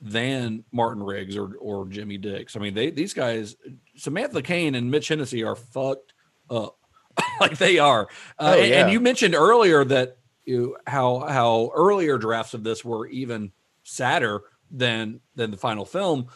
than 0.00 0.64
Martin 0.72 1.02
Riggs 1.02 1.36
or 1.36 1.56
or 1.56 1.88
Jimmy 1.88 2.16
Dix. 2.16 2.56
I 2.56 2.60
mean, 2.60 2.74
they 2.74 2.90
these 2.90 3.12
guys, 3.12 3.56
Samantha 3.96 4.40
Caine 4.40 4.76
and 4.76 4.90
Mitch 4.90 5.08
Hennessy 5.08 5.42
are 5.42 5.56
fucked 5.56 6.14
up, 6.48 6.78
like 7.40 7.58
they 7.58 7.78
are. 7.78 8.08
Uh, 8.38 8.54
Oh, 8.56 8.60
and, 8.60 8.70
yeah. 8.70 8.82
and 8.82 8.92
you 8.92 9.00
mentioned 9.00 9.34
earlier 9.34 9.84
that 9.84 10.16
you 10.44 10.76
how 10.86 11.18
how 11.20 11.70
earlier 11.74 12.16
drafts 12.16 12.54
of 12.54 12.62
this 12.62 12.84
were 12.84 13.08
even 13.08 13.52
sadder 13.82 14.42
than 14.70 15.20
than 15.34 15.50
the 15.50 15.56
final 15.56 15.84
film 15.84 16.28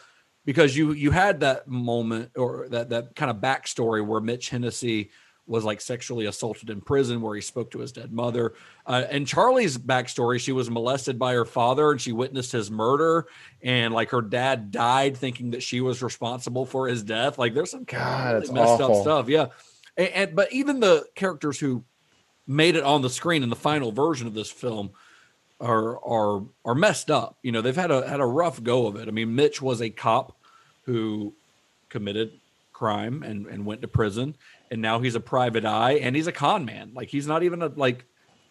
because 0.43 0.75
you 0.75 0.91
you 0.91 1.11
had 1.11 1.39
that 1.39 1.67
moment 1.67 2.31
or 2.35 2.67
that 2.69 2.89
that 2.89 3.15
kind 3.15 3.31
of 3.31 3.37
backstory 3.37 4.05
where 4.05 4.21
Mitch 4.21 4.49
Hennessy 4.49 5.09
was 5.47 5.63
like 5.63 5.79
sexually 5.79 6.25
assaulted 6.25 6.69
in 6.69 6.81
prison 6.81 7.21
where 7.21 7.35
he 7.35 7.41
spoke 7.41 7.69
to 7.71 7.79
his 7.79 7.91
dead 7.91 8.11
mother 8.11 8.53
uh, 8.87 9.03
and 9.09 9.27
charlie's 9.27 9.77
backstory 9.77 10.39
she 10.39 10.51
was 10.51 10.69
molested 10.69 11.19
by 11.19 11.33
her 11.33 11.45
father 11.45 11.91
and 11.91 12.01
she 12.01 12.11
witnessed 12.11 12.51
his 12.51 12.71
murder 12.71 13.27
and 13.61 13.93
like 13.93 14.09
her 14.09 14.21
dad 14.21 14.71
died 14.71 15.15
thinking 15.15 15.51
that 15.51 15.61
she 15.61 15.81
was 15.81 16.01
responsible 16.01 16.65
for 16.65 16.87
his 16.87 17.03
death 17.03 17.37
like 17.37 17.53
there's 17.53 17.71
some 17.71 17.83
God, 17.83 18.41
really 18.41 18.53
messed 18.53 18.81
awful. 18.81 18.97
up 18.97 19.01
stuff 19.01 19.29
yeah 19.29 19.47
and, 19.97 20.09
and 20.09 20.35
but 20.35 20.51
even 20.51 20.79
the 20.79 21.05
characters 21.15 21.59
who 21.59 21.83
made 22.47 22.75
it 22.75 22.83
on 22.83 23.01
the 23.01 23.09
screen 23.09 23.43
in 23.43 23.49
the 23.49 23.55
final 23.55 23.91
version 23.91 24.27
of 24.27 24.33
this 24.33 24.51
film 24.51 24.91
are 25.59 26.03
are 26.03 26.43
are 26.63 26.75
messed 26.75 27.09
up. 27.09 27.37
You 27.41 27.51
know, 27.51 27.61
they've 27.61 27.75
had 27.75 27.91
a 27.91 28.07
had 28.07 28.19
a 28.19 28.25
rough 28.25 28.61
go 28.61 28.87
of 28.87 28.95
it. 28.95 29.07
I 29.07 29.11
mean, 29.11 29.35
Mitch 29.35 29.61
was 29.61 29.81
a 29.81 29.89
cop 29.89 30.37
who 30.83 31.33
committed 31.89 32.39
crime 32.73 33.23
and 33.23 33.47
and 33.47 33.65
went 33.65 33.81
to 33.81 33.87
prison, 33.87 34.35
and 34.75 34.81
now 34.81 34.99
he's 34.99 35.15
a 35.15 35.19
private 35.21 35.63
eye 35.65 35.93
and 35.93 36.15
he's 36.15 36.27
a 36.27 36.31
con 36.31 36.65
man. 36.65 36.91
Like 36.93 37.07
he's 37.09 37.25
not 37.25 37.43
even 37.43 37.61
a 37.61 37.67
like 37.67 38.03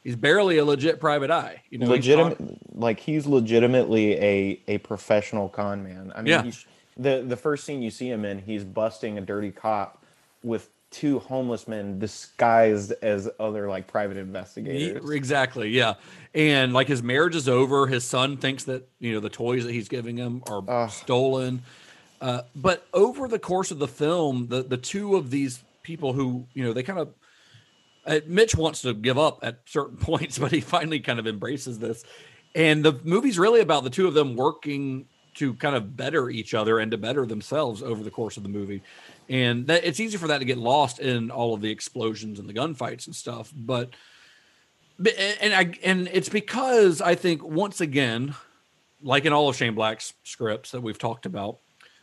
he's 0.03 0.17
barely 0.17 0.57
a 0.57 0.65
legit 0.65 0.99
private 1.01 1.31
eye. 1.31 1.63
You 1.71 1.79
know, 1.79 1.87
legitimate 1.87 2.39
like 2.75 2.99
he's 2.99 3.27
legitimately 3.27 4.15
a 4.15 4.61
a 4.67 4.79
professional 4.79 5.49
con 5.49 5.85
man 5.85 6.13
i 6.17 6.23
mean 6.23 6.31
Yeah. 6.31 6.51
the 6.97 7.25
the 7.27 7.37
first 7.37 7.65
scene 7.65 7.83
you 7.83 7.91
see 7.91 8.09
him 8.09 8.25
in 8.25 8.39
he's 8.39 8.65
busting 8.65 9.19
a 9.19 9.21
dirty 9.21 9.51
cop 9.51 10.03
with 10.43 10.71
two 10.91 11.19
homeless 11.19 11.69
men 11.69 11.99
disguised 11.99 12.93
as 13.03 13.29
other 13.39 13.69
like 13.69 13.87
private 13.87 14.17
investigators 14.17 15.11
Exactly. 15.11 15.69
Yeah. 15.69 15.95
And 16.35 16.73
like 16.73 16.87
his 16.89 17.03
marriage 17.03 17.35
is 17.37 17.49
over. 17.49 17.87
His 17.89 18.05
son 18.05 18.37
thinks 18.37 18.65
that, 18.65 18.89
you 19.01 19.13
know, 19.13 19.19
the 19.21 19.29
toys 19.29 19.65
that 19.65 19.73
he's 19.73 19.89
giving 19.89 20.17
him 20.17 20.43
are 20.49 20.89
stolen. 20.89 21.63
Uh, 22.21 22.43
but 22.55 22.87
over 22.95 23.27
the 23.27 23.41
course 23.41 23.73
of 23.73 23.79
the 23.81 23.89
film, 23.89 24.47
the, 24.47 24.63
the 24.63 24.77
two 24.77 25.17
of 25.17 25.31
these 25.31 25.63
people 25.85 26.13
who, 26.13 26.49
you 26.53 26.65
know, 26.65 26.73
they 26.73 26.83
kind 26.83 26.99
of, 26.99 27.15
uh, 28.05 28.19
Mitch 28.27 28.57
wants 28.57 28.83
to 28.83 28.93
give 28.93 29.19
up 29.19 29.39
at 29.43 29.61
certain 29.67 29.97
points, 29.99 30.39
but 30.39 30.51
he 30.51 30.61
finally 30.61 30.99
kind 30.99 31.21
of 31.21 31.29
embraces 31.29 31.79
this. 31.79 32.05
And 32.57 32.85
the 32.85 33.01
movie's 33.05 33.39
really 33.39 33.61
about 33.61 33.85
the 33.85 33.91
two 33.91 34.09
of 34.09 34.15
them 34.15 34.35
working 34.35 35.07
to 35.35 35.55
kind 35.55 35.77
of 35.77 35.97
better 35.97 36.31
each 36.31 36.55
other 36.55 36.79
and 36.79 36.91
to 36.91 36.99
better 36.99 37.27
themselves 37.27 37.83
over 37.83 38.03
the 38.03 38.11
course 38.11 38.37
of 38.37 38.43
the 38.43 38.49
movie. 38.49 38.83
And 39.29 39.67
that 39.67 39.85
it's 39.85 40.01
easy 40.01 40.17
for 40.17 40.29
that 40.29 40.39
to 40.39 40.45
get 40.45 40.59
lost 40.59 40.99
in 41.01 41.31
all 41.31 41.55
of 41.55 41.61
the 41.61 41.71
explosions 41.71 42.39
and 42.39 42.49
the 42.49 42.53
gunfights 42.53 43.07
and 43.07 43.17
stuff. 43.17 43.53
But 43.55 43.91
and 45.41 45.55
I 45.55 45.73
and 45.83 46.09
it's 46.13 46.29
because 46.29 47.01
I 47.01 47.15
think 47.15 47.43
once 47.43 47.81
again, 47.81 48.35
like 49.03 49.25
in 49.25 49.33
all 49.33 49.49
of 49.49 49.57
Shane 49.57 49.75
Black's 49.75 50.15
scripts 50.23 50.71
that 50.71 50.83
we've 50.83 50.99
talked 50.99 51.27
about, 51.27 51.59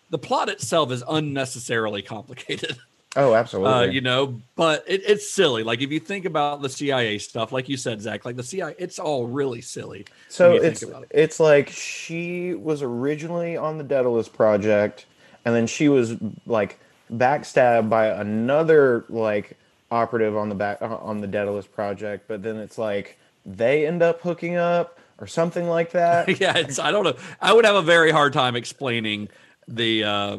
the 0.09 0.17
plot 0.17 0.49
itself 0.49 0.91
is 0.91 1.03
unnecessarily 1.07 2.01
complicated. 2.01 2.77
Oh 3.15 3.33
absolutely 3.33 3.71
Uh, 3.71 3.81
you 3.83 4.01
know, 4.01 4.41
but 4.55 4.83
it, 4.87 5.01
it's 5.05 5.31
silly. 5.31 5.63
Like 5.63 5.81
if 5.81 5.91
you 5.91 5.99
think 5.99 6.25
about 6.25 6.61
the 6.61 6.69
CIA 6.69 7.17
stuff, 7.17 7.51
like 7.51 7.69
you 7.69 7.77
said, 7.77 8.01
Zach, 8.01 8.25
like 8.25 8.35
the 8.35 8.43
CIA, 8.43 8.75
it's 8.77 8.99
all 8.99 9.27
really 9.27 9.61
silly. 9.61 10.05
So 10.29 10.53
it's 10.53 10.83
it. 10.83 10.93
it's 11.09 11.39
like 11.39 11.69
she 11.69 12.53
was 12.53 12.81
originally 12.81 13.57
on 13.57 13.77
the 13.77 13.83
Daedalus 13.83 14.29
project, 14.29 15.05
and 15.45 15.55
then 15.55 15.67
she 15.67 15.89
was 15.89 16.15
like 16.45 16.79
backstabbed 17.11 17.89
by 17.89 18.07
another 18.07 19.05
like 19.09 19.57
operative 19.91 20.37
on 20.37 20.49
the 20.49 20.55
back 20.55 20.81
uh, 20.81 20.95
on 20.97 21.21
the 21.21 21.27
Daedalus 21.27 21.67
project. 21.67 22.27
But 22.27 22.43
then 22.43 22.57
it's 22.57 22.77
like 22.77 23.17
they 23.45 23.85
end 23.85 24.01
up 24.01 24.21
hooking 24.21 24.55
up 24.55 24.99
or 25.19 25.27
something 25.27 25.67
like 25.67 25.91
that. 25.91 26.39
yeah, 26.39 26.57
it's 26.57 26.79
I 26.79 26.91
don't 26.91 27.03
know. 27.03 27.15
I 27.41 27.53
would 27.53 27.65
have 27.65 27.75
a 27.75 27.81
very 27.81 28.11
hard 28.11 28.33
time 28.33 28.55
explaining 28.55 29.29
the 29.67 30.03
uh 30.03 30.37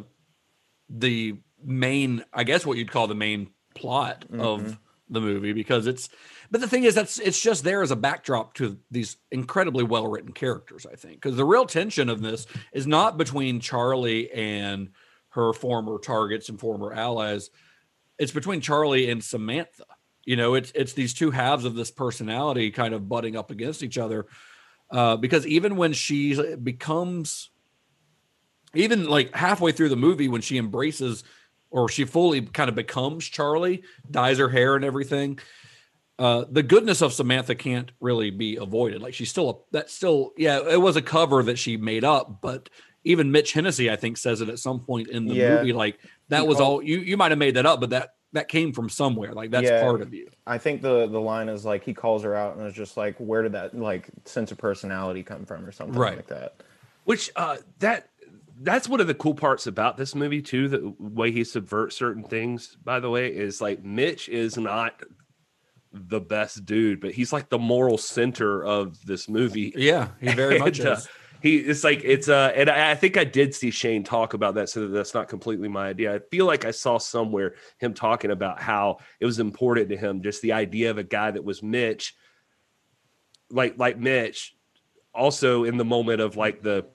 the 0.88 1.36
main, 1.64 2.24
I 2.32 2.44
guess 2.44 2.66
what 2.66 2.78
you'd 2.78 2.90
call 2.90 3.06
the 3.06 3.14
main 3.14 3.50
plot 3.74 4.24
of 4.36 4.78
the 5.08 5.20
movie 5.20 5.52
because 5.52 5.86
it's 5.86 6.08
but 6.50 6.60
the 6.60 6.68
thing 6.68 6.84
is 6.84 6.94
that's 6.94 7.18
it's 7.18 7.40
just 7.40 7.64
there 7.64 7.82
as 7.82 7.90
a 7.90 7.96
backdrop 7.96 8.52
to 8.54 8.78
these 8.90 9.16
incredibly 9.30 9.84
well 9.84 10.06
written 10.06 10.32
characters, 10.32 10.86
I 10.90 10.96
think. 10.96 11.14
Because 11.14 11.34
the 11.34 11.46
real 11.46 11.64
tension 11.64 12.10
of 12.10 12.20
this 12.20 12.46
is 12.74 12.86
not 12.86 13.16
between 13.16 13.58
Charlie 13.58 14.30
and 14.30 14.90
her 15.30 15.54
former 15.54 15.98
targets 15.98 16.50
and 16.50 16.60
former 16.60 16.92
allies. 16.92 17.48
It's 18.18 18.32
between 18.32 18.60
Charlie 18.60 19.10
and 19.10 19.24
Samantha. 19.24 19.86
You 20.26 20.36
know, 20.36 20.52
it's 20.54 20.72
it's 20.74 20.92
these 20.92 21.14
two 21.14 21.30
halves 21.30 21.64
of 21.64 21.74
this 21.74 21.90
personality 21.90 22.70
kind 22.70 22.92
of 22.92 23.08
butting 23.08 23.34
up 23.34 23.50
against 23.50 23.82
each 23.82 23.96
other. 23.96 24.26
Uh, 24.90 25.16
because 25.16 25.46
even 25.46 25.76
when 25.76 25.94
she 25.94 26.54
becomes, 26.56 27.48
even 28.74 29.08
like 29.08 29.34
halfway 29.34 29.72
through 29.72 29.88
the 29.88 29.96
movie, 29.96 30.28
when 30.28 30.42
she 30.42 30.58
embraces 30.58 31.24
or 31.72 31.88
she 31.88 32.04
fully 32.04 32.42
kind 32.42 32.68
of 32.68 32.74
becomes 32.76 33.26
Charlie, 33.26 33.82
dyes 34.10 34.38
her 34.38 34.48
hair 34.48 34.76
and 34.76 34.84
everything, 34.84 35.38
uh, 36.18 36.44
the 36.50 36.62
goodness 36.62 37.00
of 37.00 37.12
Samantha 37.12 37.54
can't 37.54 37.90
really 38.00 38.30
be 38.30 38.56
avoided. 38.56 39.02
Like 39.02 39.14
she's 39.14 39.30
still 39.30 39.50
a, 39.50 39.54
that's 39.72 39.92
still 39.92 40.32
yeah, 40.36 40.60
it 40.70 40.80
was 40.80 40.96
a 40.96 41.02
cover 41.02 41.42
that 41.44 41.58
she 41.58 41.76
made 41.76 42.04
up, 42.04 42.40
but 42.40 42.68
even 43.04 43.32
Mitch 43.32 43.52
Hennessy, 43.52 43.90
I 43.90 43.96
think, 43.96 44.16
says 44.18 44.40
it 44.40 44.48
at 44.48 44.60
some 44.60 44.78
point 44.80 45.08
in 45.08 45.26
the 45.26 45.34
Yeah. 45.34 45.56
movie. 45.56 45.72
Like 45.72 45.98
that 46.28 46.42
He 46.42 46.46
was 46.48 46.58
called- 46.58 46.68
all 46.82 46.82
you 46.82 46.98
you 47.00 47.16
might 47.16 47.32
have 47.32 47.38
made 47.38 47.56
that 47.56 47.66
up, 47.66 47.80
but 47.80 47.90
that 47.90 48.10
that 48.34 48.48
came 48.48 48.72
from 48.72 48.88
somewhere. 48.88 49.32
Like 49.32 49.50
that's 49.50 49.68
Yeah. 49.68 49.82
part 49.82 50.00
of 50.02 50.14
you. 50.14 50.28
I 50.46 50.58
think 50.58 50.82
the 50.82 51.06
the 51.08 51.20
line 51.20 51.48
is 51.48 51.64
like 51.64 51.82
he 51.84 51.94
calls 51.94 52.22
her 52.22 52.36
out 52.36 52.56
and 52.56 52.66
is 52.66 52.74
just 52.74 52.96
like, 52.96 53.16
where 53.16 53.42
did 53.42 53.52
that 53.52 53.74
like 53.76 54.08
sense 54.26 54.52
of 54.52 54.58
personality 54.58 55.22
come 55.22 55.44
from 55.46 55.64
or 55.64 55.72
something 55.72 55.98
Right. 55.98 56.16
like 56.16 56.28
that. 56.28 56.62
Which 57.04 57.30
uh 57.34 57.56
that 57.80 58.08
that's 58.62 58.88
one 58.88 59.00
of 59.00 59.06
the 59.06 59.14
cool 59.14 59.34
parts 59.34 59.66
about 59.66 59.96
this 59.96 60.14
movie 60.14 60.42
too. 60.42 60.68
The 60.68 60.94
way 60.98 61.32
he 61.32 61.44
subverts 61.44 61.96
certain 61.96 62.24
things, 62.24 62.76
by 62.82 63.00
the 63.00 63.10
way, 63.10 63.28
is 63.28 63.60
like 63.60 63.84
Mitch 63.84 64.28
is 64.28 64.56
not 64.56 65.02
the 65.92 66.20
best 66.20 66.64
dude, 66.64 67.00
but 67.00 67.12
he's 67.12 67.32
like 67.32 67.48
the 67.48 67.58
moral 67.58 67.98
center 67.98 68.64
of 68.64 69.04
this 69.04 69.28
movie. 69.28 69.72
Yeah, 69.76 70.08
he 70.20 70.32
very 70.32 70.58
much 70.58 70.78
And, 70.80 70.88
uh, 70.88 70.92
is. 70.92 71.08
he 71.42 71.56
it's 71.58 71.84
like 71.84 72.02
it's 72.04 72.28
uh 72.28 72.52
and 72.54 72.70
I, 72.70 72.92
I 72.92 72.94
think 72.94 73.16
I 73.16 73.24
did 73.24 73.54
see 73.54 73.70
Shane 73.70 74.04
talk 74.04 74.34
about 74.34 74.54
that, 74.54 74.68
so 74.68 74.82
that 74.82 74.88
that's 74.88 75.14
not 75.14 75.28
completely 75.28 75.68
my 75.68 75.88
idea. 75.88 76.14
I 76.14 76.20
feel 76.30 76.46
like 76.46 76.64
I 76.64 76.70
saw 76.70 76.98
somewhere 76.98 77.54
him 77.78 77.94
talking 77.94 78.30
about 78.30 78.60
how 78.60 78.98
it 79.20 79.26
was 79.26 79.38
important 79.38 79.88
to 79.90 79.96
him, 79.96 80.22
just 80.22 80.40
the 80.42 80.52
idea 80.52 80.90
of 80.90 80.98
a 80.98 81.04
guy 81.04 81.30
that 81.30 81.44
was 81.44 81.62
Mitch, 81.62 82.14
like 83.50 83.76
like 83.76 83.98
Mitch, 83.98 84.54
also 85.14 85.64
in 85.64 85.76
the 85.76 85.84
moment 85.84 86.20
of 86.20 86.36
like 86.36 86.62
the 86.62 86.86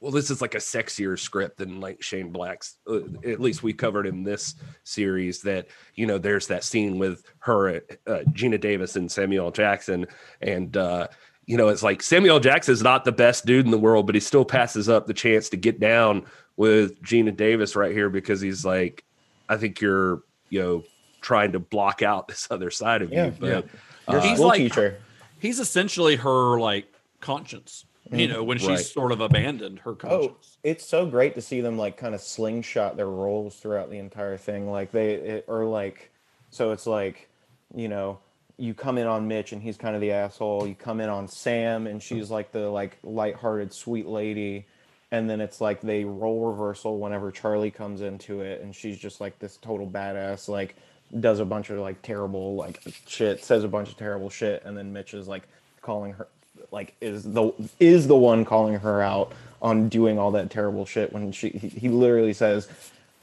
well, 0.00 0.12
this 0.12 0.30
is 0.30 0.40
like 0.40 0.54
a 0.54 0.58
sexier 0.58 1.18
script 1.18 1.58
than 1.58 1.80
like 1.80 2.02
Shane 2.02 2.30
Black's. 2.30 2.76
Uh, 2.88 3.00
at 3.26 3.40
least 3.40 3.62
we 3.62 3.72
covered 3.72 4.06
in 4.06 4.22
this 4.22 4.54
series 4.84 5.42
that 5.42 5.66
you 5.94 6.06
know 6.06 6.18
there's 6.18 6.46
that 6.48 6.64
scene 6.64 6.98
with 6.98 7.24
her, 7.40 7.76
uh, 8.06 8.20
Geena 8.32 8.60
Davis 8.60 8.96
and 8.96 9.10
Samuel 9.10 9.50
Jackson, 9.50 10.06
and 10.40 10.76
uh, 10.76 11.08
you 11.46 11.56
know 11.56 11.68
it's 11.68 11.82
like 11.82 12.02
Samuel 12.02 12.36
L. 12.36 12.40
Jackson 12.40 12.72
is 12.72 12.82
not 12.82 13.04
the 13.04 13.12
best 13.12 13.44
dude 13.44 13.64
in 13.64 13.70
the 13.72 13.78
world, 13.78 14.06
but 14.06 14.14
he 14.14 14.20
still 14.20 14.44
passes 14.44 14.88
up 14.88 15.06
the 15.06 15.14
chance 15.14 15.48
to 15.48 15.56
get 15.56 15.80
down 15.80 16.24
with 16.56 17.00
Geena 17.02 17.36
Davis 17.36 17.74
right 17.74 17.92
here 17.92 18.08
because 18.10 18.40
he's 18.40 18.64
like, 18.64 19.04
I 19.48 19.56
think 19.56 19.80
you're 19.80 20.22
you 20.48 20.60
know 20.62 20.84
trying 21.20 21.52
to 21.52 21.58
block 21.58 22.02
out 22.02 22.28
this 22.28 22.46
other 22.50 22.70
side 22.70 23.02
of 23.02 23.12
Yeah, 23.12 23.26
you, 23.26 23.34
but 23.40 23.46
Your 24.08 24.20
uh, 24.20 24.34
school 24.34 24.46
like- 24.46 24.58
teacher. 24.58 24.98
He's 25.40 25.60
essentially 25.60 26.16
her 26.16 26.58
like 26.58 26.92
conscience. 27.20 27.84
You 28.10 28.28
know, 28.28 28.42
when 28.42 28.58
she's 28.58 28.68
Right. 28.68 28.78
sort 28.78 29.12
of 29.12 29.20
abandoned 29.20 29.80
her 29.80 29.90
oh, 29.90 29.94
conscience. 29.94 30.56
Oh, 30.56 30.58
it's 30.62 30.84
so 30.84 31.06
great 31.06 31.34
to 31.34 31.40
see 31.40 31.60
them 31.60 31.76
like 31.76 31.96
kind 31.96 32.14
of 32.14 32.20
slingshot 32.20 32.96
their 32.96 33.08
roles 33.08 33.56
throughout 33.56 33.90
the 33.90 33.98
entire 33.98 34.36
thing. 34.36 34.70
Like 34.70 34.92
they 34.92 35.14
it, 35.14 35.44
or 35.48 35.64
like, 35.64 36.10
so 36.50 36.72
it's 36.72 36.86
like, 36.86 37.28
you 37.74 37.88
know, 37.88 38.18
you 38.56 38.74
come 38.74 38.98
in 38.98 39.06
on 39.06 39.28
Mitch 39.28 39.52
and 39.52 39.62
he's 39.62 39.76
kind 39.76 39.94
of 39.94 40.00
the 40.00 40.12
asshole. 40.12 40.66
You 40.66 40.74
come 40.74 41.00
in 41.00 41.08
on 41.08 41.28
Sam 41.28 41.86
and 41.86 42.02
she's 42.02 42.26
mm-hmm. 42.26 42.34
like 42.34 42.52
the 42.52 42.68
like 42.68 42.98
lighthearted 43.02 43.72
sweet 43.72 44.06
lady, 44.06 44.66
and 45.10 45.28
then 45.28 45.40
it's 45.40 45.60
like 45.60 45.80
they 45.80 46.04
role 46.04 46.46
reversal 46.46 46.98
whenever 46.98 47.30
Charlie 47.30 47.70
comes 47.70 48.00
into 48.00 48.40
it 48.40 48.60
and 48.60 48.74
she's 48.74 48.98
just 48.98 49.20
like 49.20 49.38
this 49.38 49.56
total 49.56 49.86
badass 49.86 50.48
like 50.48 50.76
does 51.20 51.40
a 51.40 51.44
bunch 51.44 51.70
of 51.70 51.78
like 51.78 52.02
terrible 52.02 52.54
like 52.56 52.82
shit 53.06 53.42
says 53.42 53.64
a 53.64 53.68
bunch 53.68 53.88
of 53.88 53.96
terrible 53.96 54.28
shit 54.28 54.62
and 54.64 54.76
then 54.76 54.92
Mitch 54.92 55.14
is 55.14 55.26
like 55.26 55.48
calling 55.80 56.12
her 56.12 56.28
like 56.70 56.94
is 57.00 57.24
the 57.24 57.52
is 57.80 58.06
the 58.06 58.16
one 58.16 58.44
calling 58.44 58.74
her 58.74 59.00
out 59.02 59.32
on 59.60 59.88
doing 59.88 60.18
all 60.18 60.30
that 60.32 60.50
terrible 60.50 60.84
shit 60.86 61.12
when 61.12 61.32
she 61.32 61.48
he, 61.50 61.68
he 61.68 61.88
literally 61.88 62.32
says 62.32 62.68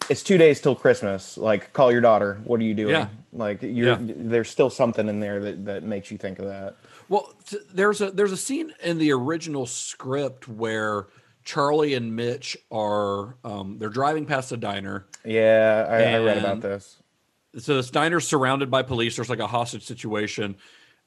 it's 0.09 0.21
two 0.23 0.37
days 0.37 0.59
till 0.61 0.75
christmas 0.75 1.37
like 1.37 1.71
call 1.73 1.91
your 1.91 2.01
daughter 2.01 2.39
what 2.43 2.59
are 2.59 2.63
you 2.63 2.73
doing 2.73 2.91
Yeah. 2.91 3.07
like 3.33 3.61
you're 3.61 3.89
Yeah. 3.89 3.97
there's 4.01 4.49
still 4.49 4.69
something 4.69 5.07
in 5.07 5.19
there 5.19 5.39
that 5.41 5.65
that 5.65 5.83
makes 5.83 6.11
you 6.11 6.17
think 6.17 6.39
of 6.39 6.45
that 6.45 6.75
Well, 7.09 7.33
t- 7.47 7.59
there's 7.73 8.01
a 8.01 8.11
there's 8.11 8.31
a 8.31 8.37
scene 8.37 8.73
in 8.83 8.97
the 8.97 9.11
original 9.11 9.65
script 9.65 10.47
where 10.47 11.05
Charlie 11.43 11.93
and 11.93 12.15
Mitch 12.15 12.57
are 12.71 13.35
um, 13.43 13.77
they're 13.77 13.89
driving 13.89 14.25
past 14.25 14.51
a 14.51 14.57
diner. 14.57 15.05
Yeah, 15.23 15.85
I, 15.87 15.95
I 16.15 16.19
read 16.23 16.39
about 16.39 16.61
this. 16.61 16.97
So 17.59 17.75
this 17.75 17.91
diner's 17.91 18.27
surrounded 18.27 18.71
by 18.71 18.81
police. 18.81 19.15
There's 19.15 19.29
like 19.29 19.37
a 19.39 19.45
hostage 19.47 19.83
situation, 19.83 20.55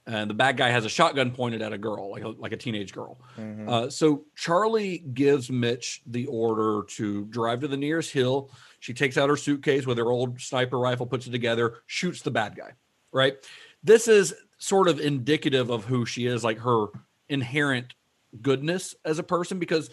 and 0.09 0.31
the 0.31 0.35
bad 0.35 0.57
guy 0.57 0.71
has 0.71 0.87
a 0.87 0.89
shotgun 0.89 1.31
pointed 1.31 1.61
at 1.61 1.73
a 1.75 1.79
girl, 1.79 2.11
like 2.11 2.23
a, 2.23 2.29
like 2.29 2.53
a 2.53 2.57
teenage 2.57 2.93
girl. 2.95 3.21
Mhm. 3.37 3.69
Uh, 3.69 3.91
so 3.91 4.25
Charlie 4.35 4.99
gives 4.99 5.51
Mitch 5.51 6.01
the 6.07 6.25
order 6.27 6.83
to 6.97 7.27
drive 7.27 7.61
to 7.61 7.69
the 7.69 7.77
nearest 7.77 8.11
hill. 8.13 8.51
She 8.81 8.95
takes 8.95 9.19
out 9.19 9.29
her 9.29 9.37
suitcase 9.37 9.87
with 9.87 9.99
her 9.99 10.11
old 10.11 10.41
sniper 10.41 10.79
rifle, 10.79 11.05
puts 11.05 11.27
it 11.27 11.31
together, 11.31 11.75
shoots 11.87 12.23
the 12.23 12.31
bad 12.31 12.57
guy. 12.57 12.73
Right. 13.13 13.37
This 13.85 14.09
is 14.09 14.35
sort 14.57 14.89
of 14.89 14.99
indicative 14.99 15.69
of 15.69 15.85
who 15.85 16.07
she 16.07 16.27
is, 16.27 16.43
like 16.43 16.59
her 16.61 16.87
inherent 17.29 17.95
goodness 18.41 18.95
as 19.05 19.19
a 19.19 19.23
person, 19.23 19.59
because 19.59 19.91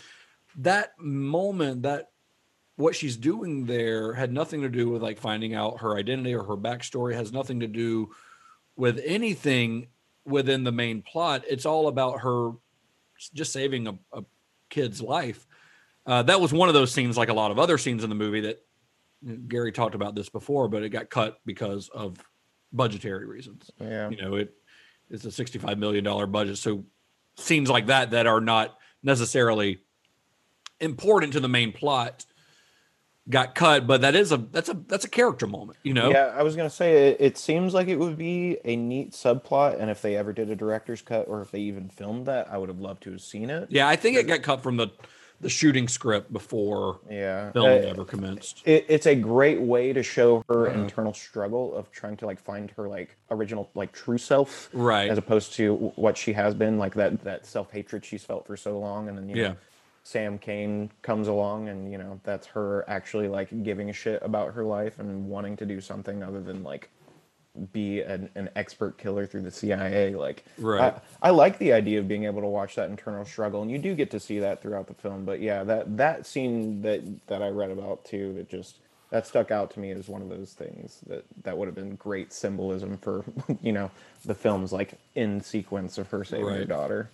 that 0.57 0.97
moment, 0.97 1.83
that 1.83 2.11
what 2.77 2.95
she's 2.95 3.17
doing 3.17 3.65
there 3.65 4.13
had 4.13 4.31
nothing 4.31 4.61
to 4.61 4.69
do 4.69 4.89
with 4.89 5.01
like 5.01 5.19
finding 5.19 5.53
out 5.53 5.81
her 5.81 5.97
identity 5.97 6.33
or 6.33 6.43
her 6.43 6.57
backstory, 6.57 7.13
has 7.15 7.33
nothing 7.33 7.59
to 7.59 7.67
do 7.67 8.11
with 8.77 9.01
anything 9.05 9.87
within 10.25 10.63
the 10.63 10.71
main 10.71 11.01
plot. 11.01 11.43
It's 11.47 11.65
all 11.65 11.87
about 11.87 12.21
her 12.21 12.51
just 13.33 13.53
saving 13.53 13.87
a, 13.87 13.97
a 14.13 14.23
kid's 14.69 15.01
life. 15.01 15.47
Uh, 16.05 16.23
that 16.23 16.39
was 16.39 16.53
one 16.53 16.67
of 16.67 16.73
those 16.73 16.91
scenes, 16.91 17.17
like 17.17 17.29
a 17.29 17.33
lot 17.33 17.51
of 17.51 17.59
other 17.59 17.77
scenes 17.77 18.03
in 18.03 18.09
the 18.09 18.15
movie, 18.15 18.41
that 18.41 18.63
Gary 19.47 19.71
talked 19.71 19.95
about 19.95 20.13
this 20.15 20.29
before, 20.29 20.67
but 20.67 20.83
it 20.83 20.89
got 20.89 21.09
cut 21.09 21.39
because 21.45 21.89
of 21.89 22.17
budgetary 22.71 23.25
reasons. 23.25 23.71
Yeah. 23.79 24.09
You 24.09 24.17
know, 24.17 24.35
it 24.35 24.53
it's 25.09 25.25
a 25.25 25.29
$65 25.29 25.77
million 25.77 26.31
budget. 26.31 26.57
So 26.57 26.83
scenes 27.35 27.69
like 27.69 27.87
that 27.87 28.11
that 28.11 28.27
are 28.27 28.41
not 28.41 28.77
necessarily 29.03 29.81
important 30.79 31.33
to 31.33 31.39
the 31.39 31.47
main 31.47 31.71
plot 31.71 32.25
got 33.29 33.55
cut, 33.55 33.87
but 33.87 34.01
that 34.01 34.15
is 34.15 34.31
a 34.31 34.37
that's 34.37 34.69
a 34.69 34.73
that's 34.87 35.05
a 35.05 35.09
character 35.09 35.47
moment, 35.47 35.77
you 35.83 35.93
know? 35.93 36.09
Yeah, 36.11 36.33
I 36.35 36.43
was 36.43 36.55
gonna 36.55 36.69
say 36.69 37.09
it, 37.09 37.17
it 37.19 37.37
seems 37.37 37.73
like 37.73 37.87
it 37.87 37.97
would 37.97 38.17
be 38.17 38.57
a 38.63 38.75
neat 38.75 39.11
subplot, 39.11 39.79
and 39.79 39.89
if 39.89 40.01
they 40.01 40.15
ever 40.15 40.33
did 40.33 40.49
a 40.49 40.55
director's 40.55 41.01
cut, 41.01 41.27
or 41.27 41.41
if 41.41 41.51
they 41.51 41.59
even 41.59 41.89
filmed 41.89 42.25
that, 42.27 42.51
I 42.51 42.57
would 42.57 42.69
have 42.69 42.79
loved 42.79 43.03
to 43.03 43.11
have 43.11 43.21
seen 43.21 43.49
it. 43.49 43.67
Yeah, 43.69 43.87
I 43.87 43.95
think 43.95 44.17
it 44.17 44.27
got 44.27 44.41
cut 44.41 44.61
from 44.61 44.77
the 44.77 44.89
the 45.41 45.49
shooting 45.49 45.87
script 45.89 46.31
before 46.31 47.01
yeah 47.09 47.51
filming 47.51 47.83
Uh, 47.83 47.89
ever 47.89 48.05
commenced. 48.05 48.61
It, 48.65 48.85
it's 48.87 49.05
a 49.05 49.15
great 49.15 49.59
way 49.59 49.91
to 49.91 50.01
show 50.01 50.43
her 50.47 50.67
internal 50.67 51.13
struggle 51.13 51.75
of 51.75 51.91
trying 51.91 52.15
to 52.17 52.25
like 52.25 52.39
find 52.39 52.71
her 52.77 52.87
like 52.87 53.17
original 53.31 53.69
like 53.75 53.91
true 53.91 54.17
self, 54.17 54.69
Right. 54.71 55.09
As 55.09 55.17
opposed 55.17 55.53
to 55.55 55.91
what 55.97 56.17
she 56.17 56.31
has 56.33 56.53
been 56.53 56.77
like 56.77 56.93
that 56.93 57.21
that 57.25 57.45
self 57.45 57.69
hatred 57.71 58.05
she's 58.05 58.23
felt 58.23 58.47
for 58.47 58.55
so 58.55 58.79
long, 58.79 59.09
and 59.09 59.17
then 59.17 59.27
you 59.27 59.35
know, 59.35 59.41
Yeah. 59.41 59.53
Sam 60.05 60.37
Caine 60.37 60.91
comes 61.01 61.27
along, 61.27 61.67
and 61.67 61.91
you 61.91 61.97
know 61.97 62.21
that's 62.23 62.45
her 62.45 62.85
actually 62.87 63.27
like 63.27 63.63
giving 63.63 63.89
a 63.89 63.93
shit 63.93 64.21
about 64.21 64.53
her 64.53 64.63
life 64.63 64.99
and 64.99 65.27
wanting 65.27 65.57
to 65.57 65.65
do 65.65 65.81
something 65.81 66.21
other 66.21 66.41
than 66.41 66.63
like 66.63 66.89
be 67.73 68.01
an, 68.01 68.29
an 68.35 68.49
expert 68.55 68.99
killer 68.99 69.25
through 69.25 69.41
the 69.41 69.49
CIA. 69.49 70.13
Like, 70.13 70.45
Right. 70.59 70.93
I, 71.23 71.27
I 71.27 71.29
like 71.31 71.57
the 71.57 71.73
idea 71.73 71.99
of 71.99 72.07
being 72.07 72.25
able 72.25 72.41
to 72.41 72.47
watch 72.47 72.75
that 72.75 72.91
internal 72.91 73.25
struggle, 73.25 73.63
and 73.63 73.71
you 73.71 73.79
do 73.79 73.95
get 73.95 74.11
to 74.11 74.19
see 74.19 74.37
that 74.39 74.61
throughout 74.61 74.85
the 74.85 74.93
film. 74.93 75.25
But 75.25 75.39
yeah, 75.39 75.63
that 75.63 75.97
that 75.97 76.27
scene 76.27 76.83
that 76.83 77.01
that 77.25 77.41
I 77.41 77.49
read 77.49 77.71
about 77.71 78.05
too, 78.05 78.33
that 78.33 78.47
just 78.47 78.77
that 79.09 79.25
stuck 79.25 79.49
out 79.49 79.71
to 79.71 79.79
me 79.79 79.89
as 79.89 80.07
one 80.07 80.21
of 80.21 80.29
those 80.29 80.53
things 80.53 80.99
that 81.07 81.25
that 81.41 81.57
would 81.57 81.67
have 81.67 81.75
been 81.75 81.95
great 81.95 82.31
symbolism 82.31 82.99
for 82.99 83.25
you 83.63 83.71
know 83.71 83.89
the 84.23 84.35
film's 84.35 84.71
like 84.71 84.99
in 85.15 85.41
sequence 85.41 85.97
of 85.97 86.09
her 86.09 86.23
saving 86.23 86.45
her 86.45 86.65
daughter. 86.65 87.09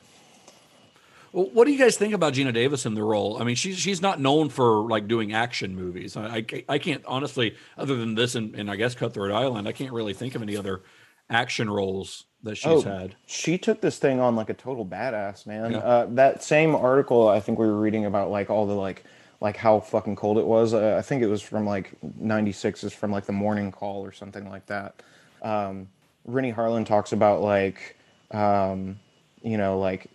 Well, 1.33 1.49
what 1.53 1.65
do 1.65 1.71
you 1.71 1.79
guys 1.79 1.97
think 1.97 2.13
about 2.13 2.33
Geena 2.33 2.53
Davis 2.53 2.85
in 2.85 2.93
the 2.93 3.03
role? 3.03 3.41
I 3.41 3.45
mean, 3.45 3.55
she's 3.55 3.77
she's 3.77 4.01
not 4.01 4.19
known 4.19 4.49
for 4.49 4.81
like 4.87 5.07
doing 5.07 5.33
action 5.33 5.75
movies. 5.75 6.17
I 6.17 6.45
I, 6.51 6.65
I 6.67 6.77
can't 6.77 7.03
honestly, 7.05 7.55
other 7.77 7.95
than 7.95 8.15
this 8.15 8.35
and, 8.35 8.55
and 8.55 8.69
I 8.69 8.75
guess 8.75 8.95
Cutthroat 8.95 9.31
Island, 9.31 9.67
I 9.67 9.71
can't 9.71 9.93
really 9.93 10.13
think 10.13 10.35
of 10.35 10.41
any 10.41 10.57
other 10.57 10.81
action 11.29 11.69
roles 11.69 12.25
that 12.43 12.55
she's 12.55 12.83
had. 12.83 13.15
She 13.25 13.57
took 13.57 13.81
this 13.81 13.97
thing 13.97 14.19
on 14.19 14.35
like 14.35 14.49
a 14.49 14.53
total 14.53 14.85
badass, 14.85 15.45
man. 15.45 15.71
Yeah. 15.71 15.77
Uh, 15.77 16.05
that 16.11 16.43
same 16.43 16.75
article 16.75 17.27
I 17.27 17.39
think 17.39 17.59
we 17.59 17.67
were 17.67 17.79
reading 17.79 18.05
about 18.05 18.29
like 18.29 18.49
all 18.49 18.65
the 18.65 18.73
like 18.73 19.03
like 19.39 19.57
how 19.57 19.79
fucking 19.79 20.15
cold 20.15 20.37
it 20.37 20.45
was. 20.45 20.73
Uh, 20.73 20.95
I 20.97 21.01
think 21.01 21.23
it 21.23 21.27
was 21.27 21.41
from 21.41 21.65
like 21.65 21.93
'96 22.01 22.83
is 22.83 22.93
from 22.93 23.11
like 23.11 23.25
the 23.25 23.31
Morning 23.31 23.71
Call 23.71 24.05
or 24.05 24.11
something 24.11 24.49
like 24.49 24.65
that. 24.67 25.01
Um, 25.41 25.87
Renny 26.25 26.53
Harlin 26.53 26.85
talks 26.85 27.11
about 27.11 27.41
like 27.41 27.97
um, 28.31 28.99
you 29.41 29.57
know 29.57 29.79
like 29.79 30.07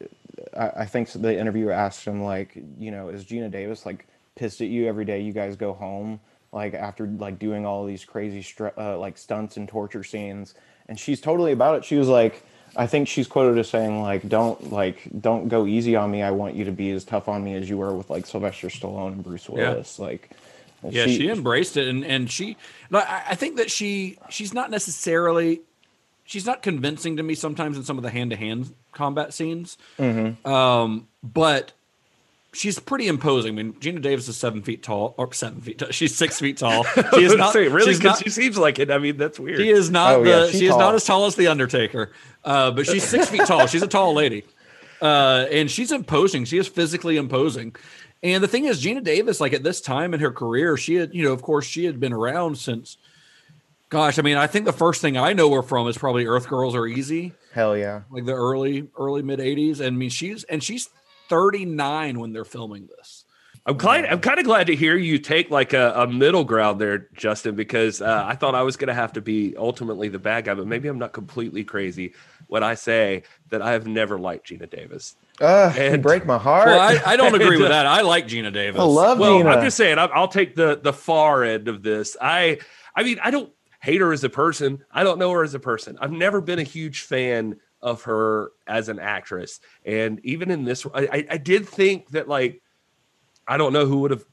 I, 0.56 0.70
I 0.82 0.86
think 0.86 1.10
the 1.10 1.38
interviewer 1.38 1.72
asked 1.72 2.04
him 2.04 2.22
like 2.22 2.54
you 2.78 2.90
know 2.90 3.08
is 3.08 3.24
Geena 3.24 3.50
Davis 3.50 3.86
like 3.86 4.06
pissed 4.34 4.60
at 4.60 4.68
you 4.68 4.86
every 4.86 5.04
day 5.04 5.20
you 5.20 5.32
guys 5.32 5.56
go 5.56 5.72
home 5.72 6.20
like 6.52 6.74
after 6.74 7.06
like 7.06 7.38
doing 7.38 7.66
all 7.66 7.84
these 7.84 8.04
crazy 8.04 8.42
str- 8.42 8.68
uh, 8.78 8.98
like 8.98 9.18
stunts 9.18 9.56
and 9.56 9.68
torture 9.68 10.04
scenes? 10.04 10.54
And 10.88 10.98
she's 10.98 11.20
totally 11.20 11.52
about 11.52 11.76
it. 11.76 11.84
She 11.84 11.96
was 11.96 12.08
like 12.08 12.42
i 12.78 12.86
think 12.86 13.08
she's 13.08 13.26
quoted 13.26 13.58
as 13.58 13.70
saying 13.70 14.02
like 14.02 14.28
don't 14.28 14.70
like 14.70 15.08
don't 15.20 15.48
go 15.48 15.66
easy 15.66 15.96
on 15.96 16.10
me. 16.10 16.22
I 16.22 16.30
want 16.30 16.54
you 16.56 16.64
to 16.66 16.72
be 16.72 16.90
as 16.90 17.04
tough 17.04 17.26
on 17.28 17.42
me 17.42 17.54
as 17.54 17.68
you 17.70 17.78
were 17.78 17.94
with 17.94 18.10
like 18.10 18.26
sylvester 18.26 18.68
stallone 18.68 19.12
and 19.12 19.24
bruce 19.24 19.48
Yeah. 19.48 19.70
willis. 19.70 19.98
Like 19.98 20.30
Yeah, 20.90 21.06
she, 21.06 21.28
embraced 21.30 21.76
it, 21.78 21.88
and 21.88 22.04
and 22.04 22.30
she, 22.30 22.56
I 22.92 23.34
think 23.34 23.56
that 23.56 23.70
she 23.70 24.18
she's 24.28 24.52
not 24.52 24.70
necessarily, 24.70 25.62
she's 26.26 26.44
not 26.44 26.62
convincing 26.62 27.16
to 27.16 27.22
me 27.22 27.34
sometimes 27.34 27.76
in 27.76 27.84
some 27.84 27.96
of 27.96 28.02
the 28.04 28.10
hand 28.10 28.30
to 28.30 28.36
hand 28.36 28.74
combat 28.92 29.32
scenes, 29.32 29.78
Mhm. 29.98 30.44
um, 30.46 31.06
but 31.22 31.72
she's 32.52 32.78
pretty 32.78 33.06
imposing. 33.08 33.52
I 33.58 33.62
mean, 33.62 33.72
Geena 33.74 34.00
Davis 34.00 34.28
is 34.28 34.36
seven 34.36 34.62
feet 34.62 34.82
tall, 34.82 35.14
or 35.18 35.32
seven 35.32 35.60
feet. 35.60 35.78
Tall. 35.78 35.88
She's 35.92 36.16
six 36.16 36.38
feet 36.40 36.56
tall. 36.56 36.84
She 37.14 37.24
is 37.24 37.34
not 37.34 37.52
say, 37.52 37.68
really 37.68 37.92
she's 37.92 37.98
'Cause 37.98 38.04
not- 38.04 38.22
she 38.24 38.30
seems 38.30 38.56
like 38.58 38.78
it. 38.78 38.90
I 38.90 38.98
mean, 38.98 39.16
that's 39.18 39.38
weird. 39.38 39.58
She 39.58 39.68
is 39.70 39.90
not 39.90 40.14
Oh, 40.16 40.24
the. 40.24 40.30
yeah, 40.30 40.46
she 40.50 40.66
is 40.66 40.76
not 40.76 40.94
as 40.94 41.04
tall 41.04 41.26
as 41.26 41.34
the 41.36 41.48
Undertaker, 41.48 42.12
uh, 42.44 42.70
but 42.70 42.86
she's 42.86 43.04
six 43.04 43.28
feet 43.28 43.44
tall. 43.46 43.66
She's 43.66 43.82
a 43.82 43.86
tall 43.86 44.14
lady, 44.14 44.44
uh, 45.02 45.46
and 45.50 45.70
she's 45.70 45.92
imposing. 45.92 46.44
She 46.46 46.56
is 46.58 46.66
physically 46.66 47.16
imposing. 47.18 47.74
And 48.22 48.42
the 48.42 48.48
thing 48.48 48.64
is, 48.64 48.82
Geena 48.82 49.04
Davis, 49.04 49.40
like 49.40 49.52
at 49.52 49.62
this 49.62 49.80
time 49.82 50.14
in 50.14 50.20
her 50.20 50.30
career, 50.32 50.78
she 50.78 50.94
had, 50.94 51.14
you 51.14 51.22
know, 51.22 51.32
of 51.32 51.42
course, 51.42 51.66
she 51.66 51.84
had 51.84 52.00
been 52.00 52.14
around 52.14 52.56
since. 52.56 52.96
Gosh, 53.88 54.18
I 54.18 54.22
mean, 54.22 54.36
I 54.36 54.46
think 54.48 54.64
the 54.64 54.72
first 54.72 55.00
thing 55.00 55.16
I 55.16 55.32
know 55.32 55.50
her 55.52 55.62
from 55.62 55.86
is 55.88 55.96
probably 55.96 56.26
Earth 56.26 56.48
Girls 56.48 56.74
Are 56.74 56.86
Easy, 56.86 57.32
hell 57.52 57.76
yeah 57.76 58.02
like 58.10 58.24
the 58.24 58.32
early, 58.34 58.88
early 58.98 59.22
mid 59.22 59.38
'80s. 59.38 59.78
And 59.78 59.86
I 59.86 59.90
mean, 59.90 60.10
she's 60.10 60.42
and 60.44 60.62
she's 60.62 60.88
39 61.28 62.18
when 62.18 62.32
they're 62.32 62.44
filming 62.44 62.88
this. 62.96 63.24
I'm 63.68 63.78
kind. 63.78 64.06
I'm 64.06 64.20
kind 64.20 64.38
of 64.38 64.44
glad 64.44 64.68
to 64.68 64.76
hear 64.76 64.96
you 64.96 65.18
take 65.18 65.50
like 65.50 65.72
a, 65.72 65.92
a 65.96 66.06
middle 66.06 66.44
ground 66.44 66.80
there, 66.80 67.08
Justin, 67.16 67.56
because 67.56 68.00
uh, 68.00 68.22
I 68.24 68.36
thought 68.36 68.54
I 68.54 68.62
was 68.62 68.76
going 68.76 68.88
to 68.88 68.94
have 68.94 69.12
to 69.14 69.20
be 69.20 69.54
ultimately 69.56 70.08
the 70.08 70.20
bad 70.20 70.44
guy, 70.44 70.54
but 70.54 70.68
maybe 70.68 70.86
I'm 70.88 70.98
not 70.98 71.12
completely 71.12 71.64
crazy 71.64 72.12
when 72.46 72.62
I 72.62 72.74
say 72.74 73.24
that 73.50 73.62
I 73.62 73.72
have 73.72 73.84
never 73.88 74.20
liked 74.20 74.48
Geena 74.50 74.70
Davis. 74.70 75.16
uh, 75.40 75.72
you 75.74 75.82
And- 75.82 76.02
break 76.02 76.24
my 76.26 76.38
heart 76.38 76.66
Well, 76.68 76.78
I, 76.78 77.00
I 77.04 77.16
don't 77.16 77.34
agree 77.40 77.58
with 77.60 77.70
that. 77.70 77.86
I 77.86 78.02
like 78.02 78.28
Geena 78.28 78.52
Davis. 78.52 78.80
I 78.80 78.84
love 78.84 79.18
Well, 79.18 79.40
Geena. 79.40 79.56
I'm 79.56 79.64
just 79.64 79.76
saying. 79.76 79.98
I'll, 79.98 80.10
I'll 80.14 80.28
take 80.28 80.54
the 80.54 80.78
the 80.80 80.92
far 80.92 81.42
end 81.44 81.66
of 81.68 81.82
this. 81.82 82.16
I. 82.20 82.58
I 82.98 83.02
mean, 83.02 83.18
I 83.22 83.30
don't 83.30 83.52
hate 83.86 84.00
her 84.00 84.12
as 84.12 84.24
a 84.24 84.28
person. 84.28 84.84
I 84.90 85.04
don't 85.04 85.20
know 85.20 85.30
her 85.30 85.44
as 85.44 85.54
a 85.54 85.60
person. 85.60 85.96
I've 86.00 86.10
never 86.10 86.40
been 86.40 86.58
a 86.58 86.64
huge 86.64 87.02
fan 87.02 87.60
of 87.80 88.02
her 88.02 88.50
as 88.66 88.88
an 88.88 88.98
actress, 88.98 89.60
and 89.84 90.18
even 90.24 90.50
in 90.50 90.64
this, 90.64 90.84
I, 90.92 91.24
I, 91.30 91.36
did 91.36 91.68
think 91.68 92.10
that 92.10 92.26
like 92.26 92.62
I 93.46 93.56
don't 93.56 93.72
know 93.72 93.86
who 93.86 93.98
would 93.98 94.10
have 94.10 94.24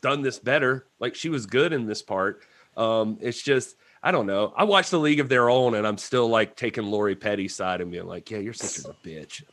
done 0.00 0.22
this 0.22 0.40
better. 0.40 0.88
Like 0.98 1.14
she 1.14 1.28
was 1.28 1.46
good 1.46 1.72
in 1.72 1.86
this 1.86 2.02
part. 2.02 2.42
Um, 2.76 3.18
it's 3.20 3.40
just 3.40 3.76
I 4.02 4.12
don't 4.12 4.26
know. 4.26 4.54
I 4.56 4.64
watched 4.64 4.90
the 4.90 4.98
League 4.98 5.20
of 5.20 5.28
Their 5.28 5.50
Own, 5.50 5.74
and 5.74 5.86
I'm 5.86 5.98
still 5.98 6.26
like 6.26 6.56
taking 6.56 6.84
Lori 6.84 7.14
Petty's 7.14 7.54
side 7.54 7.82
and 7.82 7.90
being 7.90 8.06
like, 8.06 8.30
"Yeah, 8.30 8.38
your 8.38 8.54
sister's 8.54 8.86
a 8.86 8.94
bitch." 9.06 9.42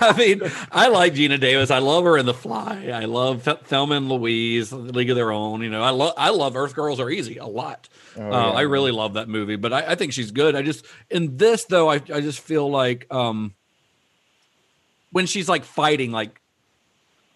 I 0.00 0.16
mean, 0.18 0.42
I 0.72 0.88
like 0.88 1.14
Geena 1.14 1.38
Davis. 1.38 1.70
I 1.70 1.78
love 1.78 2.02
her 2.02 2.18
in 2.18 2.26
The 2.26 2.34
Fly. 2.34 2.90
I 2.92 3.04
love 3.04 3.44
Th- 3.44 3.58
Thelma 3.58 3.94
and 3.94 4.08
Louise, 4.08 4.72
League 4.72 5.10
of 5.10 5.16
Their 5.16 5.30
Own. 5.30 5.62
You 5.62 5.70
know, 5.70 5.80
I 5.80 5.90
love 5.90 6.14
I 6.16 6.30
love 6.30 6.56
Earth 6.56 6.74
Girls 6.74 6.98
Are 6.98 7.08
Easy 7.08 7.36
a 7.36 7.46
lot. 7.46 7.88
Oh, 8.16 8.32
uh. 8.32 8.52
I 8.52 8.62
really 8.62 8.90
love 8.90 9.14
that 9.14 9.28
movie, 9.28 9.56
but 9.56 9.72
I, 9.72 9.92
I 9.92 9.94
think 9.94 10.12
she's 10.12 10.32
good. 10.32 10.56
I 10.56 10.62
just 10.62 10.84
in 11.08 11.36
this 11.36 11.64
though, 11.66 11.88
I 11.88 11.94
I 11.94 12.20
just 12.20 12.40
feel 12.40 12.68
like 12.68 13.06
um 13.12 13.54
when 15.12 15.26
she's 15.26 15.48
like 15.48 15.62
fighting, 15.62 16.10
like 16.10 16.40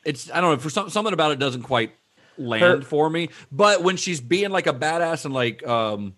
it's 0.05 0.29
I 0.29 0.41
don't 0.41 0.55
know 0.55 0.59
for 0.59 0.71
some 0.71 0.91
something 0.91 1.15
about 1.15 1.31
it 1.31 1.39
doesn't 1.39 1.63
quite 1.63 1.93
land 2.39 2.62
Her- 2.62 2.82
for 2.82 3.09
me. 3.11 3.30
But 3.53 3.82
when 3.82 3.97
she's 3.97 4.20
being 4.20 4.51
like 4.51 4.66
a 4.66 4.72
badass 4.74 5.24
and 5.24 5.34
like 5.34 5.66
um 5.66 6.14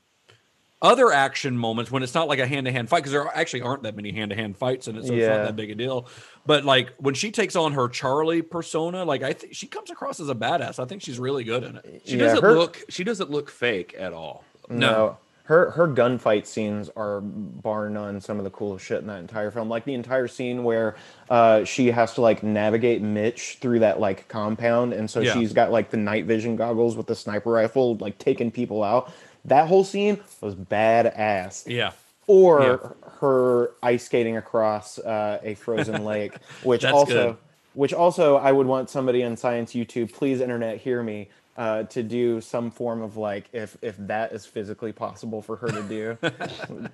other 0.80 1.10
action 1.10 1.58
moments 1.58 1.90
when 1.90 2.04
it's 2.04 2.14
not 2.14 2.28
like 2.28 2.38
a 2.38 2.46
hand 2.46 2.66
to 2.66 2.70
hand 2.72 2.88
fight 2.88 2.98
because 2.98 3.10
there 3.10 3.26
actually 3.36 3.62
aren't 3.62 3.82
that 3.82 3.96
many 3.96 4.12
hand 4.12 4.30
to 4.30 4.36
hand 4.36 4.56
fights 4.56 4.86
in 4.86 4.96
it, 4.96 5.04
so 5.04 5.12
it's 5.12 5.26
not 5.26 5.44
that 5.44 5.56
big 5.56 5.70
a 5.70 5.74
deal. 5.74 6.06
But 6.46 6.64
like 6.64 6.92
when 6.98 7.14
she 7.14 7.32
takes 7.32 7.56
on 7.56 7.72
her 7.72 7.88
Charlie 7.88 8.42
persona, 8.42 9.04
like 9.04 9.22
I 9.24 9.32
think 9.32 9.54
she 9.54 9.66
comes 9.66 9.90
across 9.90 10.20
as 10.20 10.28
a 10.28 10.36
badass. 10.36 10.78
I 10.78 10.84
think 10.84 11.02
she's 11.02 11.18
really 11.18 11.42
good 11.42 11.64
in 11.64 11.76
it. 11.76 12.02
She 12.04 12.16
Yeah, 12.16 12.24
doesn't 12.26 12.42
her- 12.44 12.56
look. 12.56 12.84
She 12.88 13.02
doesn't 13.02 13.28
look 13.28 13.50
fake 13.50 13.96
at 13.98 14.12
all. 14.12 14.44
No. 14.68 15.18
Her 15.48 15.70
her 15.70 15.88
gunfight 15.88 16.44
scenes 16.46 16.90
are 16.94 17.22
bar 17.22 17.88
none 17.88 18.20
some 18.20 18.36
of 18.36 18.44
the 18.44 18.50
coolest 18.50 18.84
shit 18.84 19.00
in 19.00 19.06
that 19.06 19.18
entire 19.20 19.50
film. 19.50 19.70
Like 19.70 19.84
the 19.86 19.94
entire 19.94 20.28
scene 20.28 20.62
where 20.62 20.94
uh, 21.30 21.64
she 21.64 21.90
has 21.90 22.12
to 22.14 22.20
like 22.20 22.42
navigate 22.42 23.00
Mitch 23.00 23.56
through 23.58 23.78
that 23.78 23.98
like 23.98 24.28
compound, 24.28 24.92
and 24.92 25.10
so 25.10 25.20
Yeah. 25.20 25.32
she's 25.32 25.54
got 25.54 25.72
like 25.72 25.88
the 25.90 25.96
night 25.96 26.26
vision 26.26 26.54
goggles 26.56 26.96
with 26.96 27.06
the 27.06 27.14
sniper 27.14 27.50
rifle, 27.50 27.96
like 27.96 28.18
taking 28.18 28.50
people 28.50 28.82
out. 28.84 29.10
That 29.46 29.68
whole 29.68 29.84
scene 29.84 30.20
was 30.42 30.54
badass. 30.54 31.66
Yeah. 31.66 31.92
Or 32.26 32.62
Yeah. 32.62 33.10
her 33.20 33.70
ice 33.82 34.04
skating 34.04 34.36
across 34.36 34.98
uh, 34.98 35.40
a 35.42 35.54
frozen 35.54 36.04
lake, 36.12 36.34
which 36.62 36.84
also 36.84 37.32
good. 37.32 37.36
which 37.72 37.94
also 37.94 38.36
I 38.36 38.52
would 38.52 38.66
want 38.66 38.90
somebody 38.90 39.24
on 39.24 39.34
Science 39.38 39.72
YouTube, 39.72 40.12
please 40.12 40.42
internet 40.42 40.76
hear 40.76 41.02
me, 41.02 41.30
uh, 41.58 41.82
to 41.82 42.04
do 42.04 42.40
some 42.40 42.70
form 42.70 43.02
of 43.02 43.16
like 43.16 43.48
if 43.52 43.76
if 43.82 43.96
that 43.98 44.32
is 44.32 44.46
physically 44.46 44.92
possible 44.92 45.42
for 45.42 45.56
her 45.56 45.66
to 45.66 45.82
do. 45.82 46.16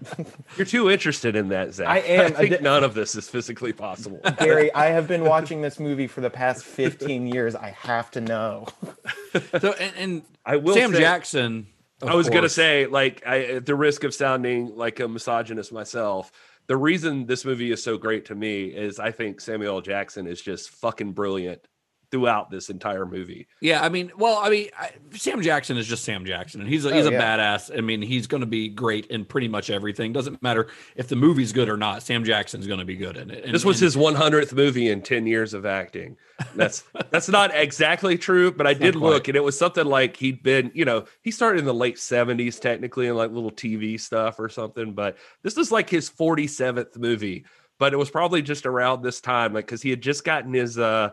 You're 0.56 0.64
too 0.64 0.90
interested 0.90 1.36
in 1.36 1.48
that, 1.50 1.74
Zach. 1.74 1.86
I 1.86 1.98
am. 1.98 2.26
I 2.26 2.30
think 2.30 2.54
I 2.54 2.56
none 2.62 2.82
of 2.82 2.94
this 2.94 3.14
is 3.14 3.28
physically 3.28 3.74
possible. 3.74 4.20
Gary, 4.38 4.72
I 4.74 4.86
have 4.86 5.06
been 5.06 5.24
watching 5.24 5.60
this 5.60 5.78
movie 5.78 6.06
for 6.06 6.22
the 6.22 6.30
past 6.30 6.64
15 6.64 7.26
years. 7.26 7.54
I 7.54 7.76
have 7.78 8.10
to 8.12 8.22
know. 8.22 8.66
So 9.60 9.74
and, 9.74 9.92
and 9.98 10.22
I 10.46 10.56
will 10.56 10.74
Sam 10.74 10.92
say- 10.92 10.98
Jackson. 10.98 11.66
I 12.02 12.14
was 12.16 12.28
gonna 12.28 12.50
say, 12.50 12.84
like, 12.86 13.22
I, 13.26 13.44
at 13.44 13.66
the 13.66 13.74
risk 13.74 14.04
of 14.04 14.12
sounding 14.12 14.76
like 14.76 15.00
a 15.00 15.08
misogynist 15.08 15.72
myself, 15.72 16.30
the 16.66 16.76
reason 16.76 17.24
this 17.24 17.46
movie 17.46 17.70
is 17.70 17.82
so 17.82 17.96
great 17.96 18.26
to 18.26 18.34
me 18.34 18.64
is 18.64 18.98
I 18.98 19.10
think 19.10 19.40
Samuel 19.40 19.80
Jackson 19.80 20.26
is 20.26 20.42
just 20.42 20.68
fucking 20.70 21.12
brilliant 21.12 21.66
throughout 22.14 22.48
this 22.48 22.70
entire 22.70 23.04
movie. 23.04 23.48
Yeah, 23.60 23.82
I 23.82 23.88
mean, 23.88 24.12
well, 24.16 24.38
I 24.40 24.48
mean, 24.48 24.68
I, 24.78 24.92
Sam 25.14 25.42
Jackson 25.42 25.76
is 25.76 25.84
just 25.88 26.04
Sam 26.04 26.24
Jackson, 26.24 26.60
and 26.60 26.70
he's 26.70 26.84
a, 26.84 26.94
he's 26.94 27.06
Oh, 27.06 27.08
a 27.08 27.12
yeah. 27.12 27.36
badass. 27.36 27.76
I 27.76 27.80
mean, 27.80 28.02
he's 28.02 28.28
going 28.28 28.42
to 28.42 28.46
be 28.46 28.68
great 28.68 29.06
in 29.06 29.24
pretty 29.24 29.48
much 29.48 29.68
everything. 29.68 30.12
Doesn't 30.12 30.40
matter 30.44 30.68
if 30.94 31.08
the 31.08 31.16
movie's 31.16 31.52
good 31.52 31.68
or 31.68 31.76
not. 31.76 32.04
Sam 32.04 32.22
Jackson's 32.22 32.68
going 32.68 32.78
to 32.78 32.84
be 32.84 32.94
good 32.94 33.16
in 33.16 33.32
it. 33.32 33.44
And- 33.44 33.52
this 33.52 33.64
was 33.64 33.82
and- 33.82 33.86
his 33.86 33.96
100th 33.96 34.52
movie 34.52 34.90
in 34.90 35.02
10 35.02 35.26
years 35.26 35.54
of 35.54 35.66
acting. 35.66 36.16
That's 36.54 36.84
that's 37.10 37.28
not 37.28 37.52
exactly 37.52 38.16
true, 38.16 38.52
but 38.52 38.64
I 38.68 38.74
did 38.74 38.94
look 38.94 39.26
and 39.26 39.36
it 39.36 39.42
was 39.42 39.58
something 39.58 39.84
like 39.86 40.16
he'd 40.16 40.40
been, 40.44 40.70
you 40.72 40.84
know, 40.84 41.06
he 41.22 41.32
started 41.32 41.58
in 41.58 41.64
the 41.64 41.74
late 41.74 41.96
70s 41.96 42.60
technically 42.60 43.08
in 43.08 43.16
like 43.16 43.32
little 43.32 43.50
TV 43.50 44.00
stuff 44.00 44.38
or 44.38 44.48
something, 44.48 44.92
but 44.92 45.16
this 45.42 45.56
is 45.56 45.72
like 45.72 45.90
his 45.90 46.08
47th 46.08 46.96
movie, 46.96 47.44
but 47.80 47.92
it 47.92 47.96
was 47.96 48.08
probably 48.10 48.40
just 48.40 48.66
around 48.66 49.02
this 49.02 49.20
time 49.20 49.52
like 49.52 49.66
cuz 49.66 49.82
he 49.82 49.90
had 49.90 50.00
just 50.00 50.24
gotten 50.24 50.52
his 50.54 50.78
uh 50.78 51.10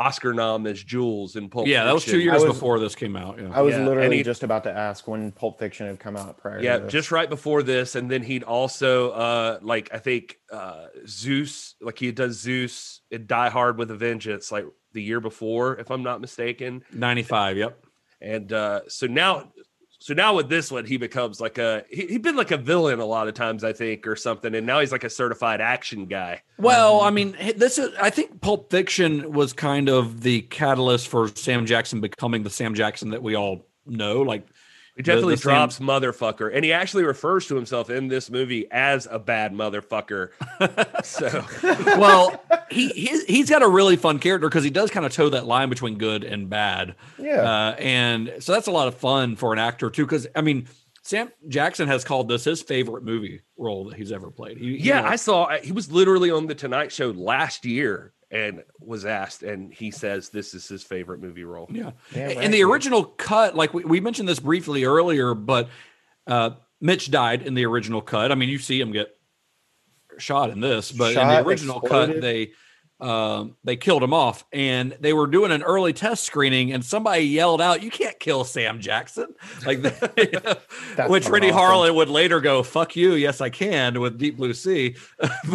Oscar 0.00 0.32
nom 0.32 0.66
as 0.66 0.82
Jules 0.82 1.36
in 1.36 1.50
Pulp 1.50 1.66
yeah, 1.66 1.84
that 1.84 1.92
was 1.92 2.04
two 2.06 2.18
years 2.20 2.42
was- 2.42 2.54
before 2.54 2.78
this 2.80 2.94
came 2.94 3.16
out. 3.16 3.38
Yeah. 3.38 3.50
I 3.52 3.60
was 3.60 3.74
Yeah, 3.74 3.86
literally 3.86 4.16
he- 4.16 4.22
just 4.22 4.42
about 4.42 4.64
to 4.64 4.72
ask 4.72 5.06
when 5.06 5.30
Pulp 5.30 5.58
Fiction 5.58 5.86
had 5.86 6.00
come 6.00 6.16
out 6.16 6.38
prior 6.38 6.60
yeah 6.62 6.78
to 6.78 6.84
this. 6.84 6.92
just 6.92 7.10
right 7.12 7.28
before 7.28 7.62
this 7.62 7.94
and 7.96 8.10
then 8.10 8.22
he'd 8.22 8.42
also 8.42 9.10
uh 9.10 9.58
like 9.60 9.90
i 9.92 9.98
think 9.98 10.36
uh 10.50 10.86
zeus 11.06 11.74
like 11.82 11.98
he 11.98 12.06
had 12.06 12.14
done 12.14 12.32
zeus 12.32 13.02
and 13.12 13.26
die 13.26 13.50
hard 13.50 13.76
with 13.78 13.90
a 13.90 13.96
vengeance 13.96 14.50
like 14.50 14.64
the 14.92 15.02
year 15.02 15.20
before 15.20 15.76
if 15.78 15.90
i'm 15.90 16.02
not 16.02 16.20
mistaken 16.20 16.82
95, 16.92 17.56
yep. 17.58 17.84
and 18.22 18.52
uh 18.52 18.80
so 18.88 19.06
now 19.06 19.52
so 20.00 20.12
now 20.14 20.34
with 20.34 20.48
this 20.48 20.72
one 20.72 20.84
he 20.84 20.96
becomes 20.96 21.40
like 21.40 21.58
a 21.58 21.84
he, 21.90 22.06
he'd 22.06 22.22
been 22.22 22.36
like 22.36 22.50
a 22.50 22.56
villain 22.56 22.98
a 22.98 23.04
lot 23.04 23.28
of 23.28 23.34
times 23.34 23.62
i 23.62 23.72
think 23.72 24.06
or 24.06 24.16
something 24.16 24.54
and 24.54 24.66
now 24.66 24.80
he's 24.80 24.90
like 24.90 25.04
a 25.04 25.10
certified 25.10 25.60
action 25.60 26.06
guy 26.06 26.42
Well, 26.58 27.00
I 27.00 27.10
mean, 27.10 27.36
this 27.56 27.78
is. 27.78 27.94
I 27.98 28.10
think 28.10 28.42
Pulp 28.42 28.70
Fiction 28.70 29.32
was 29.32 29.54
kind 29.54 29.88
of 29.88 30.20
the 30.20 30.42
catalyst 30.42 31.08
for 31.08 31.28
Sam 31.28 31.64
Jackson 31.64 32.02
becoming 32.02 32.42
the 32.42 32.50
Sam 32.50 32.74
Jackson 32.74 33.10
that 33.10 33.22
we 33.22 33.34
all 33.34 33.64
know. 33.86 34.20
Like, 34.20 34.46
he 35.00 35.12
definitely 35.12 35.34
the 35.34 35.40
Sam- 35.42 35.50
drops 35.52 35.78
motherfucker 35.78 36.50
and 36.54 36.64
he 36.64 36.72
actually 36.72 37.04
refers 37.04 37.46
to 37.48 37.54
himself 37.56 37.90
in 37.90 38.08
this 38.08 38.30
movie 38.30 38.66
as 38.70 39.06
a 39.10 39.18
bad 39.18 39.52
motherfucker 39.52 40.30
so 41.04 41.44
well, 41.98 42.42
he 42.70 42.88
he's, 42.90 43.24
he's 43.24 43.50
got 43.50 43.62
a 43.62 43.68
really 43.68 43.96
fun 43.96 44.18
character 44.18 44.48
because 44.48 44.64
he 44.64 44.70
does 44.70 44.90
kind 44.90 45.06
of 45.06 45.12
toe 45.12 45.28
that 45.30 45.46
line 45.46 45.68
between 45.68 45.98
good 45.98 46.24
and 46.24 46.48
bad. 46.48 46.94
Yeah. 47.18 47.42
Uh, 47.42 47.74
and 47.78 48.32
so 48.40 48.52
that's 48.52 48.66
a 48.66 48.70
lot 48.70 48.88
of 48.88 48.94
fun 48.96 49.36
for 49.36 49.52
an 49.52 49.58
actor 49.58 49.90
too. 49.90 50.04
Because 50.04 50.26
I 50.36 50.40
mean, 50.42 50.68
Sam 51.02 51.30
Jackson 51.48 51.88
has 51.88 52.04
called 52.04 52.28
this 52.28 52.44
his 52.44 52.62
favorite 52.62 53.04
movie 53.04 53.40
role 53.56 53.86
that 53.86 53.96
he's 53.96 54.12
ever 54.12 54.30
played. 54.30 54.58
He, 54.58 54.76
he 54.76 54.88
Yeah, 54.88 55.00
won't- 55.00 55.12
I 55.12 55.16
saw 55.16 55.48
he 55.62 55.72
was 55.72 55.90
literally 55.90 56.30
on 56.30 56.46
the 56.46 56.54
Tonight 56.54 56.92
Show 56.92 57.10
last 57.10 57.64
year 57.64 58.12
and 58.30 58.62
was 58.78 59.04
asked, 59.04 59.42
and 59.42 59.72
he 59.72 59.90
says 59.90 60.28
this 60.28 60.54
is 60.54 60.68
his 60.68 60.82
favorite 60.82 61.20
movie 61.20 61.44
role. 61.44 61.68
Yeah. 61.70 61.92
Damn 62.12 62.30
In 62.30 62.38
right, 62.38 62.50
the 62.50 62.62
original 62.62 63.04
cut, 63.04 63.56
like 63.56 63.74
we, 63.74 63.84
we 63.84 64.00
mentioned 64.00 64.28
this 64.28 64.38
briefly 64.38 64.84
earlier, 64.84 65.34
but 65.34 65.68
uh, 66.26 66.50
Mitch 66.80 67.10
died 67.10 67.42
in 67.42 67.54
the 67.54 67.66
original 67.66 68.00
cut. 68.00 68.30
I 68.30 68.36
mean, 68.36 68.48
you 68.48 68.58
see 68.58 68.80
him 68.80 68.92
get 68.92 69.08
shot 70.18 70.50
in 70.50 70.60
this, 70.60 70.92
but 70.92 71.16
in 71.16 71.28
the 71.28 71.44
original 71.44 71.80
exploded. 71.80 72.16
cut, 72.16 72.22
they 72.22 72.52
um, 73.00 73.56
they 73.64 73.76
killed 73.76 74.02
him 74.02 74.12
off, 74.12 74.44
and 74.52 74.96
they 75.00 75.12
were 75.12 75.26
doing 75.26 75.52
an 75.52 75.62
early 75.62 75.92
test 75.92 76.24
screening, 76.24 76.72
and 76.72 76.84
somebody 76.84 77.22
yelled 77.24 77.60
out, 77.60 77.82
"You 77.82 77.90
can't 77.90 78.18
kill 78.20 78.44
Sam 78.44 78.80
Jackson!" 78.80 79.34
Like, 79.66 79.82
that, 79.82 81.06
which 81.08 81.28
Renny 81.28 81.50
awesome. 81.50 81.60
Harlin 81.90 81.94
would 81.94 82.08
later 82.08 82.40
go, 82.40 82.62
"Fuck 82.62 82.96
you, 82.96 83.12
yes 83.14 83.40
I 83.40 83.50
can" 83.50 84.00
with 84.00 84.18
Deep 84.18 84.36
Blue 84.36 84.54
Sea, 84.54 84.96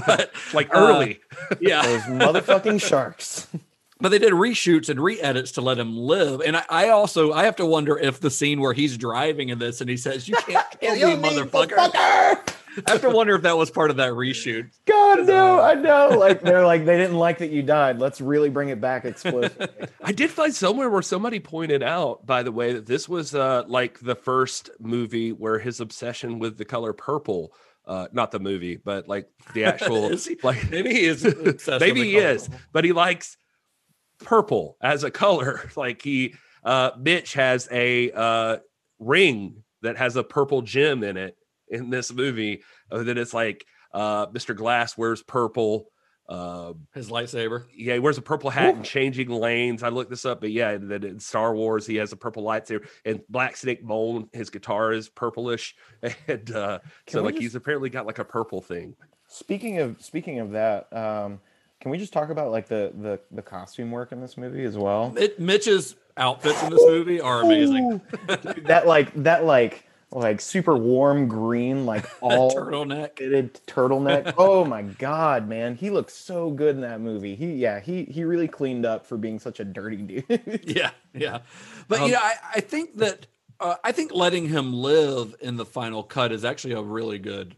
but 0.06 0.32
Like 0.54 0.74
uh, 0.76 0.80
early. 0.80 1.20
yeah, 1.60 1.82
Those 1.84 2.02
motherfucking 2.04 2.82
sharks. 2.82 3.48
But 4.06 4.10
they 4.10 4.20
did 4.20 4.34
reshoots 4.34 4.88
and 4.88 5.02
re-edits 5.02 5.54
to 5.54 5.62
let 5.62 5.80
him 5.80 5.98
live. 5.98 6.40
And 6.42 6.56
I, 6.58 6.64
I 6.70 6.90
also 6.90 7.34
I 7.34 7.46
have 7.46 7.56
to 7.56 7.66
wonder 7.66 7.98
if 7.98 8.20
the 8.20 8.30
scene 8.30 8.62
where 8.62 8.72
he's 8.72 9.00
driving 9.00 9.50
in 9.50 9.58
this 9.58 9.82
and 9.82 9.90
he 9.90 9.98
says, 9.98 10.30
"You 10.30 10.36
can't 10.36 10.64
kill 10.80 10.94
me, 11.18 11.28
motherfucker." 11.28 11.74
I 11.76 12.92
have 12.92 13.02
to 13.02 13.10
wonder 13.10 13.34
if 13.34 13.42
that 13.42 13.58
was 13.58 13.72
part 13.72 13.90
of 13.90 13.98
that 13.98 14.12
reshoot. 14.12 14.70
God 14.86 15.26
no, 15.26 15.60
I 15.60 15.74
know. 15.74 16.10
Like 16.20 16.42
they're 16.44 16.68
like 16.68 16.86
they 16.86 16.98
didn't 16.98 17.18
like 17.18 17.40
that 17.40 17.50
you 17.50 17.64
died. 17.64 17.98
Let's 17.98 18.22
really 18.22 18.52
bring 18.52 18.70
it 18.70 18.80
back 18.80 19.06
explosively. 19.06 19.88
I 20.04 20.12
did 20.12 20.30
find 20.30 20.54
somewhere 20.54 20.92
where 20.92 21.02
somebody 21.02 21.40
pointed 21.40 21.82
out, 21.82 22.28
by 22.28 22.44
the 22.44 22.52
way, 22.52 22.74
that 22.74 22.86
this 22.86 23.10
was 23.10 23.34
uh, 23.34 23.64
like 23.66 24.00
the 24.02 24.14
first 24.14 24.70
movie 24.80 25.32
where 25.32 25.58
his 25.58 25.80
obsession 25.80 26.38
with 26.38 26.60
the 26.60 26.66
color 26.66 26.94
purple. 26.94 27.54
Uh, 27.88 28.08
not 28.12 28.30
the 28.32 28.40
movie, 28.40 28.78
but 28.78 29.08
like 29.08 29.28
the 29.54 29.64
actual, 29.64 30.10
he- 30.10 30.38
like 30.44 30.72
Maybe 30.72 30.92
he 30.94 31.06
is. 31.06 31.24
obsessed 31.24 31.68
with 31.68 31.82
maybe 31.82 32.02
he 32.04 32.18
is, 32.18 32.50
but 32.72 32.84
he 32.84 32.92
likes 32.94 33.38
purple 34.20 34.78
as 34.82 35.04
a 35.04 35.12
color. 35.12 35.70
Like 35.76 36.02
he, 36.02 36.36
uh, 36.64 36.92
Mitch 36.98 37.34
has 37.34 37.68
a 37.72 38.12
uh, 38.12 38.58
ring 39.00 39.64
that 39.82 39.98
has 39.98 40.16
a 40.16 40.24
purple 40.24 40.62
gem 40.62 41.04
in 41.04 41.18
it 41.18 41.38
in 41.70 41.90
this 41.90 42.12
movie. 42.14 42.64
Uh, 42.92 43.04
that 43.04 43.18
it's 43.18 43.34
like 43.34 43.66
uh, 43.94 44.28
Mr. 44.28 44.56
Glass 44.56 44.98
wears 44.98 45.22
purple. 45.24 45.90
Uh, 46.28 46.74
His 46.96 47.12
lightsaber. 47.12 47.66
yeah, 47.76 47.94
he 47.94 48.00
wears 48.00 48.18
a 48.18 48.22
purple 48.22 48.50
hat 48.50 48.74
and 48.74 48.84
changing 48.84 49.30
lanes. 49.30 49.84
I 49.84 49.90
looked 49.90 50.10
this 50.10 50.26
up, 50.26 50.42
but 50.42 50.52
yeah, 50.52 50.76
that 50.76 51.04
in 51.04 51.20
Star 51.20 51.54
Wars 51.54 51.86
he 51.86 51.98
has 51.98 52.14
a 52.14 52.18
purple 52.18 52.44
lightsaber, 52.44 52.88
and 53.06 53.22
Black 53.30 53.56
Snake 53.56 53.84
Moan, 53.84 54.28
his 54.34 54.50
guitar 54.50 54.92
is 54.92 55.08
purplish, 55.08 55.76
and 56.28 56.50
uh, 56.52 56.80
so 57.08 57.22
like 57.22 57.36
just- 57.36 57.42
he's 57.44 57.56
apparently 57.56 57.92
got 57.92 58.08
like 58.08 58.18
a 58.18 58.26
purple 58.26 58.60
thing. 58.60 58.96
Speaking 59.28 59.78
of 59.78 60.02
speaking 60.02 60.40
of 60.40 60.52
that, 60.54 60.92
um, 60.92 61.40
can 61.82 61.92
we 61.92 61.98
just 61.98 62.14
talk 62.14 62.30
about 62.30 62.52
like 62.52 62.68
the 62.68 62.92
the 63.00 63.20
the 63.32 63.42
costume 63.42 63.92
work 63.92 64.12
in 64.12 64.22
this 64.22 64.38
movie 64.38 64.64
as 64.64 64.78
well? 64.78 65.14
It, 65.18 65.40
Mitch's 65.40 65.96
outfits 66.18 66.62
in 66.64 66.70
this 66.72 66.82
movie 66.86 67.20
are 67.20 67.42
amazing. 67.42 68.02
that 68.28 68.88
like 68.88 69.14
that 69.24 69.46
like 69.46 69.86
like 70.12 70.40
super 70.40 70.78
warm 70.78 71.28
green 71.28 71.86
like 71.86 72.06
all 72.22 72.56
turtleneck. 72.56 73.18
fitted 73.18 73.54
turtleneck. 73.68 74.34
oh 74.38 74.64
my 74.64 74.84
god, 74.84 75.48
man, 75.48 75.76
he 75.76 75.90
looks 75.90 76.14
so 76.14 76.50
good 76.52 76.76
in 76.76 76.82
that 76.82 77.02
movie. 77.02 77.36
He 77.36 77.54
yeah, 77.54 77.80
he 77.80 78.06
he 78.06 78.24
really 78.24 78.48
cleaned 78.48 78.86
up 78.86 79.06
for 79.06 79.18
being 79.18 79.40
such 79.40 79.60
a 79.60 79.66
dirty 79.66 79.98
dude. 79.98 80.26
Yeah, 80.64 80.92
yeah. 81.14 81.40
But 81.88 82.00
Um, 82.00 82.08
you 82.08 82.14
know, 82.14 82.22
I, 82.22 82.36
I 82.56 82.60
think 82.62 82.98
that 82.98 83.28
uh, 83.60 83.76
I 83.84 83.92
think 83.92 84.14
letting 84.14 84.48
him 84.48 84.74
live 84.74 85.36
in 85.42 85.58
the 85.58 85.66
final 85.66 86.04
cut 86.04 86.32
is 86.32 86.44
actually 86.46 86.74
a 86.74 86.82
really 86.82 87.20
good 87.20 87.56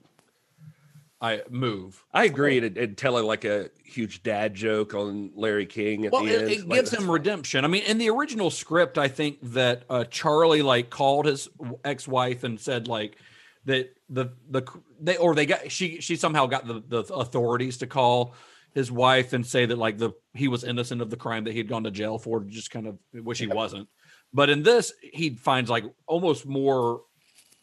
I 1.20 1.42
move. 1.50 2.04
I 2.14 2.26
agree, 2.26 2.60
and, 2.60 2.78
and 2.78 2.96
telling 2.96 3.26
like 3.26 3.44
a 3.44 3.72
huge 3.84 4.22
dad 4.22 4.54
joke 4.54 4.94
on 4.94 5.32
Larry 5.36 5.66
King 5.66 6.06
at 6.06 6.12
Well, 6.12 6.24
the 6.24 6.34
it, 6.34 6.42
end. 6.42 6.52
it 6.52 6.68
like, 6.68 6.80
gives 6.80 6.94
him 6.94 7.10
redemption. 7.10 7.66
I 7.66 7.68
mean, 7.68 7.84
in 7.84 7.98
the 7.98 8.10
original 8.10 8.52
script, 8.52 9.00
I 9.00 9.08
think 9.08 9.40
that 9.42 9.84
uh, 9.90 10.04
Charlie 10.06 10.62
like 10.62 10.92
called 10.92 11.26
his 11.26 11.50
ex-wife 11.84 12.44
and 12.44 12.60
said 12.60 12.88
like 12.88 13.18
that 13.66 13.96
the 14.10 14.32
the 14.50 14.64
they 15.02 15.18
or 15.18 15.34
they 15.34 15.48
got 15.48 15.72
she 15.72 16.02
she 16.02 16.16
somehow 16.16 16.46
got 16.46 16.68
the 16.68 16.84
the 16.88 17.00
authorities 17.14 17.78
to 17.78 17.88
call 17.88 18.36
his 18.76 18.92
wife 18.92 19.34
and 19.34 19.44
say 19.44 19.66
that 19.66 19.78
like 19.78 19.98
the 19.98 20.12
he 20.36 20.48
was 20.48 20.64
innocent 20.64 21.02
of 21.02 21.10
the 21.10 21.18
crime 21.18 21.46
that 21.46 21.54
he'd 21.54 21.68
gone 21.68 21.84
to 21.86 21.92
jail 21.92 22.20
for, 22.20 22.42
just 22.44 22.70
kind 22.70 22.86
of 22.86 23.00
wish 23.12 23.40
he 23.40 23.48
wasn't. 23.48 23.88
But 24.34 24.52
in 24.52 24.62
this, 24.62 24.94
he 25.02 25.32
finds 25.32 25.68
like 25.68 25.86
almost 26.06 26.46
more 26.46 27.02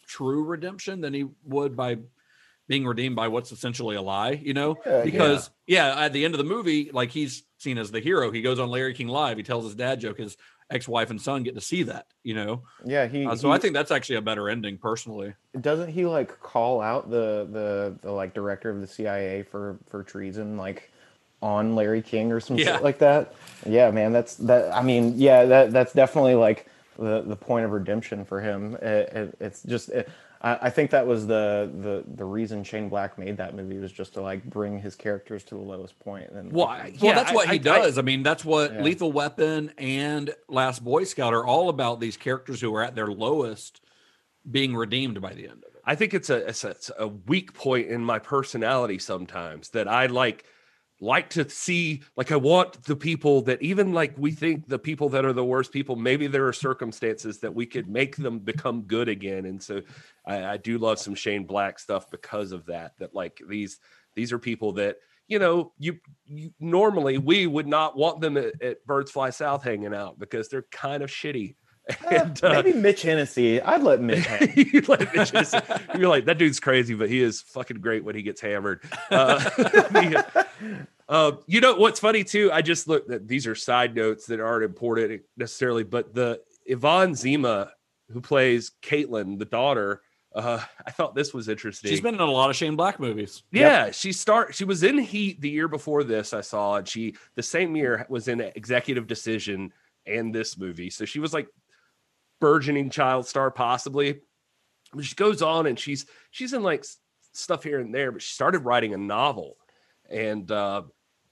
true 0.08 0.42
redemption 0.42 1.00
than 1.00 1.14
he 1.14 1.26
would 1.44 1.76
by 1.76 1.98
being 2.66 2.86
redeemed 2.86 3.16
by 3.16 3.28
what's 3.28 3.52
essentially 3.52 3.96
a 3.96 4.02
lie, 4.02 4.30
you 4.32 4.54
know? 4.54 4.76
Yeah, 4.86 5.02
because 5.04 5.50
yeah. 5.66 6.00
at 6.04 6.12
the 6.12 6.24
end 6.24 6.34
of 6.34 6.38
the 6.38 6.44
movie, 6.44 6.90
like 6.92 7.10
he's 7.10 7.42
seen 7.58 7.78
as 7.78 7.90
the 7.90 8.00
hero. 8.00 8.30
He 8.30 8.42
goes 8.42 8.58
on 8.58 8.70
Larry 8.70 8.94
King 8.94 9.08
Live. 9.08 9.36
He 9.36 9.42
tells 9.42 9.64
his 9.64 9.74
dad 9.74 10.00
joke. 10.00 10.18
His 10.18 10.36
ex-wife 10.70 11.10
and 11.10 11.20
son 11.20 11.42
get 11.42 11.54
to 11.54 11.60
see 11.60 11.82
that. 11.84 12.06
You 12.22 12.34
know. 12.34 12.62
Yeah, 12.84 13.06
he. 13.06 13.26
Uh, 13.26 13.36
so 13.36 13.48
he- 13.48 13.54
I 13.54 13.58
think 13.58 13.74
that's 13.74 13.90
actually 13.90 14.16
a 14.16 14.22
better 14.22 14.48
ending, 14.48 14.78
personally. 14.78 15.34
doesn't 15.60 15.88
he 15.90 16.06
like 16.06 16.40
call 16.40 16.80
out 16.80 17.10
the 17.10 17.46
the 17.50 17.98
the 18.02 18.10
like 18.12 18.32
director 18.34 18.70
of 18.70 18.80
the 18.80 18.86
CIA 18.86 19.42
for 19.42 19.78
for 19.90 20.02
treason 20.02 20.56
like 20.56 20.90
on 21.42 21.74
Larry 21.74 22.00
King 22.00 22.32
or 22.32 22.40
some 22.40 22.56
Yeah. 22.56 22.76
shit 22.76 22.82
like 22.82 22.98
that? 23.00 23.34
Yeah, 23.68 23.90
man, 23.90 24.12
that's 24.12 24.36
that. 24.36 24.74
I 24.74 24.82
mean, 24.82 25.14
yeah, 25.18 25.44
that 25.44 25.70
that's 25.72 25.92
definitely 25.92 26.34
like 26.36 26.66
the 26.98 27.20
the 27.20 27.36
point 27.36 27.66
of 27.66 27.72
redemption 27.72 28.24
for 28.24 28.40
him. 28.40 28.74
It, 28.76 29.12
it, 29.12 29.36
it's 29.40 29.62
just. 29.64 29.90
It, 29.90 30.08
I 30.44 30.58
I 30.66 30.70
think 30.70 30.90
that 30.90 31.06
was 31.06 31.26
the, 31.26 31.70
the 31.80 32.04
the 32.14 32.24
reason 32.24 32.62
Shane 32.62 32.88
Black 32.88 33.18
made 33.18 33.36
that 33.38 33.56
movie 33.56 33.78
was 33.78 33.90
just 33.90 34.14
to 34.14 34.20
like 34.20 34.44
bring 34.44 34.78
his 34.78 34.94
characters 34.94 35.42
to 35.44 35.54
the 35.56 35.60
lowest 35.60 35.98
point. 35.98 36.30
And 36.30 36.52
Well, 36.52 36.66
I- 36.68 36.92
well, 37.00 37.14
that's 37.14 37.32
what 37.32 37.48
he 37.48 37.58
does. 37.58 37.98
I, 37.98 38.02
mean, 38.02 38.22
that's 38.22 38.44
what 38.44 38.72
Yeah. 38.72 38.82
Lethal 38.82 39.10
Weapon 39.10 39.72
and 39.78 40.34
Last 40.48 40.84
Boy 40.84 41.04
Scout 41.04 41.34
are 41.34 41.44
all 41.44 41.68
about. 41.68 41.98
These 42.00 42.16
characters 42.16 42.60
who 42.60 42.74
are 42.74 42.82
at 42.82 42.94
their 42.94 43.08
lowest 43.08 43.80
being 44.50 44.76
redeemed 44.76 45.20
by 45.22 45.32
the 45.32 45.44
end 45.48 45.64
of 45.66 45.74
it. 45.74 45.82
I 45.86 45.94
think 45.94 46.12
it's 46.14 46.30
a, 46.30 46.46
it's 46.48 46.64
a 46.64 46.68
it's 46.70 46.90
a 46.98 47.08
weak 47.08 47.54
point 47.54 47.88
in 47.88 48.04
my 48.04 48.18
personality 48.18 48.98
sometimes 48.98 49.70
that 49.70 49.88
I 49.88 50.06
like 50.06 50.44
like 51.04 51.28
to 51.30 51.48
see 51.48 52.02
like 52.16 52.32
I 52.32 52.36
want 52.36 52.82
the 52.84 52.96
people 52.96 53.42
that 53.42 53.62
even 53.62 53.92
like 53.92 54.14
we 54.16 54.32
think 54.32 54.66
the 54.66 54.78
people 54.78 55.10
that 55.10 55.24
are 55.24 55.32
the 55.34 55.44
worst 55.44 55.70
people 55.70 55.96
maybe 55.96 56.26
there 56.26 56.46
are 56.46 56.52
circumstances 56.52 57.40
that 57.40 57.54
we 57.54 57.66
could 57.66 57.88
make 57.88 58.16
them 58.16 58.38
become 58.38 58.82
good 58.82 59.08
again 59.08 59.44
and 59.44 59.62
so 59.62 59.82
I, 60.26 60.44
I 60.44 60.56
do 60.56 60.78
love 60.78 60.98
some 60.98 61.14
Shane 61.14 61.44
Black 61.44 61.78
stuff 61.78 62.10
because 62.10 62.52
of 62.52 62.66
that 62.66 62.92
that 62.98 63.14
like 63.14 63.40
these 63.46 63.78
these 64.14 64.32
are 64.32 64.38
people 64.38 64.72
that 64.72 64.96
you 65.28 65.38
know 65.38 65.72
you, 65.78 65.98
you 66.26 66.52
normally 66.58 67.18
we 67.18 67.46
would 67.46 67.66
not 67.66 67.96
want 67.96 68.20
them 68.20 68.36
at, 68.38 68.60
at 68.62 68.86
Birds 68.86 69.10
Fly 69.10 69.30
South 69.30 69.62
hanging 69.62 69.94
out 69.94 70.18
because 70.18 70.48
they're 70.48 70.66
kind 70.70 71.02
of 71.02 71.10
shitty 71.10 71.56
and 72.10 72.42
uh, 72.42 72.50
maybe 72.50 72.72
Mitch 72.72 73.02
Hennessy. 73.02 73.60
I'd 73.60 73.82
let 73.82 74.00
Mitch. 74.00 74.24
hang. 74.26 74.52
you 74.56 74.80
let 74.88 75.14
Mitch 75.14 75.32
just- 75.32 75.54
you're 75.96 76.08
like 76.08 76.24
that 76.24 76.38
dude's 76.38 76.60
crazy, 76.60 76.94
but 76.94 77.10
he 77.10 77.20
is 77.20 77.42
fucking 77.42 77.80
great 77.80 78.04
when 78.04 78.14
he 78.14 78.22
gets 78.22 78.40
hammered. 78.40 78.80
Uh, 79.10 79.38
the, 79.56 80.46
uh, 81.08 81.32
you 81.46 81.60
know 81.60 81.74
what's 81.74 82.00
funny 82.00 82.24
too? 82.24 82.50
I 82.52 82.62
just 82.62 82.88
looked 82.88 83.08
that 83.08 83.28
these 83.28 83.46
are 83.46 83.54
side 83.54 83.94
notes 83.94 84.26
that 84.26 84.40
aren't 84.40 84.64
important 84.64 85.22
necessarily, 85.36 85.84
but 85.84 86.14
the 86.14 86.40
Yvonne 86.66 87.14
Zima 87.14 87.72
who 88.10 88.20
plays 88.20 88.72
Caitlin, 88.82 89.38
the 89.38 89.44
daughter. 89.44 90.02
Uh, 90.34 90.60
I 90.86 90.90
thought 90.90 91.14
this 91.14 91.32
was 91.32 91.48
interesting. 91.48 91.90
She's 91.90 92.00
been 92.00 92.14
in 92.14 92.20
a 92.20 92.30
lot 92.30 92.50
of 92.50 92.56
Shane 92.56 92.76
Black 92.76 92.98
movies. 92.98 93.42
Yeah, 93.52 93.90
she 93.90 94.12
start 94.12 94.54
she 94.54 94.64
was 94.64 94.82
in 94.82 94.98
Heat 94.98 95.40
the 95.40 95.50
year 95.50 95.68
before 95.68 96.04
this 96.04 96.32
I 96.32 96.40
saw 96.40 96.76
and 96.76 96.88
she 96.88 97.16
the 97.34 97.42
same 97.42 97.76
year 97.76 98.06
was 98.08 98.28
in 98.28 98.40
Executive 98.40 99.06
Decision 99.06 99.72
and 100.06 100.34
this 100.34 100.58
movie. 100.58 100.90
So 100.90 101.04
she 101.04 101.20
was 101.20 101.32
like 101.32 101.48
burgeoning 102.40 102.90
child 102.90 103.26
star 103.26 103.50
possibly. 103.50 104.20
But 104.92 105.04
she 105.04 105.14
goes 105.14 105.42
on 105.42 105.66
and 105.66 105.78
she's 105.78 106.06
she's 106.30 106.52
in 106.52 106.62
like 106.62 106.84
stuff 107.32 107.64
here 107.64 107.80
and 107.80 107.94
there, 107.94 108.12
but 108.12 108.22
she 108.22 108.34
started 108.34 108.60
writing 108.60 108.94
a 108.94 108.98
novel. 108.98 109.56
And 110.10 110.50
uh 110.50 110.82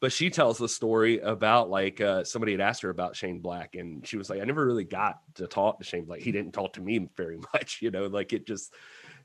but 0.00 0.12
she 0.12 0.30
tells 0.30 0.58
the 0.58 0.68
story 0.68 1.20
about 1.20 1.70
like 1.70 2.00
uh 2.00 2.24
somebody 2.24 2.52
had 2.52 2.60
asked 2.60 2.82
her 2.82 2.90
about 2.90 3.16
Shane 3.16 3.40
Black 3.40 3.74
and 3.76 4.06
she 4.06 4.16
was 4.16 4.28
like 4.28 4.40
I 4.40 4.44
never 4.44 4.64
really 4.64 4.84
got 4.84 5.20
to 5.36 5.46
talk 5.46 5.78
to 5.78 5.84
Shane 5.84 6.04
Black. 6.04 6.20
He 6.20 6.32
didn't 6.32 6.52
talk 6.52 6.74
to 6.74 6.80
me 6.80 7.08
very 7.16 7.38
much, 7.52 7.78
you 7.80 7.90
know, 7.90 8.06
like 8.06 8.32
it 8.32 8.46
just 8.46 8.74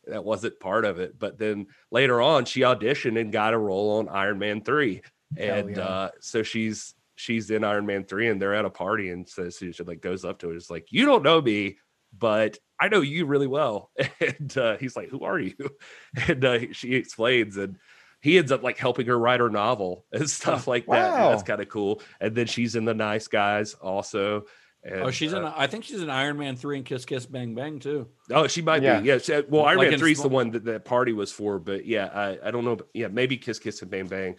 that 0.07 0.23
wasn't 0.23 0.59
part 0.59 0.85
of 0.85 0.99
it. 0.99 1.19
But 1.19 1.37
then 1.37 1.67
later 1.91 2.21
on, 2.21 2.45
she 2.45 2.61
auditioned 2.61 3.19
and 3.19 3.31
got 3.31 3.53
a 3.53 3.57
role 3.57 3.97
on 3.97 4.09
Iron 4.09 4.39
Man 4.39 4.63
three, 4.63 5.01
and 5.35 5.75
yeah. 5.75 5.83
uh, 5.83 6.09
so 6.21 6.43
she's 6.43 6.95
she's 7.15 7.51
in 7.51 7.63
Iron 7.63 7.85
Man 7.85 8.05
three, 8.05 8.29
and 8.29 8.41
they're 8.41 8.55
at 8.55 8.65
a 8.65 8.69
party, 8.69 9.09
and 9.09 9.27
so 9.27 9.49
she 9.49 9.71
like 9.83 10.01
goes 10.01 10.25
up 10.25 10.39
to 10.39 10.49
her, 10.49 10.55
it's 10.55 10.69
like, 10.69 10.87
"You 10.91 11.05
don't 11.05 11.23
know 11.23 11.41
me, 11.41 11.77
but 12.17 12.57
I 12.79 12.87
know 12.87 13.01
you 13.01 13.25
really 13.25 13.47
well." 13.47 13.91
And 14.19 14.57
uh, 14.57 14.77
he's 14.77 14.95
like, 14.95 15.09
"Who 15.09 15.23
are 15.23 15.39
you?" 15.39 15.55
And 16.27 16.43
uh, 16.43 16.59
she 16.71 16.95
explains, 16.95 17.57
and 17.57 17.77
he 18.21 18.37
ends 18.37 18.51
up 18.51 18.63
like 18.63 18.77
helping 18.77 19.05
her 19.07 19.17
write 19.17 19.39
her 19.39 19.49
novel 19.49 20.05
and 20.11 20.29
stuff 20.29 20.67
like 20.67 20.85
that. 20.87 21.13
and 21.13 21.31
that's 21.33 21.43
kind 21.43 21.61
of 21.61 21.69
cool. 21.69 22.01
And 22.19 22.35
then 22.35 22.47
she's 22.47 22.75
in 22.75 22.85
the 22.85 22.93
Nice 22.93 23.27
Guys 23.27 23.73
also. 23.73 24.45
And, 24.83 25.01
oh, 25.01 25.11
she's 25.11 25.33
in. 25.33 25.43
uh, 25.43 25.53
I 25.55 25.67
think 25.67 25.83
she's 25.83 26.01
in 26.01 26.09
Iron 26.09 26.37
Man 26.37 26.55
three 26.55 26.77
and 26.77 26.85
Kiss 26.85 27.03
Kiss 27.05 27.25
Bang 27.25 27.55
Bang 27.55 27.79
too. 27.79 28.07
Oh, 28.31 28.47
she 28.47 28.61
might 28.61 28.83
Yeah. 28.83 28.99
be. 29.01 29.07
Yeah. 29.07 29.17
she- 29.17 29.41
well, 29.49 29.65
Iron 29.65 29.79
Like 29.79 29.89
Man 29.89 29.99
Three 29.99 30.11
is 30.13 30.21
the 30.21 30.29
one 30.29 30.51
that 30.51 30.65
that 30.65 30.85
party 30.85 31.13
was 31.13 31.31
for, 31.31 31.59
but 31.59 31.85
yeah, 31.85 32.05
I, 32.05 32.47
I 32.47 32.51
don't 32.51 32.63
know. 32.63 32.75
but 32.77 32.87
Yeah, 32.93 33.07
maybe 33.07 33.37
Kiss 33.37 33.59
Kiss 33.59 33.81
and 33.81 33.91
Bang 33.91 34.07
Bang. 34.07 34.35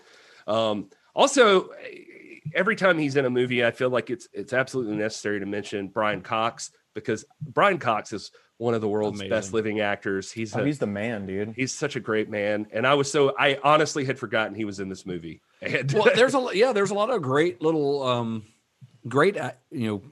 Um, 0.46 0.88
also, 1.14 1.70
every 2.54 2.76
time 2.76 2.98
he's 2.98 3.16
in 3.16 3.24
a 3.26 3.30
movie, 3.30 3.64
I 3.64 3.70
feel 3.72 3.90
like 3.90 4.10
it's 4.10 4.28
it's 4.32 4.52
absolutely 4.52 4.96
necessary 4.96 5.40
to 5.40 5.46
mention 5.46 5.88
Brian 5.88 6.20
Cox 6.22 6.70
because 6.94 7.24
Brian 7.42 7.78
Cox 7.78 8.12
is 8.12 8.30
one 8.58 8.74
of 8.74 8.80
the 8.80 8.88
world's 8.88 9.22
best 9.22 9.52
living 9.54 9.80
actors. 9.80 10.30
He's 10.30 10.54
Oh, 10.54 10.60
a, 10.60 10.66
he's 10.66 10.78
the 10.78 10.86
man, 10.86 11.26
dude. 11.26 11.54
he's 11.56 11.72
such 11.72 11.96
a 11.96 12.00
great 12.00 12.28
man, 12.28 12.66
and 12.72 12.86
I 12.86 12.94
was 12.94 13.10
so 13.10 13.34
I 13.38 13.58
honestly 13.64 14.04
had 14.04 14.18
forgotten 14.18 14.54
he 14.54 14.64
was 14.64 14.78
in 14.80 14.88
this 14.88 15.06
movie. 15.06 15.40
And 15.62 15.90
Well, 15.92 16.10
there's 16.14 16.34
a 16.34 16.48
yeah, 16.52 16.72
there's 16.72 16.90
a 16.90 16.94
lot 16.94 17.10
of 17.10 17.22
great 17.22 17.60
little, 17.62 18.02
um 18.02 18.44
great 19.08 19.36
uh, 19.36 19.52
you 19.70 19.86
know 19.88 20.02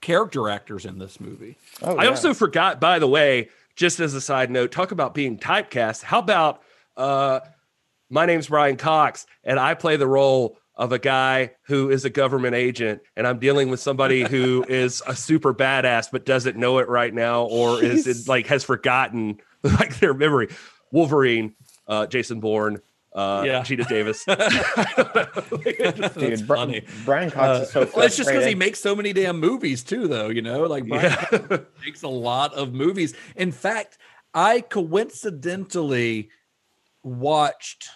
character 0.00 0.48
actors 0.48 0.86
in 0.86 0.98
this 0.98 1.20
movie. 1.20 1.56
Oh, 1.82 1.96
I 1.96 2.04
yeah. 2.04 2.08
also 2.10 2.32
forgot, 2.34 2.80
by 2.80 2.98
the 2.98 3.06
way, 3.08 3.48
just 3.76 4.00
as 4.00 4.14
a 4.14 4.20
side 4.20 4.50
note, 4.50 4.72
talk 4.72 4.92
about 4.92 5.14
being 5.14 5.38
typecast. 5.38 6.02
How 6.02 6.18
about 6.20 6.62
uh 6.96 7.40
my 8.08 8.26
name's 8.26 8.48
Brian 8.48 8.76
Cox, 8.76 9.26
and 9.44 9.58
I 9.58 9.74
play 9.74 9.96
the 9.96 10.06
role 10.06 10.56
of 10.80 10.92
a 10.92 10.98
guy 10.98 11.52
who 11.66 11.90
is 11.90 12.04
a 12.06 12.10
government 12.10 12.54
agent, 12.54 13.02
and 13.14 13.26
I'm 13.26 13.38
dealing 13.38 13.68
with 13.68 13.78
somebody 13.80 14.22
who 14.22 14.64
is 14.66 15.02
a 15.06 15.14
super 15.14 15.52
badass 15.54 16.08
but 16.10 16.24
doesn't 16.24 16.56
know 16.56 16.78
it 16.78 16.88
right 16.88 17.12
now, 17.14 17.44
or 17.44 17.82
is 17.84 18.06
Jeez. 18.06 18.26
like 18.26 18.46
has 18.46 18.64
forgotten 18.64 19.38
like 19.62 19.98
their 20.00 20.14
memory. 20.14 20.48
Wolverine, 20.90 21.54
uh, 21.86 22.06
Jason 22.06 22.40
Bourne, 22.40 22.80
uh, 23.14 23.42
Yeah. 23.46 23.60
Geena 23.60 23.86
Davis. 23.86 24.24
That's 24.26 26.14
Dude, 26.16 26.46
Bri- 26.46 26.56
funny. 26.56 26.86
Brian 27.04 27.30
Cox 27.30 27.66
is 27.66 27.72
so. 27.72 27.88
Well, 27.94 28.06
it's 28.06 28.16
just 28.16 28.30
because 28.30 28.46
he 28.46 28.54
makes 28.54 28.80
so 28.80 28.96
many 28.96 29.12
damn 29.12 29.38
movies 29.38 29.82
too, 29.84 30.08
though. 30.08 30.28
You 30.30 30.40
know, 30.42 30.62
like 30.64 30.86
Brian 30.86 31.12
Yeah. 31.30 31.58
makes 31.84 32.02
a 32.02 32.08
lot 32.08 32.54
of 32.54 32.72
movies. 32.72 33.14
In 33.36 33.52
fact, 33.52 33.98
I 34.32 34.62
coincidentally 34.62 36.30
watched 37.02 37.88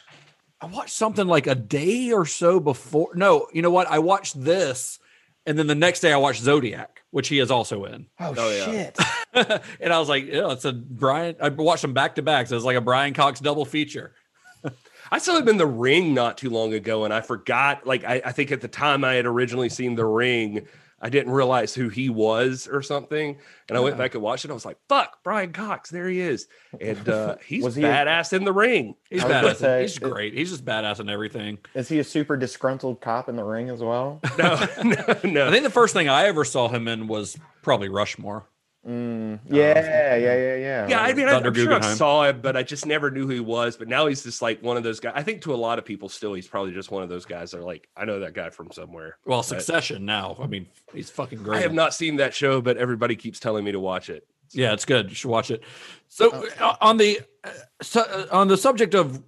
I 0.61 0.67
watched 0.67 0.95
something 0.95 1.27
like 1.27 1.47
a 1.47 1.55
day 1.55 2.13
or 2.13 2.25
so 2.27 2.59
before. 2.61 3.11
No, 3.15 3.49
you 3.53 3.61
know 3.63 3.71
what? 3.71 3.87
I 3.89 3.99
watched 3.99 4.43
this, 4.43 4.99
and 5.47 5.59
then 5.59 5.67
the 5.67 5.75
next 5.75 6.01
day 6.01 6.13
I 6.13 6.17
watched 6.17 6.41
Zodiac, 6.43 7.03
which 7.11 7.29
he 7.29 7.39
is 7.39 7.51
also 7.51 7.85
in. 7.85 8.07
Oh, 8.19 8.35
Oh, 8.37 8.51
yeah. 8.51 8.65
shit! 8.65 9.63
and 9.81 9.93
I 9.93 9.99
was 9.99 10.09
like, 10.09 10.27
yeah, 10.27 10.51
it's 10.53 10.65
a 10.65 10.73
Brian. 10.73 11.37
I 11.41 11.49
watched 11.51 11.83
them 11.83 11.93
back 11.93 12.15
to 12.15 12.23
back, 12.23 12.47
so 12.47 12.57
it's 12.57 12.65
like 12.65 12.77
a 12.77 12.81
Brian 12.81 13.13
Cox 13.15 13.41
double 13.41 13.65
feature. 13.65 14.15
I 15.11 15.19
saw 15.19 15.37
him 15.39 15.49
in 15.49 15.59
the 15.59 15.67
ring 15.67 16.15
not 16.15 16.39
too 16.39 16.49
long 16.51 16.73
ago, 16.73 17.05
and 17.05 17.13
I 17.13 17.21
forgot. 17.21 17.87
Like, 17.87 18.05
I, 18.05 18.23
I 18.25 18.33
think 18.33 18.51
at 18.53 18.61
the 18.63 18.69
time 18.69 19.05
I 19.05 19.15
had 19.15 19.27
originally 19.27 19.69
seen 19.69 19.97
the 19.97 20.07
ring, 20.07 20.67
I 21.05 21.11
didn't 21.11 21.33
realize 21.35 21.75
who 21.75 21.91
he 21.91 22.09
was 22.09 22.67
or 22.67 22.81
something. 22.81 23.37
And 23.69 23.77
I 23.77 23.81
went 23.83 23.99
back 23.99 24.15
and 24.15 24.23
watched 24.23 24.47
it. 24.47 24.51
I 24.51 24.55
was 24.55 24.65
like, 24.65 24.79
"Fuck, 24.89 25.23
Brian 25.23 25.53
Cox, 25.53 25.91
there 25.91 26.09
he 26.09 26.19
is!" 26.19 26.49
And 26.81 27.07
uh, 27.07 27.37
he's 27.47 27.63
Was 27.63 27.75
he 27.77 27.85
a- 27.85 27.89
badass 27.89 28.33
in 28.33 28.45
the 28.45 28.55
ring. 28.55 28.95
He's 29.11 29.23
I 29.23 29.27
was 29.27 29.33
gonna 29.35 29.49
badass. 29.49 29.57
say, 29.59 29.83
he's 29.83 29.97
it- 29.99 30.03
great. 30.03 30.33
He's 30.33 30.51
just 30.51 30.65
badass 30.65 31.01
in 31.01 31.11
everything. 31.11 31.59
Is 31.75 31.91
he 31.91 31.99
a 31.99 32.05
super 32.05 32.39
disgruntled 32.39 33.03
cop 33.03 33.29
in 33.29 33.37
the 33.37 33.45
ring 33.45 33.69
as 33.69 33.81
well? 33.81 34.23
No, 34.39 34.67
no, 34.83 35.17
no. 35.25 35.47
I 35.49 35.51
think 35.51 35.65
the 35.65 35.71
first 35.71 35.93
thing 35.93 36.09
I 36.09 36.25
ever 36.25 36.43
saw 36.45 36.69
him 36.69 36.89
in 36.89 37.07
was 37.07 37.37
probably 37.63 37.91
Rushmore. 37.91 38.47
Mm, 38.87 39.41
yeah, 39.49 40.17
yeah, 40.17 40.17
yeah, 40.17 40.57
yeah. 40.57 40.89
yeah, 40.89 41.01
I 41.01 41.15
mean, 41.15 41.27
I, 41.27 41.31
Thunder 41.33 41.49
I'm 41.49 41.55
sure 41.55 41.73
I 41.73 41.81
saw 41.95 42.25
him, 42.25 42.41
but 42.43 42.55
I 42.55 42.63
just 42.63 42.85
never 42.85 43.11
knew 43.11 43.23
who 43.27 43.33
he 43.33 43.41
was. 43.41 43.79
But 43.79 43.89
now 43.89 44.07
he's 44.07 44.23
just 44.23 44.43
like 44.43 44.63
one 44.63 44.77
of 44.77 44.83
those 44.83 45.01
guys. 45.01 45.15
I 45.17 45.23
think 45.23 45.41
to 45.43 45.55
a 45.55 45.57
lot 45.57 45.79
of 45.79 45.87
people, 45.87 46.11
still, 46.11 46.35
he's 46.35 46.47
probably 46.47 46.73
just 46.73 46.91
one 46.91 47.03
of 47.03 47.09
those 47.09 47.25
guys 47.25 47.53
that 47.53 47.61
are 47.61 47.65
like, 47.65 47.89
I 47.97 48.05
know 48.05 48.21
that 48.21 48.35
guy 48.35 48.51
from 48.51 48.71
somewhere. 48.73 49.17
Well, 49.25 49.39
But 49.41 49.47
Succession 49.47 50.05
now. 50.05 50.37
I 50.39 50.47
mean, 50.47 50.67
he's 50.93 51.09
fucking 51.09 51.43
great. 51.43 51.59
I 51.59 51.61
have 51.63 51.73
not 51.73 51.95
seen 51.95 52.17
that 52.17 52.35
show, 52.35 52.61
but 52.61 52.77
everybody 52.77 53.17
keeps 53.17 53.41
telling 53.41 53.65
me 53.65 53.73
to 53.73 53.81
watch 53.81 54.11
it. 54.11 54.27
Yeah, 54.51 54.75
it's 54.75 54.85
good. 54.85 55.09
You 55.09 55.15
should 55.15 55.31
watch 55.31 55.51
it. 55.51 55.63
So 56.09 56.47
uh, 56.61 56.77
on 56.81 56.99
the 56.99 57.21
uh, 57.43 57.51
so, 57.81 58.03
uh, 58.03 58.27
on 58.31 58.49
the 58.49 58.59
subject 58.59 58.95
of 58.95 59.23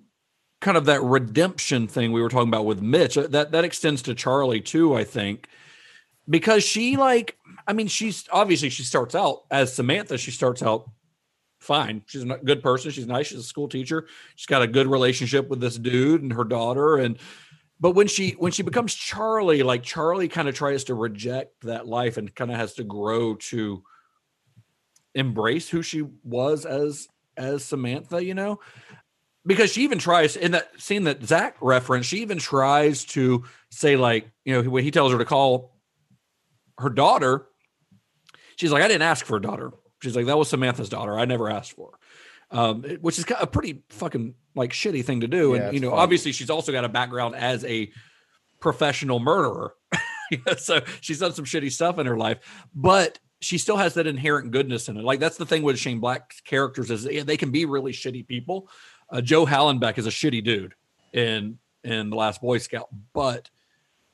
kind 0.60 0.76
of 0.76 0.84
that 0.84 1.02
redemption 1.02 1.88
thing 1.88 2.12
we 2.12 2.20
were 2.20 2.28
talking 2.28 2.48
about 2.48 2.66
with 2.66 2.82
Mitch, 2.82 3.16
uh, 3.16 3.26
that 3.28 3.52
that 3.52 3.64
extends 3.64 4.02
to 4.02 4.14
Charlie 4.14 4.60
too, 4.60 4.94
I 4.94 5.04
think. 5.04 5.48
Because 6.28 6.64
she 6.64 6.96
like 6.96 7.36
I 7.66 7.72
mean 7.72 7.88
she's 7.88 8.24
obviously 8.30 8.68
she 8.68 8.82
starts 8.82 9.14
out 9.14 9.44
as 9.50 9.74
Samantha, 9.74 10.18
she 10.18 10.30
starts 10.30 10.62
out 10.62 10.90
fine. 11.60 12.02
She's 12.06 12.22
a 12.22 12.26
good 12.26 12.62
person, 12.62 12.90
she's 12.90 13.06
nice, 13.06 13.28
she's 13.28 13.38
a 13.38 13.42
school 13.42 13.68
teacher. 13.68 14.06
She's 14.34 14.46
got 14.46 14.62
a 14.62 14.66
good 14.66 14.86
relationship 14.86 15.48
with 15.48 15.60
this 15.60 15.76
dude 15.76 16.22
and 16.22 16.32
her 16.32 16.44
daughter 16.44 16.96
and 16.96 17.18
but 17.78 17.90
when 17.90 18.06
she 18.06 18.30
when 18.30 18.52
she 18.52 18.62
becomes 18.62 18.94
Charlie, 18.94 19.62
like 19.62 19.82
Charlie 19.82 20.28
kind 20.28 20.48
of 20.48 20.54
tries 20.54 20.84
to 20.84 20.94
reject 20.94 21.60
that 21.62 21.86
life 21.86 22.16
and 22.16 22.34
kind 22.34 22.50
of 22.50 22.56
has 22.56 22.74
to 22.74 22.84
grow 22.84 23.34
to 23.34 23.82
embrace 25.14 25.68
who 25.68 25.82
she 25.82 26.04
was 26.24 26.64
as 26.64 27.08
as 27.36 27.64
Samantha, 27.64 28.24
you 28.24 28.34
know? 28.34 28.60
Because 29.44 29.72
she 29.72 29.82
even 29.82 29.98
tries 29.98 30.36
in 30.36 30.52
that 30.52 30.80
scene 30.80 31.04
that 31.04 31.22
Zach 31.22 31.56
referenced, 31.60 32.08
she 32.08 32.18
even 32.18 32.38
tries 32.38 33.04
to 33.06 33.44
say, 33.70 33.96
like, 33.96 34.28
you 34.44 34.54
know, 34.54 34.68
when 34.68 34.82
he 34.82 34.90
tells 34.90 35.12
her 35.12 35.18
to 35.18 35.24
call 35.24 35.75
her 36.78 36.90
daughter, 36.90 37.46
she's 38.56 38.72
like, 38.72 38.82
I 38.82 38.88
didn't 38.88 39.02
ask 39.02 39.24
for 39.24 39.36
a 39.36 39.42
daughter. 39.42 39.72
She's 40.02 40.16
like, 40.16 40.26
that 40.26 40.38
was 40.38 40.48
Samantha's 40.48 40.88
daughter. 40.88 41.18
I 41.18 41.24
never 41.24 41.50
asked 41.50 41.72
for. 41.72 41.92
her. 41.92 41.98
Um, 42.48 42.82
which 43.00 43.18
is 43.18 43.24
a 43.40 43.46
pretty 43.46 43.82
fucking 43.88 44.34
like 44.54 44.70
shitty 44.70 45.04
thing 45.04 45.20
to 45.22 45.28
do. 45.28 45.54
Yeah, 45.54 45.62
and 45.62 45.74
you 45.74 45.80
know, 45.80 45.90
fun. 45.90 45.98
obviously, 45.98 46.30
she's 46.30 46.50
also 46.50 46.70
got 46.70 46.84
a 46.84 46.88
background 46.88 47.34
as 47.34 47.64
a 47.64 47.90
professional 48.60 49.18
murderer. 49.18 49.74
so 50.58 50.80
she's 51.00 51.18
done 51.18 51.32
some 51.32 51.44
shitty 51.44 51.72
stuff 51.72 51.98
in 51.98 52.06
her 52.06 52.16
life, 52.16 52.38
but 52.74 53.18
she 53.40 53.58
still 53.58 53.76
has 53.76 53.94
that 53.94 54.06
inherent 54.06 54.50
goodness 54.50 54.88
in 54.88 54.96
it. 54.96 55.04
Like 55.04 55.20
that's 55.20 55.36
the 55.36 55.46
thing 55.46 55.62
with 55.62 55.78
Shane 55.78 56.00
Black's 56.00 56.40
characters 56.40 56.90
is 56.90 57.04
they 57.04 57.36
can 57.36 57.50
be 57.50 57.64
really 57.64 57.92
shitty 57.92 58.26
people. 58.26 58.68
Uh, 59.10 59.20
Joe 59.20 59.44
Hallenbeck 59.44 59.98
is 59.98 60.06
a 60.06 60.10
shitty 60.10 60.42
dude 60.44 60.74
in 61.12 61.58
in 61.84 62.10
the 62.10 62.16
Last 62.16 62.40
Boy 62.40 62.58
Scout, 62.58 62.88
but 63.12 63.50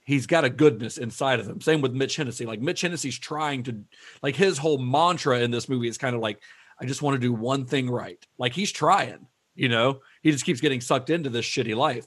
he's 0.04 0.26
got 0.26 0.44
a 0.44 0.50
goodness 0.50 0.98
inside 0.98 1.40
of 1.40 1.46
him. 1.46 1.60
Same 1.60 1.80
with 1.80 1.92
Mitch 1.92 2.16
Hennessy. 2.16 2.46
Like 2.46 2.60
Mitch 2.60 2.80
Hennessy's 2.80 3.18
trying 3.18 3.62
to 3.64 3.82
like 4.22 4.36
his 4.36 4.58
whole 4.58 4.78
mantra 4.78 5.40
in 5.40 5.50
this 5.50 5.68
movie 5.68 5.88
is 5.88 5.98
kind 5.98 6.14
of 6.14 6.20
like 6.20 6.40
I 6.80 6.86
just 6.86 7.02
want 7.02 7.14
to 7.14 7.20
do 7.20 7.32
one 7.32 7.64
thing 7.64 7.88
right. 7.88 8.24
Like 8.38 8.52
he's 8.52 8.72
trying, 8.72 9.26
you 9.54 9.68
know. 9.68 10.00
He 10.22 10.32
just 10.32 10.44
keeps 10.44 10.60
getting 10.60 10.80
sucked 10.80 11.10
into 11.10 11.30
this 11.30 11.44
shitty 11.44 11.76
life. 11.76 12.06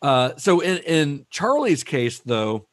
Uh, 0.00 0.32
so 0.36 0.60
in 0.60 0.78
in 0.78 1.26
Charlie's 1.30 1.84
case, 1.84 2.18
though, 2.20 2.66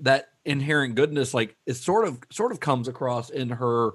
that 0.00 0.28
inherent 0.44 0.94
goodness, 0.94 1.34
like 1.34 1.56
it 1.66 1.74
sort 1.74 2.06
of 2.06 2.18
sort 2.30 2.52
of 2.52 2.60
comes 2.60 2.88
across 2.88 3.30
in 3.30 3.50
her 3.50 3.92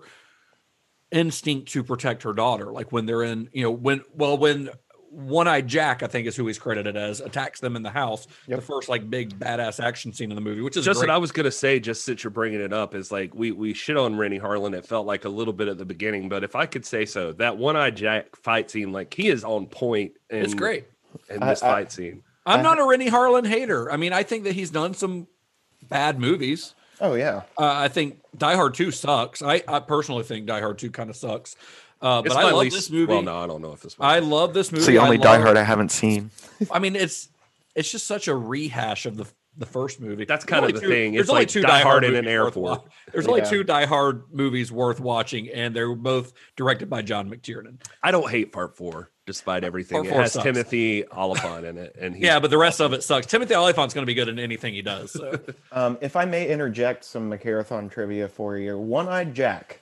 instinct 1.12 1.72
to 1.72 1.84
protect 1.84 2.24
her 2.24 2.34
daughter. 2.34 2.72
Like 2.72 2.92
when 2.92 3.06
they're 3.06 3.24
in, 3.24 3.50
you 3.54 3.64
know, 3.64 3.72
when 3.72 4.02
well 4.14 4.38
when 4.38 4.70
one 5.14 5.48
eyed 5.48 5.68
Jack, 5.68 6.02
I 6.02 6.08
think 6.08 6.26
is 6.28 6.36
who 6.36 6.48
he's 6.48 6.58
credited 6.58 6.98
as, 6.98 7.22
attacks 7.22 7.60
them 7.60 7.76
in 7.76 7.84
the 7.84 7.90
house. 7.92 8.26
The 8.48 8.60
first 8.62 8.90
like 8.90 9.10
big 9.10 9.38
badass 9.38 9.80
action 9.84 10.12
scene 10.12 10.32
in 10.32 10.36
the 10.36 10.42
movie, 10.42 10.62
which 10.62 10.76
is 10.76 10.84
just 10.86 11.00
great. 11.00 11.10
what 11.10 11.14
I 11.14 11.18
was 11.20 11.32
gonna 11.32 11.52
say. 11.52 11.80
Just 11.80 12.04
since 12.04 12.24
you're 12.24 12.32
bringing 12.32 12.62
it 12.62 12.74
up, 12.74 12.96
is 12.96 13.12
like 13.12 13.34
we 13.36 13.52
we 13.52 13.74
shit 13.74 13.96
on 13.96 14.16
Renny 14.18 14.40
Harlin. 14.40 14.76
It 14.76 14.86
felt 14.86 15.06
like 15.06 15.26
a 15.26 15.30
little 15.30 15.54
bit 15.54 15.68
at 15.68 15.78
the 15.78 15.86
beginning, 15.86 16.30
but 16.30 16.44
if 16.44 16.56
I 16.56 16.66
could 16.66 16.86
say 16.86 17.06
so, 17.06 17.32
that 17.34 17.58
One 17.58 17.76
Eyed 17.76 17.96
Jack 17.96 18.36
fight 18.36 18.72
scene, 18.72 18.92
like 18.92 19.14
he 19.14 19.30
is 19.30 19.44
on 19.44 19.68
point. 19.68 20.14
In, 20.32 20.44
It's 20.44 20.54
great. 20.56 20.86
in 21.30 21.40
this 21.42 21.62
I- 21.62 21.68
fight 21.68 21.92
scene. 21.92 22.24
I'm 22.46 22.62
not 22.62 22.78
a 22.78 22.82
Renny 22.86 23.10
Harlin 23.10 23.48
hater. 23.48 23.90
I 23.90 23.96
mean, 23.96 24.12
I 24.12 24.24
think 24.24 24.44
that 24.44 24.52
he's 24.54 24.70
done 24.70 24.94
some 24.94 25.28
bad 25.88 26.20
movies. 26.20 26.76
Oh 27.00 27.16
yeah. 27.16 27.44
Uh, 27.58 27.66
I 27.74 27.88
think 27.88 28.20
Die 28.38 28.56
Hard 28.56 28.74
2 28.74 28.92
sucks. 28.92 29.42
I, 29.42 29.64
I 29.68 29.80
personally 29.80 30.24
think 30.24 30.46
Die 30.46 30.60
Hard 30.60 30.78
2 30.78 30.92
kind 30.92 31.10
of 31.10 31.16
sucks. 31.16 31.56
Uh, 32.04 32.22
but 32.22 32.26
It's 32.28 32.36
I 32.36 32.44
love 32.44 32.54
least- 32.62 32.76
this 32.76 32.90
movie. 32.92 33.14
Well, 33.14 33.22
no, 33.24 33.38
I 33.38 33.48
don't 33.48 33.62
know 33.62 33.72
if 33.74 33.82
this. 33.82 33.96
I 34.00 34.20
love 34.20 34.54
this 34.54 34.72
movie. 34.72 34.80
It's 34.82 34.88
the 34.88 34.98
only 35.00 35.18
I 35.18 35.22
Die 35.22 35.40
Hard 35.42 35.58
I 35.58 35.64
haven't 35.64 35.90
seen. 35.90 36.30
I 36.70 36.78
mean, 36.80 36.96
it's 36.96 37.30
it's 37.76 37.90
just 37.92 38.06
such 38.06 38.28
a 38.28 38.36
rehash 38.36 39.06
of 39.06 39.16
the 39.18 39.26
the 39.56 39.66
first 39.68 40.02
movie. 40.02 40.26
That's 40.26 40.44
There's 40.46 40.50
kind 40.62 40.66
of 40.66 40.74
the 40.74 40.82
two- 40.82 40.90
thing. 40.90 41.14
There's 41.14 41.22
It's 41.26 41.30
only 41.30 41.42
like 41.44 41.48
two 41.48 41.62
Die 41.62 41.80
Hard 41.82 42.04
in 42.04 42.12
movies 42.14 42.20
an 42.20 42.26
worth 42.40 42.46
airport. 42.58 42.80
wa- 42.80 42.84
There's 43.12 43.28
only 43.28 43.42
Yeah. 43.42 43.50
two 43.50 43.64
Die 43.64 43.86
Hard 43.86 44.24
movies 44.34 44.72
worth 44.72 45.00
watching, 45.00 45.48
and 45.50 45.76
they're 45.76 45.94
both 45.96 46.34
directed 46.58 46.90
by 46.90 47.04
John 47.04 47.30
McTiernan. 47.30 47.76
I 48.02 48.10
don't 48.12 48.30
hate 48.32 48.52
Part 48.52 48.76
Four, 48.76 49.12
despite 49.28 49.64
everything. 49.64 49.98
Part 50.06 50.08
it 50.08 50.14
has 50.14 50.34
sucks. 50.34 50.44
Timothy 50.44 51.06
Olyphant 51.08 51.66
in 51.66 51.78
it, 51.78 51.96
and 52.02 52.16
Yeah, 52.18 52.40
but 52.40 52.50
the 52.50 52.58
rest 52.58 52.82
of 52.82 52.94
it 52.94 53.04
sucks. 53.04 53.28
Timothy 53.28 53.54
Olyphant's 53.54 53.94
going 53.94 54.02
to 54.02 54.08
be 54.08 54.16
good 54.16 54.28
in 54.28 54.40
anything 54.40 54.74
he 54.74 54.82
does. 54.82 55.12
So. 55.12 55.40
Um, 55.72 55.98
if 56.02 56.16
I 56.16 56.26
may 56.26 56.50
interject 56.50 57.06
some 57.06 57.30
McCarathon 57.32 57.90
trivia 57.92 58.28
for 58.28 58.58
you, 58.58 58.78
One 58.78 59.08
Eyed 59.08 59.34
Jack, 59.36 59.80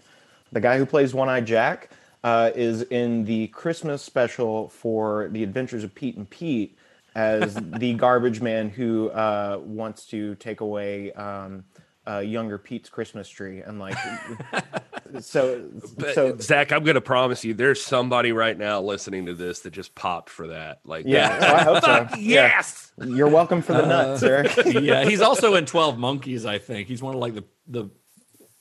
the 0.52 0.60
guy 0.60 0.78
who 0.78 0.86
plays 0.86 1.14
One 1.14 1.30
Eyed 1.30 1.46
Jack, 1.46 1.90
uh, 2.24 2.52
is 2.56 2.84
in 2.84 3.26
the 3.26 3.48
Christmas 3.48 4.02
special 4.02 4.70
for 4.70 5.30
The 5.32 5.44
Adventures 5.44 5.84
of 5.84 5.94
Pete 5.96 6.18
and 6.18 6.30
Pete 6.30 6.78
as 7.16 7.56
the 7.78 7.94
garbage 7.96 8.42
man 8.42 8.70
who 8.70 9.10
uh, 9.10 9.60
wants 9.64 10.06
to 10.08 10.36
take 10.36 10.62
away 10.62 11.12
um, 11.14 11.64
uh, 12.08 12.20
younger 12.20 12.58
Pete's 12.58 12.90
Christmas 12.90 13.28
tree 13.30 13.62
and 13.62 13.80
like. 13.80 13.98
so, 15.20 15.70
But, 15.98 16.16
so 16.16 16.38
Zach, 16.38 16.72
I'm 16.72 16.84
going 16.84 16.96
to 16.96 17.02
promise 17.02 17.44
you, 17.44 17.54
there's 17.54 17.84
somebody 17.84 18.32
right 18.32 18.58
now 18.58 18.82
listening 18.82 19.26
to 19.28 19.34
this 19.34 19.60
that 19.62 19.72
just 19.72 19.94
popped 19.96 20.30
for 20.30 20.48
that. 20.48 20.80
Like, 20.86 21.06
yeah, 21.08 21.40
so 21.40 21.46
I 21.56 21.64
hope 21.64 21.84
so. 21.84 22.06
Fuck 22.06 22.12
Yeah. 22.18 22.46
yes. 22.48 22.92
You're 23.04 23.30
welcome 23.30 23.62
for 23.62 23.74
the 23.74 23.86
nuts, 23.86 24.24
Uh, 24.24 24.28
Eric. 24.28 24.52
yeah, 24.82 25.04
he's 25.06 25.22
also 25.22 25.56
in 25.56 25.66
Twelve 25.66 25.98
Monkeys. 25.98 26.46
I 26.46 26.58
think 26.60 26.88
he's 26.88 27.02
one 27.04 27.14
of 27.16 27.20
like 27.22 27.36
the 27.36 27.44
the, 27.68 27.90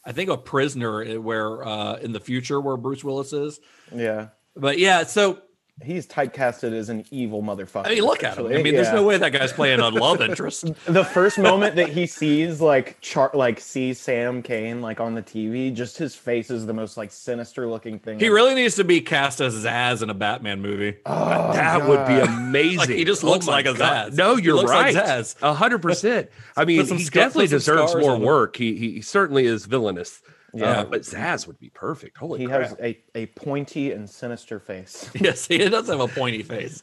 I 0.04 0.12
think 0.12 0.30
a 0.30 0.36
prisoner 0.36 1.20
where 1.20 1.66
uh 1.66 1.96
in 1.96 2.12
the 2.12 2.20
future 2.20 2.60
where 2.60 2.76
Bruce 2.76 3.04
Willis 3.04 3.32
is. 3.32 3.60
yeah. 3.94 4.28
But 4.56 4.78
yeah, 4.78 5.04
so 5.04 5.40
He's 5.82 6.06
typecasted 6.06 6.72
as 6.72 6.88
an 6.90 7.04
evil 7.10 7.42
motherfucker. 7.42 7.86
I 7.86 7.90
mean, 7.90 8.02
look 8.02 8.22
at 8.22 8.36
him. 8.36 8.44
I 8.46 8.48
essentially. 8.50 8.62
mean, 8.62 8.74
there's 8.74 8.92
no 8.92 9.02
way 9.02 9.16
that 9.16 9.30
guy's 9.32 9.52
playing 9.52 9.80
a 9.80 9.88
love 9.88 10.20
interest. 10.20 10.64
the 10.86 11.04
first 11.04 11.38
moment 11.38 11.76
that 11.76 11.88
he 11.88 12.06
sees 12.06 12.60
like 12.60 13.00
char 13.00 13.30
like 13.32 13.60
sees 13.60 13.98
Sam 13.98 14.42
Caine 14.42 14.82
like 14.82 15.00
on 15.00 15.14
the 15.14 15.22
TV, 15.22 15.72
just 15.74 15.96
his 15.96 16.14
face 16.14 16.50
is 16.50 16.66
the 16.66 16.74
most 16.74 16.96
like 16.96 17.10
sinister 17.10 17.66
looking 17.66 17.98
thing. 17.98 18.18
He 18.20 18.28
really 18.28 18.54
needs 18.54 18.74
to 18.76 18.84
be 18.84 19.00
cast 19.00 19.40
as 19.40 19.54
Zsasz 19.64 20.02
in 20.02 20.10
a 20.10 20.14
Batman 20.14 20.60
movie. 20.60 20.98
Oh, 21.06 21.52
that 21.52 21.88
would 21.88 22.06
be 22.06 22.14
amazing. 22.20 22.78
Like, 22.78 22.88
he 22.90 23.04
just 23.04 23.24
Oh 23.24 23.28
looks 23.30 23.46
my 23.46 23.52
like 23.52 23.66
a 23.66 23.74
God. 23.74 24.12
Zsasz. 24.12 24.16
No, 24.16 24.36
you're 24.36 24.56
looks 24.56 24.70
like 24.70 24.94
right. 24.94 25.04
Zsasz. 25.04 25.36
A 25.42 25.54
hundred 25.54 25.80
percent. 25.80 26.28
I 26.56 26.64
mean, 26.66 26.84
he 26.86 27.04
scar- 27.04 27.22
definitely 27.24 27.46
deserves 27.48 27.94
more 27.94 28.10
on 28.12 28.16
him. 28.20 28.26
work. 28.26 28.56
He 28.56 28.76
he 28.76 29.00
certainly 29.00 29.46
is 29.46 29.64
villainous. 29.66 30.20
Yeah. 30.52 30.80
Uh, 30.80 30.84
but 30.84 31.02
Zsasz 31.02 31.46
would 31.46 31.58
be 31.58 31.70
perfect. 31.70 32.16
Holy 32.16 32.40
he 32.40 32.46
crap! 32.46 32.62
has 32.62 32.76
a, 32.80 32.98
a 33.14 33.26
pointy 33.26 33.92
and 33.92 34.08
sinister 34.08 34.58
face. 34.58 35.10
Yes, 35.20 35.46
he 35.46 35.58
does 35.58 35.88
have 35.88 36.00
a 36.00 36.08
pointy 36.08 36.42
face. 36.42 36.82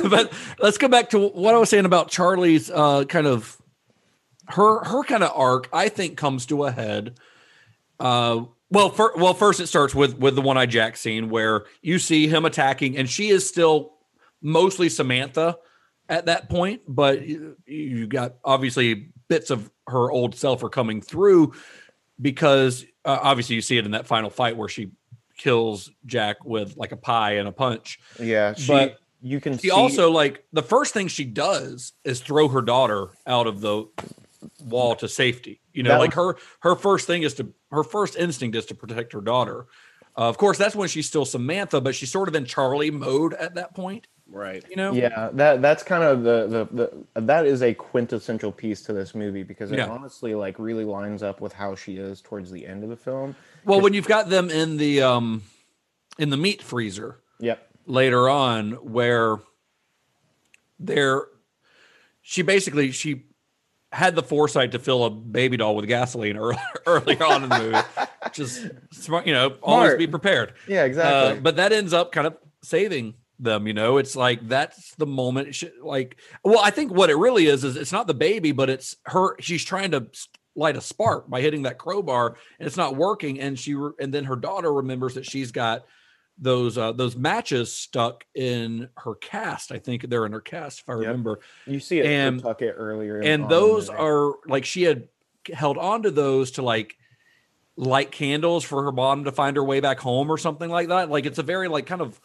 but 0.10 0.32
let's 0.58 0.78
go 0.78 0.88
back 0.88 1.10
to 1.10 1.28
what 1.28 1.54
I 1.54 1.58
was 1.58 1.70
saying 1.70 1.86
about 1.86 2.10
Charlie's 2.10 2.70
uh, 2.70 3.04
kind 3.04 3.26
of 3.26 3.60
her 4.48 4.84
her 4.84 5.02
kind 5.04 5.22
of 5.22 5.32
arc. 5.34 5.68
I 5.72 5.88
think 5.88 6.16
comes 6.16 6.46
to 6.46 6.64
a 6.64 6.70
head. 6.70 7.18
Uh, 7.98 8.44
well, 8.70 8.90
fir- 8.90 9.16
well, 9.16 9.34
first 9.34 9.60
it 9.60 9.68
starts 9.68 9.94
with 9.94 10.18
with 10.18 10.34
the 10.34 10.42
one 10.42 10.58
eye 10.58 10.66
Jack 10.66 10.96
scene 10.96 11.30
where 11.30 11.64
you 11.82 11.98
see 11.98 12.26
him 12.28 12.44
attacking, 12.44 12.96
and 12.96 13.08
she 13.08 13.28
is 13.28 13.48
still 13.48 13.92
mostly 14.42 14.88
Samantha 14.88 15.58
at 16.08 16.26
that 16.26 16.48
point, 16.48 16.82
but 16.86 17.26
you, 17.26 17.56
you 17.66 18.06
got 18.06 18.34
obviously 18.44 19.12
bits 19.28 19.50
of 19.50 19.70
her 19.88 20.10
old 20.10 20.34
self 20.34 20.62
are 20.62 20.68
coming 20.68 21.00
through 21.00 21.52
because 22.20 22.84
uh, 23.06 23.20
obviously 23.22 23.54
you 23.54 23.62
see 23.62 23.78
it 23.78 23.86
in 23.86 23.92
that 23.92 24.06
final 24.06 24.28
fight 24.28 24.56
where 24.56 24.68
she 24.68 24.90
kills 25.38 25.90
Jack 26.04 26.44
with 26.44 26.76
like 26.76 26.92
a 26.92 26.96
pie 26.96 27.32
and 27.32 27.48
a 27.48 27.52
punch. 27.52 28.00
Yeah, 28.20 28.54
she, 28.54 28.66
But 28.72 28.98
you 29.22 29.40
can 29.40 29.54
She 29.54 29.68
see 29.68 29.70
also 29.70 30.10
like 30.10 30.44
the 30.52 30.62
first 30.62 30.92
thing 30.92 31.08
she 31.08 31.24
does 31.24 31.92
is 32.04 32.20
throw 32.20 32.48
her 32.48 32.62
daughter 32.62 33.08
out 33.26 33.46
of 33.46 33.60
the 33.60 33.86
wall 34.64 34.96
to 34.96 35.08
safety. 35.08 35.60
You 35.72 35.82
know, 35.82 35.90
That 35.90 36.00
like 36.00 36.14
her 36.14 36.36
her 36.60 36.74
first 36.74 37.06
thing 37.06 37.22
is 37.22 37.34
to 37.34 37.52
her 37.70 37.84
first 37.84 38.16
instinct 38.16 38.56
is 38.56 38.66
to 38.66 38.74
protect 38.74 39.12
her 39.12 39.20
daughter. 39.20 39.66
Uh, 40.18 40.28
of 40.28 40.38
course, 40.38 40.56
that's 40.56 40.74
when 40.74 40.88
she's 40.88 41.06
still 41.06 41.26
Samantha, 41.26 41.80
but 41.80 41.94
she's 41.94 42.10
sort 42.10 42.28
of 42.28 42.34
in 42.34 42.46
Charlie 42.46 42.90
mode 42.90 43.34
at 43.34 43.54
that 43.54 43.74
point. 43.74 44.06
Right. 44.30 44.64
You 44.68 44.76
know, 44.76 44.92
Yeah, 44.92 45.30
that 45.34 45.62
that's 45.62 45.82
kind 45.82 46.02
of 46.02 46.22
the, 46.22 46.66
the 46.74 47.04
the 47.14 47.20
that 47.22 47.46
is 47.46 47.62
a 47.62 47.72
quintessential 47.74 48.52
piece 48.52 48.82
to 48.82 48.92
this 48.92 49.14
movie 49.14 49.42
because 49.42 49.72
it 49.72 49.78
Yeah. 49.78 49.88
honestly 49.88 50.34
like 50.34 50.58
really 50.58 50.84
lines 50.84 51.22
up 51.22 51.40
with 51.40 51.52
how 51.52 51.74
she 51.74 51.96
is 51.96 52.20
towards 52.20 52.50
the 52.50 52.66
end 52.66 52.82
of 52.82 52.90
the 52.90 52.96
film. 52.96 53.34
Well, 53.64 53.80
when 53.80 53.94
you've 53.94 54.08
got 54.08 54.28
them 54.28 54.50
in 54.50 54.76
the 54.76 55.02
um 55.02 55.42
in 56.18 56.30
the 56.30 56.36
meat 56.36 56.62
freezer 56.62 57.20
Yep. 57.40 57.66
later 57.86 58.28
on, 58.28 58.72
where 58.72 59.38
they're 60.78 61.26
she 62.22 62.42
basically 62.42 62.90
she 62.92 63.26
had 63.92 64.14
the 64.14 64.22
foresight 64.22 64.72
to 64.72 64.78
fill 64.78 65.04
a 65.04 65.10
baby 65.10 65.56
doll 65.56 65.76
with 65.76 65.86
gasoline 65.86 66.36
early, 66.36 66.56
earlier 66.86 67.22
on 67.22 67.44
in 67.44 67.50
the 67.50 67.58
movie, 67.58 67.82
which 68.24 68.38
is 68.40 68.68
smart. 68.92 69.26
You 69.26 69.32
know, 69.32 69.56
always 69.62 69.90
Smart. 69.90 69.98
be 69.98 70.06
prepared. 70.06 70.54
Yeah, 70.68 70.84
exactly. 70.84 71.38
Uh, 71.38 71.40
but 71.40 71.56
that 71.56 71.72
ends 71.72 71.92
up 71.92 72.12
kind 72.12 72.26
of 72.26 72.36
saving 72.62 73.14
them. 73.38 73.66
You 73.66 73.74
know, 73.74 73.98
it's 73.98 74.16
like 74.16 74.46
that's 74.48 74.94
the 74.96 75.06
moment. 75.06 75.54
She, 75.54 75.70
like, 75.82 76.16
well, 76.44 76.60
I 76.62 76.70
think 76.70 76.92
what 76.92 77.10
it 77.10 77.16
really 77.16 77.46
is 77.46 77.64
is 77.64 77.76
it's 77.76 77.92
not 77.92 78.06
the 78.06 78.14
baby, 78.14 78.52
but 78.52 78.70
it's 78.70 78.96
her. 79.04 79.36
She's 79.40 79.64
trying 79.64 79.90
to 79.92 80.06
light 80.54 80.76
a 80.76 80.80
spark 80.80 81.28
by 81.28 81.40
hitting 81.40 81.62
that 81.62 81.78
crowbar, 81.78 82.36
and 82.58 82.66
it's 82.66 82.76
not 82.76 82.96
working. 82.96 83.40
And 83.40 83.58
she 83.58 83.74
re- 83.74 83.92
and 84.00 84.12
then 84.12 84.24
her 84.24 84.36
daughter 84.36 84.72
remembers 84.72 85.14
that 85.14 85.26
she's 85.26 85.52
got 85.52 85.84
those 86.38 86.76
uh, 86.76 86.92
those 86.92 87.16
matches 87.16 87.72
stuck 87.72 88.24
in 88.34 88.88
her 88.98 89.14
cast. 89.14 89.72
I 89.72 89.78
think 89.78 90.08
they're 90.08 90.26
in 90.26 90.32
her 90.32 90.40
cast, 90.40 90.80
if 90.80 90.88
I 90.88 90.92
remember. 90.92 91.40
You 91.66 91.80
see 91.80 91.98
it 92.00 92.06
And- 92.06 92.34
and, 92.36 92.42
Tucket 92.42 92.74
earlier. 92.76 93.20
And 93.20 93.48
those 93.48 93.86
the- 93.86 93.96
are 93.96 94.34
like 94.46 94.64
she 94.64 94.82
had 94.82 95.08
held 95.52 95.78
on 95.78 96.02
to 96.02 96.10
those 96.10 96.52
to 96.52 96.62
like 96.62 96.96
light 97.76 98.10
candles 98.10 98.64
for 98.64 98.82
her 98.84 98.92
mom 98.92 99.24
to 99.24 99.32
find 99.32 99.56
her 99.56 99.64
way 99.64 99.80
back 99.80 99.98
home 100.00 100.30
or 100.30 100.38
something 100.38 100.70
like 100.70 100.88
that. 100.88 101.10
Like 101.10 101.26
it's 101.26 101.38
a 101.38 101.42
very 101.42 101.68
like 101.68 101.86
kind 101.86 102.00
of 102.00 102.18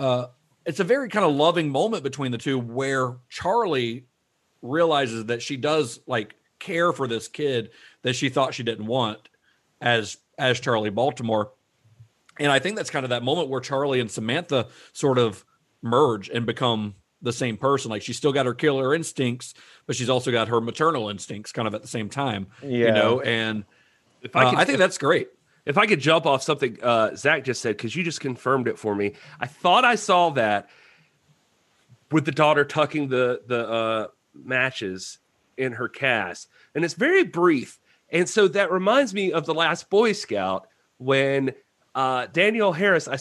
uh 0.00 0.26
it's 0.66 0.80
a 0.80 0.84
very 0.84 1.08
kind 1.08 1.24
of 1.24 1.34
loving 1.34 1.70
moment 1.70 2.02
between 2.02 2.32
the 2.32 2.38
two 2.38 2.58
where 2.58 3.16
Charlie 3.28 4.04
realizes 4.62 5.26
that 5.26 5.40
she 5.42 5.56
does 5.56 6.00
like 6.06 6.34
care 6.58 6.92
for 6.92 7.06
this 7.06 7.28
kid 7.28 7.70
that 8.02 8.14
she 8.14 8.28
thought 8.28 8.52
she 8.54 8.62
didn't 8.62 8.86
want 8.86 9.28
as 9.80 10.18
as 10.38 10.60
Charlie 10.60 10.90
Baltimore. 10.90 11.52
And 12.38 12.50
I 12.50 12.58
think 12.58 12.76
that's 12.76 12.90
kind 12.90 13.04
of 13.04 13.10
that 13.10 13.22
moment 13.22 13.48
where 13.48 13.60
Charlie 13.60 14.00
and 14.00 14.10
Samantha 14.10 14.68
sort 14.92 15.18
of 15.18 15.44
merge 15.82 16.28
and 16.28 16.46
become 16.46 16.94
the 17.22 17.32
same 17.32 17.56
person. 17.56 17.90
Like 17.90 18.02
she's 18.02 18.16
still 18.16 18.32
got 18.32 18.46
her 18.46 18.54
killer 18.54 18.94
instincts, 18.94 19.54
but 19.86 19.96
she's 19.96 20.08
also 20.08 20.30
got 20.30 20.48
her 20.48 20.60
maternal 20.60 21.08
instincts 21.08 21.52
kind 21.52 21.68
of 21.68 21.74
at 21.74 21.82
the 21.82 21.88
same 21.88 22.08
time. 22.08 22.46
Yeah. 22.62 22.86
You 22.86 22.92
know, 22.92 23.20
and 23.20 23.64
If 24.22 24.34
uh, 24.34 24.50
could- 24.50 24.58
I 24.58 24.64
think 24.64 24.78
that's 24.78 24.98
great. 24.98 25.28
If 25.66 25.78
I 25.78 25.86
could 25.86 26.00
jump 26.00 26.26
off 26.26 26.42
something 26.42 26.78
uh, 26.82 27.14
Zach 27.14 27.44
just 27.44 27.60
said, 27.60 27.76
because 27.76 27.94
you 27.94 28.02
just 28.02 28.20
confirmed 28.20 28.68
it 28.68 28.78
for 28.78 28.94
me. 28.94 29.14
I 29.38 29.46
thought 29.46 29.84
I 29.84 29.94
saw 29.94 30.30
that 30.30 30.68
with 32.10 32.24
the 32.24 32.32
daughter 32.32 32.64
tucking 32.64 33.08
the 33.08 33.42
the 33.46 33.68
uh, 33.68 34.06
matches 34.34 35.18
in 35.56 35.72
her 35.72 35.88
cast, 35.88 36.48
and 36.74 36.84
it's 36.84 36.94
very 36.94 37.24
brief. 37.24 37.78
And 38.12 38.28
so 38.28 38.48
that 38.48 38.72
reminds 38.72 39.14
me 39.14 39.32
of 39.32 39.46
the 39.46 39.54
last 39.54 39.88
Boy 39.88 40.12
Scout 40.12 40.66
when 40.98 41.52
uh, 41.94 42.26
Danielle 42.32 42.72
Harris. 42.72 43.06
I 43.08 43.18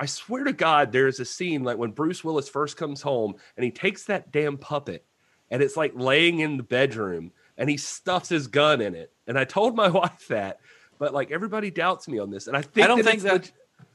I 0.00 0.06
swear 0.06 0.44
to 0.44 0.52
God, 0.52 0.92
there's 0.92 1.20
a 1.20 1.24
scene 1.24 1.62
like 1.62 1.76
when 1.76 1.90
Bruce 1.90 2.24
Willis 2.24 2.48
first 2.48 2.76
comes 2.76 3.02
home 3.02 3.34
and 3.56 3.64
he 3.64 3.70
takes 3.70 4.04
that 4.04 4.32
damn 4.32 4.56
puppet 4.56 5.04
and 5.50 5.62
it's 5.62 5.76
like 5.76 5.92
laying 5.94 6.40
in 6.40 6.56
the 6.56 6.62
bedroom 6.62 7.32
and 7.56 7.68
he 7.68 7.76
stuffs 7.76 8.28
his 8.28 8.46
gun 8.46 8.80
in 8.80 8.94
it. 8.94 9.12
And 9.26 9.38
I 9.38 9.44
told 9.44 9.76
my 9.76 9.88
wife 9.90 10.28
that, 10.28 10.60
but 10.98 11.12
like 11.14 11.30
everybody 11.30 11.70
doubts 11.70 12.08
me 12.08 12.18
on 12.18 12.30
this. 12.30 12.46
And 12.46 12.56
I 12.56 12.62
think 12.62 12.84
I 12.84 12.88
don't 12.88 12.98
that 13.02 13.04
think 13.10 13.22
that. 13.22 13.32
leg- 13.32 13.52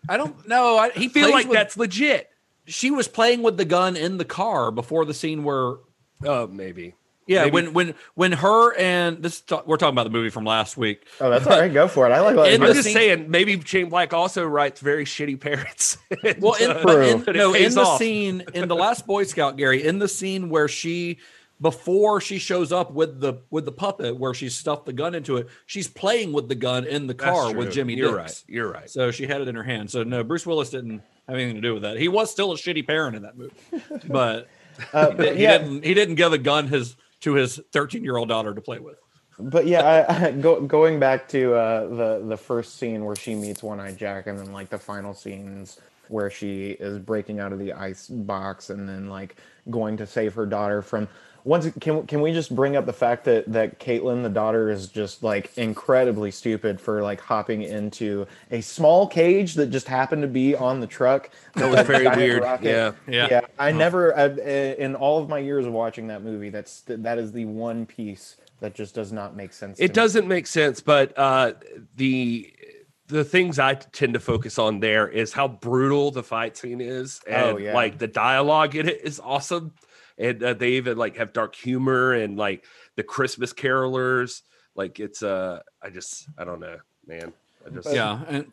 I 0.07 0.17
don't 0.17 0.47
know. 0.47 0.77
I, 0.77 0.89
he 0.91 1.09
feel 1.09 1.29
like 1.31 1.47
with- 1.47 1.57
that's 1.57 1.77
legit. 1.77 2.29
She 2.65 2.91
was 2.91 3.07
playing 3.07 3.41
with 3.41 3.57
the 3.57 3.65
gun 3.65 3.95
in 3.95 4.17
the 4.17 4.25
car 4.25 4.71
before 4.71 5.05
the 5.05 5.13
scene 5.13 5.43
where. 5.43 5.75
Oh, 6.23 6.47
maybe. 6.47 6.95
Yeah, 7.27 7.43
Maybe- 7.43 7.53
when 7.53 7.73
when 7.73 7.95
when 8.15 8.31
her 8.31 8.73
and 8.75 9.21
this 9.21 9.43
we're 9.67 9.77
talking 9.77 9.93
about 9.93 10.05
the 10.05 10.09
movie 10.09 10.31
from 10.31 10.45
last 10.45 10.77
week. 10.77 11.05
Oh, 11.21 11.29
that's 11.29 11.45
all 11.45 11.59
right. 11.59 11.71
Go 11.71 11.87
for 11.87 12.07
it. 12.07 12.11
I 12.11 12.21
like. 12.21 12.35
letting 12.35 12.59
you- 12.61 12.67
I'm 12.67 12.73
just 12.73 12.85
scene- 12.87 12.93
saying, 12.95 13.29
maybe 13.29 13.61
Shane 13.61 13.89
Black 13.89 14.13
also 14.13 14.43
writes 14.45 14.81
very 14.81 15.05
shitty 15.05 15.39
parents. 15.39 15.97
Well, 16.39 16.55
in, 16.55 16.71
uh, 16.71 16.97
in, 17.01 17.23
no, 17.37 17.53
in 17.53 17.73
the 17.75 17.81
off. 17.81 17.99
scene 17.99 18.43
in 18.55 18.67
the 18.67 18.75
last 18.75 19.05
Boy 19.05 19.23
Scout, 19.25 19.57
Gary, 19.57 19.83
in 19.85 19.99
the 19.99 20.07
scene 20.07 20.49
where 20.49 20.67
she 20.67 21.19
before 21.61 22.21
she 22.21 22.37
shows 22.39 22.71
up 22.71 22.91
with 22.91 23.19
the 23.19 23.35
with 23.49 23.65
the 23.65 23.71
puppet 23.71 24.15
where 24.17 24.33
she 24.33 24.49
stuffed 24.49 24.85
the 24.85 24.93
gun 24.93 25.13
into 25.15 25.37
it, 25.37 25.47
she's 25.65 25.87
playing 25.87 26.31
with 26.33 26.47
the 26.47 26.55
gun 26.55 26.85
in 26.85 27.07
the 27.07 27.13
car 27.13 27.53
with 27.53 27.71
Jimmy 27.71 27.95
You're 27.95 28.17
Dix. 28.17 28.43
right. 28.47 28.53
You're 28.55 28.71
right. 28.71 28.89
So 28.89 29.11
she 29.11 29.27
had 29.27 29.41
it 29.41 29.47
in 29.47 29.55
her 29.55 29.63
hand. 29.63 29.89
So 29.91 30.03
no, 30.03 30.23
Bruce 30.23 30.45
Willis 30.45 30.69
didn't 30.69 31.01
have 31.27 31.35
anything 31.35 31.55
to 31.55 31.61
do 31.61 31.73
with 31.73 31.83
that. 31.83 31.97
He 31.97 32.07
was 32.07 32.31
still 32.31 32.51
a 32.51 32.55
shitty 32.55 32.85
parent 32.87 33.15
in 33.15 33.23
that 33.23 33.37
movie, 33.37 33.53
but 34.07 34.47
Uh, 34.93 35.09
he, 35.09 35.15
but 35.17 35.35
he 35.35 35.43
yeah, 35.43 35.57
didn't 35.57 35.83
he 35.83 35.93
didn't 35.93 36.15
give 36.15 36.31
a 36.33 36.37
gun 36.37 36.67
his 36.67 36.95
to 37.21 37.33
his 37.33 37.59
13 37.73 38.03
year 38.03 38.15
old 38.17 38.29
daughter 38.29 38.53
to 38.53 38.61
play 38.61 38.79
with. 38.79 38.95
but 39.37 39.67
yeah, 39.67 40.05
I, 40.07 40.27
I, 40.27 40.31
go, 40.31 40.61
going 40.61 40.99
back 40.99 41.27
to 41.29 41.53
uh, 41.53 41.87
the 41.87 42.25
the 42.25 42.37
first 42.37 42.77
scene 42.77 43.03
where 43.03 43.15
she 43.17 43.35
meets 43.35 43.61
One 43.61 43.79
Eye 43.81 43.91
Jack, 43.93 44.27
and 44.27 44.39
then 44.39 44.53
like 44.53 44.69
the 44.69 44.77
final 44.79 45.13
scenes 45.13 45.79
where 46.09 46.29
she 46.29 46.71
is 46.71 46.99
breaking 46.99 47.39
out 47.39 47.53
of 47.53 47.59
the 47.59 47.73
ice 47.73 48.07
box, 48.07 48.69
and 48.69 48.87
then 48.87 49.09
like 49.09 49.37
going 49.69 49.97
to 49.97 50.07
save 50.07 50.33
her 50.33 50.45
daughter 50.45 50.81
from. 50.81 51.07
Once 51.45 51.71
can 51.79 52.05
can 52.05 52.21
we 52.21 52.33
just 52.33 52.53
bring 52.53 52.75
up 52.75 52.85
the 52.85 52.93
fact 52.93 53.23
that 53.23 53.49
that 53.51 53.79
Caitlin, 53.79 54.23
the 54.23 54.29
daughter, 54.29 54.69
is 54.69 54.89
just 54.89 55.23
like 55.23 55.57
incredibly 55.57 56.31
stupid 56.31 56.81
for 56.81 57.01
like 57.01 57.21
hopping 57.21 57.63
into 57.63 58.27
a 58.51 58.59
small 58.59 59.07
cage 59.07 59.53
that 59.53 59.67
just 59.67 59.87
happened 59.87 60.21
to 60.21 60.27
be 60.27 60.53
on 60.53 60.81
the 60.81 60.85
truck. 60.85 61.29
That 61.55 61.71
was 61.71 61.87
very 61.87 62.09
weird. 62.09 62.43
Yeah. 62.61 62.91
Yeah. 63.07 63.27
yeah. 63.31 63.41
I 63.57 63.69
uh-huh. 63.69 63.77
never, 63.77 64.17
I, 64.17 64.25
in 64.27 64.95
all 64.95 65.21
of 65.21 65.29
my 65.29 65.39
years 65.39 65.65
of 65.65 65.71
watching 65.71 66.07
that 66.07 66.23
movie, 66.23 66.49
that's 66.49 66.81
that 66.87 67.17
is 67.17 67.31
the 67.31 67.45
one 67.45 67.85
piece 67.85 68.35
that 68.59 68.75
just 68.75 68.93
does 68.93 69.13
not 69.13 69.35
make 69.35 69.53
sense. 69.53 69.79
It 69.79 69.91
me. 69.91 69.93
doesn't 69.93 70.27
make 70.27 70.45
sense, 70.45 70.81
but 70.81 71.17
uh, 71.17 71.53
the 71.95 72.51
the 73.09 73.23
things 73.23 73.57
I 73.59 73.73
tend 73.73 74.13
to 74.13 74.19
focus 74.19 74.59
on 74.59 74.79
there 74.79 75.07
is 75.07 75.33
how 75.33 75.47
brutal 75.47 76.11
the 76.11 76.23
fight 76.23 76.55
scene 76.55 76.79
is, 76.79 77.19
and 77.27 77.57
Oh, 77.57 77.57
yeah. 77.57 77.73
like 77.73 77.97
the 77.97 78.07
dialogue 78.07 78.75
in 78.75 78.87
it 78.87 79.01
is 79.03 79.19
awesome, 79.19 79.73
and 80.17 80.41
uh, 80.41 80.53
they 80.53 80.73
even 80.73 80.97
like 80.97 81.17
have 81.17 81.33
dark 81.33 81.55
humor 81.55 82.13
and 82.13 82.37
like 82.37 82.65
the 82.95 83.03
Christmas 83.03 83.51
carolers. 83.51 84.43
Like 84.75 84.99
it's 84.99 85.23
uh, 85.23 85.61
I 85.81 85.89
just 85.89 86.29
I 86.37 86.45
don't 86.45 86.59
know, 86.59 86.77
man. 87.05 87.33
I 87.65 87.71
just 87.71 87.91
Yeah, 87.91 88.21
and 88.27 88.51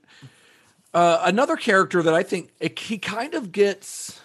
uh, 0.94 1.20
another 1.24 1.56
character 1.56 2.02
that 2.02 2.14
I 2.14 2.22
think 2.22 2.50
it, 2.58 2.78
he 2.78 2.96
kind 2.98 3.34
of 3.34 3.52
gets 3.52 4.20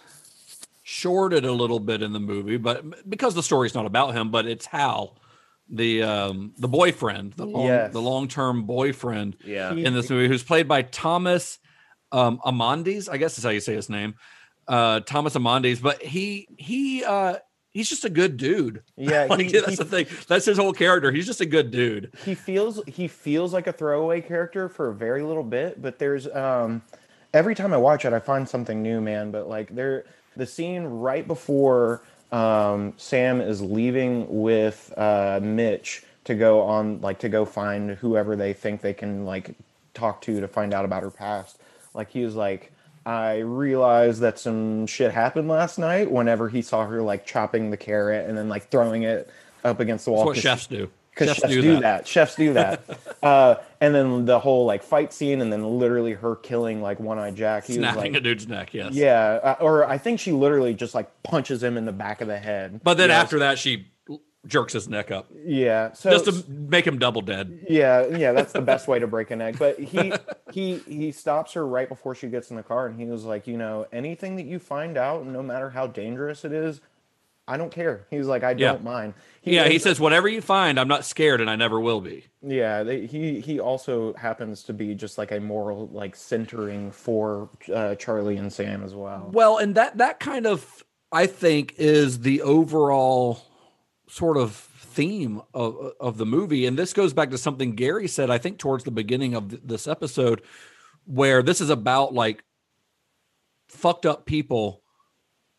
shorted 0.84 1.44
a 1.46 1.52
little 1.52 1.80
bit 1.80 2.02
in 2.02 2.14
the 2.14 2.20
movie, 2.20 2.58
but 2.58 3.10
because 3.10 3.36
the 3.36 3.44
story's 3.44 3.76
not 3.76 3.86
about 3.86 4.14
him, 4.14 4.32
but 4.32 4.46
it's 4.46 4.66
Hal, 4.66 5.18
the 5.72 6.04
um, 6.04 6.54
the 6.58 6.68
boyfriend, 6.68 7.34
the 7.34 7.46
long 7.46 7.66
Yes. 7.68 7.94
the 7.94 8.02
long 8.02 8.28
term 8.28 8.64
boyfriend 8.64 9.38
yeah. 9.46 9.72
In 9.74 9.94
this 9.94 10.10
movie, 10.10 10.28
who's 10.28 10.44
played 10.44 10.68
by 10.68 10.82
Thomas 10.84 11.60
um, 12.12 12.40
Amandes. 12.46 13.08
I 13.10 13.18
guess 13.18 13.38
is 13.38 13.44
how 13.44 13.50
you 13.52 13.60
say 13.62 13.74
his 13.74 13.90
name, 13.90 14.16
uh, 14.68 15.00
Thomas 15.02 15.36
Amandes. 15.36 15.82
But 15.82 16.02
he 16.04 16.48
he 16.58 17.04
uh, 17.06 17.38
he's 17.72 17.88
just 17.90 18.04
a 18.06 18.10
good 18.10 18.38
dude. 18.38 18.84
Yeah, 18.98 19.26
like, 19.30 19.40
he- 19.42 19.52
that's 19.52 19.70
he- 19.70 19.76
the 19.78 19.86
thing. 19.86 20.06
That's 20.28 20.46
his 20.46 20.58
whole 20.58 20.74
character. 20.74 21.12
He's 21.12 21.26
just 21.26 21.42
a 21.42 21.46
good 21.46 21.72
dude. 21.72 22.14
he 22.26 22.36
feels 22.36 22.82
he 22.86 23.08
feels 23.08 23.54
like 23.54 23.66
a 23.68 23.72
throwaway 23.74 24.22
character 24.22 24.68
for 24.70 24.90
a 24.90 24.94
very 24.94 25.24
little 25.24 25.44
bit, 25.44 25.82
but 25.82 25.98
there's 26.00 26.28
um 26.28 26.82
every 27.34 27.56
time 27.56 27.74
I 27.74 27.78
watch 27.78 28.04
it 28.06 28.12
I 28.14 28.20
find 28.20 28.48
something 28.48 28.82
new, 28.84 29.00
man. 29.02 29.32
But 29.32 29.48
like 29.48 29.74
there 29.74 30.04
the 30.36 30.46
scene 30.46 30.84
right 30.84 31.26
before 31.28 32.04
um 32.32 32.94
Sam 32.98 33.42
is 33.42 33.62
leaving 33.62 34.26
with 34.30 34.94
uh 34.98 35.40
Mitch 35.42 36.04
to 36.24 36.36
go 36.36 36.62
on 36.62 37.02
like 37.02 37.20
to 37.20 37.30
go 37.30 37.46
find 37.46 37.92
whoever 37.92 38.36
they 38.36 38.54
think 38.54 38.82
they 38.82 38.94
can 38.94 39.26
like 39.26 39.56
talk 39.94 40.22
to 40.22 40.40
to 40.40 40.48
find 40.48 40.74
out 40.74 40.86
about 40.86 41.04
her 41.04 41.12
past. 41.12 41.60
Like 41.94 42.10
he 42.12 42.24
was 42.24 42.36
like 42.36 42.72
I 43.06 43.40
realized 43.40 44.22
that 44.22 44.38
some 44.38 44.86
shit 44.86 45.12
happened 45.12 45.48
last 45.48 45.80
night 45.80 46.12
whenever 46.12 46.50
he 46.50 46.62
saw 46.62 46.86
her 46.86 47.02
like 47.02 47.26
chopping 47.26 47.72
the 47.72 47.78
carrot 47.78 48.30
and 48.30 48.38
then 48.38 48.48
like 48.48 48.70
throwing 48.70 49.04
it 49.04 49.30
up 49.64 49.80
against 49.80 50.06
the 50.06 50.12
wall. 50.12 50.26
That's 50.26 50.38
what 50.38 50.44
chefs 50.44 50.68
do. 50.68 50.90
Because 51.12 51.36
chefs, 51.36 51.54
do, 51.54 51.80
that. 51.80 52.08
Chefs 52.08 52.36
do 52.36 52.54
that. 52.54 52.84
uh, 53.24 53.56
and 53.80 53.94
then 53.94 54.26
the 54.26 54.40
whole 54.40 54.66
like 54.66 54.84
fight 54.84 55.14
scene, 55.14 55.42
and 55.42 55.52
then 55.52 55.80
literally 55.80 56.14
her 56.14 56.36
killing 56.36 56.82
like 56.82 57.00
One 57.00 57.20
Eye 57.20 57.32
Jack. 57.32 57.66
He 57.66 57.74
was 57.74 57.78
Snapping 57.80 58.14
like, 58.14 58.22
a 58.22 58.24
dude's 58.24 58.48
neck. 58.48 58.74
Yes. 58.74 58.94
yeah, 58.94 59.40
uh, 59.44 59.56
or 59.60 59.86
I 59.86 59.98
think 59.98 60.20
she 60.20 60.32
literally 60.32 60.74
just 60.74 60.96
like 60.96 61.10
punches 61.24 61.62
him 61.62 61.78
in 61.78 61.86
the 61.86 61.92
back 61.92 62.22
of 62.22 62.28
the 62.28 62.38
head. 62.38 62.82
But 62.84 62.98
then 62.98 63.12
after 63.12 63.40
that, 63.40 63.60
she 63.60 63.88
jerks 64.48 64.74
his 64.74 64.90
neck 64.90 65.12
up 65.12 65.32
yeah, 65.46 65.94
so 65.94 66.10
just 66.10 66.26
to 66.26 66.52
make 66.52 66.86
him 66.86 66.98
double 66.98 67.22
dead. 67.22 67.66
yeah, 67.70 68.08
yeah, 68.08 68.32
that's 68.32 68.54
the 68.54 68.62
best 68.62 68.88
way 68.88 68.98
to 68.98 69.08
break 69.08 69.30
a 69.32 69.36
neck. 69.36 69.56
But 69.60 69.80
he 69.80 70.14
he 70.52 70.78
he 70.88 71.12
stops 71.12 71.54
her 71.54 71.68
right 71.68 71.88
before 71.88 72.16
she 72.16 72.28
gets 72.28 72.50
in 72.50 72.56
the 72.56 72.64
car, 72.64 72.88
and 72.88 73.00
he 73.00 73.06
was 73.06 73.24
like, 73.24 73.48
you 73.48 73.58
know, 73.58 73.88
anything 73.92 74.36
that 74.38 74.46
you 74.46 74.60
find 74.60 74.98
out, 74.98 75.26
no 75.26 75.44
matter 75.44 75.70
how 75.70 75.88
dangerous 75.88 76.46
it 76.46 76.54
is, 76.54 76.82
I 77.52 77.58
don't 77.58 77.72
care. 77.72 78.08
He 78.10 78.18
was 78.18 78.28
like, 78.28 78.44
I 78.46 78.54
don't 78.54 78.82
mind. 78.82 79.14
yeah, 79.44 79.68
he 79.68 79.78
says, 79.78 80.00
"Whatever 80.00 80.30
you 80.30 80.40
find, 80.40 80.80
I'm 80.80 80.88
not 80.88 81.04
scared, 81.04 81.42
and 81.42 81.50
I 81.50 81.58
never 81.58 81.82
will 81.82 82.00
be." 82.00 82.24
Yeah, 82.42 82.84
they, 82.84 83.06
he 83.06 83.42
he 83.42 83.60
also 83.60 84.14
happens 84.14 84.64
to 84.64 84.74
be 84.74 84.96
just 84.96 85.18
like 85.18 85.34
a 85.34 85.40
moral 85.42 85.90
like 85.92 86.16
centering 86.16 86.92
for 86.92 87.50
uh, 87.74 87.96
Charlie 87.96 88.38
and 88.38 88.52
Sam 88.54 88.84
as 88.84 88.96
well. 88.96 89.30
Well, 89.34 89.58
and 89.58 89.76
that 89.76 89.98
that 89.98 90.22
kind 90.22 90.46
of 90.46 90.86
I 91.12 91.28
think 91.28 91.76
is 91.78 92.22
the 92.22 92.42
overall 92.42 93.42
sort 94.08 94.38
of 94.38 94.54
theme 94.56 95.42
of 95.54 95.92
of 96.00 96.18
the 96.18 96.26
movie, 96.26 96.66
and 96.66 96.80
this 96.80 96.94
goes 96.94 97.12
back 97.14 97.32
to 97.32 97.38
something 97.38 97.76
Gary 97.76 98.08
said. 98.08 98.30
I 98.30 98.38
think 98.38 98.60
towards 98.60 98.86
the 98.86 98.92
beginning 98.92 99.34
of 99.34 99.50
th- 99.50 99.62
this 99.66 99.88
episode, 99.88 100.42
where 101.06 101.44
this 101.44 101.60
is 101.60 101.70
about 101.70 102.14
like 102.14 102.46
fucked 103.68 104.06
up 104.06 104.26
people 104.26 104.81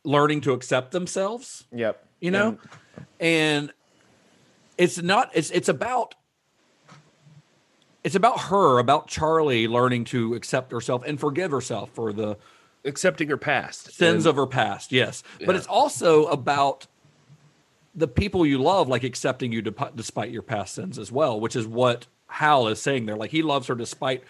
learning 0.05 0.41
to 0.43 0.53
accept 0.53 0.91
themselves. 0.93 1.65
Yep. 1.73 2.05
you 2.21 2.31
know 2.31 2.59
and 3.21 3.73
it's 4.79 5.01
not 5.03 5.31
it's 5.35 5.51
it's 5.51 5.69
about 5.69 6.15
it's 8.05 8.15
about 8.15 8.41
her 8.43 8.79
about 8.79 9.07
charlie 9.09 9.67
learning 9.69 10.05
to 10.05 10.35
accept 10.35 10.73
herself 10.73 11.03
and 11.07 11.19
forgive 11.21 11.51
herself 11.51 11.91
for 11.95 12.13
the 12.13 12.37
accepting 12.85 13.29
her 13.29 13.37
past 13.37 13.93
sins 13.93 14.25
And- 14.25 14.31
of 14.31 14.37
her 14.37 14.47
past 14.47 14.93
yes 14.93 15.23
but 15.45 15.55
it's 15.57 15.67
also 15.67 16.27
about 16.27 16.87
the 17.95 18.09
people 18.09 18.45
you 18.47 18.59
love 18.59 18.89
like 18.89 19.05
accepting 19.05 19.53
you 19.53 19.63
dep- 19.63 19.95
despite 19.97 20.31
your 20.31 20.43
past 20.43 20.75
sins 20.75 20.99
as 20.99 21.13
well 21.13 21.39
which 21.41 21.55
is 21.57 21.67
what 21.67 22.07
hal 22.29 22.67
is 22.69 22.81
saying 22.81 23.07
there 23.07 23.17
like 23.17 23.31
he 23.31 23.43
loves 23.43 23.67
her 23.69 23.75
despite 23.75 24.23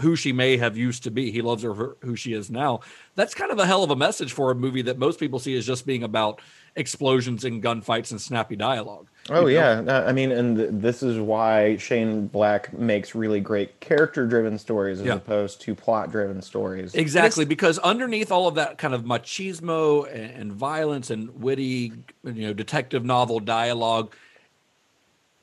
who 0.00 0.16
she 0.16 0.32
may 0.32 0.56
have 0.56 0.76
used 0.76 1.02
to 1.04 1.10
be 1.10 1.30
he 1.30 1.42
loves 1.42 1.62
her 1.62 1.74
for 1.74 1.96
who 2.02 2.16
she 2.16 2.32
is 2.32 2.50
now 2.50 2.80
that's 3.14 3.34
kind 3.34 3.50
of 3.52 3.58
a 3.58 3.66
hell 3.66 3.82
of 3.84 3.90
a 3.90 3.96
message 3.96 4.32
for 4.32 4.50
a 4.50 4.54
movie 4.54 4.82
that 4.82 4.98
most 4.98 5.18
people 5.20 5.38
see 5.38 5.56
as 5.56 5.66
just 5.66 5.86
being 5.86 6.02
about 6.02 6.40
explosions 6.76 7.44
and 7.44 7.62
gunfights 7.62 8.10
and 8.10 8.20
snappy 8.20 8.56
dialogue 8.56 9.06
Oh 9.30 9.46
You 9.46 9.56
know? 9.58 9.82
yeah, 9.84 9.92
Uh, 9.98 10.04
I 10.08 10.12
mean, 10.12 10.32
and 10.32 10.56
th- 10.56 10.70
this 10.72 11.02
is 11.02 11.18
why 11.18 11.76
Shane 11.76 12.28
Black 12.28 12.72
makes 12.72 13.14
really 13.14 13.40
great 13.40 13.78
character-driven 13.80 14.56
stories 14.58 15.00
as 15.00 15.06
Yeah. 15.06 15.14
opposed 15.16 15.60
to 15.62 15.74
plot-driven 15.74 16.40
stories. 16.40 16.94
Exactly, 16.94 17.44
because 17.44 17.78
underneath 17.80 18.32
all 18.32 18.48
of 18.48 18.54
that 18.54 18.78
kind 18.78 18.94
of 18.94 19.02
machismo 19.04 20.06
and, 20.10 20.30
and 20.30 20.52
violence 20.52 21.10
and 21.10 21.42
witty, 21.42 21.92
you 22.24 22.46
know, 22.46 22.52
detective 22.54 23.04
novel 23.04 23.38
dialogue, 23.38 24.14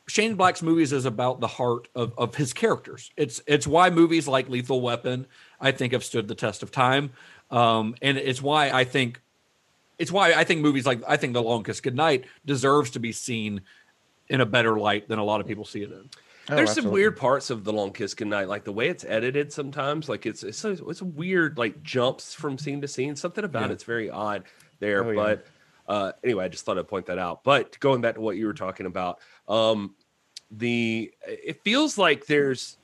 Shane 0.07 0.35
Black's 0.35 0.61
movies 0.61 0.93
is 0.93 1.05
about 1.05 1.39
the 1.39 1.47
heart 1.47 1.87
of, 1.95 2.13
of 2.17 2.35
his 2.35 2.53
characters. 2.53 3.11
It's 3.17 3.41
it's 3.47 3.65
why 3.65 3.89
movies 3.89 4.27
like 4.27 4.49
Lethal 4.49 4.81
Weapon, 4.81 5.25
I 5.59 5.71
think, 5.71 5.93
have 5.93 6.03
stood 6.03 6.27
the 6.27 6.35
test 6.35 6.61
of 6.63 6.71
time, 6.71 7.11
um, 7.49 7.95
and 8.01 8.17
it's 8.17 8.41
why 8.41 8.69
I 8.69 8.83
think 8.83 9.21
it's 9.97 10.11
why 10.11 10.33
I 10.33 10.43
think 10.43 10.61
movies 10.61 10.85
like 10.85 11.01
I 11.07 11.17
think 11.17 11.33
The 11.33 11.41
Long 11.41 11.63
Kiss 11.63 11.81
Goodnight 11.81 12.25
deserves 12.45 12.91
to 12.91 12.99
be 12.99 13.11
seen 13.11 13.61
in 14.27 14.41
a 14.41 14.45
better 14.45 14.77
light 14.77 15.07
than 15.07 15.19
a 15.19 15.23
lot 15.23 15.41
of 15.41 15.47
people 15.47 15.65
see 15.65 15.81
it 15.81 15.91
in. 15.91 16.09
Oh, 16.47 16.55
There's 16.55 16.73
some 16.73 16.91
weird 16.91 17.17
parts 17.17 17.49
of 17.49 17.63
the 17.63 17.73
Long 17.73 17.91
Kiss 17.91 18.13
Goodnight, 18.13 18.47
like 18.47 18.63
the 18.65 18.71
way 18.71 18.89
it's 18.89 19.03
edited. 19.03 19.51
Sometimes, 19.51 20.07
like 20.07 20.27
it's 20.27 20.43
it's 20.43 20.63
a, 20.63 20.73
it's 20.87 21.01
a 21.01 21.05
weird 21.05 21.57
like 21.57 21.81
jumps 21.81 22.35
from 22.35 22.59
scene 22.59 22.81
to 22.81 22.87
scene. 22.87 23.15
Something 23.15 23.43
about 23.43 23.69
Yeah. 23.69 23.73
it's 23.73 23.83
very 23.83 24.11
odd 24.11 24.43
there. 24.79 25.03
Oh, 25.03 25.09
yeah. 25.09 25.35
Uh, 25.87 26.13
anyway, 26.23 26.45
I 26.45 26.47
just 26.47 26.65
thought 26.65 26.77
I'd 26.77 26.87
point 26.87 27.07
that 27.07 27.19
out. 27.19 27.43
But 27.43 27.79
going 27.79 28.01
back 28.01 28.15
to 28.15 28.21
what 28.21 28.37
you 28.37 28.47
were 28.47 28.53
talking 28.53 28.85
about, 28.85 29.19
um, 29.47 29.95
the 30.51 31.11
it 31.27 31.61
feels 31.63 31.97
like 31.97 32.25
there's 32.25 32.77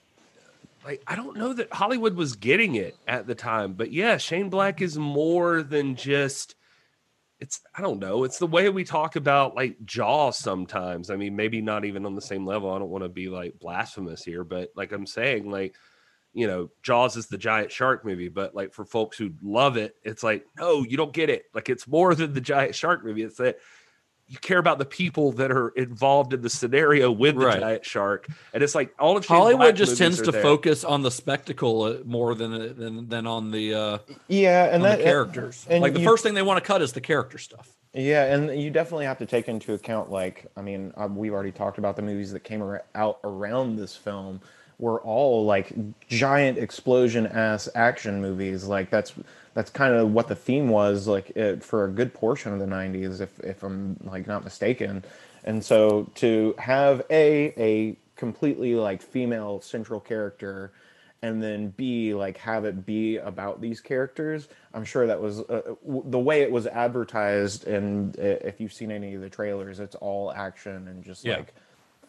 like 0.85 1.01
I 1.07 1.15
don't 1.15 1.37
know 1.37 1.53
that 1.53 1.73
Hollywood 1.73 2.15
was 2.15 2.35
getting 2.35 2.75
it 2.75 2.95
at 3.07 3.27
the 3.27 3.35
time, 3.35 3.73
but 3.73 3.91
yeah, 3.91 4.17
Shane 4.17 4.49
Black 4.49 4.81
is 4.81 4.97
more 4.97 5.63
than 5.63 5.95
just 5.95 6.55
it's 7.39 7.61
I 7.75 7.81
don't 7.81 7.99
know. 7.99 8.23
It's 8.23 8.37
the 8.37 8.47
way 8.47 8.69
we 8.69 8.83
talk 8.83 9.15
about 9.15 9.55
like 9.55 9.83
Jaws 9.85 10.37
sometimes. 10.37 11.09
I 11.09 11.15
mean, 11.15 11.35
maybe 11.35 11.61
not 11.61 11.85
even 11.85 12.05
on 12.05 12.15
the 12.15 12.21
same 12.21 12.45
level. 12.45 12.71
I 12.71 12.79
don't 12.79 12.89
want 12.89 13.03
to 13.03 13.09
be 13.09 13.29
like 13.29 13.59
blasphemous 13.59 14.23
here, 14.23 14.43
but 14.43 14.69
like 14.75 14.91
I'm 14.91 15.07
saying, 15.07 15.49
like 15.49 15.75
you 16.33 16.47
know, 16.47 16.69
Jaws 16.83 17.17
is 17.17 17.27
the 17.27 17.37
giant 17.37 17.71
shark 17.71 18.05
movie, 18.05 18.29
but 18.29 18.55
like 18.55 18.73
for 18.73 18.85
folks 18.85 19.17
who 19.17 19.31
love 19.41 19.77
it, 19.77 19.95
it's 20.03 20.23
like 20.23 20.45
no, 20.57 20.83
you 20.83 20.97
don't 20.97 21.13
get 21.13 21.29
it. 21.29 21.45
Like 21.53 21.69
it's 21.69 21.87
more 21.87 22.15
than 22.15 22.33
the 22.33 22.41
giant 22.41 22.75
shark 22.75 23.03
movie. 23.03 23.23
It's 23.23 23.37
that 23.37 23.57
you 24.27 24.37
care 24.37 24.59
about 24.59 24.77
the 24.79 24.85
people 24.85 25.33
that 25.33 25.51
are 25.51 25.69
involved 25.75 26.33
in 26.33 26.41
the 26.41 26.49
scenario 26.49 27.11
with 27.11 27.35
the 27.35 27.45
Right. 27.47 27.59
giant 27.59 27.85
shark, 27.85 28.27
and 28.53 28.63
it's 28.63 28.73
like 28.73 28.93
all 28.97 29.17
of 29.17 29.25
Hollywood 29.25 29.59
Black 29.59 29.75
just 29.75 29.97
tends 29.97 30.21
to 30.21 30.31
there. 30.31 30.41
focus 30.41 30.85
on 30.85 31.01
the 31.01 31.11
spectacle 31.11 31.83
uh, 31.83 31.95
more 32.05 32.33
than 32.33 32.77
than 32.77 33.09
than 33.09 33.27
on 33.27 33.51
the 33.51 33.73
uh, 33.73 33.97
Yeah, 34.29 34.73
and 34.73 34.85
that 34.85 34.99
the 34.99 35.03
characters. 35.03 35.65
and 35.69 35.81
like 35.81 35.93
the 35.93 35.99
you- 35.99 36.05
first 36.07 36.23
thing 36.23 36.33
they 36.33 36.41
want 36.43 36.63
to 36.63 36.65
cut 36.65 36.81
is 36.81 36.93
the 36.93 37.01
character 37.01 37.37
stuff. 37.37 37.75
Yeah, 37.93 38.33
and 38.33 38.57
you 38.57 38.69
definitely 38.69 39.03
have 39.03 39.17
to 39.17 39.25
take 39.25 39.49
into 39.49 39.73
account, 39.73 40.09
like, 40.09 40.45
I 40.55 40.61
mean, 40.61 40.93
uh, 40.95 41.09
we've 41.13 41.33
already 41.33 41.51
talked 41.51 41.77
about 41.77 41.97
the 41.97 42.01
movies 42.01 42.31
that 42.31 42.39
came 42.45 42.61
ar- 42.61 42.85
out 42.95 43.19
around 43.25 43.75
this 43.75 43.97
film 43.97 44.39
were 44.81 45.01
all 45.01 45.45
like 45.45 45.73
giant 46.09 46.59
explosion 46.59 47.27
ass 47.27 47.69
action 47.75 48.21
movies. 48.21 48.65
Like 48.65 48.91
that's 48.91 49.13
that's 49.55 49.71
kind 49.71 49.95
of 49.95 50.13
what 50.13 50.29
the 50.29 50.35
theme 50.35 50.69
was, 50.69 51.07
like 51.07 51.31
it, 51.31 51.63
for 51.63 51.85
a 51.85 51.89
good 51.91 52.13
portion 52.13 52.53
of 52.53 52.59
the 52.59 52.67
'90s, 52.67 53.21
if 53.21 53.39
if 53.41 53.63
I'm 53.63 53.97
like 54.03 54.27
not 54.27 54.45
mistaken. 54.45 55.05
And 55.45 55.65
so 55.65 56.11
to 56.17 56.55
have 56.59 57.03
a 57.11 57.53
a 57.57 57.97
completely 58.17 58.75
like 58.75 59.03
female 59.03 59.61
central 59.61 60.01
character 60.01 60.73
and 61.23 61.43
then 61.43 61.69
B, 61.77 62.15
like 62.15 62.37
have 62.37 62.65
it 62.65 62.85
be 62.85 63.17
about 63.17 63.61
these 63.61 63.81
characters. 63.81 64.49
I'm 64.73 64.85
sure 64.85 65.07
that 65.07 65.21
was 65.21 65.41
uh, 65.41 65.75
w- 65.85 66.03
the 66.07 66.19
way 66.19 66.41
it 66.41 66.51
was 66.51 66.67
advertised, 66.67 67.67
and 67.67 68.17
uh, 68.19 68.23
if 68.23 68.59
you've 68.61 68.73
seen 68.73 68.91
any 68.91 69.15
of 69.15 69.21
the 69.21 69.29
trailers, 69.29 69.79
it's 69.79 69.95
all 69.95 70.31
action 70.33 70.87
and 70.87 71.03
just 71.03 71.25
Yeah. 71.25 71.37
like 71.37 71.53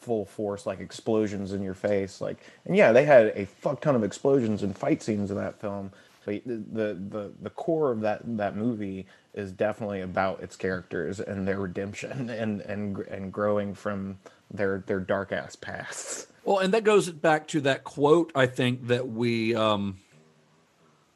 full 0.02 0.24
force, 0.24 0.66
like 0.66 0.80
explosions 0.80 1.52
in 1.52 1.62
your 1.62 1.74
face. 1.74 2.20
Like, 2.20 2.38
and 2.64 2.76
yeah, 2.76 2.92
they 2.92 3.04
had 3.04 3.32
a 3.34 3.46
fuck 3.46 3.80
ton 3.80 3.94
of 3.94 4.04
explosions 4.04 4.62
and 4.62 4.76
fight 4.76 5.02
scenes 5.02 5.30
in 5.30 5.36
that 5.36 5.60
film. 5.60 5.92
But 6.24 6.42
the 6.44 6.94
the 6.94 7.32
the, 7.40 7.50
core 7.50 7.90
of 7.90 8.00
that 8.02 8.20
that 8.36 8.56
movie 8.56 9.06
is 9.34 9.50
definitely 9.50 10.02
about 10.02 10.40
its 10.40 10.56
characters 10.56 11.18
and 11.18 11.48
their 11.48 11.58
redemption 11.58 12.30
and 12.30 12.60
and 12.60 12.98
and 12.98 13.32
growing 13.32 13.74
from 13.74 14.18
their 14.50 14.84
their 14.86 15.00
dark 15.00 15.32
ass 15.32 15.56
pasts. 15.56 16.26
Well, 16.44 16.58
and 16.58 16.74
that 16.74 16.84
goes 16.84 17.08
back 17.10 17.48
to 17.48 17.60
that 17.62 17.84
quote 17.84 18.32
I 18.34 18.46
think 18.46 18.88
that 18.88 19.08
we 19.08 19.54
um 19.54 19.98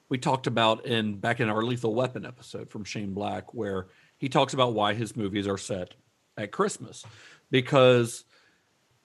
we 0.09 0.19
talked 0.19 0.47
about 0.47 0.87
in 0.87 1.17
back 1.17 1.41
in 1.41 1.49
our 1.49 1.63
Lethal 1.63 1.95
Weapon 1.95 2.25
episode 2.25 2.71
from 2.71 2.85
Shane 2.85 3.13
Black, 3.13 3.55
where 3.55 3.87
he 4.19 4.29
talks 4.29 4.55
about 4.55 4.75
why 4.75 4.95
his 4.95 5.17
movies 5.17 5.47
are 5.47 5.59
set 5.59 5.95
at 6.37 6.53
Christmas, 6.53 7.05
because 7.51 8.25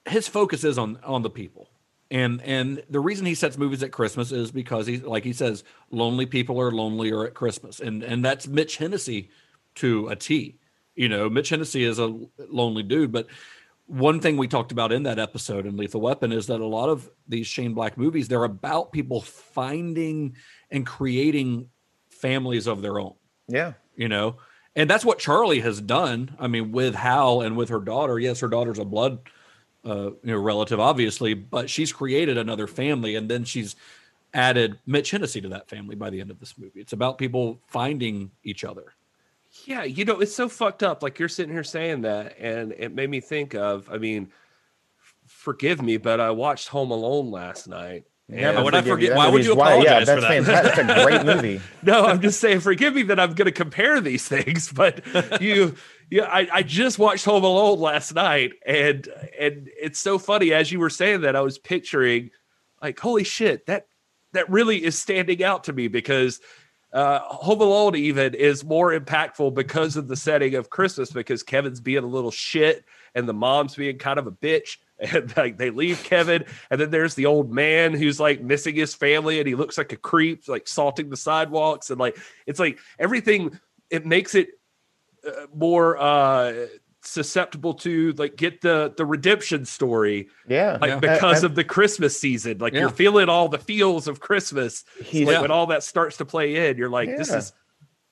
his 0.06 0.28
focus 0.28 0.64
is 0.64 0.78
on 0.78 0.98
on 1.04 1.22
the 1.22 1.30
people. 1.30 1.68
And 2.10 2.42
and 2.42 2.82
the 2.90 3.00
reason 3.00 3.24
he 3.26 3.34
sets 3.34 3.56
movies 3.56 3.82
at 3.82 3.92
Christmas 3.92 4.32
is 4.32 4.50
because 4.50 4.86
he's 4.86 5.02
like 5.02 5.24
he 5.24 5.32
says, 5.32 5.64
lonely 5.90 6.26
people 6.26 6.60
are 6.60 6.70
lonelier 6.70 7.24
at 7.24 7.34
Christmas. 7.34 7.80
And 7.80 8.02
and 8.02 8.24
that's 8.24 8.46
Mitch 8.46 8.76
Hennessy 8.76 9.30
to 9.76 10.08
a 10.08 10.16
T. 10.16 10.58
You 10.94 11.08
know, 11.08 11.30
Mitch 11.30 11.48
Hennessy 11.48 11.84
is 11.84 11.98
a 11.98 12.14
lonely 12.38 12.82
dude, 12.82 13.12
but 13.12 13.26
one 13.86 14.20
thing 14.20 14.36
we 14.36 14.46
talked 14.46 14.72
about 14.72 14.92
in 14.92 15.02
that 15.04 15.18
episode 15.18 15.66
in 15.66 15.76
Lethal 15.76 16.00
Weapon 16.00 16.32
is 16.32 16.46
that 16.46 16.60
a 16.60 16.66
lot 16.66 16.88
of 16.88 17.10
these 17.26 17.46
Shane 17.46 17.74
Black 17.74 17.98
movies, 17.98 18.28
they're 18.28 18.44
about 18.44 18.92
people 18.92 19.20
finding 19.20 20.36
and 20.70 20.86
creating 20.86 21.68
families 22.08 22.66
of 22.66 22.80
their 22.80 22.98
own, 23.00 23.14
Yeah. 23.48 23.72
you 23.96 24.08
know? 24.08 24.36
And 24.76 24.88
that's 24.88 25.04
what 25.04 25.18
Charlie 25.18 25.60
has 25.60 25.80
done. 25.80 26.34
I 26.38 26.46
mean, 26.46 26.72
with 26.72 26.94
Hal 26.94 27.42
and 27.42 27.56
with 27.56 27.68
her 27.70 27.80
daughter. 27.80 28.18
Yes, 28.18 28.40
her 28.40 28.48
daughter's 28.48 28.78
a 28.78 28.84
blood 28.84 29.18
uh, 29.84 30.10
you 30.22 30.32
know, 30.32 30.38
relative, 30.38 30.80
obviously, 30.80 31.34
but 31.34 31.68
she's 31.68 31.92
created 31.92 32.38
another 32.38 32.66
family 32.66 33.16
and 33.16 33.28
then 33.28 33.44
she's 33.44 33.76
added 34.34 34.78
Mitch 34.86 35.10
Hennessy 35.10 35.40
to 35.40 35.48
that 35.48 35.68
family 35.68 35.94
by 35.94 36.10
the 36.10 36.20
end 36.20 36.30
of 36.30 36.38
this 36.40 36.56
movie. 36.56 36.80
It's 36.80 36.92
about 36.92 37.18
people 37.18 37.60
finding 37.66 38.30
each 38.44 38.64
other. 38.64 38.94
Yeah, 39.66 39.84
you 39.84 40.04
know, 40.04 40.20
it's 40.20 40.34
so 40.34 40.48
fucked 40.48 40.82
up. 40.82 41.02
Like 41.02 41.18
you're 41.18 41.28
sitting 41.28 41.52
here 41.52 41.64
saying 41.64 42.02
that, 42.02 42.38
and 42.38 42.72
it 42.72 42.94
made 42.94 43.10
me 43.10 43.20
think 43.20 43.54
of. 43.54 43.88
I 43.92 43.98
mean, 43.98 44.32
forgive 45.26 45.82
me, 45.82 45.98
but 45.98 46.20
I 46.20 46.30
watched 46.30 46.68
Home 46.68 46.90
Alone 46.90 47.30
last 47.30 47.68
night. 47.68 48.04
Never 48.28 48.56
and- 48.56 48.64
would 48.64 48.74
I 48.74 48.82
forget- 48.82 49.10
That 49.10 49.16
why 49.18 49.26
would 49.26 49.32
movie's 49.32 49.46
you 49.46 49.54
wild. 49.56 49.84
Yeah, 49.84 49.98
apologize 49.98 50.14
for 50.14 50.20
that's 50.20 50.46
that? 50.46 50.64
fantastic. 50.74 50.86
That's 50.86 51.00
a 51.00 51.04
great 51.04 51.26
movie. 51.36 51.60
no, 51.82 52.06
I'm 52.06 52.20
just 52.20 52.40
saying, 52.40 52.60
forgive 52.60 52.94
me 52.94 53.02
that 53.04 53.20
I'm 53.20 53.34
going 53.34 53.46
to 53.46 53.52
compare 53.52 54.00
these 54.00 54.26
things, 54.26 54.72
but 54.72 55.02
you, 55.42 55.74
yeah, 56.10 56.24
I, 56.24 56.48
I 56.52 56.62
just 56.62 56.98
watched 56.98 57.24
Home 57.24 57.44
Alone 57.44 57.78
last 57.80 58.14
night, 58.14 58.52
and 58.64 59.06
and 59.38 59.68
it's 59.80 59.98
so 59.98 60.18
funny 60.18 60.52
as 60.52 60.70
you 60.72 60.78
were 60.78 60.90
saying 60.90 61.22
that 61.22 61.36
I 61.36 61.40
was 61.40 61.58
picturing, 61.58 62.30
like, 62.80 62.98
holy 62.98 63.24
shit, 63.24 63.66
that 63.66 63.86
that 64.32 64.48
really 64.48 64.82
is 64.82 64.98
standing 64.98 65.42
out 65.44 65.64
to 65.64 65.72
me 65.74 65.88
because 65.88 66.40
uh, 66.92 67.18
Home 67.20 67.60
Alone 67.60 67.96
even 67.96 68.34
is 68.34 68.64
more 68.64 68.98
impactful 68.98 69.54
because 69.54 69.96
of 69.96 70.08
the 70.08 70.16
setting 70.16 70.54
of 70.54 70.70
Christmas 70.70 71.10
because 71.10 71.42
Kevin's 71.42 71.80
being 71.80 72.04
a 72.04 72.06
little 72.06 72.30
shit 72.30 72.84
and 73.14 73.28
the 73.28 73.34
mom's 73.34 73.74
being 73.74 73.98
kind 73.98 74.18
of 74.18 74.26
a 74.26 74.32
bitch. 74.32 74.78
And 75.02 75.36
like 75.36 75.58
they 75.58 75.70
leave 75.70 76.04
Kevin, 76.04 76.44
and 76.70 76.80
then 76.80 76.90
there's 76.92 77.14
the 77.16 77.26
old 77.26 77.52
man 77.52 77.92
who's 77.92 78.20
like 78.20 78.40
missing 78.40 78.76
his 78.76 78.94
family, 78.94 79.40
and 79.40 79.48
he 79.48 79.56
looks 79.56 79.76
like 79.76 79.92
a 79.92 79.96
creep, 79.96 80.46
like 80.48 80.68
salting 80.68 81.10
the 81.10 81.16
sidewalks, 81.16 81.90
and 81.90 81.98
like 81.98 82.16
it's 82.46 82.60
like 82.60 82.78
everything. 83.00 83.58
It 83.90 84.06
makes 84.06 84.34
it 84.36 84.48
uh, 85.26 85.46
more 85.54 85.98
uh 85.98 86.66
susceptible 87.04 87.74
to 87.74 88.12
like 88.12 88.36
get 88.36 88.60
the 88.60 88.94
the 88.96 89.04
redemption 89.04 89.64
story 89.64 90.28
Yeah. 90.48 90.78
like 90.80 90.90
Yeah. 90.90 90.98
because 91.00 91.42
Uh, 91.42 91.46
of 91.46 91.56
the 91.56 91.64
christmas 91.64 92.18
season 92.18 92.58
like 92.58 92.72
Yeah. 92.74 92.80
you're 92.80 92.90
feeling 92.90 93.28
all 93.28 93.48
the 93.48 93.58
feels 93.58 94.06
of 94.06 94.20
christmas 94.20 94.84
He's- 95.02 95.26
like 95.26 95.34
Yeah. 95.34 95.40
when 95.40 95.50
all 95.50 95.66
that 95.66 95.82
starts 95.82 96.18
to 96.18 96.24
play 96.24 96.68
in 96.70 96.76
you're 96.78 96.88
like 96.88 97.08
this 97.16 97.28
is 97.32 97.52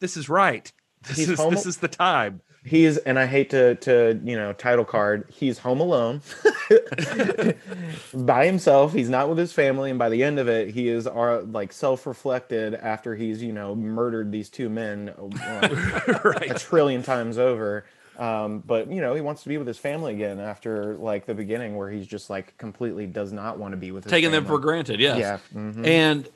this 0.00 0.16
is 0.16 0.28
right 0.28 0.70
this 1.06 1.18
He's 1.18 1.30
is 1.30 1.38
home- 1.38 1.54
this 1.54 1.66
is 1.66 1.76
the 1.76 1.86
time 1.88 2.40
He's 2.64 2.98
and 2.98 3.18
I 3.18 3.26
hate 3.26 3.50
to 3.50 3.74
to 3.76 4.20
you 4.22 4.36
know 4.36 4.52
title 4.52 4.84
card. 4.84 5.24
He's 5.30 5.58
home 5.58 5.80
alone 5.80 6.20
by 8.14 8.44
himself. 8.46 8.92
He's 8.92 9.08
not 9.08 9.28
with 9.28 9.38
his 9.38 9.52
family, 9.52 9.90
and 9.90 9.98
by 9.98 10.10
the 10.10 10.22
end 10.22 10.38
of 10.38 10.48
it, 10.48 10.70
he 10.74 10.88
is 10.88 11.06
uh, 11.06 11.42
like 11.50 11.72
self-reflected 11.72 12.74
after 12.74 13.14
he's 13.14 13.42
you 13.42 13.52
know 13.52 13.74
murdered 13.74 14.30
these 14.30 14.50
two 14.50 14.68
men 14.68 15.08
uh, 15.18 15.68
a 16.50 16.54
trillion 16.58 17.02
times 17.02 17.38
over. 17.38 17.86
Um, 18.18 18.58
but 18.66 18.90
you 18.92 19.00
know 19.00 19.14
he 19.14 19.22
wants 19.22 19.42
to 19.44 19.48
be 19.48 19.56
with 19.56 19.66
his 19.66 19.78
family 19.78 20.12
again 20.12 20.38
after 20.38 20.96
like 20.96 21.24
the 21.24 21.34
beginning 21.34 21.76
where 21.76 21.90
he's 21.90 22.06
just 22.06 22.28
like 22.28 22.56
completely 22.58 23.06
does 23.06 23.32
not 23.32 23.58
want 23.58 23.72
to 23.72 23.78
be 23.78 23.92
with 23.92 24.04
his 24.04 24.10
Taking 24.10 24.30
them 24.32 24.44
for 24.44 24.58
granted, 24.58 25.00
yes. 25.00 25.18
Yeah. 25.18 25.38
mhm. 25.54 25.86
And 25.86 26.28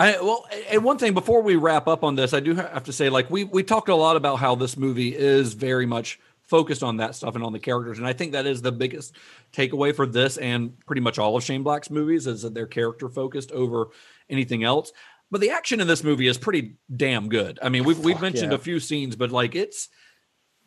I 0.00 0.18
well, 0.22 0.46
and 0.70 0.82
one 0.82 0.96
thing 0.96 1.12
before 1.12 1.42
we 1.42 1.56
wrap 1.56 1.86
up 1.86 2.04
on 2.04 2.14
this, 2.14 2.32
I 2.32 2.40
do 2.40 2.54
have 2.54 2.84
to 2.84 2.92
say, 2.92 3.10
like 3.10 3.30
we 3.30 3.44
we 3.44 3.62
talked 3.62 3.90
a 3.90 3.94
lot 3.94 4.16
about 4.16 4.36
how 4.36 4.54
this 4.54 4.78
movie 4.78 5.14
is 5.14 5.52
very 5.52 5.84
much 5.84 6.18
focused 6.40 6.82
on 6.82 6.96
that 6.96 7.14
stuff 7.14 7.34
and 7.34 7.44
on 7.44 7.52
the 7.52 7.58
characters, 7.58 7.98
and 7.98 8.06
I 8.06 8.14
think 8.14 8.32
that 8.32 8.46
is 8.46 8.62
the 8.62 8.72
biggest 8.72 9.14
takeaway 9.52 9.94
for 9.94 10.06
this 10.06 10.38
and 10.38 10.72
pretty 10.86 11.02
much 11.02 11.18
all 11.18 11.36
of 11.36 11.44
Shane 11.44 11.62
Black's 11.62 11.90
movies 11.90 12.26
is 12.26 12.40
that 12.42 12.54
they're 12.54 12.66
character 12.66 13.10
focused 13.10 13.52
over 13.52 13.88
anything 14.30 14.64
else. 14.64 14.90
But 15.30 15.42
the 15.42 15.50
action 15.50 15.80
in 15.80 15.86
this 15.86 16.02
movie 16.02 16.28
is 16.28 16.38
pretty 16.38 16.76
damn 16.96 17.28
good. 17.28 17.58
I 17.62 17.68
mean, 17.68 17.84
we've 17.84 17.98
we've 17.98 18.14
Fuck 18.14 18.22
mentioned 18.22 18.52
yeah. 18.52 18.56
a 18.56 18.60
few 18.60 18.80
scenes, 18.80 19.16
but 19.16 19.30
like 19.30 19.54
it's 19.54 19.90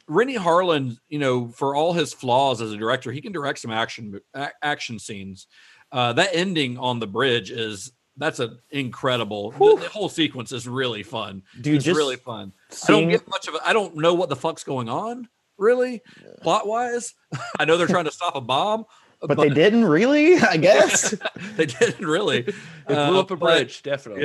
Renny 0.08 0.38
Harlin, 0.38 0.98
you 1.10 1.18
know, 1.18 1.48
for 1.48 1.76
all 1.76 1.94
his 1.94 2.14
flaws 2.14 2.62
as 2.62 2.72
a 2.72 2.78
director, 2.78 3.12
he 3.12 3.22
can 3.22 3.32
direct 3.32 3.58
some 3.58 3.72
action 3.72 4.20
action 4.62 5.00
scenes. 5.00 5.48
Uh, 5.92 6.14
that 6.14 6.30
ending 6.34 6.78
on 6.78 7.00
the 7.00 7.08
bridge 7.08 7.50
is 7.50 7.92
that's 8.18 8.40
an 8.40 8.60
incredible. 8.72 9.52
The, 9.52 9.78
the 9.82 9.90
whole 9.90 10.10
sequence 10.10 10.52
is 10.52 10.68
really 10.68 11.04
fun. 11.04 11.44
Dude, 11.60 11.76
it's 11.76 11.86
just 11.86 11.98
really 11.98 12.16
fun. 12.18 12.54
I 12.88 12.92
don't 12.92 13.10
get 13.10 13.28
much 13.28 13.48
of 13.48 13.56
it. 13.56 13.62
I 13.66 13.74
don't 13.74 13.96
know 13.98 14.14
what 14.14 14.30
the 14.30 14.36
fuck's 14.36 14.64
going 14.64 14.90
on, 14.90 15.28
really, 15.58 16.02
plot 16.42 16.68
wise. 16.68 17.14
I 17.60 17.66
know 17.66 17.78
they're 17.78 17.88
trying 17.88 18.06
to 18.06 18.12
stop 18.12 18.36
a 18.36 18.42
bomb, 18.42 18.86
but 19.22 19.38
they 19.38 19.50
didn't 19.50 19.86
really, 19.86 20.38
I 20.38 20.58
guess. 20.70 21.16
they 21.56 21.66
didn't 21.66 22.06
really. 22.06 22.40
it 22.40 22.56
blew 22.88 22.96
Uh, 22.96 23.20
up 23.22 23.32
a 23.32 23.36
but- 23.36 23.58
bridge 23.58 23.82
definitely 23.84 24.24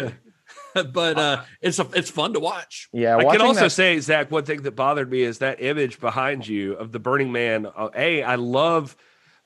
yeah. 0.75 0.83
but 0.83 1.19
uh, 1.19 1.43
it's 1.61 1.79
a, 1.79 1.87
it's 1.95 2.11
fun 2.11 2.33
to 2.35 2.41
watch. 2.41 2.89
Yeah, 2.93 3.17
I 3.17 3.25
can 3.25 3.41
also 3.41 3.63
that- 3.63 3.71
say, 3.71 3.99
Zach, 4.01 4.31
one 4.31 4.45
thing 4.45 4.63
that 4.63 4.73
bothered 4.77 5.11
me 5.11 5.23
is 5.23 5.39
that 5.39 5.63
image 5.63 5.99
behind 6.01 6.47
you 6.47 6.73
of 6.75 6.93
the 6.93 6.99
Burning 6.99 7.33
Man. 7.33 7.67
Uh, 7.67 7.89
a, 7.95 8.23
I 8.23 8.35
love 8.37 8.97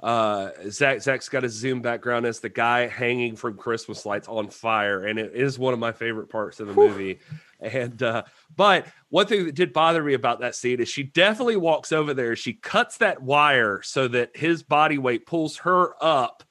uh, 0.02 0.50
Zach. 0.68 1.00
Zach's 1.00 1.28
got 1.28 1.44
a 1.44 1.48
Zoom 1.48 1.80
background 1.80 2.26
as 2.26 2.40
the 2.40 2.48
guy 2.48 2.88
hanging 2.88 3.36
from 3.36 3.56
Christmas 3.56 4.04
lights 4.04 4.26
on 4.28 4.48
fire, 4.48 5.06
and 5.06 5.18
it 5.18 5.32
is 5.34 5.58
one 5.58 5.72
of 5.72 5.78
my 5.78 5.92
favorite 5.92 6.28
parts 6.28 6.58
of 6.58 6.66
the 6.66 6.74
movie. 6.74 7.20
And 7.60 8.02
uh, 8.02 8.24
but 8.56 8.86
one 9.08 9.26
thing 9.26 9.46
that 9.46 9.54
did 9.54 9.72
bother 9.72 10.02
me 10.02 10.14
about 10.14 10.40
that 10.40 10.56
scene 10.56 10.80
is 10.80 10.88
she 10.88 11.04
definitely 11.04 11.56
walks 11.56 11.92
over 11.92 12.14
there. 12.14 12.34
She 12.34 12.54
cuts 12.54 12.96
that 12.98 13.22
wire 13.22 13.80
so 13.82 14.08
that 14.08 14.36
his 14.36 14.64
body 14.64 14.98
weight 14.98 15.26
pulls 15.26 15.58
her 15.58 15.92
up. 16.02 16.42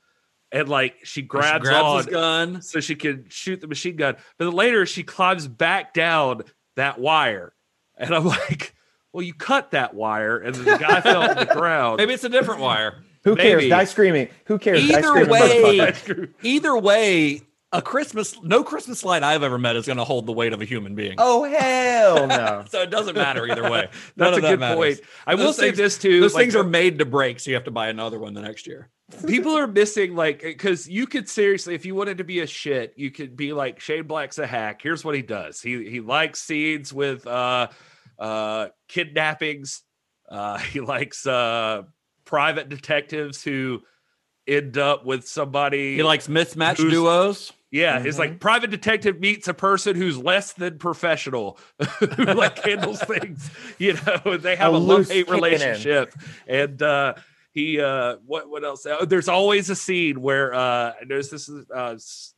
And 0.53 0.68
like 0.68 0.98
she 1.03 1.22
grabs, 1.22 1.64
grabs 1.64 1.84
on 1.86 1.98
his 1.98 2.06
gun. 2.07 2.61
so 2.61 2.82
she 2.82 2.95
can 2.95 3.26
shoot 3.30 3.61
the 3.61 3.68
machine 3.68 3.95
gun. 3.95 4.15
But 4.38 4.45
then 4.45 4.53
later 4.53 4.86
she 4.86 5.03
climbs 5.03 5.48
back 5.48 5.94
down 5.94 6.44
that 6.76 6.99
wire. 6.99 7.53
And 7.98 8.14
I'm 8.14 8.26
like, 8.49 8.73
well, 9.14 9.23
you 9.23 9.34
cut 9.34 9.72
that 9.72 9.94
wire, 9.94 10.38
and 10.38 10.56
the 10.56 10.78
guy 10.78 11.02
fell 11.02 11.28
to 11.28 11.45
the 11.45 11.45
ground. 11.53 11.98
Maybe 11.98 12.14
it's 12.14 12.23
a 12.23 12.30
different 12.30 12.61
wire. 12.61 12.95
Who 13.23 13.35
cares? 13.35 13.57
Maybe. 13.57 13.69
Die 13.69 13.84
screaming. 13.85 14.27
Who 14.45 14.57
cares? 14.60 14.88
Die 14.88 14.98
Either 14.98 15.07
screaming, 15.07 15.30
way, 15.30 16.27
either 16.41 16.77
way, 16.77 17.41
a 17.73 17.81
Christmas 17.81 18.35
no 18.43 18.64
Christmas 18.64 19.06
light 19.06 19.23
I've 19.23 19.43
ever 19.43 19.57
met 19.57 19.76
is 19.77 19.85
going 19.85 19.98
to 19.98 20.03
hold 20.03 20.26
the 20.26 20.34
weight 20.34 20.52
of 20.53 20.61
a 20.61 20.65
human 20.65 20.93
being. 20.95 21.15
Oh 21.19 21.43
hell 21.45 22.27
no! 22.27 22.65
so 22.69 22.81
it 22.81 22.89
doesn't 22.89 23.15
matter 23.15 23.49
either 23.49 23.64
way. 23.69 23.88
That's 24.18 24.38
a 24.38 24.41
that 24.41 24.49
good 24.49 24.60
matters. 24.60 24.77
point. 24.77 24.99
I 25.26 25.35
will 25.35 25.45
Those 25.45 25.57
say 25.57 25.68
things- 25.68 25.77
this 25.77 25.98
too. 25.98 26.19
Those 26.19 26.34
like, 26.34 26.43
things 26.43 26.56
are 26.56 26.64
made 26.65 26.99
to 26.99 27.06
break, 27.06 27.39
so 27.39 27.49
you 27.49 27.56
have 27.56 27.64
to 27.65 27.72
buy 27.72 27.88
another 27.88 28.19
one 28.19 28.34
the 28.34 28.41
next 28.41 28.68
year. 28.68 28.89
people 29.27 29.57
are 29.57 29.68
missing 29.68 30.15
like 30.15 30.41
because 30.41 30.89
you 30.89 31.06
could 31.07 31.30
seriously, 31.30 31.76
if 31.76 31.85
you 31.85 31.95
wanted 31.95 32.18
to 32.18 32.23
be 32.26 32.39
a 32.41 32.48
shit, 32.48 32.93
you 32.98 33.10
could 33.11 33.38
be 33.38 33.53
like 33.53 33.80
Shane 33.80 34.03
Black's 34.07 34.38
a 34.39 34.48
hack. 34.48 34.81
Here's 34.81 35.06
what 35.06 35.15
he 35.15 35.22
does. 35.22 35.61
He 35.61 35.89
he 35.89 36.02
likes 36.02 36.41
scenes 36.41 36.91
with 36.93 37.26
uh 37.27 37.68
uh 38.19 38.68
kidnappings. 38.89 39.84
Uh 40.30 40.57
he 40.73 40.81
likes 40.81 41.26
uh 41.26 41.84
private 42.32 42.70
detectives 42.70 43.44
who 43.44 43.82
end 44.48 44.78
up 44.78 45.06
with 45.06 45.28
somebody 45.28 45.98
He 45.98 46.03
likes 46.03 46.28
mismatched 46.30 46.80
duos. 46.80 47.52
Yeah, 47.72 47.99
it's 47.99 48.18
Mm-hmm. 48.18 48.20
like 48.20 48.40
private 48.40 48.70
detective 48.72 49.20
meets 49.20 49.48
a 49.49 49.53
person 49.53 49.95
who's 49.98 50.18
less 50.18 50.53
than 50.53 50.78
professional, 50.78 51.58
who 51.99 52.24
like 52.26 52.58
handles 52.64 53.02
things. 53.14 53.49
You 53.78 53.94
know, 54.26 54.38
they 54.38 54.56
have 54.56 54.74
A 54.74 54.78
a, 54.78 54.80
love 54.80 55.08
hate 55.10 55.28
cannon. 55.28 55.41
relationship, 55.41 56.14
and 56.48 56.82
uh, 56.82 57.14
he 57.53 57.80
uh, 57.80 58.16
what 58.26 58.49
what 58.49 58.64
else? 58.64 58.86
Oh, 58.86 59.06
there's 59.06 59.28
always 59.30 59.70
a 59.70 59.76
scene 59.76 60.22
where 60.22 60.53
uh, 60.53 60.94
there's 61.08 61.30
this 61.30 61.48
is 61.49 61.66
uh, 61.74 61.94
s- 61.95 62.34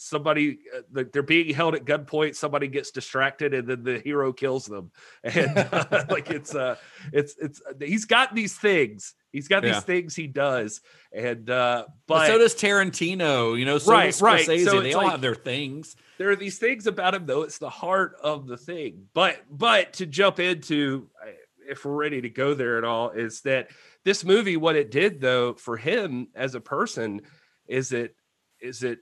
somebody 0.00 0.58
uh, 0.76 0.80
like 0.92 1.12
they're 1.12 1.22
being 1.22 1.54
held 1.54 1.74
at 1.74 1.84
gunpoint. 1.84 2.34
Somebody 2.34 2.68
gets 2.68 2.90
distracted, 2.90 3.52
and 3.54 3.68
then 3.68 3.82
the 3.84 3.98
hero 3.98 4.32
kills 4.32 4.66
them. 4.66 4.90
And 5.24 5.56
uh, 5.58 6.04
like 6.10 6.30
it's 6.30 6.54
uh, 6.54 6.76
it's 7.12 7.34
it's 7.38 7.60
he's 7.80 8.04
got 8.04 8.34
these 8.34 8.56
things. 8.56 9.14
He's 9.32 9.48
got 9.48 9.62
Yeah. 9.62 9.74
these 9.74 9.82
things 9.82 10.16
he 10.16 10.26
does, 10.26 10.80
and 11.12 11.50
uh, 11.50 11.84
But, 12.06 12.14
but 12.18 12.26
so 12.28 12.38
does 12.38 12.54
Tarantino. 12.54 13.58
You 13.58 13.64
know, 13.66 13.78
so 13.78 13.92
Right, 13.92 14.18
right. 14.20 14.44
So 14.46 14.80
they 14.80 14.94
all 14.94 15.02
like- 15.02 15.10
have 15.12 15.20
their 15.20 15.34
things. 15.34 15.96
there 16.18 16.30
are 16.30 16.36
these 16.36 16.58
things 16.58 16.86
about 16.86 17.14
him 17.14 17.26
though 17.26 17.42
it's 17.42 17.58
the 17.58 17.70
heart 17.70 18.16
of 18.22 18.46
the 18.48 18.56
thing 18.56 19.06
but 19.14 19.36
but 19.50 19.92
to 19.94 20.04
jump 20.06 20.40
into 20.40 21.08
uh, 21.24 21.30
if 21.70 21.84
we're 21.84 21.94
ready 21.94 22.20
to 22.22 22.28
go 22.28 22.54
there 22.54 22.76
at 22.78 22.82
all 22.84 23.10
is 23.10 23.42
that 23.42 23.68
this 24.04 24.24
movie 24.24 24.56
what 24.56 24.74
it 24.74 24.90
did 24.90 25.20
though 25.20 25.54
for 25.54 25.76
him 25.76 26.26
as 26.34 26.54
a 26.56 26.60
person 26.60 27.20
is 27.68 27.92
it 27.92 28.16
is 28.60 28.82
it 28.82 28.98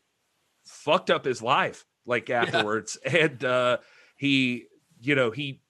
fucked 0.66 1.10
up 1.10 1.24
his 1.24 1.42
life 1.42 1.84
like 2.04 2.30
afterwards 2.30 2.96
and 3.04 3.44
uh 3.44 3.78
he 4.16 4.66
you 5.00 5.14
know 5.14 5.30
he 5.30 5.60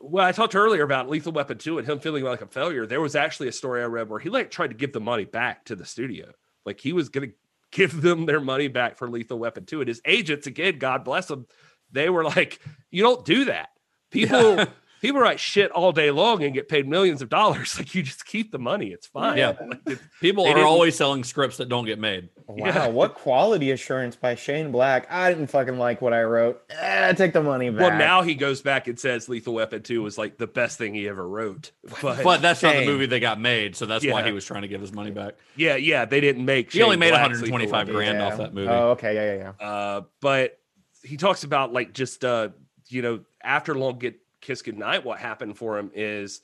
well, 0.00 0.24
I 0.24 0.32
talked 0.32 0.54
earlier 0.54 0.82
about 0.82 1.08
Lethal 1.08 1.32
Weapon 1.32 1.58
2 1.58 1.78
and 1.78 1.88
him 1.88 1.98
feeling 1.98 2.24
like 2.24 2.40
a 2.40 2.46
failure. 2.46 2.86
There 2.86 3.00
was 3.00 3.16
actually 3.16 3.48
a 3.48 3.52
story 3.52 3.82
I 3.82 3.86
read 3.86 4.08
where 4.08 4.20
he 4.20 4.28
like 4.28 4.50
tried 4.50 4.68
to 4.68 4.76
give 4.76 4.92
the 4.92 5.00
money 5.00 5.24
back 5.24 5.64
to 5.66 5.76
the 5.76 5.84
studio. 5.84 6.32
Like 6.64 6.80
he 6.80 6.92
was 6.92 7.08
going 7.08 7.30
to 7.30 7.34
give 7.72 8.00
them 8.02 8.26
their 8.26 8.40
money 8.40 8.68
back 8.68 8.96
for 8.96 9.08
Lethal 9.08 9.38
Weapon 9.38 9.66
2. 9.66 9.80
And 9.80 9.88
his 9.88 10.00
agents, 10.04 10.46
again, 10.46 10.78
God 10.78 11.04
bless 11.04 11.26
them, 11.26 11.46
they 11.90 12.10
were 12.10 12.24
like, 12.24 12.60
you 12.90 13.02
don't 13.02 13.24
do 13.24 13.46
that. 13.46 13.70
People 14.10 14.66
people 15.00 15.20
write 15.20 15.40
shit 15.40 15.70
all 15.70 15.92
day 15.92 16.10
long 16.10 16.42
and 16.42 16.52
get 16.54 16.68
paid 16.68 16.88
millions 16.88 17.22
of 17.22 17.28
dollars. 17.28 17.74
Like 17.78 17.94
you 17.94 18.02
just 18.02 18.26
keep 18.26 18.50
the 18.52 18.58
money. 18.58 18.88
It's 18.88 19.06
fine. 19.06 19.38
Yeah. 19.38 19.52
Like, 19.60 19.80
it's- 19.86 19.98
People 20.20 20.44
are 20.46 20.54
didn't- 20.54 20.64
always 20.66 20.96
selling 20.96 21.22
scripts 21.24 21.58
that 21.58 21.68
don't 21.68 21.84
get 21.86 21.98
made. 21.98 22.28
Wow, 22.46 22.66
Yeah. 22.66 22.86
what 23.00 23.14
quality 23.14 23.70
assurance 23.70 24.16
by 24.16 24.34
Shane 24.34 24.72
Black? 24.72 25.06
I 25.10 25.30
didn't 25.32 25.48
fucking 25.48 25.78
like 25.78 26.00
what 26.00 26.12
I 26.12 26.22
wrote. 26.22 26.62
Eh, 26.70 27.12
take 27.12 27.32
the 27.32 27.42
money 27.42 27.70
back. 27.70 27.80
Well, 27.80 27.98
now 27.98 28.22
he 28.22 28.34
goes 28.34 28.62
back 28.62 28.88
and 28.88 28.98
says 28.98 29.28
Lethal 29.28 29.54
Weapon 29.54 29.82
2 29.82 30.02
was 30.02 30.16
like 30.18 30.38
the 30.38 30.46
best 30.46 30.78
thing 30.78 30.94
he 30.94 31.06
ever 31.08 31.26
wrote. 31.26 31.70
But, 32.02 32.22
But 32.24 32.42
that's 32.42 32.62
not 32.62 32.74
the 32.76 32.86
movie 32.86 33.06
they 33.06 33.20
got 33.20 33.40
made, 33.40 33.76
so 33.76 33.86
that's 33.86 34.06
why 34.06 34.22
he 34.24 34.32
was 34.32 34.44
trying 34.44 34.62
to 34.62 34.68
give 34.68 34.80
his 34.80 34.92
money 34.92 35.10
back. 35.10 35.34
yeah, 35.56 35.76
yeah, 35.76 36.04
they 36.04 36.20
didn't 36.20 36.44
make 36.44 36.72
He 36.72 36.82
only 36.82 36.96
made 36.96 37.10
Black's 37.10 37.40
125 37.40 37.72
Weapon. 37.72 37.94
grand 37.94 38.18
Yeah. 38.18 38.26
off 38.26 38.38
that 38.38 38.54
movie. 38.54 38.68
Oh, 38.68 38.90
okay, 38.92 39.14
yeah, 39.14 39.34
yeah, 39.34 39.52
yeah. 39.60 39.66
Uh, 39.66 40.00
but 40.20 40.58
he 41.02 41.16
talks 41.16 41.44
about 41.44 41.72
like 41.72 41.92
just 41.92 42.24
uh, 42.24 42.48
you 42.88 43.02
know, 43.02 43.20
after 43.42 43.74
Long 43.74 43.98
Get 43.98 44.16
Kiss 44.48 44.62
Goodnight, 44.62 45.04
what 45.04 45.18
happened 45.18 45.58
for 45.58 45.78
him 45.78 45.90
is 45.94 46.40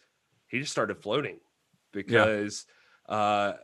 he 0.47 0.61
just 0.61 0.73
started 0.73 0.99
floating 0.99 1.39
because 1.91 2.67
uh 3.09 3.55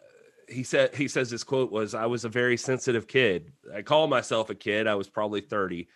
he 0.49 0.63
said 0.63 0.95
he 0.95 1.09
says 1.09 1.31
his 1.31 1.45
quote 1.45 1.71
was 1.71 1.95
I 1.95 2.07
was 2.07 2.25
a 2.25 2.31
very 2.31 2.57
sensitive 2.57 3.07
kid. 3.07 3.53
I 3.75 3.83
call 3.83 4.07
myself 4.07 4.49
a 4.49 4.55
kid. 4.55 4.87
I 4.87 4.95
was 4.95 5.11
probably 5.11 5.43
30. 5.43 5.89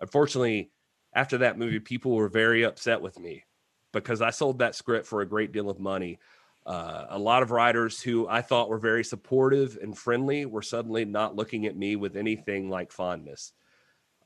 Unfortunately, 0.00 0.72
after 1.14 1.38
that 1.38 1.56
movie, 1.56 1.78
people 1.78 2.16
were 2.16 2.28
very 2.28 2.64
upset 2.64 3.00
with 3.00 3.20
me 3.20 3.44
because 3.92 4.20
I 4.20 4.30
sold 4.30 4.58
that 4.58 4.74
script 4.74 5.06
for 5.06 5.20
a 5.20 5.28
great 5.28 5.52
deal 5.52 5.70
of 5.70 5.78
money. 5.78 6.18
Uh, 6.66 7.06
a 7.08 7.18
lot 7.20 7.44
of 7.44 7.52
writers 7.52 8.02
who 8.02 8.26
I 8.26 8.42
thought 8.42 8.68
were 8.68 8.78
very 8.78 9.04
supportive 9.04 9.78
and 9.80 9.96
friendly 9.96 10.44
were 10.44 10.62
suddenly 10.62 11.04
not 11.04 11.36
looking 11.36 11.66
at 11.66 11.76
me 11.76 11.94
with 11.94 12.16
anything 12.16 12.68
like 12.68 12.90
fondness. 12.90 13.52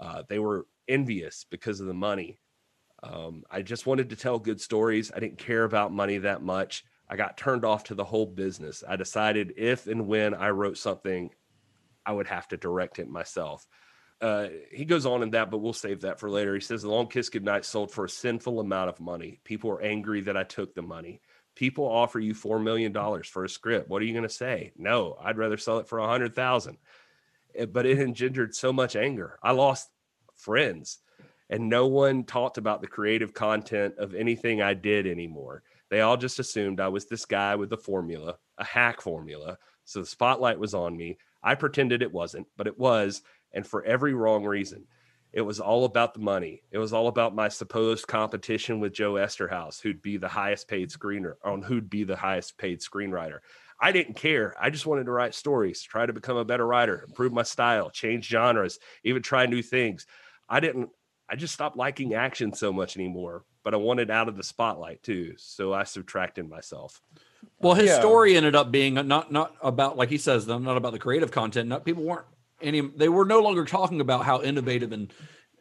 Uh, 0.00 0.22
they 0.26 0.38
were 0.38 0.66
envious 0.88 1.44
because 1.50 1.80
of 1.80 1.86
the 1.86 1.92
money. 1.92 2.38
Um, 3.02 3.44
I 3.50 3.62
just 3.62 3.86
wanted 3.86 4.10
to 4.10 4.16
tell 4.16 4.38
good 4.38 4.60
stories. 4.60 5.12
I 5.14 5.20
didn't 5.20 5.38
care 5.38 5.64
about 5.64 5.92
money 5.92 6.18
that 6.18 6.42
much. 6.42 6.84
I 7.08 7.16
got 7.16 7.36
turned 7.36 7.64
off 7.64 7.84
to 7.84 7.94
the 7.94 8.04
whole 8.04 8.26
business. 8.26 8.82
I 8.86 8.96
decided 8.96 9.54
if 9.56 9.86
and 9.86 10.06
when 10.06 10.34
I 10.34 10.50
wrote 10.50 10.78
something, 10.78 11.30
I 12.04 12.12
would 12.12 12.26
have 12.26 12.48
to 12.48 12.56
direct 12.56 12.98
it 12.98 13.08
myself. 13.08 13.66
Uh, 14.20 14.48
he 14.72 14.84
goes 14.84 15.04
on 15.04 15.22
in 15.22 15.30
that, 15.30 15.50
but 15.50 15.58
we'll 15.58 15.72
save 15.72 16.00
that 16.00 16.18
for 16.18 16.30
later. 16.30 16.54
He 16.54 16.60
says, 16.60 16.82
The 16.82 16.90
Long 16.90 17.06
Kiss 17.06 17.28
Goodnight 17.28 17.64
sold 17.64 17.90
for 17.90 18.06
a 18.06 18.08
sinful 18.08 18.60
amount 18.60 18.88
of 18.88 18.98
money. 18.98 19.40
People 19.44 19.70
are 19.70 19.82
angry 19.82 20.22
that 20.22 20.36
I 20.36 20.44
took 20.44 20.74
the 20.74 20.82
money. 20.82 21.20
People 21.54 21.84
offer 21.84 22.18
you 22.18 22.34
$4 22.34 22.62
million 22.62 22.94
for 23.24 23.44
a 23.44 23.48
script. 23.48 23.88
What 23.88 24.00
are 24.00 24.04
you 24.04 24.12
going 24.12 24.22
to 24.22 24.28
say? 24.28 24.72
No, 24.76 25.16
I'd 25.22 25.38
rather 25.38 25.56
sell 25.58 25.78
it 25.78 25.88
for 25.88 25.98
a 25.98 26.02
100000 26.02 26.78
But 27.72 27.86
it 27.86 27.98
engendered 27.98 28.54
so 28.54 28.72
much 28.72 28.96
anger. 28.96 29.38
I 29.42 29.52
lost 29.52 29.90
friends 30.34 30.98
and 31.50 31.68
no 31.68 31.86
one 31.86 32.24
talked 32.24 32.58
about 32.58 32.80
the 32.80 32.86
creative 32.86 33.32
content 33.32 33.94
of 33.98 34.14
anything 34.14 34.60
I 34.60 34.74
did 34.74 35.06
anymore. 35.06 35.62
They 35.90 36.00
all 36.00 36.16
just 36.16 36.38
assumed 36.38 36.80
I 36.80 36.88
was 36.88 37.06
this 37.06 37.24
guy 37.24 37.54
with 37.54 37.70
the 37.70 37.76
formula, 37.76 38.36
a 38.58 38.64
hack 38.64 39.00
formula. 39.00 39.58
So 39.84 40.00
the 40.00 40.06
spotlight 40.06 40.58
was 40.58 40.74
on 40.74 40.96
me. 40.96 41.18
I 41.42 41.54
pretended 41.54 42.02
it 42.02 42.12
wasn't, 42.12 42.48
but 42.56 42.66
it 42.66 42.78
was, 42.78 43.22
and 43.52 43.66
for 43.66 43.84
every 43.84 44.14
wrong 44.14 44.44
reason. 44.44 44.86
It 45.32 45.42
was 45.42 45.60
all 45.60 45.84
about 45.84 46.14
the 46.14 46.20
money. 46.20 46.62
It 46.70 46.78
was 46.78 46.94
all 46.94 47.08
about 47.08 47.34
my 47.34 47.48
supposed 47.48 48.06
competition 48.06 48.80
with 48.80 48.94
Joe 48.94 49.14
Eszterhas, 49.14 49.80
who'd 49.82 50.00
be 50.00 50.16
the 50.16 50.28
highest 50.28 50.66
paid 50.66 50.88
screener, 50.88 51.34
on 51.44 51.60
who'd 51.60 51.90
be 51.90 52.04
the 52.04 52.16
highest 52.16 52.56
paid 52.56 52.80
screenwriter. 52.80 53.40
I 53.78 53.92
didn't 53.92 54.14
care. 54.14 54.54
I 54.58 54.70
just 54.70 54.86
wanted 54.86 55.04
to 55.04 55.12
write 55.12 55.34
stories, 55.34 55.82
try 55.82 56.06
to 56.06 56.12
become 56.14 56.38
a 56.38 56.44
better 56.44 56.66
writer, 56.66 57.04
improve 57.06 57.34
my 57.34 57.42
style, 57.42 57.90
change 57.90 58.26
genres, 58.26 58.78
even 59.04 59.22
try 59.22 59.44
new 59.44 59.60
things. 59.60 60.06
I 60.48 60.60
didn't 60.60 60.88
I 61.28 61.36
just 61.36 61.54
stopped 61.54 61.76
liking 61.76 62.14
action 62.14 62.52
so 62.52 62.72
much 62.72 62.96
anymore, 62.96 63.44
but 63.64 63.74
I 63.74 63.78
wanted 63.78 64.10
out 64.10 64.28
of 64.28 64.36
the 64.36 64.42
spotlight 64.42 65.02
too. 65.02 65.34
So 65.38 65.72
I 65.72 65.84
subtracted 65.84 66.48
myself. 66.48 67.00
Well, 67.60 67.74
his 67.74 67.90
Yeah. 67.90 67.98
story 67.98 68.36
ended 68.36 68.54
up 68.54 68.70
being 68.70 68.94
not 68.94 69.32
not 69.32 69.54
about 69.62 69.96
like 69.96 70.08
he 70.08 70.18
says, 70.18 70.46
though, 70.46 70.58
not 70.58 70.76
about 70.76 70.92
the 70.92 70.98
creative 70.98 71.30
content. 71.30 71.68
Not 71.68 71.84
people 71.84 72.04
weren't 72.04 72.26
any. 72.60 72.80
They 72.80 73.08
were 73.08 73.24
no 73.24 73.40
longer 73.40 73.64
talking 73.64 74.00
about 74.00 74.24
how 74.24 74.42
innovative 74.42 74.92
and 74.92 75.12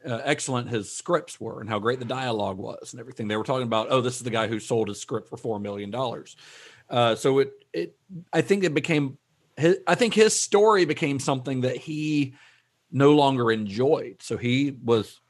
uh, 0.06 0.22
excellent 0.24 0.70
his 0.70 0.92
scripts 0.92 1.40
were 1.40 1.62
and 1.62 1.70
how 1.70 1.80
great 1.80 2.00
the 2.00 2.06
dialogue 2.06 2.58
was 2.58 2.94
and 2.94 3.00
everything. 3.00 3.28
They 3.28 3.38
were 3.38 3.44
talking 3.44 3.66
about, 3.66 3.88
oh, 3.90 4.02
this 4.02 4.18
is 4.18 4.24
the 4.24 4.30
guy 4.30 4.48
who 4.48 4.60
sold 4.60 4.88
his 4.88 5.02
script 5.02 5.30
for 5.30 5.38
four 5.38 5.60
million 5.60 5.90
dollars. 5.90 6.36
Uh, 6.90 7.16
so 7.16 7.40
it 7.40 7.54
it 7.74 7.96
I 8.32 8.42
think 8.42 8.64
it 8.64 8.74
became. 8.74 9.18
His, 9.58 9.78
I 9.88 9.96
think 9.96 10.14
his 10.14 10.40
story 10.40 10.86
became 10.86 11.18
something 11.20 11.62
that 11.62 11.78
he 11.78 12.36
no 12.92 13.14
longer 13.14 13.52
enjoyed. 13.52 14.18
So 14.22 14.38
he 14.38 14.76
was 14.84 15.22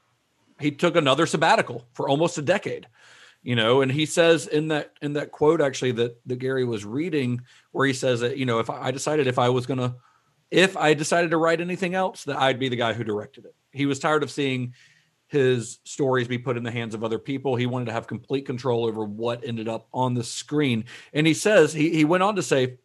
he 0.59 0.71
took 0.71 0.95
another 0.95 1.25
sabbatical 1.25 1.85
for 1.93 2.09
almost 2.09 2.37
a 2.37 2.41
decade 2.41 2.87
you 3.43 3.55
know 3.55 3.81
and 3.81 3.91
he 3.91 4.05
says 4.05 4.47
in 4.47 4.69
that 4.69 4.93
in 5.01 5.13
that 5.13 5.31
quote 5.31 5.61
actually 5.61 5.91
that 5.91 6.19
that 6.25 6.37
gary 6.37 6.65
was 6.65 6.85
reading 6.85 7.41
where 7.71 7.87
he 7.87 7.93
says 7.93 8.21
that 8.21 8.37
you 8.37 8.45
know 8.45 8.59
if 8.59 8.69
i, 8.69 8.91
decided 8.91 9.27
if 9.27 9.39
i 9.39 9.49
was 9.49 9.65
gonna 9.65 9.95
if 10.51 10.75
i 10.77 10.93
decided 10.93 11.31
to 11.31 11.37
write 11.37 11.61
anything 11.61 11.93
else 11.93 12.23
that 12.23 12.37
i'd 12.37 12.59
be 12.59 12.69
the 12.69 12.75
guy 12.75 12.93
who 12.93 13.03
directed 13.03 13.45
it 13.45 13.55
he 13.71 13.85
was 13.85 13.99
tired 13.99 14.23
of 14.23 14.31
seeing 14.31 14.73
his 15.27 15.79
stories 15.83 16.27
be 16.27 16.37
put 16.37 16.57
in 16.57 16.63
the 16.63 16.71
hands 16.71 16.93
of 16.93 17.03
other 17.03 17.19
people. 17.19 17.55
He 17.55 17.65
wanted 17.65 17.85
to 17.85 17.91
have 17.91 18.07
complete 18.07 18.45
control 18.45 18.85
over 18.85 19.03
what 19.03 19.43
ended 19.43 19.67
up 19.67 19.87
on 19.93 20.13
the 20.13 20.23
screen. 20.23 20.85
And 21.13 21.25
he 21.25 21.33
says, 21.33 21.73
he, 21.73 21.89
he 21.89 22.05
went 22.05 22.23
on 22.23 22.35
to 22.35 22.43
say, 22.43 22.77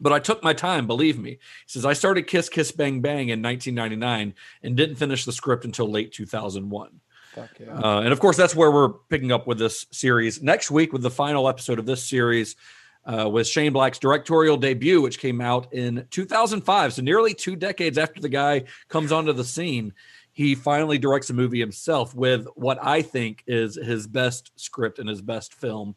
but 0.00 0.12
I 0.12 0.18
took 0.18 0.42
my 0.42 0.52
time, 0.52 0.86
believe 0.86 1.18
me. 1.18 1.30
He 1.30 1.38
says, 1.66 1.84
I 1.84 1.92
started 1.92 2.26
Kiss 2.26 2.48
Kiss 2.48 2.72
Bang 2.72 3.00
Bang 3.00 3.28
in 3.28 3.42
1999 3.42 4.34
and 4.62 4.76
didn't 4.76 4.96
finish 4.96 5.24
the 5.24 5.32
script 5.32 5.64
until 5.64 5.90
late 5.90 6.12
2001. 6.12 7.00
Fuck 7.34 7.50
yeah. 7.60 7.72
Uh, 7.72 8.00
and 8.00 8.12
of 8.12 8.20
course, 8.20 8.36
that's 8.36 8.54
where 8.54 8.70
we're 8.70 8.90
picking 9.10 9.32
up 9.32 9.46
with 9.46 9.58
this 9.58 9.86
series 9.90 10.42
next 10.42 10.70
week 10.70 10.92
with 10.92 11.02
the 11.02 11.10
final 11.10 11.48
episode 11.48 11.78
of 11.78 11.86
this 11.86 12.04
series 12.04 12.56
uh, 13.04 13.28
with 13.28 13.46
Shane 13.46 13.72
Black's 13.72 13.98
directorial 13.98 14.56
debut, 14.56 15.00
which 15.00 15.18
came 15.18 15.40
out 15.40 15.72
in 15.72 16.06
2005. 16.10 16.94
So 16.94 17.02
nearly 17.02 17.34
two 17.34 17.56
decades 17.56 17.98
after 17.98 18.20
the 18.20 18.28
guy 18.28 18.64
comes 18.88 19.12
onto 19.12 19.32
the 19.32 19.44
scene, 19.44 19.92
he 20.32 20.54
finally 20.54 20.98
directs 20.98 21.30
a 21.30 21.34
movie 21.34 21.60
himself 21.60 22.14
with 22.14 22.46
what 22.56 22.78
I 22.82 23.02
think 23.02 23.42
is 23.46 23.76
his 23.76 24.06
best 24.06 24.50
script 24.56 24.98
and 24.98 25.08
his 25.08 25.22
best 25.22 25.54
film, 25.54 25.96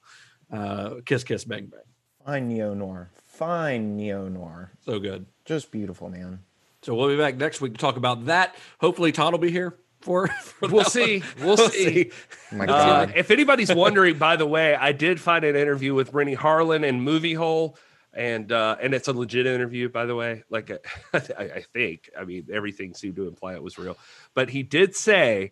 uh, 0.52 0.96
Kiss 1.06 1.24
Kiss 1.24 1.44
Bang 1.44 1.66
Bang. 1.66 1.82
Fine 2.26 2.48
neo 2.48 2.74
noir. 2.74 3.10
Fine 3.40 3.96
neo 3.96 4.28
noir. 4.28 4.70
So 4.84 5.00
good. 5.00 5.26
Just 5.46 5.72
beautiful, 5.72 6.10
man. 6.10 6.40
So 6.82 6.94
we'll 6.94 7.08
be 7.08 7.16
back 7.16 7.38
next 7.38 7.62
week 7.62 7.72
to 7.72 7.78
talk 7.80 7.96
about 7.96 8.26
that. 8.26 8.54
Hopefully, 8.82 9.14
Todd 9.14 9.32
will 9.32 9.40
be 9.40 9.50
here 9.50 9.78
for. 10.02 10.28
for 10.28 10.68
We'll 10.68 10.84
that 10.84 10.92
see. 10.92 11.20
one. 11.38 11.46
We'll 11.46 11.58
see. 11.70 12.12
Oh 12.52 12.56
my 12.58 12.66
Uh, 12.66 13.12
if 13.16 13.32
anybody's 13.32 13.74
wondering, 13.74 14.18
by 14.18 14.36
the 14.36 14.46
way, 14.46 14.76
I 14.76 14.92
did 14.92 15.22
find 15.22 15.46
an 15.46 15.56
interview 15.56 15.94
with 15.94 16.14
Renny 16.14 16.36
Harlin 16.36 16.84
in 16.86 17.00
Movie 17.00 17.34
Hole, 17.34 17.78
and 18.14 18.52
uh, 18.52 18.76
and 18.82 18.94
it's 18.94 19.08
a 19.08 19.14
legit 19.14 19.46
interview, 19.46 19.88
by 19.88 20.06
the 20.06 20.16
way. 20.16 20.44
Like 20.50 20.70
I, 21.14 21.18
I 21.44 21.64
think, 21.72 22.10
I 22.20 22.26
mean, 22.26 22.48
everything 22.52 22.94
seemed 22.94 23.16
to 23.16 23.26
imply 23.30 23.54
it 23.54 23.64
was 23.64 23.78
real, 23.78 23.98
but 24.34 24.50
he 24.50 24.64
did 24.64 24.98
say, 24.98 25.52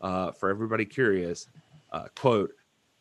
uh, 0.00 0.32
for 0.32 0.50
everybody 0.50 0.86
curious, 0.86 1.46
uh, 1.92 2.08
quote, 2.16 2.50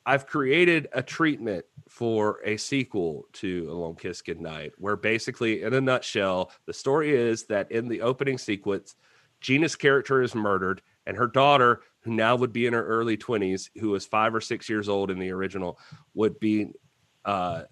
"I've 0.07 0.25
created 0.25 0.87
a 0.93 1.03
treatment 1.03 1.65
for 1.89 2.39
a 2.45 2.55
sequel 2.55 3.27
to 3.33 3.67
A 3.69 3.73
Long 3.73 3.95
Kiss 3.95 4.21
Goodnight, 4.21 4.71
where 4.77 4.95
basically, 4.95 5.63
in 5.63 5.73
a 5.73 5.81
nutshell, 5.81 6.51
the 6.65 6.73
story 6.73 7.11
is 7.13 7.43
that 7.47 7.69
in 7.71 7.89
the 7.89 8.01
opening 8.01 8.37
sequence." 8.37 8.95
Geena's 9.41 9.75
character 9.75 10.21
is 10.23 10.33
murdered, 10.33 10.81
and 11.05 11.17
her 11.17 11.27
daughter, 11.27 11.81
who 11.99 12.13
now 12.13 12.37
would 12.37 12.53
be 12.53 12.65
in 12.65 12.73
her 12.73 12.87
early 12.87 13.17
20s, 13.17 13.69
who 13.79 13.89
was 13.89 14.05
five 14.05 14.33
or 14.33 14.41
six 14.41 14.69
years 14.69 14.87
old 14.89 15.11
in 15.11 15.19
the 15.19 15.29
original, 15.29 15.77
would 16.15 16.39
be 16.39 16.67
uh 17.25 17.63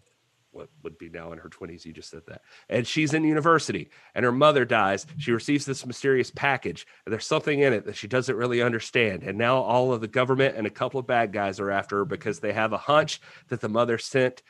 what 0.56 0.69
would 0.84 0.98
be 0.98 1.10
now 1.10 1.32
in 1.32 1.38
her 1.38 1.49
20s 1.49 1.86
you 1.86 1.94
just 1.94 2.10
said 2.10 2.22
that 2.27 2.41
and 2.69 2.88
she's 2.88 3.14
in 3.14 3.23
university 3.23 3.90
and 4.15 4.23
her 4.23 4.32
mother 4.32 4.65
dies 4.65 5.06
she 5.18 5.32
receives 5.32 5.65
this 5.65 5.86
mysterious 5.86 6.32
package 6.32 6.88
and 7.06 7.14
there's 7.14 7.27
something 7.27 7.60
in 7.60 7.73
it 7.73 7.86
that 7.86 7.95
she 7.95 8.07
doesn't 8.07 8.38
really 8.38 8.61
understand 8.61 9.23
and 9.23 9.38
now 9.38 9.57
all 9.57 9.94
of 9.94 10.02
the 10.02 10.07
government 10.07 10.56
and 10.56 10.65
a 10.65 10.72
couple 10.72 10.99
of 10.99 11.07
bad 11.07 11.34
guys 11.34 11.60
are 11.60 11.72
after 11.72 11.98
her 11.98 12.06
because 12.06 12.40
they 12.40 12.53
have 12.53 12.73
a 12.73 12.77
hunch 12.77 13.19
that 13.49 13.61
the 13.61 13.69
mother 13.69 13.98
sent 13.98 14.41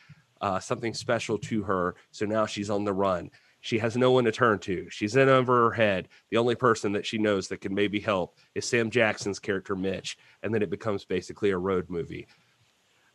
uh, 0.41 0.59
something 0.59 0.93
special 0.93 1.37
to 1.37 1.63
her 1.63 1.95
so 2.11 2.25
now 2.25 2.45
she's 2.45 2.69
on 2.69 2.83
the 2.83 2.93
run 2.93 3.31
she 3.65 3.79
has 3.79 3.97
no 3.97 4.11
one 4.11 4.25
to 4.25 4.31
turn 4.31 4.59
to. 4.59 4.87
She's 4.91 5.15
in 5.15 5.27
over 5.27 5.63
her 5.63 5.71
head. 5.71 6.09
The 6.29 6.37
only 6.37 6.53
person 6.53 6.91
that 6.91 7.03
she 7.03 7.17
knows 7.17 7.47
that 7.47 7.61
can 7.61 7.73
maybe 7.73 7.99
help 7.99 8.37
is 8.53 8.63
Sam 8.63 8.91
Jackson's 8.91 9.39
character, 9.39 9.75
Mitch. 9.75 10.19
And 10.43 10.53
then 10.53 10.61
it 10.61 10.69
becomes 10.69 11.03
basically 11.03 11.49
a 11.49 11.57
road 11.57 11.89
movie. 11.89 12.27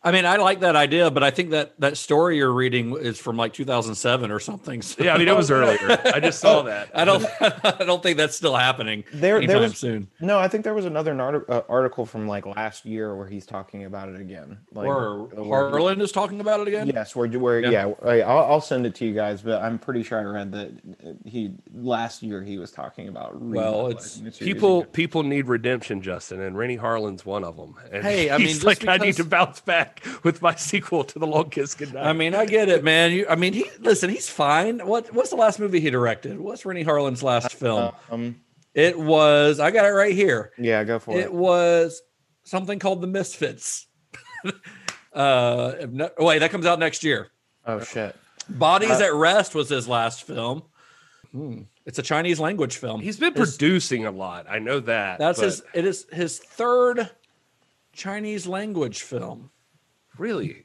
I 0.02 0.12
mean, 0.12 0.24
I 0.24 0.36
like 0.36 0.60
that 0.60 0.77
idea, 0.77 1.10
but 1.10 1.22
I 1.22 1.31
think 1.31 1.51
that 1.51 1.78
that 1.78 1.98
story 1.98 2.39
you're 2.39 2.52
reading 2.55 2.97
is 2.97 3.18
from 3.18 3.36
like 3.36 3.52
2007 3.52 4.31
or 4.31 4.40
something. 4.40 4.81
So- 4.81 5.05
Yeah, 5.05 5.12
I 5.14 5.18
mean, 5.18 5.28
it 5.28 5.36
was 5.36 5.51
earlier. 5.51 5.78
I 6.06 6.20
just 6.20 6.40
saw 6.40 6.62
that. 6.70 6.89
I 6.94 7.05
don't. 7.05 7.22
I 7.40 7.85
don't 7.85 8.02
think 8.02 8.16
that's 8.16 8.35
still 8.35 8.56
happening 8.56 9.05
There, 9.12 9.36
anytime 9.36 9.52
there 9.56 9.60
was 9.68 9.77
soon. 9.77 10.09
no. 10.20 10.39
I 10.39 10.48
think 10.48 10.64
there 10.64 10.72
was 10.72 10.86
another 10.86 11.12
nar- 11.12 11.44
uh, 11.51 11.60
article 11.68 12.06
from 12.06 12.27
like 12.27 12.47
last 12.47 12.86
year 12.86 13.14
where 13.14 13.27
he's 13.27 13.44
talking 13.44 13.85
about 13.85 14.09
it 14.09 14.18
again. 14.18 14.56
Like, 14.72 14.86
Or 14.86 15.24
where 15.27 15.70
Harlin 15.70 16.01
is 16.01 16.12
talking 16.12 16.40
about 16.40 16.60
it 16.60 16.68
again. 16.68 16.86
Yes, 16.86 17.14
where 17.14 17.28
where 17.28 17.60
Yeah. 17.60 17.70
yeah, 17.89 17.93
I- 18.02 18.20
I'll, 18.22 18.52
I'll 18.52 18.60
send 18.62 18.86
it 18.86 18.94
to 18.97 19.05
you 19.05 19.12
guys, 19.12 19.43
but 19.43 19.60
I'm 19.62 19.78
pretty 19.78 20.02
sure 20.02 20.18
I 20.18 20.22
read 20.22 20.51
that 20.52 20.70
he 21.27 21.52
last 21.74 22.22
year 22.22 22.43
he 22.43 22.56
was 22.56 22.70
talking 22.72 23.09
about. 23.09 23.39
Well, 23.39 23.89
it's- 23.89 24.16
revitalizing 24.16 24.47
People 24.47 24.81
again. 24.81 24.93
people 24.93 25.22
need 25.24 25.47
redemption, 25.48 26.01
Justin, 26.01 26.40
and 26.40 26.56
Renny 26.56 26.78
Harlin's 26.78 27.27
one 27.27 27.44
of 27.44 27.56
them. 27.59 27.74
And 27.93 28.02
Hey, 28.02 28.31
I 28.31 28.36
mean, 28.39 28.47
he's 28.47 28.62
just 28.62 28.66
like, 28.66 28.89
I 28.89 28.97
need 28.97 29.16
to 29.16 29.24
bounce 29.24 29.60
back 29.60 29.90
with 30.23 30.41
my 30.43 30.55
sequel 30.55 31.05
to 31.05 31.19
The 31.19 31.27
Long 31.27 31.51
Kiss 31.51 31.75
Goodnight. 31.75 32.07
I 32.07 32.12
mean, 32.12 32.35
I 32.35 32.47
get 32.47 32.69
it, 32.69 32.83
man. 32.85 33.12
You, 33.12 33.27
I 33.29 33.35
mean, 33.37 33.53
he 33.53 33.65
listen. 33.79 34.11
He's 34.11 34.29
fine. 34.29 34.79
What 34.87 35.12
What's 35.15 35.31
the 35.31 35.37
last 35.37 35.59
movie 35.61 35.81
he 35.81 35.91
directed? 35.91 36.39
What's 36.39 36.65
Renny 36.65 36.83
Harlin's 36.83 37.23
last 37.23 37.53
film? 37.53 37.93
Um, 38.11 38.41
It 38.75 38.99
was. 38.99 39.59
I 39.61 39.71
got 39.71 39.85
it 39.87 39.91
right 39.93 40.15
here. 40.15 40.53
yeah, 40.59 40.85
go 40.85 40.99
for 40.99 41.17
it. 41.17 41.21
It 41.21 41.33
was 41.33 42.01
something 42.45 42.79
called 42.79 43.01
The 43.01 43.07
Misfits. 43.09 43.87
uh, 45.12 45.73
no- 45.91 46.11
wait, 46.19 46.39
that 46.41 46.51
comes 46.51 46.67
out 46.67 46.79
next 46.79 47.05
year. 47.05 47.29
Oh 47.67 47.81
shit. 47.81 48.17
Bodies 48.49 49.01
Uh, 49.01 49.05
at 49.05 49.15
Rest 49.15 49.55
was 49.55 49.69
his 49.69 49.87
last 49.89 50.25
film. 50.25 50.62
Hmm. 51.33 51.62
It's 51.87 51.99
a 51.99 52.03
Chinese 52.03 52.41
language 52.41 52.77
film. 52.77 53.01
he's 53.01 53.19
been 53.19 53.35
His- 53.35 53.57
producing 53.57 54.07
a 54.07 54.11
lot. 54.11 54.47
I 54.49 54.59
know 54.59 54.81
that. 54.81 55.19
That's 55.19 55.39
but 55.39 55.45
his. 55.47 55.62
It 55.75 55.85
is 55.85 56.07
his 56.12 56.39
third 56.39 57.11
Chinese 57.93 58.47
language 58.47 59.03
film. 59.03 59.51
Really. 60.20 60.64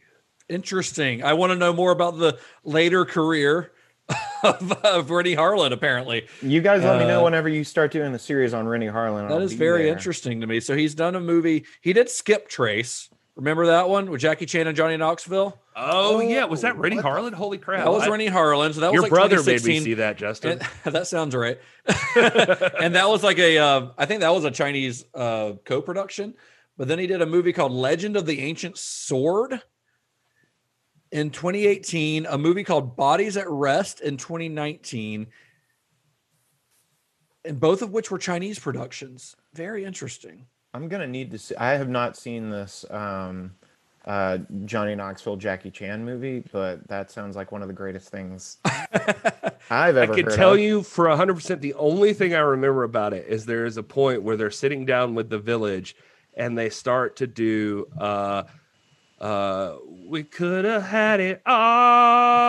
Interesting. 0.49 1.23
I 1.23 1.33
want 1.33 1.51
to 1.53 1.55
know 1.57 1.71
more 1.73 1.91
about 1.91 2.19
the 2.19 2.37
later 2.63 3.05
career 3.05 3.71
of, 4.43 4.71
of 4.83 5.09
Renny 5.09 5.35
Harlin. 5.35 5.71
Apparently, 5.71 6.27
You 6.41 6.61
guys 6.61 6.83
let 6.83 6.99
me 6.99 7.07
know 7.07 7.21
Uh, 7.21 7.23
whenever 7.23 7.49
you 7.49 7.63
start 7.63 7.91
doing 7.91 8.11
the 8.11 8.19
series 8.19 8.53
on 8.53 8.67
Renny 8.67 8.85
Harlin. 8.87 9.27
that 9.29 9.33
I'll 9.35 9.41
is 9.41 9.53
very 9.53 9.83
there. 9.83 9.93
interesting 9.93 10.41
to 10.41 10.47
me. 10.47 10.59
So 10.59 10.75
he's 10.75 10.93
done 10.93 11.15
a 11.15 11.19
movie. 11.19 11.65
He 11.81 11.93
did 11.93 12.09
Skip 12.09 12.47
Trace. 12.49 13.09
Remember 13.35 13.65
that 13.67 13.89
one 13.89 14.11
with 14.11 14.21
Jackie 14.21 14.45
Chan 14.45 14.67
and 14.67 14.77
Johnny 14.77 14.97
Knoxville? 14.97 15.59
Oh, 15.75 16.19
yeah, 16.21 16.45
was 16.45 16.61
that 16.61 16.75
Oh, 16.75 16.79
Renny 16.79 16.97
what 16.97 17.05
Harlin? 17.05 17.33
Holy 17.33 17.57
crap! 17.57 17.83
That 17.83 17.91
was 17.91 18.03
I- 18.03 18.09
Renny 18.09 18.29
Harlin. 18.29 18.73
So 18.73 18.81
that 18.81 18.93
Your 18.93 19.01
was 19.01 19.03
like 19.03 19.09
brother 19.11 19.43
made 19.43 19.63
me 19.63 19.79
see 19.81 19.93
that, 19.95 20.17
Justin. 20.17 20.61
And- 20.85 20.93
that 20.95 21.07
sounds 21.07 21.33
right. 21.35 21.57
and 22.15 22.95
that 22.95 23.09
was 23.09 23.23
like 23.23 23.39
a, 23.39 23.57
uh, 23.57 23.87
I 23.97 24.05
think 24.05 24.21
that 24.21 24.29
was 24.33 24.43
a 24.45 24.51
Chinese 24.51 25.05
uh, 25.13 25.53
co-production. 25.65 26.35
But 26.77 26.87
then 26.87 26.99
he 26.99 27.07
did 27.07 27.21
a 27.21 27.25
movie 27.25 27.53
called 27.53 27.71
Legend 27.71 28.17
of 28.17 28.25
the 28.25 28.41
Ancient 28.41 28.77
Sword 28.77 29.61
in 31.11 31.29
2018. 31.29 32.25
A 32.25 32.37
movie 32.37 32.63
called 32.63 32.95
Bodies 32.95 33.37
at 33.37 33.49
Rest 33.49 34.01
in 34.01 34.17
2019, 34.17 35.27
and 37.45 37.59
both 37.59 37.81
of 37.81 37.91
which 37.91 38.11
were 38.11 38.17
Chinese 38.17 38.59
productions. 38.59 39.35
Very 39.53 39.85
interesting. 39.85 40.45
I'm 40.73 40.89
gonna 40.89 41.07
need 41.07 41.31
to 41.31 41.37
see. 41.37 41.55
I 41.55 41.75
have 41.75 41.87
not 41.87 42.17
seen 42.17 42.49
this 42.49 42.83
um, 42.89 43.55
uh, 44.03 44.39
Johnny 44.65 44.93
Knoxville 44.93 45.37
Jackie 45.37 45.71
Chan 45.71 46.03
movie, 46.03 46.43
but 46.51 46.85
that 46.89 47.09
sounds 47.09 47.37
like 47.37 47.53
one 47.53 47.61
of 47.61 47.69
the 47.69 47.73
greatest 47.73 48.09
things 48.09 48.57
I've 48.65 48.89
ever. 48.91 49.51
I 49.69 49.89
ever. 49.89 50.15
can 50.15 50.25
tell 50.35 50.53
of. 50.53 50.59
you 50.59 50.83
for 50.83 51.05
100% 51.05 51.61
the 51.61 51.73
only 51.75 52.13
thing 52.13 52.35
I 52.35 52.39
remember 52.39 52.83
about 52.83 53.13
it 53.13 53.25
is 53.27 53.45
there 53.45 53.65
is 53.65 53.77
a 53.77 53.83
point 53.83 54.21
where 54.21 54.35
they're 54.35 54.51
sitting 54.51 54.85
down 54.85 55.15
with 55.15 55.29
the 55.29 55.39
village 55.39 55.95
and 56.35 56.57
they 56.57 56.69
start 56.69 57.15
to 57.17 57.27
do 57.27 57.87
uh 57.97 58.43
uh 59.19 59.75
we 60.07 60.23
could 60.23 60.65
have 60.65 60.83
had 60.83 61.19
it 61.19 61.41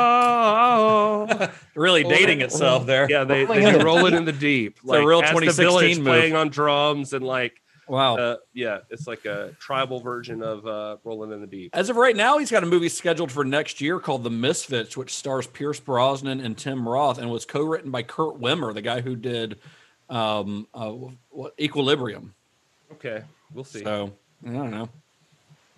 all 0.06 1.26
Really 1.74 2.02
dating 2.04 2.40
itself 2.40 2.86
there. 2.86 3.06
yeah 3.10 3.24
they, 3.24 3.44
they 3.44 3.70
do 3.72 3.78
roll 3.84 4.06
it 4.06 4.14
in 4.14 4.24
the 4.24 4.32
deep 4.32 4.78
It's 4.82 4.92
a 4.92 5.04
real 5.06 5.22
as 5.22 5.30
the 5.30 5.40
2016 5.40 5.98
move. 5.98 6.04
playing 6.06 6.34
on 6.34 6.48
drums 6.48 7.12
and 7.12 7.24
like 7.24 7.60
Wow. 7.88 8.16
uh 8.16 8.36
yeah 8.52 8.78
it's 8.90 9.06
like 9.06 9.24
a 9.26 9.52
tribal 9.60 10.00
version 10.00 10.42
of 10.42 10.66
uh 10.66 10.96
rolling 11.04 11.30
in 11.30 11.40
the 11.40 11.46
deep 11.46 11.70
As 11.72 11.88
of 11.88 11.94
right 11.96 12.16
now, 12.16 12.36
he's 12.38 12.50
got 12.50 12.64
a 12.64 12.66
movie 12.66 12.88
scheduled 12.88 13.30
for 13.30 13.44
next 13.44 13.80
year 13.80 14.00
called 14.00 14.24
The 14.24 14.30
Misfits, 14.30 14.96
which 14.96 15.14
stars 15.14 15.46
Pierce 15.46 15.78
Brosnan 15.78 16.40
and 16.40 16.58
Tim 16.58 16.88
Roth, 16.88 17.18
and 17.18 17.30
was 17.30 17.44
co-written 17.44 17.92
by 17.92 18.02
Kurt 18.02 18.40
Wimmer, 18.40 18.74
the 18.74 18.82
guy 18.82 19.02
who 19.02 19.14
did 19.14 19.60
um, 20.10 20.66
uh, 20.74 20.90
what 21.30 21.54
Equilibrium. 21.60 22.34
okay 22.94 23.22
we'll 23.54 23.64
see 23.64 23.82
So 23.82 24.12
I 24.46 24.50
don't 24.52 24.70
know. 24.70 24.88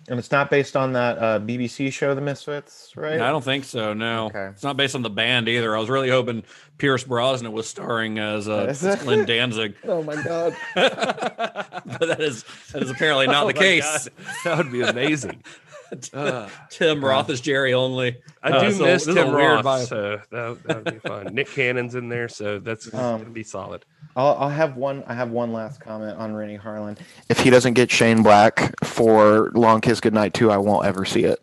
And 0.07 0.17
it's 0.17 0.31
not 0.31 0.49
based 0.49 0.75
on 0.75 0.93
that 0.93 1.17
uh, 1.19 1.39
BBC 1.39 1.93
show, 1.93 2.15
The 2.15 2.21
Misfits, 2.21 2.93
right? 2.95 3.19
I 3.21 3.29
don't 3.29 3.43
think 3.43 3.63
so. 3.63 3.93
No, 3.93 4.25
Okay. 4.27 4.45
it's 4.45 4.63
not 4.63 4.75
based 4.75 4.95
on 4.95 5.03
the 5.03 5.09
band 5.09 5.47
either. 5.47 5.75
I 5.75 5.79
was 5.79 5.89
really 5.89 6.09
hoping 6.09 6.43
Pierce 6.79 7.03
Brosnan 7.03 7.51
was 7.51 7.67
starring 7.67 8.17
as 8.17 8.47
uh, 8.49 8.73
Glenn 9.03 9.25
Danzig, 9.25 9.75
Oh 9.83 10.01
my 10.01 10.15
god. 10.23 10.55
but 10.75 11.99
that 12.07 12.21
is 12.21 12.43
that 12.73 12.81
is 12.81 12.89
apparently 12.89 13.27
not 13.27 13.43
Oh 13.45 13.47
the 13.47 13.53
case. 13.53 14.07
God, 14.07 14.25
that 14.45 14.57
would 14.57 14.71
be 14.71 14.81
amazing 14.81 15.43
Uh, 16.13 16.47
Tim 16.69 17.03
Roth 17.03 17.29
is 17.29 17.41
Jerry 17.41 17.73
Only. 17.73 18.17
I 18.41 18.49
Uh, 18.51 18.61
do 18.63 18.71
so 18.71 18.83
miss 18.85 19.05
this 19.05 19.07
is 19.09 19.15
a 19.15 19.23
Tim 19.25 19.33
Roth, 19.33 19.87
so 19.87 20.21
that, 20.31 20.63
that 20.63 20.85
would 20.85 20.93
be 20.93 20.99
fun. 21.07 21.33
Nick 21.35 21.47
Cannon's 21.51 21.93
in 21.95 22.09
there, 22.09 22.29
so 22.29 22.57
that's 22.59 22.91
Um, 22.93 23.21
gonna 23.21 23.29
be 23.31 23.43
solid. 23.43 23.85
I'll, 24.15 24.35
I'll 24.39 24.49
have 24.49 24.75
one. 24.75 25.03
I 25.07 25.13
have 25.13 25.31
one 25.31 25.53
last 25.53 25.79
comment 25.79 26.17
on 26.17 26.33
Renny 26.33 26.57
Harlin. 26.57 26.97
If 27.29 27.39
he 27.39 27.49
doesn't 27.49 27.73
get 27.75 27.89
Shane 27.91 28.23
Black 28.23 28.73
for 28.83 29.51
Long 29.53 29.81
Kiss 29.81 29.99
Goodnight 30.01 30.33
2, 30.33 30.51
I 30.51 30.57
won't 30.57 30.85
ever 30.85 31.05
see 31.05 31.23
it. 31.23 31.39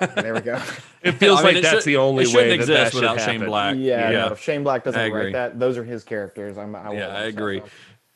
there 0.14 0.34
we 0.34 0.40
go. 0.40 0.60
It 1.02 1.12
feels 1.12 1.40
I 1.40 1.42
mean, 1.42 1.44
like 1.44 1.56
it 1.56 1.62
that's 1.62 1.74
should- 1.76 1.84
the 1.84 1.96
only 1.98 2.24
it 2.24 2.28
shouldn't 2.28 2.50
way 2.50 2.56
that 2.56 2.66
that 2.66 2.72
exist 2.72 2.92
should 2.92 3.00
without 3.02 3.20
Shane 3.20 3.34
happen. 3.34 3.46
Black. 3.48 3.76
Yeah, 3.76 4.10
Yeah. 4.10 4.18
no, 4.26 4.32
if 4.32 4.40
Shane 4.40 4.62
Black 4.62 4.84
doesn't 4.84 4.98
I 5.00 5.08
write 5.10 5.32
that, 5.34 5.58
those 5.58 5.76
are 5.76 5.84
his 5.84 6.04
characters. 6.04 6.56
I'm, 6.56 6.74
I 6.74 6.94
Yeah, 6.94 7.08
I 7.08 7.22
agree. 7.24 7.58
film. 7.58 7.70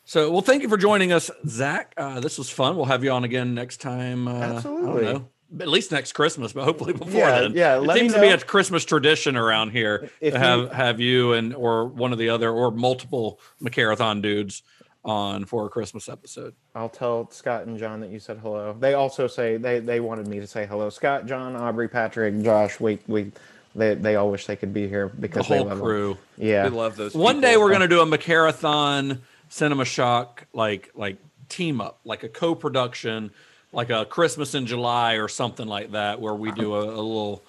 So, 0.05 0.31
well, 0.31 0.41
thank 0.41 0.63
you 0.63 0.69
for 0.69 0.77
joining 0.77 1.11
us, 1.11 1.29
Zach. 1.47 1.93
Uh, 1.95 2.19
this 2.19 2.39
was 2.39 2.49
fun. 2.49 2.75
We'll 2.75 2.85
have 2.85 3.03
you 3.03 3.11
on 3.11 3.23
again 3.25 3.53
next 3.53 3.77
time. 3.77 4.27
Uh, 4.27 4.31
Absolutely. 4.39 5.23
I 5.49 5.51
don't 5.51 5.59
know. 5.59 5.63
At 5.63 5.69
least 5.69 5.91
next 5.91 6.11
Christmas, 6.13 6.53
but 6.53 6.63
hopefully 6.63 6.93
before 6.93 7.11
Yeah, 7.19 7.41
then. 7.41 7.53
yeah, 7.53 7.75
It 7.77 7.81
let 7.83 7.95
me 7.95 8.01
seems 8.01 8.13
to 8.13 8.21
be 8.21 8.27
a 8.29 8.37
Christmas 8.37 8.85
tradition 8.85 9.35
around 9.35 9.71
here 9.71 10.09
If 10.21 10.33
to 10.33 10.39
have 10.39 10.59
you- 10.59 10.67
have 10.67 10.99
you 10.99 11.33
and 11.33 11.53
or 11.55 11.85
one 11.85 12.11
of 12.13 12.19
the 12.19 12.29
other 12.29 12.51
or 12.51 12.71
multiple 12.71 13.39
McCarathon 13.61 14.21
dudes 14.21 14.61
on 15.05 15.45
for 15.45 15.65
a 15.65 15.69
Christmas 15.69 16.09
episode. 16.09 16.53
I'll 16.75 16.89
tell 16.89 17.29
Scott 17.31 17.65
and 17.65 17.77
John 17.79 18.01
that 18.01 18.09
you 18.09 18.19
said 18.19 18.37
hello. 18.41 18.75
They 18.79 18.93
also 18.93 19.27
say 19.27 19.57
they 19.57 19.79
they 19.79 19.99
wanted 20.01 20.27
me 20.27 20.39
to 20.41 20.47
say 20.47 20.65
hello. 20.65 20.89
Scott, 20.89 21.25
John, 21.25 21.55
Aubrey, 21.55 21.87
Patrick, 21.87 22.41
Josh. 22.41 22.79
We 22.81 22.99
we 23.07 23.31
they 23.75 23.95
they 23.95 24.15
all 24.17 24.29
wish 24.29 24.45
they 24.45 24.57
could 24.57 24.73
be 24.73 24.87
here 24.89 25.09
The 25.13 25.21
because 25.21 25.47
they 25.47 25.57
whole 25.57 25.67
love 25.67 25.77
them. 25.77 25.85
crew. 25.87 26.17
Yeah, 26.37 26.65
We 26.65 26.71
love 26.71 26.95
those. 26.97 27.15
One 27.15 27.39
day 27.39 27.55
we're 27.55 27.71
gonna 27.71 27.87
do 27.87 28.01
a 28.01 28.05
McCarathon 28.05 29.19
Cinema 29.47 29.85
Shock 29.85 30.45
like 30.53 30.91
like 30.95 31.17
team 31.47 31.79
up, 31.81 32.01
like 32.03 32.23
a 32.23 32.29
co-production, 32.29 33.31
like 33.71 33.89
a 33.89 34.05
Christmas 34.05 34.55
in 34.55 34.65
July 34.65 35.13
or 35.15 35.27
something 35.27 35.67
like 35.67 35.91
that, 35.91 36.19
where 36.19 36.33
we 36.35 36.51
do 36.51 36.73
a, 36.75 36.83
a 36.83 37.01
little 37.01 37.43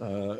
uh, 0.00 0.36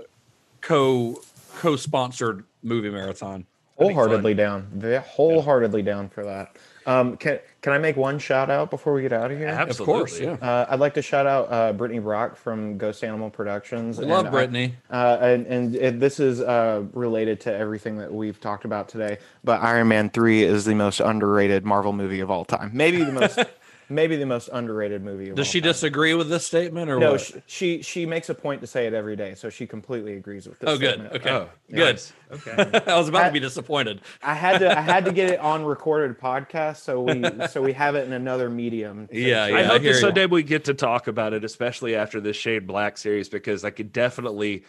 co 0.60 1.20
co-sponsored 1.56 2.44
movie 2.62 2.90
marathon. 2.90 3.46
wholeheartedly 3.78 4.34
down. 4.34 4.66
They're 4.72 5.00
wholeheartedly 5.00 5.82
down 5.82 6.08
for 6.08 6.24
that. 6.24 6.56
Um, 6.86 7.16
can 7.16 7.38
can 7.62 7.72
I 7.72 7.78
make 7.78 7.96
one 7.96 8.18
shout 8.18 8.50
out 8.50 8.68
before 8.68 8.92
we 8.92 9.00
get 9.00 9.12
out 9.14 9.30
of 9.30 9.38
here? 9.38 9.48
Of 9.48 9.78
course, 9.78 10.20
yeah. 10.20 10.32
Uh, 10.32 10.66
I'd 10.68 10.80
like 10.80 10.92
to 10.94 11.02
shout 11.02 11.26
out 11.26 11.50
uh, 11.50 11.72
Brittany 11.72 11.98
Brock 12.00 12.36
from 12.36 12.76
Ghost 12.76 13.02
Animal 13.02 13.30
Productions. 13.30 13.98
We 13.98 14.04
love 14.04 14.26
And 14.26 14.28
I- 14.28 14.30
Brittany. 14.30 14.74
uh, 14.90 15.16
and 15.22 15.46
and 15.46 15.74
it, 15.76 15.98
this 16.00 16.20
is 16.20 16.42
uh, 16.42 16.82
related 16.92 17.40
to 17.42 17.54
everything 17.54 17.96
that 17.98 18.12
we've 18.12 18.38
talked 18.38 18.66
about 18.66 18.88
today. 18.90 19.16
But 19.44 19.62
Iron 19.62 19.88
Man 19.88 20.10
Three 20.10 20.42
is 20.42 20.66
the 20.66 20.74
most 20.74 21.00
underrated 21.00 21.64
Marvel 21.64 21.94
movie 21.94 22.20
of 22.20 22.30
all 22.30 22.44
time. 22.44 22.70
Maybe 22.74 23.02
the 23.02 23.12
most, 23.12 23.38
maybe 23.88 24.16
the 24.16 24.26
most 24.26 24.48
underrated 24.52 25.02
movie. 25.02 25.30
Of 25.30 25.36
Does 25.36 25.46
all 25.46 25.52
she 25.52 25.60
time. 25.60 25.68
disagree 25.70 26.14
with 26.14 26.28
this 26.28 26.46
statement 26.46 26.90
or 26.90 26.98
No, 26.98 27.12
what? 27.12 27.20
she, 27.20 27.42
she 27.46 27.82
she 27.82 28.06
makes 28.06 28.28
a 28.28 28.34
point 28.34 28.60
to 28.60 28.66
say 28.66 28.86
it 28.86 28.94
every 28.94 29.16
day, 29.16 29.34
so 29.34 29.50
she 29.50 29.66
completely 29.66 30.14
agrees 30.16 30.46
with 30.48 30.58
this. 30.58 30.68
oh, 30.70 30.78
good. 30.78 30.94
statement. 30.94 31.14
Okay, 31.14 31.30
Oh, 31.30 31.48
good. 31.70 32.00
Okay. 32.32 32.80
I 32.92 32.96
was 32.98 33.08
about 33.08 33.24
I- 33.24 33.28
to 33.28 33.32
be 33.32 33.40
disappointed. 33.40 34.00
I 34.22 34.34
had 34.34 34.58
to 34.58 34.76
I 34.78 34.80
had 34.80 35.04
to 35.04 35.12
get 35.12 35.30
it 35.30 35.38
on 35.40 35.64
recorded 35.64 36.18
podcast, 36.18 36.78
so 36.78 37.00
we 37.02 37.46
so 37.48 37.62
we 37.62 37.72
have 37.74 37.94
it 37.94 38.06
in 38.06 38.12
another 38.12 38.48
medium. 38.50 39.06
So- 39.10 39.16
Yeah, 39.18 39.46
so- 39.48 39.54
I 39.54 39.58
I 39.60 39.62
hope 39.64 39.82
hear 39.82 39.92
that 39.92 39.98
you. 39.98 40.00
someday 40.00 40.26
we 40.26 40.42
get 40.42 40.64
to 40.64 40.74
talk 40.74 41.06
about 41.08 41.32
it, 41.32 41.44
especially 41.44 41.94
after 41.94 42.20
this 42.20 42.36
Shane 42.36 42.66
Black 42.66 42.98
series, 42.98 43.28
because 43.28 43.64
I 43.64 43.70
could 43.70 43.92
definitely 43.92 44.64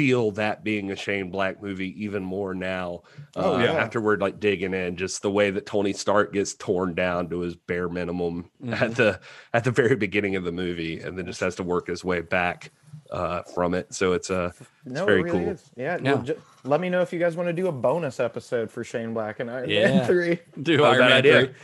feel 0.00 0.30
that 0.32 0.64
being 0.64 0.90
a 0.90 0.96
Shane 0.96 1.30
Black 1.30 1.62
movie 1.62 2.02
even 2.04 2.22
more 2.22 2.54
now. 2.54 3.02
Oh, 3.36 3.56
uh, 3.56 3.58
yeah. 3.58 3.72
After 3.74 4.00
we're 4.00 4.16
like 4.16 4.40
digging 4.40 4.72
in, 4.72 4.96
just 4.96 5.20
the 5.20 5.30
way 5.30 5.50
that 5.50 5.66
Tony 5.66 5.92
Stark 5.92 6.32
gets 6.32 6.54
torn 6.54 6.94
down 6.94 7.28
to 7.30 7.40
his 7.40 7.54
bare 7.54 7.88
minimum 7.90 8.50
Mm-hmm. 8.62 8.72
at 8.74 8.94
the 8.94 9.20
at 9.54 9.64
the 9.64 9.70
very 9.70 9.96
beginning 9.96 10.36
of 10.36 10.44
the 10.44 10.52
movie, 10.52 11.00
and 11.00 11.18
then 11.18 11.26
just 11.26 11.40
has 11.40 11.56
to 11.56 11.62
work 11.62 11.86
his 11.88 12.02
way 12.04 12.20
back 12.22 12.70
uh, 13.10 13.42
from 13.54 13.74
it. 13.74 13.92
So 13.94 14.12
it's 14.14 14.30
uh, 14.30 14.52
it's 14.86 14.94
No, 14.94 15.04
very 15.04 15.20
it 15.20 15.24
really 15.24 15.38
cool. 15.44 15.48
is. 15.50 15.70
Yeah, 15.76 15.98
Yeah. 16.02 16.12
well, 16.14 16.22
ju- 16.22 16.40
let 16.64 16.80
me 16.80 16.88
know 16.88 17.02
if 17.02 17.12
you 17.12 17.18
guys 17.18 17.36
want 17.36 17.48
to 17.48 17.52
do 17.52 17.66
a 17.68 17.72
bonus 17.72 18.20
episode 18.20 18.70
for 18.70 18.84
Shane 18.84 19.12
Black 19.14 19.40
and 19.40 19.50
Iron 19.50 19.68
Yeah. 19.68 19.88
Man 19.98 20.06
Three. 20.06 20.38
Do 20.62 20.80
Oh, 20.82 20.84
Iron 20.84 20.98
bad 21.00 21.08
Man 21.08 21.12
idea. 21.18 21.46
3. 21.46 21.54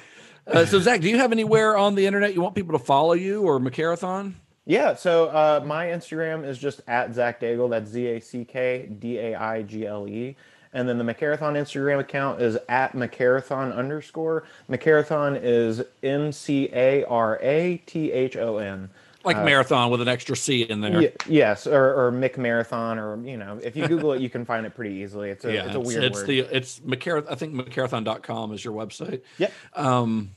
Uh, 0.61 0.65
so 0.67 0.79
Zach, 0.79 1.01
do 1.01 1.09
you 1.09 1.17
have 1.19 1.33
anywhere 1.33 1.77
on 1.77 1.95
the 1.97 2.07
internet 2.07 2.35
you 2.35 2.41
want 2.43 2.55
people 2.55 2.79
to 2.79 2.85
follow 2.85 3.15
you 3.15 3.43
or 3.43 3.59
McCarathon? 3.59 4.35
Yeah, 4.67 4.97
so 4.97 5.27
uh, 5.29 5.63
my 5.65 5.87
Instagram 5.87 6.45
is 6.45 6.59
just 6.59 6.81
at 6.89 7.15
Zack 7.15 7.41
Daigle. 7.41 7.71
That's 7.71 7.89
Z 7.89 8.07
A 8.07 8.21
C 8.21 8.45
K 8.45 8.89
D 8.99 9.19
A 9.19 9.37
I 9.37 9.63
G 9.63 9.87
L 9.87 10.09
E. 10.09 10.37
And 10.73 10.89
then 10.89 10.99
the 10.99 11.05
McCarathon 11.05 11.55
Instagram 11.55 12.01
account 12.01 12.43
is 12.43 12.59
at 12.69 12.93
McCarathon 12.93 13.75
underscore. 13.75 14.43
McCarathon 14.69 15.41
is 15.41 15.83
M 16.03 16.33
C 16.33 16.69
A 16.73 17.05
R 17.05 17.39
A 17.41 17.81
T 17.87 18.11
H 18.11 18.37
O 18.37 18.59
N. 18.59 18.91
Like 19.25 19.43
marathon 19.43 19.91
with 19.91 20.01
an 20.01 20.09
extra 20.09 20.37
C 20.37 20.63
in 20.63 20.81
there. 20.81 20.97
Uh, 20.97 21.01
Ye- 21.01 21.13
yes, 21.29 21.67
or, 21.67 22.07
or 22.07 22.13
Mick 22.13 22.37
Marathon, 22.37 22.99
or 22.99 23.21
you 23.27 23.37
know, 23.37 23.59
if 23.63 23.77
you 23.77 23.87
Google 23.89 24.13
it, 24.13 24.21
you 24.21 24.31
can 24.31 24.45
find 24.45 24.67
it 24.67 24.75
pretty 24.75 24.97
easily. 24.97 25.31
It's 25.31 25.45
a, 25.45 25.53
yeah, 25.53 25.67
it's 25.67 25.75
a 25.75 25.81
weird 25.81 26.05
it's 26.05 26.19
word. 26.19 26.27
the 26.27 26.41
it's 26.41 26.81
McCarathon. 26.81 27.27
I 27.31 27.35
think 27.37 27.55
McCarathon.com 27.55 28.53
is 28.53 28.65
your 28.65 28.75
website. 28.75 29.23
Yep. 29.39 29.53
Um, 29.75 30.31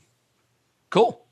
cool. 0.88 1.24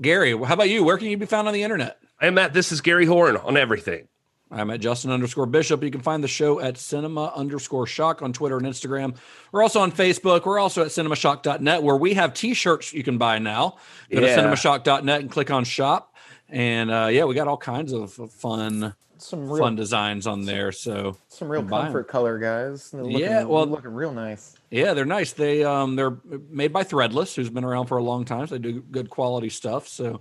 Gary, 0.00 0.36
how 0.36 0.54
about 0.54 0.68
you? 0.68 0.82
Where 0.84 0.98
can 0.98 1.08
you 1.08 1.16
be 1.16 1.26
found 1.26 1.48
on 1.48 1.54
the 1.54 1.62
internet? 1.62 2.01
I'm 2.22 2.38
at 2.38 2.52
this 2.54 2.70
is 2.72 2.80
Gary 2.80 3.04
Horn 3.06 3.36
on 3.36 3.56
everything. 3.56 4.06
I'm 4.50 4.70
at 4.70 4.80
Justin 4.80 5.10
underscore 5.10 5.46
Bishop. 5.46 5.82
You 5.82 5.90
can 5.90 6.02
find 6.02 6.22
the 6.22 6.28
show 6.28 6.60
at 6.60 6.76
cinema 6.78 7.32
underscore 7.34 7.86
shock 7.86 8.20
on 8.22 8.32
Twitter 8.34 8.58
and 8.58 8.66
Instagram. 8.66 9.16
We're 9.50 9.62
also 9.62 9.80
on 9.80 9.90
Facebook. 9.90 10.44
We're 10.44 10.58
also 10.58 10.82
at 10.82 10.88
cinemashock.net 10.88 11.82
where 11.82 11.96
we 11.96 12.14
have 12.14 12.34
t-shirts 12.34 12.92
you 12.92 13.02
can 13.02 13.16
buy 13.18 13.38
now. 13.38 13.78
Go 14.10 14.20
to 14.20 14.26
Yeah. 14.26 14.36
cinemashock.net 14.38 15.20
and 15.22 15.30
click 15.30 15.50
on 15.50 15.64
shop. 15.64 16.14
And 16.50 16.90
uh, 16.90 17.08
yeah, 17.10 17.24
we 17.24 17.34
got 17.34 17.48
all 17.48 17.56
kinds 17.56 17.92
of 17.94 18.12
fun, 18.12 18.94
some 19.16 19.48
real, 19.48 19.56
fun 19.64 19.74
designs 19.74 20.26
on 20.26 20.44
there. 20.44 20.70
So 20.70 21.16
some 21.28 21.48
real 21.48 21.64
comfort 21.64 22.08
color 22.08 22.38
guys. 22.38 22.90
They're 22.90 23.02
looking, 23.02 23.18
Yeah, 23.20 23.44
well- 23.44 23.66
looking 23.66 23.94
real 23.94 24.12
nice. 24.12 24.54
Yeah, 24.70 24.92
they're 24.92 25.06
nice. 25.06 25.32
They 25.32 25.64
um 25.64 25.96
they're 25.96 26.18
made 26.50 26.74
by 26.74 26.84
Threadless, 26.84 27.34
who's 27.34 27.48
been 27.48 27.64
around 27.64 27.86
for 27.86 27.96
a 27.96 28.02
long 28.02 28.26
time. 28.26 28.46
So 28.46 28.56
they 28.56 28.58
do 28.58 28.82
good 28.82 29.08
quality 29.08 29.48
stuff. 29.48 29.88
So 29.88 30.20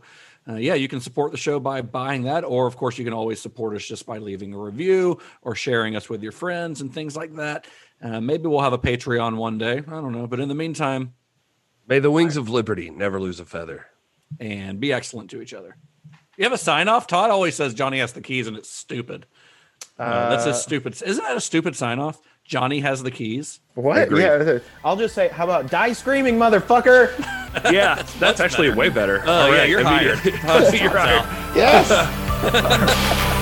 uh, 0.49 0.55
yeah, 0.55 0.73
you 0.73 0.88
can 0.88 0.99
support 0.99 1.31
the 1.31 1.38
show 1.38 1.59
by 1.59 1.81
buying 1.81 2.23
that, 2.23 2.43
or 2.43 2.65
of 2.68 2.76
course 2.76 2.97
you 2.97 3.03
can 3.05 3.13
always 3.13 3.39
support 3.39 3.76
us 3.76 3.85
just 3.85 4.05
by 4.05 4.18
leaving 4.18 4.53
a 4.53 4.57
review 4.57 5.19
or 5.43 5.53
sharing 5.55 5.95
us 5.95 6.09
with 6.09 6.23
your 6.23 6.31
friends 6.31 6.81
and 6.81 6.93
things 6.93 7.15
like 7.15 7.35
that. 7.35 7.68
Uh, 8.01 8.19
maybe 8.19 8.47
we'll 8.47 8.61
have 8.61 8.73
a 8.73 8.77
Patreon 8.80 9.35
one 9.38 9.57
day. 9.59 9.77
I 9.77 9.81
don't 9.81 10.11
know, 10.11 10.26
but 10.27 10.39
in 10.39 10.47
the 10.49 10.55
meantime, 10.55 11.13
May 11.88 11.99
the 11.99 12.11
wings 12.11 12.38
of 12.38 12.47
liberty 12.49 12.89
never 12.89 13.19
lose 13.19 13.39
a 13.39 13.45
feather. 13.45 13.88
and 14.39 14.80
be 14.80 14.93
excellent 14.93 15.30
to 15.31 15.41
each 15.41 15.53
other. 15.53 15.76
You 16.38 16.45
have 16.45 16.53
a 16.53 16.57
sign 16.57 16.88
off. 16.88 17.05
Todd 17.05 17.30
always 17.30 17.53
says 17.55 17.73
Johnny 17.73 17.99
has 17.99 18.13
the 18.13 18.22
keys, 18.22 18.47
and 18.47 18.55
it's 18.55 18.69
stupid. 18.72 19.26
Uh, 19.99 20.30
that's 20.30 20.45
a 20.45 20.51
Uh, 20.51 20.53
stupid. 20.53 20.93
Isn't 21.05 21.23
that 21.23 21.35
a 21.35 21.41
stupid 21.41 21.76
sign 21.76 21.99
off? 21.99 22.19
Johnny 22.45 22.80
has 22.81 23.01
the 23.03 23.11
keys. 23.11 23.59
What? 23.76 24.11
Yeah, 24.15 24.59
I'll 24.84 24.97
just 24.97 25.15
say, 25.15 25.30
how 25.30 25.45
about 25.45 25.69
die 25.72 25.93
screaming, 25.93 26.38
motherfucker? 26.38 27.11
Yeah, 27.69 28.01
that's 28.18 28.39
actually 28.39 28.69
way 28.72 28.88
better. 28.88 29.23
Oh 29.26 29.30
All 29.30 29.49
yeah, 29.51 29.57
right, 29.57 29.69
you're 29.69 29.84
hired. 29.84 30.19
immediately. 30.26 30.80
You're 30.80 30.89
hired. 30.97 31.26
Yes. 31.53 33.40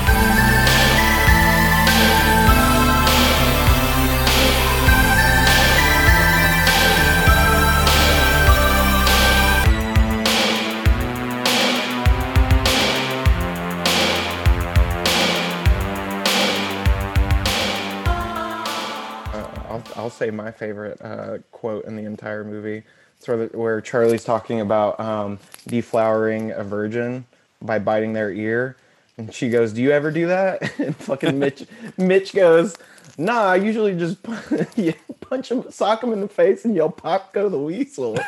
I'll, 20.10 20.16
say 20.16 20.30
my 20.32 20.50
favorite 20.50 21.00
uh, 21.00 21.38
quote 21.52 21.84
in 21.84 21.94
the 21.94 22.02
entire 22.02 22.42
movie. 22.42 22.82
It's 23.16 23.28
where, 23.28 23.46
the, 23.46 23.56
where 23.56 23.80
Charlie's 23.80 24.24
talking 24.24 24.60
about 24.60 24.98
um, 24.98 25.38
deflowering 25.68 26.56
a 26.58 26.64
virgin 26.64 27.24
by 27.62 27.78
biting 27.78 28.12
their 28.12 28.32
ear. 28.32 28.76
And 29.16 29.32
she 29.32 29.50
goes, 29.50 29.72
Do 29.72 29.80
you 29.82 29.92
ever 29.92 30.10
do 30.10 30.26
that? 30.26 30.72
And 30.80 30.96
fucking 30.96 31.38
Mitch, 31.38 31.64
Mitch 31.96 32.34
goes, 32.34 32.76
Nah, 33.18 33.52
I 33.52 33.56
usually 33.56 33.94
just 33.94 34.20
punch 35.20 35.50
him, 35.50 35.70
sock 35.70 36.02
him 36.02 36.12
in 36.12 36.22
the 36.22 36.28
face, 36.28 36.64
and 36.64 36.74
yell, 36.74 36.90
Pop, 36.90 37.32
go 37.32 37.48
the 37.48 37.58
weasel. 37.58 38.18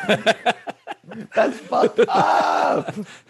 That's 1.34 1.58
fucked 1.58 1.98
up. 2.08 2.94